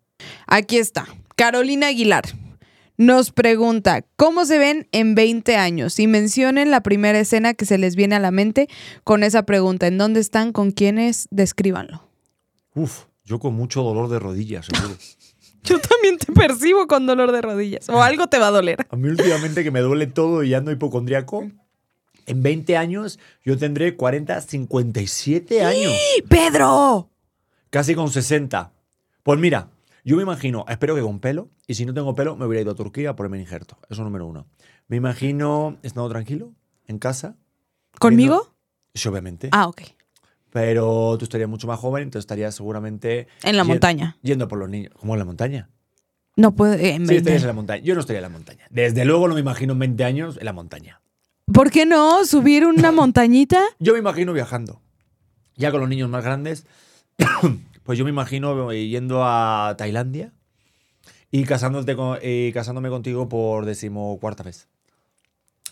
Aquí 0.46 0.78
está. 0.78 1.06
Carolina 1.36 1.88
Aguilar 1.88 2.24
nos 2.98 3.30
pregunta, 3.30 4.04
¿cómo 4.16 4.44
se 4.44 4.58
ven 4.58 4.86
en 4.92 5.14
20 5.14 5.56
años? 5.56 5.98
Y 5.98 6.06
mencionen 6.06 6.70
la 6.70 6.82
primera 6.82 7.18
escena 7.18 7.54
que 7.54 7.64
se 7.64 7.78
les 7.78 7.96
viene 7.96 8.14
a 8.14 8.20
la 8.20 8.30
mente 8.30 8.68
con 9.04 9.24
esa 9.24 9.44
pregunta. 9.44 9.86
¿En 9.86 9.98
dónde 9.98 10.20
están? 10.20 10.52
¿Con 10.52 10.70
quiénes? 10.70 11.26
Descríbanlo. 11.30 12.06
Uf, 12.74 13.04
yo 13.24 13.38
con 13.38 13.54
mucho 13.54 13.82
dolor 13.82 14.08
de 14.08 14.18
rodillas, 14.18 14.66
seguro. 14.66 14.96
Yo 15.64 15.78
también 15.78 16.18
te 16.18 16.32
percibo 16.32 16.88
con 16.88 17.06
dolor 17.06 17.30
de 17.30 17.40
rodillas. 17.40 17.88
O 17.88 18.02
algo 18.02 18.26
te 18.26 18.40
va 18.40 18.48
a 18.48 18.50
doler. 18.50 18.84
A 18.90 18.96
mí 18.96 19.08
últimamente 19.08 19.62
que 19.62 19.70
me 19.70 19.78
duele 19.78 20.08
todo 20.08 20.42
y 20.42 20.54
ando 20.54 20.72
hipocondriaco. 20.72 21.48
En 22.26 22.42
20 22.42 22.76
años 22.76 23.20
yo 23.44 23.56
tendré 23.56 23.94
40, 23.94 24.40
57 24.40 25.62
años. 25.62 25.92
¡Pedro! 26.28 27.10
Casi 27.70 27.94
con 27.94 28.10
60. 28.10 28.72
Pues 29.22 29.38
mira, 29.38 29.68
yo 30.04 30.16
me 30.16 30.22
imagino, 30.22 30.64
espero 30.68 30.94
que 30.94 31.02
con 31.02 31.20
pelo, 31.20 31.48
y 31.66 31.74
si 31.74 31.86
no 31.86 31.94
tengo 31.94 32.14
pelo, 32.14 32.36
me 32.36 32.46
hubiera 32.46 32.62
ido 32.62 32.72
a 32.72 32.74
Turquía 32.74 33.14
ponerme 33.16 33.36
el 33.38 33.42
injerto. 33.42 33.78
Eso 33.88 34.02
número 34.04 34.26
uno. 34.26 34.46
Me 34.88 34.96
imagino 34.96 35.78
estando 35.82 36.08
tranquilo, 36.08 36.52
en 36.86 36.98
casa. 36.98 37.36
¿Conmigo? 37.98 38.34
viendo- 38.34 38.52
Sí, 38.94 39.08
obviamente. 39.08 39.48
Ah, 39.52 39.68
ok. 39.68 39.82
Pero 40.50 41.16
tú 41.18 41.24
estarías 41.24 41.48
mucho 41.48 41.66
más 41.66 41.78
joven, 41.78 42.02
entonces 42.02 42.24
estarías 42.24 42.54
seguramente. 42.54 43.26
En 43.42 43.56
la 43.56 43.64
montaña. 43.64 44.18
Yendo 44.22 44.48
por 44.48 44.58
los 44.58 44.68
niños. 44.68 44.92
¿Cómo 44.98 45.14
en 45.14 45.18
la 45.20 45.24
montaña? 45.24 45.70
No 46.36 46.54
puedo. 46.54 46.74
eh, 46.74 46.78
Sí, 46.78 46.98
20. 46.98 47.16
estarías 47.16 47.42
en 47.42 47.46
la 47.48 47.52
montaña. 47.54 47.82
Yo 47.82 47.94
no 47.94 48.00
estaría 48.00 48.18
en 48.18 48.22
la 48.24 48.28
montaña. 48.28 48.66
Desde 48.70 49.04
luego 49.06 49.28
no 49.28 49.34
me 49.34 49.40
imagino 49.40 49.72
en 49.72 49.78
20 49.78 50.04
años 50.04 50.36
en 50.36 50.44
la 50.44 50.52
montaña. 50.52 51.00
¿Por 51.52 51.70
qué 51.70 51.86
no? 51.86 52.24
¿Subir 52.26 52.66
una 52.66 52.92
montañita? 52.92 53.62
Yo 53.78 53.94
me 53.94 53.98
imagino 54.00 54.32
viajando. 54.34 54.82
Ya 55.56 55.70
con 55.70 55.80
los 55.80 55.88
niños 55.88 56.10
más 56.10 56.22
grandes. 56.24 56.66
Pues 57.84 57.98
yo 57.98 58.04
me 58.04 58.10
imagino 58.10 58.72
yendo 58.72 59.22
a 59.24 59.74
Tailandia 59.78 60.32
y, 61.30 61.44
casándote 61.44 61.96
con- 61.96 62.18
y 62.22 62.52
casándome 62.52 62.88
contigo 62.90 63.28
por 63.28 63.64
decimocuarta 63.64 64.42
vez. 64.42 64.68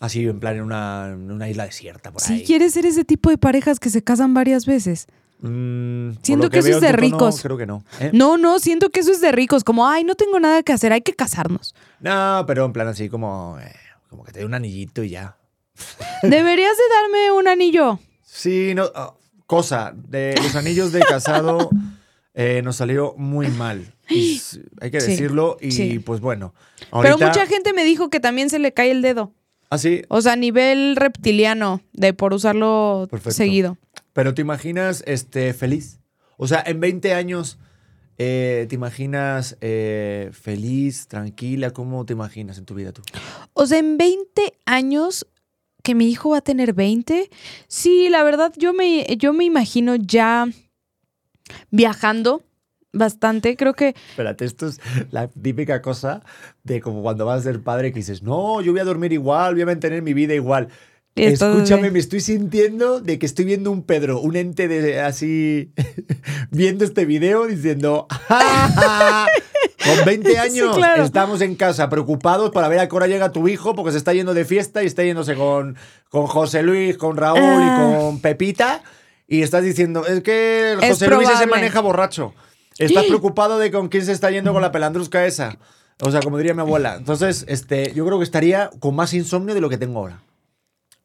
Así, 0.01 0.25
en 0.27 0.41
plan, 0.41 0.57
en 0.57 0.63
una, 0.63 1.09
en 1.13 1.31
una 1.31 1.49
isla 1.51 1.65
desierta 1.67 2.11
por 2.11 2.23
Si 2.23 2.33
ahí. 2.33 2.45
quieres 2.45 2.73
ser 2.73 2.87
ese 2.87 3.05
tipo 3.05 3.29
de 3.29 3.37
parejas 3.37 3.79
que 3.79 3.91
se 3.91 4.03
casan 4.03 4.33
varias 4.33 4.65
veces. 4.65 5.07
Mm, 5.41 6.13
Siento 6.23 6.47
lo 6.47 6.51
que 6.51 6.59
eso 6.61 6.69
veo 6.69 6.77
es 6.79 6.83
de 6.83 6.93
ricos. 6.93 7.43
creo 7.43 7.57
que 7.59 7.67
no. 7.67 7.85
¿eh? 8.01 8.11
No, 8.15 8.39
no, 8.39 8.59
siento 8.61 8.89
que 8.91 9.01
eso 9.01 9.13
es 9.13 9.21
de 9.21 9.31
ricos. 9.33 9.63
Como, 9.63 9.87
ay, 9.87 10.05
no 10.05 10.15
tengo 10.15 10.41
nada 10.41 10.63
que 10.63 10.73
hacer, 10.73 10.93
hay 10.95 11.03
que 11.03 11.13
casarnos. 11.15 11.75
No, 12.01 12.45
pero 12.47 12.65
en 12.65 12.73
plan 12.73 12.89
así 12.89 13.09
como, 13.11 13.59
eh, 13.61 13.73
como 14.09 14.25
que 14.25 14.33
te 14.33 14.39
dé 14.41 14.45
un 14.47 14.55
anillito 14.55 15.03
y 15.03 15.11
ya. 15.11 15.37
Deberías 16.23 16.77
de 16.77 16.83
darme 17.03 17.31
un 17.39 17.49
anillo. 17.49 17.99
Sí, 18.23 18.73
no, 18.75 18.85
ah, 18.95 19.15
cosa, 19.47 19.93
de 19.95 20.35
los 20.43 20.55
anillos 20.57 20.93
de 20.93 21.01
casado 21.01 21.69
eh, 22.35 22.63
nos 22.63 22.77
salió 22.77 23.15
muy 23.17 23.49
mal. 23.49 23.95
Y 24.11 24.41
hay 24.81 24.91
que 24.91 25.01
Sí, 25.01 25.13
decirlo. 25.13 25.57
Y 25.61 25.71
sí. 25.71 25.99
pues 26.01 26.21
bueno. 26.21 26.53
Pero 27.01 27.17
mucha 27.17 27.47
gente 27.47 27.73
me 27.73 27.85
dijo 27.85 28.11
que 28.11 28.19
también 28.19 28.51
se 28.51 28.59
le 28.59 28.73
cae 28.73 28.91
el 28.91 29.03
dedo. 29.03 29.33
Ah, 29.71 29.79
sí. 29.79 30.03
O 30.09 30.21
sea, 30.21 30.33
a 30.33 30.37
nivel 30.37 30.97
reptiliano, 30.97 31.81
de 31.93 32.13
por 32.13 32.35
usarlo 32.35 33.07
Perfecto. 33.09 33.37
seguido. 33.37 33.79
Pero 34.13 34.35
te 34.35 34.43
imaginas 34.43 35.05
este, 35.07 35.55
feliz. 35.55 36.01
O 36.39 36.49
sea, 36.49 36.61
en 36.67 36.81
20 36.81 37.15
años, 37.15 37.59
eh, 38.19 38.67
¿te 38.69 38.75
imaginas 38.75 39.57
eh, 39.61 40.31
feliz, 40.33 41.07
tranquila? 41.07 41.71
¿Cómo 41.71 42.05
te 42.05 42.13
imaginas 42.15 42.59
en 42.59 42.65
tu 42.65 42.75
vida 42.75 42.91
tú? 42.93 43.03
O 43.53 43.65
sea, 43.67 43.79
en 43.79 43.97
20 43.97 44.55
años 44.67 45.25
que 45.85 45.95
mi 45.95 46.11
hijo 46.11 46.31
va 46.31 46.39
a 46.39 46.43
tener 46.43 46.73
20, 46.75 47.31
sí, 47.69 48.09
la 48.09 48.25
verdad 48.25 48.53
yo 48.57 48.73
me, 48.73 49.07
yo 49.19 49.33
me 49.33 49.45
imagino 49.45 49.95
ya 49.95 50.49
viajando 51.71 52.43
bastante. 52.93 53.57
Creo 53.57 53.75
que 53.75 53.95
Espérate, 54.11 54.45
esto 54.45 54.67
es 54.67 54.81
la 55.11 55.29
típica 55.29 55.81
cosa 55.83 56.23
de 56.65 56.81
como 56.81 57.03
cuando 57.03 57.25
vas 57.27 57.41
a 57.41 57.43
ser 57.45 57.63
padre 57.63 57.93
que 57.93 58.01
dices, 58.01 58.23
no, 58.23 58.61
yo 58.61 58.73
voy 58.73 58.81
a 58.81 58.85
dormir 58.85 59.13
igual, 59.13 59.55
voy 59.55 59.63
a 59.63 59.67
mantener 59.67 60.03
mi 60.03 60.15
vida 60.15 60.35
igual. 60.35 60.69
Escúchame, 61.17 61.91
me 61.91 61.99
estoy 61.99 62.21
sintiendo 62.21 63.01
de 63.01 63.19
que 63.19 63.27
estoy 63.27 63.45
viendo 63.45 63.71
un 63.73 63.83
Pedro, 63.83 64.21
un 64.21 64.37
ente 64.37 64.69
de 64.69 65.01
así, 65.01 65.73
viendo 66.51 66.85
este 66.85 67.05
video 67.05 67.47
diciendo, 67.47 68.07
"Ja, 68.11 68.39
ja, 68.69 69.27
con 69.85 70.05
20 70.07 70.39
años 70.39 70.77
claro. 70.77 71.03
estamos 71.05 71.41
en 71.41 71.57
casa 71.57 71.89
preocupados 71.91 72.51
para 72.53 72.69
ver 72.69 72.79
a 72.79 72.89
qué 72.89 72.95
hora 72.97 73.07
llega 73.09 73.33
tu 73.33 73.49
hijo 73.49 73.75
porque 73.75 73.91
se 73.93 73.99
está 73.99 74.15
yendo 74.15 74.35
de 74.35 74.45
fiesta 74.45 74.83
y 74.83 74.87
está 74.87 75.03
yéndose 75.05 75.35
con, 75.35 75.77
con 76.11 76.27
José 76.27 76.63
Luis, 76.63 76.97
con 76.97 77.17
Raúl 77.17 77.41
Ah. 77.43 77.67
y 77.67 77.99
con 78.01 78.21
Pepita 78.21 78.83
y 79.31 79.43
estás 79.43 79.63
diciendo, 79.63 80.05
es 80.05 80.23
que 80.23 80.77
José 80.81 81.07
Luis 81.07 81.29
se 81.39 81.47
maneja 81.47 81.81
borracho. 81.81 82.35
Estás 82.79 83.05
preocupado 83.05 83.61
de 83.61 83.71
con 83.71 83.89
quién 83.89 84.05
se 84.05 84.11
está 84.11 84.29
yendo 84.33 84.53
con 84.53 84.61
la 84.61 84.73
pelandrusca 84.73 85.25
esa. 85.25 85.57
O 86.03 86.11
sea, 86.11 86.21
como 86.21 86.37
diría 86.37 86.53
mi 86.53 86.63
abuela. 86.63 86.97
Entonces, 86.97 87.45
este, 87.47 87.93
yo 87.95 88.05
creo 88.05 88.19
que 88.19 88.25
estaría 88.25 88.71
con 88.81 88.97
más 88.97 89.15
insomnio 89.15 89.55
de 89.55 89.61
lo 89.61 89.69
que 89.69 89.79
tengo 89.79 90.01
ahora. 90.01 90.21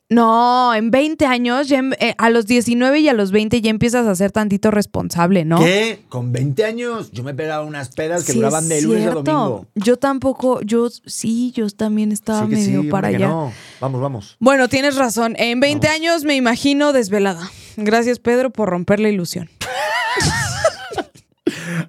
No, 0.10 0.76
en 0.76 0.92
20 0.92 1.26
años, 1.26 1.68
ya 1.68 1.80
en- 1.80 1.96
eh, 2.00 2.14
a 2.20 2.30
los 2.30 2.46
19 2.46 3.00
y 3.00 3.10
a 3.10 3.14
los 3.14 3.32
20 3.32 3.60
ya 3.62 3.72
empiezas 3.72 4.06
a 4.06 4.14
ser 4.16 4.32
tantito 4.32 4.70
responsable, 4.70 5.46
¿no? 5.46 5.58
¿Qué? 5.60 6.02
Con 6.10 6.32
20 6.32 6.64
años 6.64 7.12
yo 7.12 7.24
me 7.24 7.34
pegaba 7.34 7.66
unas 7.66 7.90
pedas 7.90 8.24
que 8.24 8.34
Sí, 8.34 8.38
duraban 8.38 8.70
de 8.70 8.82
lunes 8.84 9.08
a 9.08 9.12
domingo. 9.12 9.66
Yo 9.74 9.98
tampoco, 9.98 10.62
yo 10.62 10.90
sí, 10.90 11.52
yo 11.56 11.68
también 11.72 12.12
estaba 12.12 12.42
Sí 12.42 12.48
medio 12.52 12.82
sí, 12.84 12.88
para 12.90 13.08
allá. 13.08 13.28
no. 13.28 13.52
Vamos, 13.82 14.00
vamos. 14.02 14.38
Bueno, 14.40 14.70
tienes 14.70 14.96
razón. 14.96 15.34
En 15.40 15.60
20 15.60 15.88
años 15.88 16.24
me 16.24 16.36
imagino 16.36 16.94
desvelada. 16.94 17.50
Gracias, 17.76 18.20
Pedro, 18.20 18.52
por 18.52 18.70
romper 18.70 19.00
la 19.00 19.10
ilusión. 19.10 19.50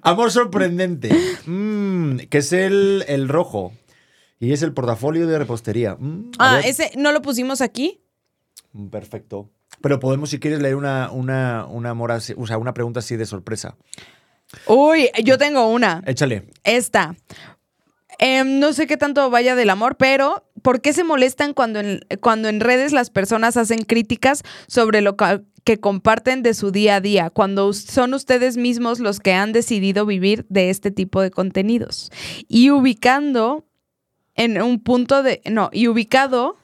Amor 0.01 0.31
sorprendente. 0.31 1.09
Mm, 1.45 2.17
que 2.29 2.39
es 2.39 2.51
el, 2.53 3.05
el 3.07 3.27
rojo. 3.29 3.73
Y 4.39 4.53
es 4.53 4.61
el 4.61 4.73
portafolio 4.73 5.27
de 5.27 5.37
repostería. 5.39 5.95
Mm, 5.99 6.31
Ah, 6.37 6.59
ese 6.63 6.91
no 6.97 7.11
lo 7.11 7.21
pusimos 7.21 7.61
aquí. 7.61 8.01
Perfecto. 8.91 9.49
Pero 9.81 9.99
podemos, 9.99 10.29
si 10.29 10.39
quieres, 10.39 10.61
leer 10.61 10.75
una, 10.75 11.11
una, 11.11 11.65
una, 11.65 11.89
amor 11.91 12.11
así- 12.11 12.33
o 12.37 12.47
sea, 12.47 12.57
una 12.57 12.73
pregunta 12.73 12.99
así 12.99 13.15
de 13.15 13.25
sorpresa. 13.25 13.75
Uy, 14.67 15.09
yo 15.23 15.37
tengo 15.37 15.67
una. 15.67 16.01
Échale. 16.05 16.47
Esta. 16.63 17.15
Em, 18.19 18.59
no 18.59 18.73
sé 18.73 18.87
qué 18.87 18.97
tanto 18.97 19.29
vaya 19.29 19.55
del 19.55 19.69
amor, 19.69 19.95
pero 19.97 20.43
¿por 20.63 20.81
qué 20.81 20.93
se 20.93 21.03
molestan 21.03 21.53
cuando 21.53 21.79
en, 21.79 21.99
cuando 22.21 22.49
en 22.49 22.59
redes 22.59 22.91
las 22.91 23.11
personas 23.11 23.57
hacen 23.57 23.83
críticas 23.83 24.41
sobre 24.67 25.01
lo 25.01 25.15
que 25.63 25.79
comparten 25.79 26.41
de 26.41 26.55
su 26.55 26.71
día 26.71 26.95
a 26.95 27.01
día, 27.01 27.29
cuando 27.29 27.71
son 27.73 28.15
ustedes 28.15 28.57
mismos 28.57 28.99
los 28.99 29.19
que 29.19 29.33
han 29.33 29.51
decidido 29.51 30.05
vivir 30.07 30.45
de 30.49 30.71
este 30.71 30.89
tipo 30.89 31.21
de 31.21 31.29
contenidos? 31.29 32.09
Y 32.47 32.71
ubicando 32.71 33.65
en 34.33 34.59
un 34.61 34.79
punto 34.79 35.21
de... 35.23 35.41
No, 35.51 35.69
y 35.71 35.87
ubicado... 35.87 36.57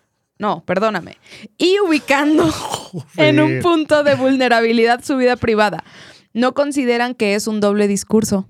No, 0.43 0.61
perdóname. 0.65 1.19
Y 1.57 1.79
ubicando 1.79 2.53
en 3.15 3.39
un 3.39 3.61
punto 3.61 4.03
de 4.03 4.15
vulnerabilidad 4.15 5.01
su 5.01 5.15
vida 5.15 5.37
privada. 5.37 5.85
¿No 6.33 6.53
consideran 6.53 7.15
que 7.15 7.35
es 7.35 7.47
un 7.47 7.61
doble 7.61 7.87
discurso? 7.87 8.49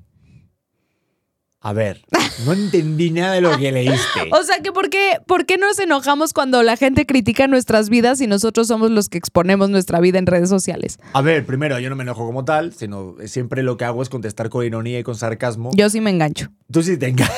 A 1.59 1.71
ver, 1.71 2.03
no 2.47 2.53
entendí 2.53 3.11
nada 3.11 3.33
de 3.33 3.41
lo 3.41 3.55
que 3.59 3.71
leíste. 3.71 4.21
O 4.31 4.41
sea, 4.41 4.57
que 4.63 4.71
por 4.71 4.89
qué, 4.89 5.19
¿por 5.27 5.45
qué 5.45 5.59
nos 5.59 5.77
enojamos 5.77 6.33
cuando 6.33 6.63
la 6.63 6.77
gente 6.77 7.05
critica 7.05 7.45
nuestras 7.45 7.89
vidas 7.89 8.19
y 8.21 8.25
nosotros 8.25 8.67
somos 8.67 8.89
los 8.89 9.07
que 9.07 9.19
exponemos 9.19 9.69
nuestra 9.69 9.99
vida 9.99 10.17
en 10.17 10.25
redes 10.25 10.49
sociales? 10.49 10.97
A 11.13 11.21
ver, 11.21 11.45
primero, 11.45 11.77
yo 11.77 11.91
no 11.91 11.95
me 11.95 12.01
enojo 12.01 12.25
como 12.25 12.43
tal, 12.43 12.73
sino 12.73 13.17
siempre 13.25 13.61
lo 13.61 13.77
que 13.77 13.85
hago 13.85 14.01
es 14.01 14.09
contestar 14.09 14.49
con 14.49 14.65
ironía 14.65 14.97
y 14.97 15.03
con 15.03 15.15
sarcasmo. 15.15 15.69
Yo 15.75 15.91
sí 15.91 16.01
me 16.01 16.09
engancho. 16.09 16.49
Tú 16.71 16.81
sí 16.81 16.97
te 16.97 17.09
enganchas. 17.09 17.37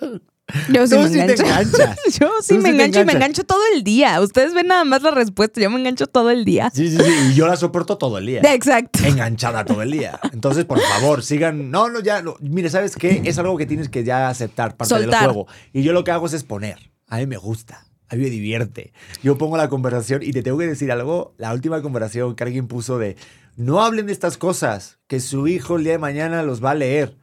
Yo 0.70 0.86
sí 0.86 0.94
Tú 0.94 1.00
me 1.02 1.08
sí 1.08 1.14
te 1.14 1.20
engancho. 1.22 1.42
enganchas. 1.44 1.96
Yo 2.20 2.30
sí 2.42 2.54
Tú 2.54 2.60
me 2.60 2.68
sí 2.68 2.74
engancho 2.74 3.00
y 3.00 3.04
me 3.06 3.12
engancho 3.14 3.44
todo 3.44 3.60
el 3.74 3.82
día. 3.82 4.20
Ustedes 4.20 4.52
ven 4.54 4.66
nada 4.66 4.84
más 4.84 5.02
la 5.02 5.10
respuesta. 5.10 5.60
Yo 5.60 5.70
me 5.70 5.78
engancho 5.80 6.06
todo 6.06 6.30
el 6.30 6.44
día. 6.44 6.70
Sí, 6.74 6.90
sí, 6.90 6.98
sí. 6.98 7.12
Y 7.30 7.34
yo 7.34 7.46
la 7.46 7.56
soporto 7.56 7.96
todo 7.96 8.18
el 8.18 8.26
día. 8.26 8.42
Exacto. 8.52 9.00
Enganchada 9.04 9.64
todo 9.64 9.82
el 9.82 9.90
día. 9.90 10.20
Entonces, 10.32 10.64
por 10.66 10.80
favor, 10.80 11.22
sigan. 11.22 11.70
No, 11.70 11.88
no, 11.88 12.00
ya. 12.00 12.20
No. 12.22 12.36
Mire, 12.40 12.68
¿sabes 12.68 12.94
qué? 12.96 13.22
Es 13.24 13.38
algo 13.38 13.56
que 13.56 13.66
tienes 13.66 13.88
que 13.88 14.04
ya 14.04 14.28
aceptar, 14.28 14.76
parte 14.76 14.90
Soltar. 14.94 15.22
del 15.22 15.32
juego. 15.32 15.46
Y 15.72 15.82
yo 15.82 15.92
lo 15.92 16.04
que 16.04 16.10
hago 16.10 16.26
es 16.26 16.34
exponer. 16.34 16.90
A 17.08 17.16
mí 17.18 17.26
me 17.26 17.36
gusta. 17.38 17.86
A 18.10 18.16
mí 18.16 18.22
me 18.24 18.30
divierte. 18.30 18.92
Yo 19.22 19.38
pongo 19.38 19.56
la 19.56 19.68
conversación 19.70 20.22
y 20.22 20.32
te 20.32 20.42
tengo 20.42 20.58
que 20.58 20.66
decir 20.66 20.92
algo. 20.92 21.34
La 21.38 21.52
última 21.54 21.80
conversación 21.80 22.34
que 22.34 22.44
alguien 22.44 22.68
puso 22.68 22.98
de 22.98 23.16
no 23.56 23.82
hablen 23.82 24.06
de 24.06 24.12
estas 24.12 24.36
cosas, 24.36 24.98
que 25.06 25.20
su 25.20 25.48
hijo 25.48 25.76
el 25.76 25.84
día 25.84 25.92
de 25.92 25.98
mañana 25.98 26.42
los 26.42 26.62
va 26.62 26.72
a 26.72 26.74
leer. 26.74 27.16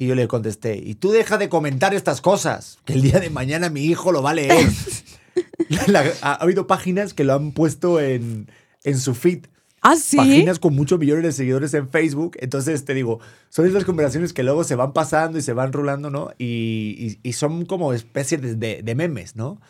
Y 0.00 0.06
yo 0.06 0.14
le 0.14 0.28
contesté, 0.28 0.76
y 0.78 0.94
tú 0.94 1.10
deja 1.10 1.38
de 1.38 1.48
comentar 1.48 1.92
estas 1.92 2.20
cosas, 2.20 2.78
que 2.84 2.92
el 2.92 3.02
día 3.02 3.18
de 3.18 3.30
mañana 3.30 3.68
mi 3.68 3.84
hijo 3.84 4.12
lo 4.12 4.22
va 4.22 4.30
a 4.30 4.34
leer. 4.34 4.68
La- 5.88 6.04
ha, 6.22 6.32
ha 6.32 6.34
habido 6.34 6.66
páginas 6.66 7.14
que 7.14 7.24
lo 7.24 7.34
han 7.34 7.50
puesto 7.52 8.00
en, 8.00 8.48
en 8.84 8.98
su 8.98 9.14
feed. 9.14 9.46
¿Ah, 9.80 9.96
sí? 9.96 10.16
Páginas 10.16 10.58
con 10.58 10.74
muchos 10.74 10.98
millones 10.98 11.24
de 11.24 11.32
seguidores 11.32 11.74
en 11.74 11.88
Facebook. 11.88 12.36
Entonces 12.40 12.84
te 12.84 12.94
digo, 12.94 13.20
son 13.48 13.66
esas 13.66 13.84
conversaciones 13.84 14.32
que 14.32 14.42
luego 14.42 14.64
se 14.64 14.74
van 14.76 14.92
pasando 14.92 15.38
y 15.38 15.42
se 15.42 15.52
van 15.52 15.72
rulando, 15.72 16.10
¿no? 16.10 16.30
Y, 16.38 17.18
y- 17.24 17.28
y 17.28 17.32
son 17.34 17.64
como 17.66 17.92
especies 17.92 18.40
de, 18.40 18.54
de- 18.54 18.82
de 18.82 18.94
memes, 18.94 19.36
¿no? 19.36 19.60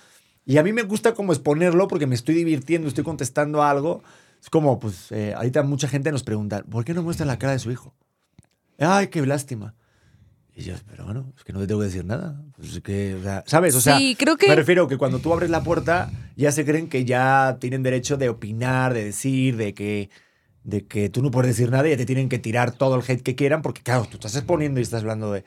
Y 0.46 0.56
a 0.58 0.62
mí 0.62 0.72
me 0.72 0.82
gusta 0.82 1.14
como 1.14 1.32
exponerlo 1.32 1.88
porque 1.88 2.06
me 2.06 2.14
estoy 2.14 2.34
divirtiendo, 2.34 2.88
estoy 2.88 3.04
contestando 3.04 3.62
a 3.62 3.70
algo. 3.70 4.02
Es 4.42 4.48
como, 4.50 4.78
pues, 4.78 5.10
eh, 5.10 5.34
ahorita 5.34 5.62
mucha 5.62 5.88
gente 5.88 6.12
nos 6.12 6.22
pregunta, 6.22 6.62
¿por 6.70 6.84
qué 6.84 6.94
no 6.94 7.02
muestra 7.02 7.26
la 7.26 7.38
cara 7.38 7.52
de 7.54 7.58
su 7.58 7.70
hijo? 7.70 7.94
Ay, 8.78 9.08
qué 9.08 9.24
lástima. 9.26 9.74
Y 10.58 10.64
yo, 10.64 10.74
pero 10.90 11.04
bueno, 11.04 11.32
es 11.36 11.44
que 11.44 11.52
no 11.52 11.60
te 11.60 11.68
tengo 11.68 11.78
que 11.80 11.86
decir 11.86 12.04
nada. 12.04 12.42
Pues 12.56 12.74
es 12.74 12.80
que, 12.80 13.14
o 13.14 13.22
sea, 13.22 13.44
¿sabes? 13.46 13.76
O 13.76 13.80
sea, 13.80 13.96
Sí, 13.96 14.16
creo 14.18 14.36
que- 14.36 14.48
me 14.48 14.56
refiero 14.56 14.88
que 14.88 14.96
cuando 14.98 15.20
tú 15.20 15.32
abres 15.32 15.50
la 15.50 15.62
puerta, 15.62 16.10
ya 16.36 16.50
se 16.50 16.64
creen 16.64 16.88
que 16.88 17.04
ya 17.04 17.58
tienen 17.60 17.84
derecho 17.84 18.16
de 18.16 18.28
opinar, 18.28 18.92
de 18.92 19.04
decir, 19.04 19.56
de 19.56 19.72
que, 19.72 20.10
de 20.64 20.84
que 20.84 21.10
tú 21.10 21.22
no 21.22 21.30
puedes 21.30 21.56
decir 21.56 21.70
nada 21.70 21.86
y 21.86 21.92
ya 21.92 21.96
te 21.96 22.06
tienen 22.06 22.28
que 22.28 22.40
tirar 22.40 22.72
todo 22.72 22.96
el 22.96 23.02
hate 23.06 23.22
que 23.22 23.36
quieran, 23.36 23.62
porque 23.62 23.82
claro, 23.82 24.06
tú 24.10 24.16
estás 24.16 24.34
exponiendo 24.34 24.80
y 24.80 24.82
estás 24.82 25.02
hablando 25.02 25.30
de. 25.32 25.44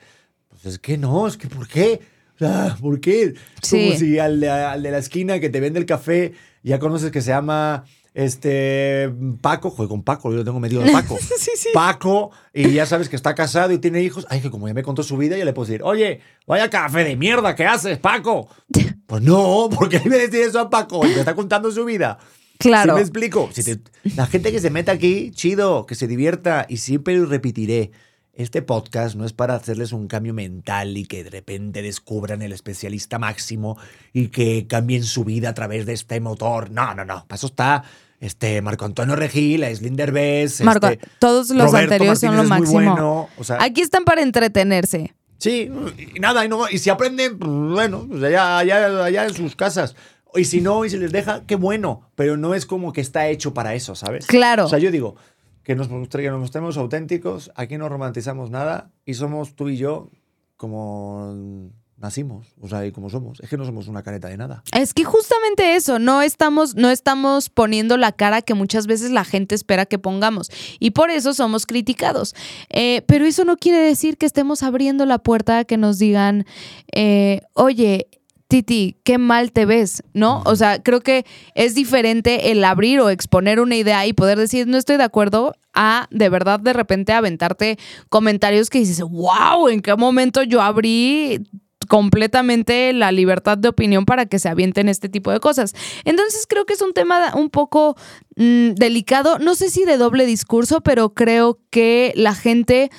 Pues 0.48 0.64
es 0.64 0.78
que 0.78 0.96
no, 0.96 1.26
es 1.26 1.36
que 1.36 1.46
¿por 1.48 1.68
qué? 1.68 2.00
O 2.36 2.38
sea, 2.38 2.74
¿por 2.80 2.98
qué? 2.98 3.34
Sí. 3.62 3.84
Como 3.88 3.98
si 3.98 4.18
al 4.18 4.40
de, 4.40 4.48
al 4.48 4.82
de 4.82 4.90
la 4.92 4.98
esquina 4.98 5.40
que 5.40 5.50
te 5.50 5.60
vende 5.60 5.78
el 5.78 5.84
café 5.86 6.32
ya 6.62 6.78
conoces 6.78 7.10
que 7.10 7.20
se 7.20 7.28
llama 7.32 7.84
este 8.14 9.10
Paco, 9.40 9.70
joder, 9.70 9.88
con 9.88 10.02
Paco, 10.02 10.30
yo 10.30 10.38
lo 10.38 10.44
tengo 10.44 10.60
metido 10.60 10.82
de 10.82 10.92
Paco. 10.92 11.18
Sí, 11.18 11.50
sí. 11.56 11.68
Paco, 11.74 12.30
y 12.52 12.72
ya 12.72 12.86
sabes 12.86 13.08
que 13.08 13.16
está 13.16 13.34
casado 13.34 13.72
y 13.72 13.78
tiene 13.78 14.02
hijos. 14.02 14.26
Ay, 14.30 14.40
que 14.40 14.50
como 14.50 14.68
ya 14.68 14.74
me 14.74 14.82
contó 14.82 15.02
su 15.02 15.16
vida, 15.16 15.36
ya 15.36 15.44
le 15.44 15.52
puedo 15.52 15.66
decir, 15.66 15.82
oye, 15.84 16.20
vaya 16.46 16.70
café 16.70 17.04
de 17.04 17.16
mierda, 17.16 17.54
¿qué 17.54 17.64
haces, 17.66 17.98
Paco? 17.98 18.48
Pues 19.04 19.20
no, 19.24 19.68
porque 19.74 19.98
le 20.06 20.20
decir 20.26 20.40
eso 20.40 20.58
a 20.58 20.70
Paco, 20.70 21.04
y 21.04 21.10
me 21.10 21.18
está 21.18 21.34
contando 21.34 21.70
su 21.70 21.84
vida. 21.84 22.16
Claro. 22.58 22.92
¿Sí 22.92 22.94
me 22.94 23.00
explico? 23.02 23.50
Si 23.52 23.62
te- 23.62 23.82
la 24.16 24.24
gente 24.26 24.50
que 24.50 24.58
se 24.60 24.70
meta 24.70 24.90
aquí, 24.92 25.32
chido, 25.32 25.84
que 25.84 25.94
se 25.94 26.06
divierta, 26.06 26.64
y 26.66 26.78
siempre 26.78 27.14
lo 27.18 27.26
repetiré. 27.26 27.90
Este 28.34 28.62
podcast 28.62 29.14
no 29.14 29.26
es 29.26 29.34
para 29.34 29.54
hacerles 29.54 29.92
un 29.92 30.08
cambio 30.08 30.32
mental 30.32 30.96
y 30.96 31.04
que 31.04 31.22
de 31.22 31.28
repente 31.28 31.82
descubran 31.82 32.40
el 32.40 32.52
especialista 32.52 33.18
máximo 33.18 33.76
y 34.14 34.28
que 34.28 34.66
cambien 34.66 35.02
su 35.04 35.24
vida 35.24 35.50
a 35.50 35.54
través 35.54 35.84
de 35.84 35.92
este 35.92 36.18
motor. 36.18 36.70
No, 36.70 36.94
no, 36.94 37.04
no. 37.04 37.26
Para 37.26 37.36
eso 37.36 37.48
está 37.48 37.84
este 38.20 38.62
Marco 38.62 38.86
Antonio 38.86 39.16
Regil, 39.16 39.62
Aislinn 39.64 39.96
Derbez. 39.96 40.62
Marco, 40.62 40.86
este, 40.86 41.06
todos 41.18 41.50
los 41.50 41.66
Roberto 41.66 41.92
anteriores 41.92 42.20
son 42.20 42.36
lo 42.36 42.44
Martínez 42.44 42.68
es 42.70 42.74
muy 42.74 42.84
máximo. 42.86 42.94
bueno, 43.02 43.28
o 43.36 43.44
sea, 43.44 43.58
Aquí 43.62 43.82
están 43.82 44.04
para 44.04 44.22
entretenerse. 44.22 45.14
Sí, 45.36 45.70
y 46.14 46.18
nada, 46.20 46.42
y, 46.44 46.48
no- 46.48 46.70
y 46.70 46.78
si 46.78 46.88
aprenden, 46.88 47.38
pues, 47.38 47.50
bueno, 47.50 48.06
pues 48.08 48.22
allá, 48.22 48.58
allá, 48.58 49.04
allá 49.04 49.26
en 49.26 49.34
sus 49.34 49.56
casas. 49.56 49.94
Y 50.34 50.44
si 50.44 50.62
no, 50.62 50.86
y 50.86 50.88
se 50.90 50.96
les 50.96 51.12
deja, 51.12 51.42
qué 51.46 51.56
bueno. 51.56 52.08
Pero 52.14 52.38
no 52.38 52.54
es 52.54 52.64
como 52.64 52.94
que 52.94 53.02
está 53.02 53.28
hecho 53.28 53.52
para 53.52 53.74
eso, 53.74 53.94
¿sabes? 53.94 54.26
Claro. 54.26 54.64
O 54.64 54.68
sea, 54.68 54.78
yo 54.78 54.90
digo, 54.90 55.16
que 55.62 55.74
nos, 55.74 55.88
mostremos 55.88 56.76
auténticos, 56.76 57.52
aquí 57.54 57.78
no 57.78 57.88
romantizamos 57.88 58.50
nada 58.50 58.90
y 59.04 59.14
somos 59.14 59.54
tú 59.54 59.68
y 59.68 59.76
yo 59.76 60.10
como 60.56 61.70
nacimos, 62.02 62.48
o 62.60 62.68
sea, 62.68 62.84
y 62.84 62.90
como 62.90 63.10
somos. 63.10 63.38
Es 63.40 63.48
que 63.48 63.56
no 63.56 63.64
somos 63.64 63.86
una 63.86 64.02
careta 64.02 64.28
de 64.28 64.36
nada. 64.36 64.64
Es 64.76 64.92
que 64.92 65.04
justamente 65.04 65.76
eso, 65.76 66.00
no 66.00 66.20
estamos, 66.20 66.74
no 66.74 66.90
estamos 66.90 67.48
poniendo 67.48 67.96
la 67.96 68.10
cara 68.10 68.42
que 68.42 68.54
muchas 68.54 68.88
veces 68.88 69.12
la 69.12 69.24
gente 69.24 69.54
espera 69.54 69.86
que 69.86 70.00
pongamos. 70.00 70.50
Y 70.80 70.90
por 70.90 71.10
eso 71.10 71.32
somos 71.32 71.64
criticados. 71.64 72.34
Eh, 72.70 73.02
pero 73.06 73.24
eso 73.24 73.44
no 73.44 73.56
quiere 73.56 73.78
decir 73.78 74.18
que 74.18 74.26
estemos 74.26 74.64
abriendo 74.64 75.06
la 75.06 75.18
puerta 75.18 75.58
a 75.58 75.64
que 75.64 75.76
nos 75.76 76.00
digan, 76.00 76.44
eh, 76.92 77.42
oye, 77.54 78.08
Titi, 78.52 78.98
qué 79.02 79.16
mal 79.16 79.50
te 79.50 79.64
ves, 79.64 80.02
¿no? 80.12 80.42
O 80.44 80.56
sea, 80.56 80.82
creo 80.82 81.00
que 81.00 81.24
es 81.54 81.74
diferente 81.74 82.52
el 82.52 82.62
abrir 82.64 83.00
o 83.00 83.08
exponer 83.08 83.60
una 83.60 83.76
idea 83.76 84.06
y 84.06 84.12
poder 84.12 84.38
decir, 84.38 84.66
no 84.66 84.76
estoy 84.76 84.98
de 84.98 85.04
acuerdo, 85.04 85.54
a 85.72 86.06
de 86.10 86.28
verdad 86.28 86.60
de 86.60 86.74
repente 86.74 87.14
aventarte 87.14 87.78
comentarios 88.10 88.68
que 88.68 88.80
dices, 88.80 89.00
wow, 89.00 89.68
¿en 89.68 89.80
qué 89.80 89.96
momento 89.96 90.42
yo 90.42 90.60
abrí 90.60 91.40
completamente 91.88 92.92
la 92.92 93.10
libertad 93.10 93.56
de 93.56 93.68
opinión 93.68 94.04
para 94.04 94.26
que 94.26 94.38
se 94.38 94.50
avienten 94.50 94.90
este 94.90 95.08
tipo 95.08 95.30
de 95.30 95.40
cosas. 95.40 95.74
Entonces 96.04 96.44
creo 96.46 96.66
que 96.66 96.74
es 96.74 96.82
un 96.82 96.92
tema 96.92 97.34
un 97.34 97.48
poco 97.48 97.96
mm, 98.36 98.72
delicado, 98.74 99.38
no 99.38 99.54
sé 99.54 99.70
si 99.70 99.86
de 99.86 99.96
doble 99.96 100.26
discurso, 100.26 100.82
pero 100.82 101.14
creo 101.14 101.58
que 101.70 102.12
la 102.16 102.34
gente 102.34 102.90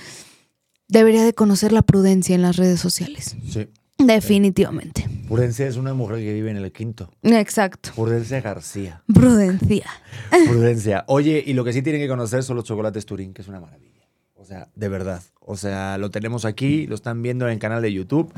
debería 0.88 1.24
de 1.24 1.34
conocer 1.34 1.72
la 1.72 1.84
prudencia 1.84 2.34
en 2.34 2.42
las 2.42 2.56
redes 2.56 2.80
sociales. 2.80 3.36
Sí. 3.52 3.68
Definitivamente. 3.98 5.08
Prudencia 5.28 5.68
es 5.68 5.78
una 5.78 5.94
mujer 5.94 6.18
que 6.18 6.34
vive 6.34 6.52
en 6.52 6.58
el 6.58 6.72
quinto. 6.72 7.12
Exacto. 7.22 7.92
Prudencia 7.96 8.42
García. 8.42 9.04
Prudencia. 9.14 9.86
Prudencia. 10.48 11.06
Oye, 11.08 11.44
y 11.46 11.54
lo 11.54 11.64
que 11.64 11.74
sí 11.74 11.82
tienen 11.82 12.02
que 12.02 12.08
conocer 12.08 12.44
son 12.44 12.58
los 12.58 12.66
chocolates 12.66 13.06
Turín, 13.06 13.34
que 13.34 13.42
es 13.42 13.48
una 13.48 13.60
maravilla. 13.60 14.08
O 14.36 14.46
sea, 14.46 14.68
de 14.76 14.90
verdad. 14.90 15.22
O 15.40 15.56
sea, 15.56 15.98
lo 15.98 16.12
tenemos 16.12 16.44
aquí, 16.44 16.86
lo 16.88 16.96
están 16.96 17.22
viendo 17.22 17.46
en 17.46 17.54
el 17.54 17.60
canal 17.60 17.82
de 17.82 17.94
YouTube. 17.94 18.34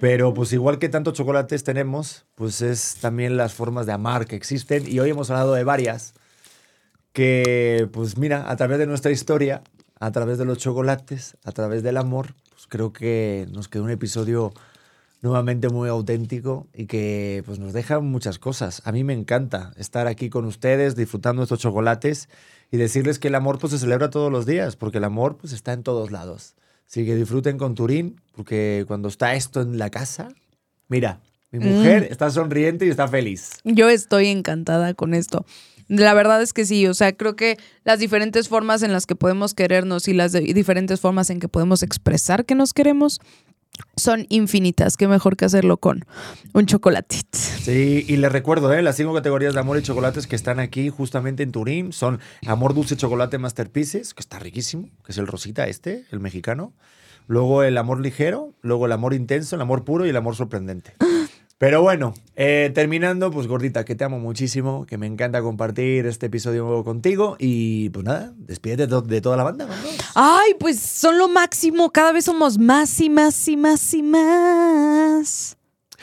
Pero 0.00 0.32
pues 0.32 0.52
igual 0.52 0.78
que 0.78 0.88
tantos 0.88 1.14
chocolates 1.14 1.64
tenemos, 1.64 2.26
pues 2.36 2.62
es 2.62 2.98
también 3.00 3.36
las 3.36 3.54
formas 3.54 3.86
de 3.86 3.92
amar 3.92 4.26
que 4.26 4.36
existen. 4.36 4.84
Y 4.86 5.00
hoy 5.00 5.10
hemos 5.10 5.30
hablado 5.30 5.54
de 5.54 5.64
varias 5.64 6.14
que, 7.12 7.88
pues 7.92 8.16
mira, 8.16 8.48
a 8.48 8.56
través 8.56 8.78
de 8.78 8.86
nuestra 8.86 9.10
historia, 9.10 9.62
a 9.98 10.12
través 10.12 10.38
de 10.38 10.44
los 10.44 10.58
chocolates, 10.58 11.36
a 11.44 11.50
través 11.50 11.82
del 11.82 11.96
amor, 11.96 12.34
pues 12.50 12.66
creo 12.68 12.92
que 12.92 13.48
nos 13.50 13.68
quedó 13.68 13.84
un 13.84 13.90
episodio 13.90 14.52
nuevamente 15.20 15.68
muy 15.68 15.88
auténtico 15.88 16.68
y 16.74 16.86
que 16.86 17.42
pues 17.46 17.58
nos 17.58 17.72
deja 17.72 18.00
muchas 18.00 18.38
cosas. 18.38 18.82
A 18.84 18.92
mí 18.92 19.04
me 19.04 19.12
encanta 19.12 19.72
estar 19.76 20.06
aquí 20.06 20.30
con 20.30 20.44
ustedes 20.44 20.96
disfrutando 20.96 21.42
estos 21.42 21.58
chocolates 21.58 22.28
y 22.70 22.76
decirles 22.76 23.18
que 23.18 23.28
el 23.28 23.34
amor 23.34 23.58
pues 23.58 23.72
se 23.72 23.78
celebra 23.78 24.10
todos 24.10 24.30
los 24.30 24.46
días, 24.46 24.76
porque 24.76 24.98
el 24.98 25.04
amor 25.04 25.36
pues 25.36 25.52
está 25.52 25.72
en 25.72 25.82
todos 25.82 26.10
lados. 26.10 26.54
Así 26.88 27.04
que 27.04 27.16
disfruten 27.16 27.58
con 27.58 27.74
Turín, 27.74 28.20
porque 28.34 28.84
cuando 28.86 29.08
está 29.08 29.34
esto 29.34 29.60
en 29.60 29.78
la 29.78 29.90
casa, 29.90 30.28
mira, 30.88 31.20
mi 31.50 31.60
mujer 31.60 32.08
está 32.10 32.30
sonriente 32.30 32.86
y 32.86 32.90
está 32.90 33.08
feliz. 33.08 33.58
Yo 33.64 33.88
estoy 33.88 34.28
encantada 34.28 34.94
con 34.94 35.14
esto. 35.14 35.44
La 35.88 36.12
verdad 36.12 36.42
es 36.42 36.52
que 36.52 36.66
sí, 36.66 36.86
o 36.86 36.92
sea, 36.92 37.14
creo 37.14 37.34
que 37.34 37.56
las 37.84 37.98
diferentes 37.98 38.48
formas 38.48 38.82
en 38.82 38.92
las 38.92 39.06
que 39.06 39.16
podemos 39.16 39.54
querernos 39.54 40.06
y 40.08 40.12
las 40.12 40.32
diferentes 40.32 41.00
formas 41.00 41.30
en 41.30 41.40
que 41.40 41.48
podemos 41.48 41.82
expresar 41.82 42.44
que 42.44 42.54
nos 42.54 42.74
queremos 42.74 43.20
son 43.96 44.26
infinitas. 44.28 44.96
Qué 44.96 45.08
mejor 45.08 45.36
que 45.36 45.44
hacerlo 45.44 45.76
con 45.76 46.04
un 46.52 46.66
chocolatito. 46.66 47.38
Sí, 47.38 48.04
y 48.06 48.16
les 48.16 48.32
recuerdo, 48.32 48.72
¿eh? 48.72 48.82
las 48.82 48.96
cinco 48.96 49.14
categorías 49.14 49.54
de 49.54 49.60
amor 49.60 49.78
y 49.78 49.82
chocolates 49.82 50.26
que 50.26 50.36
están 50.36 50.60
aquí 50.60 50.88
justamente 50.88 51.42
en 51.42 51.52
Turín 51.52 51.92
son 51.92 52.20
Amor 52.46 52.74
Dulce 52.74 52.96
Chocolate 52.96 53.38
Masterpieces, 53.38 54.14
que 54.14 54.20
está 54.20 54.38
riquísimo, 54.38 54.88
que 55.04 55.12
es 55.12 55.18
el 55.18 55.26
rosita 55.26 55.66
este, 55.66 56.04
el 56.10 56.20
mexicano. 56.20 56.72
Luego 57.26 57.62
el 57.62 57.76
amor 57.76 58.00
ligero, 58.00 58.54
luego 58.62 58.86
el 58.86 58.92
amor 58.92 59.12
intenso, 59.12 59.54
el 59.56 59.62
amor 59.62 59.84
puro 59.84 60.06
y 60.06 60.08
el 60.08 60.16
amor 60.16 60.34
sorprendente. 60.34 60.94
Pero 61.58 61.82
bueno, 61.82 62.14
eh, 62.36 62.70
terminando, 62.72 63.32
pues 63.32 63.48
gordita, 63.48 63.84
que 63.84 63.96
te 63.96 64.04
amo 64.04 64.20
muchísimo, 64.20 64.86
que 64.86 64.96
me 64.96 65.08
encanta 65.08 65.42
compartir 65.42 66.06
este 66.06 66.26
episodio 66.26 66.84
contigo 66.84 67.34
y 67.40 67.90
pues 67.90 68.04
nada, 68.04 68.32
despídete 68.36 68.82
de, 68.82 68.88
to- 68.88 69.02
de 69.02 69.20
toda 69.20 69.36
la 69.36 69.42
banda. 69.42 69.66
Ay, 70.14 70.52
pues 70.60 70.78
son 70.78 71.18
lo 71.18 71.26
máximo. 71.28 71.90
Cada 71.90 72.12
vez 72.12 72.26
somos 72.26 72.58
más 72.58 73.00
y 73.00 73.10
más 73.10 73.48
y 73.48 73.56
más 73.56 73.92
y 73.92 74.02
más. 74.04 75.56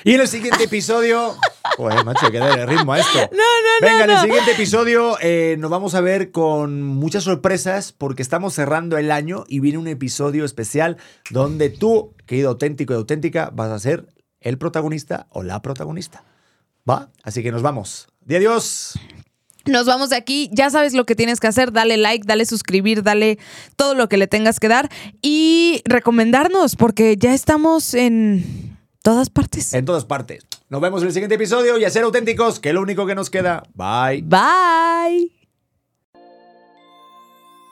Y 0.04 0.14
en 0.14 0.22
el 0.22 0.28
siguiente 0.28 0.66
episodio. 0.66 1.36
Joder, 1.78 2.04
macho, 2.04 2.30
que 2.30 2.38
darle 2.38 2.66
ritmo 2.66 2.92
a 2.94 3.00
esto. 3.00 3.18
No, 3.18 3.38
no, 3.38 3.88
Venga, 3.88 4.02
en 4.04 4.08
no. 4.08 4.14
el 4.16 4.20
siguiente 4.20 4.52
episodio 4.52 5.18
eh, 5.22 5.56
nos 5.60 5.72
vamos 5.72 5.96
a 5.96 6.02
ver 6.02 6.32
con 6.32 6.84
muchas 6.84 7.24
sorpresas 7.24 7.94
porque 7.94 8.22
estamos 8.22 8.54
cerrando 8.54 8.98
el 8.98 9.10
año 9.10 9.46
y 9.48 9.62
viene 9.62 9.78
un 9.78 9.88
episodio 9.88 10.44
especial 10.46 10.98
donde 11.32 11.70
tú, 11.70 12.14
querido 12.26 12.50
auténtico 12.50 12.94
y 12.94 12.98
auténtica, 12.98 13.52
vas 13.54 13.72
a 13.72 13.80
ser 13.80 14.06
el 14.46 14.58
protagonista 14.58 15.28
o 15.32 15.44
la 15.44 15.62
protagonista. 15.62 16.24
¿Va? 16.90 17.10
Así 17.24 17.44
que 17.44 17.52
nos 17.52 17.62
vamos. 17.62 18.08
¡Di 18.22 18.36
adiós! 18.36 18.94
Nos 19.66 19.88
vamos 19.88 20.12
de 20.12 20.16
aquí. 20.16 20.50
Ya 20.54 20.70
sabes 20.70 20.94
lo 20.94 21.06
que 21.06 21.16
tienes 21.16 21.40
que 21.40 21.48
hacer. 21.48 21.72
Dale 21.72 21.98
like, 21.98 22.26
dale 22.28 22.46
suscribir, 22.46 23.02
dale 23.02 23.40
todo 23.76 23.96
lo 23.96 24.08
que 24.08 24.18
le 24.18 24.28
tengas 24.28 24.60
que 24.60 24.68
dar. 24.68 24.90
Y 25.22 25.82
recomendarnos, 25.86 26.76
porque 26.76 27.18
ya 27.18 27.34
estamos 27.34 27.96
en 27.96 28.78
todas 29.02 29.32
partes. 29.32 29.74
En 29.74 29.86
todas 29.86 30.06
partes. 30.06 30.46
Nos 30.70 30.82
vemos 30.82 31.02
en 31.02 31.08
el 31.08 31.14
siguiente 31.14 31.36
episodio 31.36 31.80
y 31.80 31.86
a 31.86 31.90
ser 31.90 32.04
auténticos, 32.04 32.60
que 32.60 32.70
es 32.70 32.76
lo 32.76 32.82
único 32.82 33.08
que 33.08 33.16
nos 33.16 33.32
queda. 33.32 33.64
Bye. 33.74 34.22
Bye. 34.22 35.45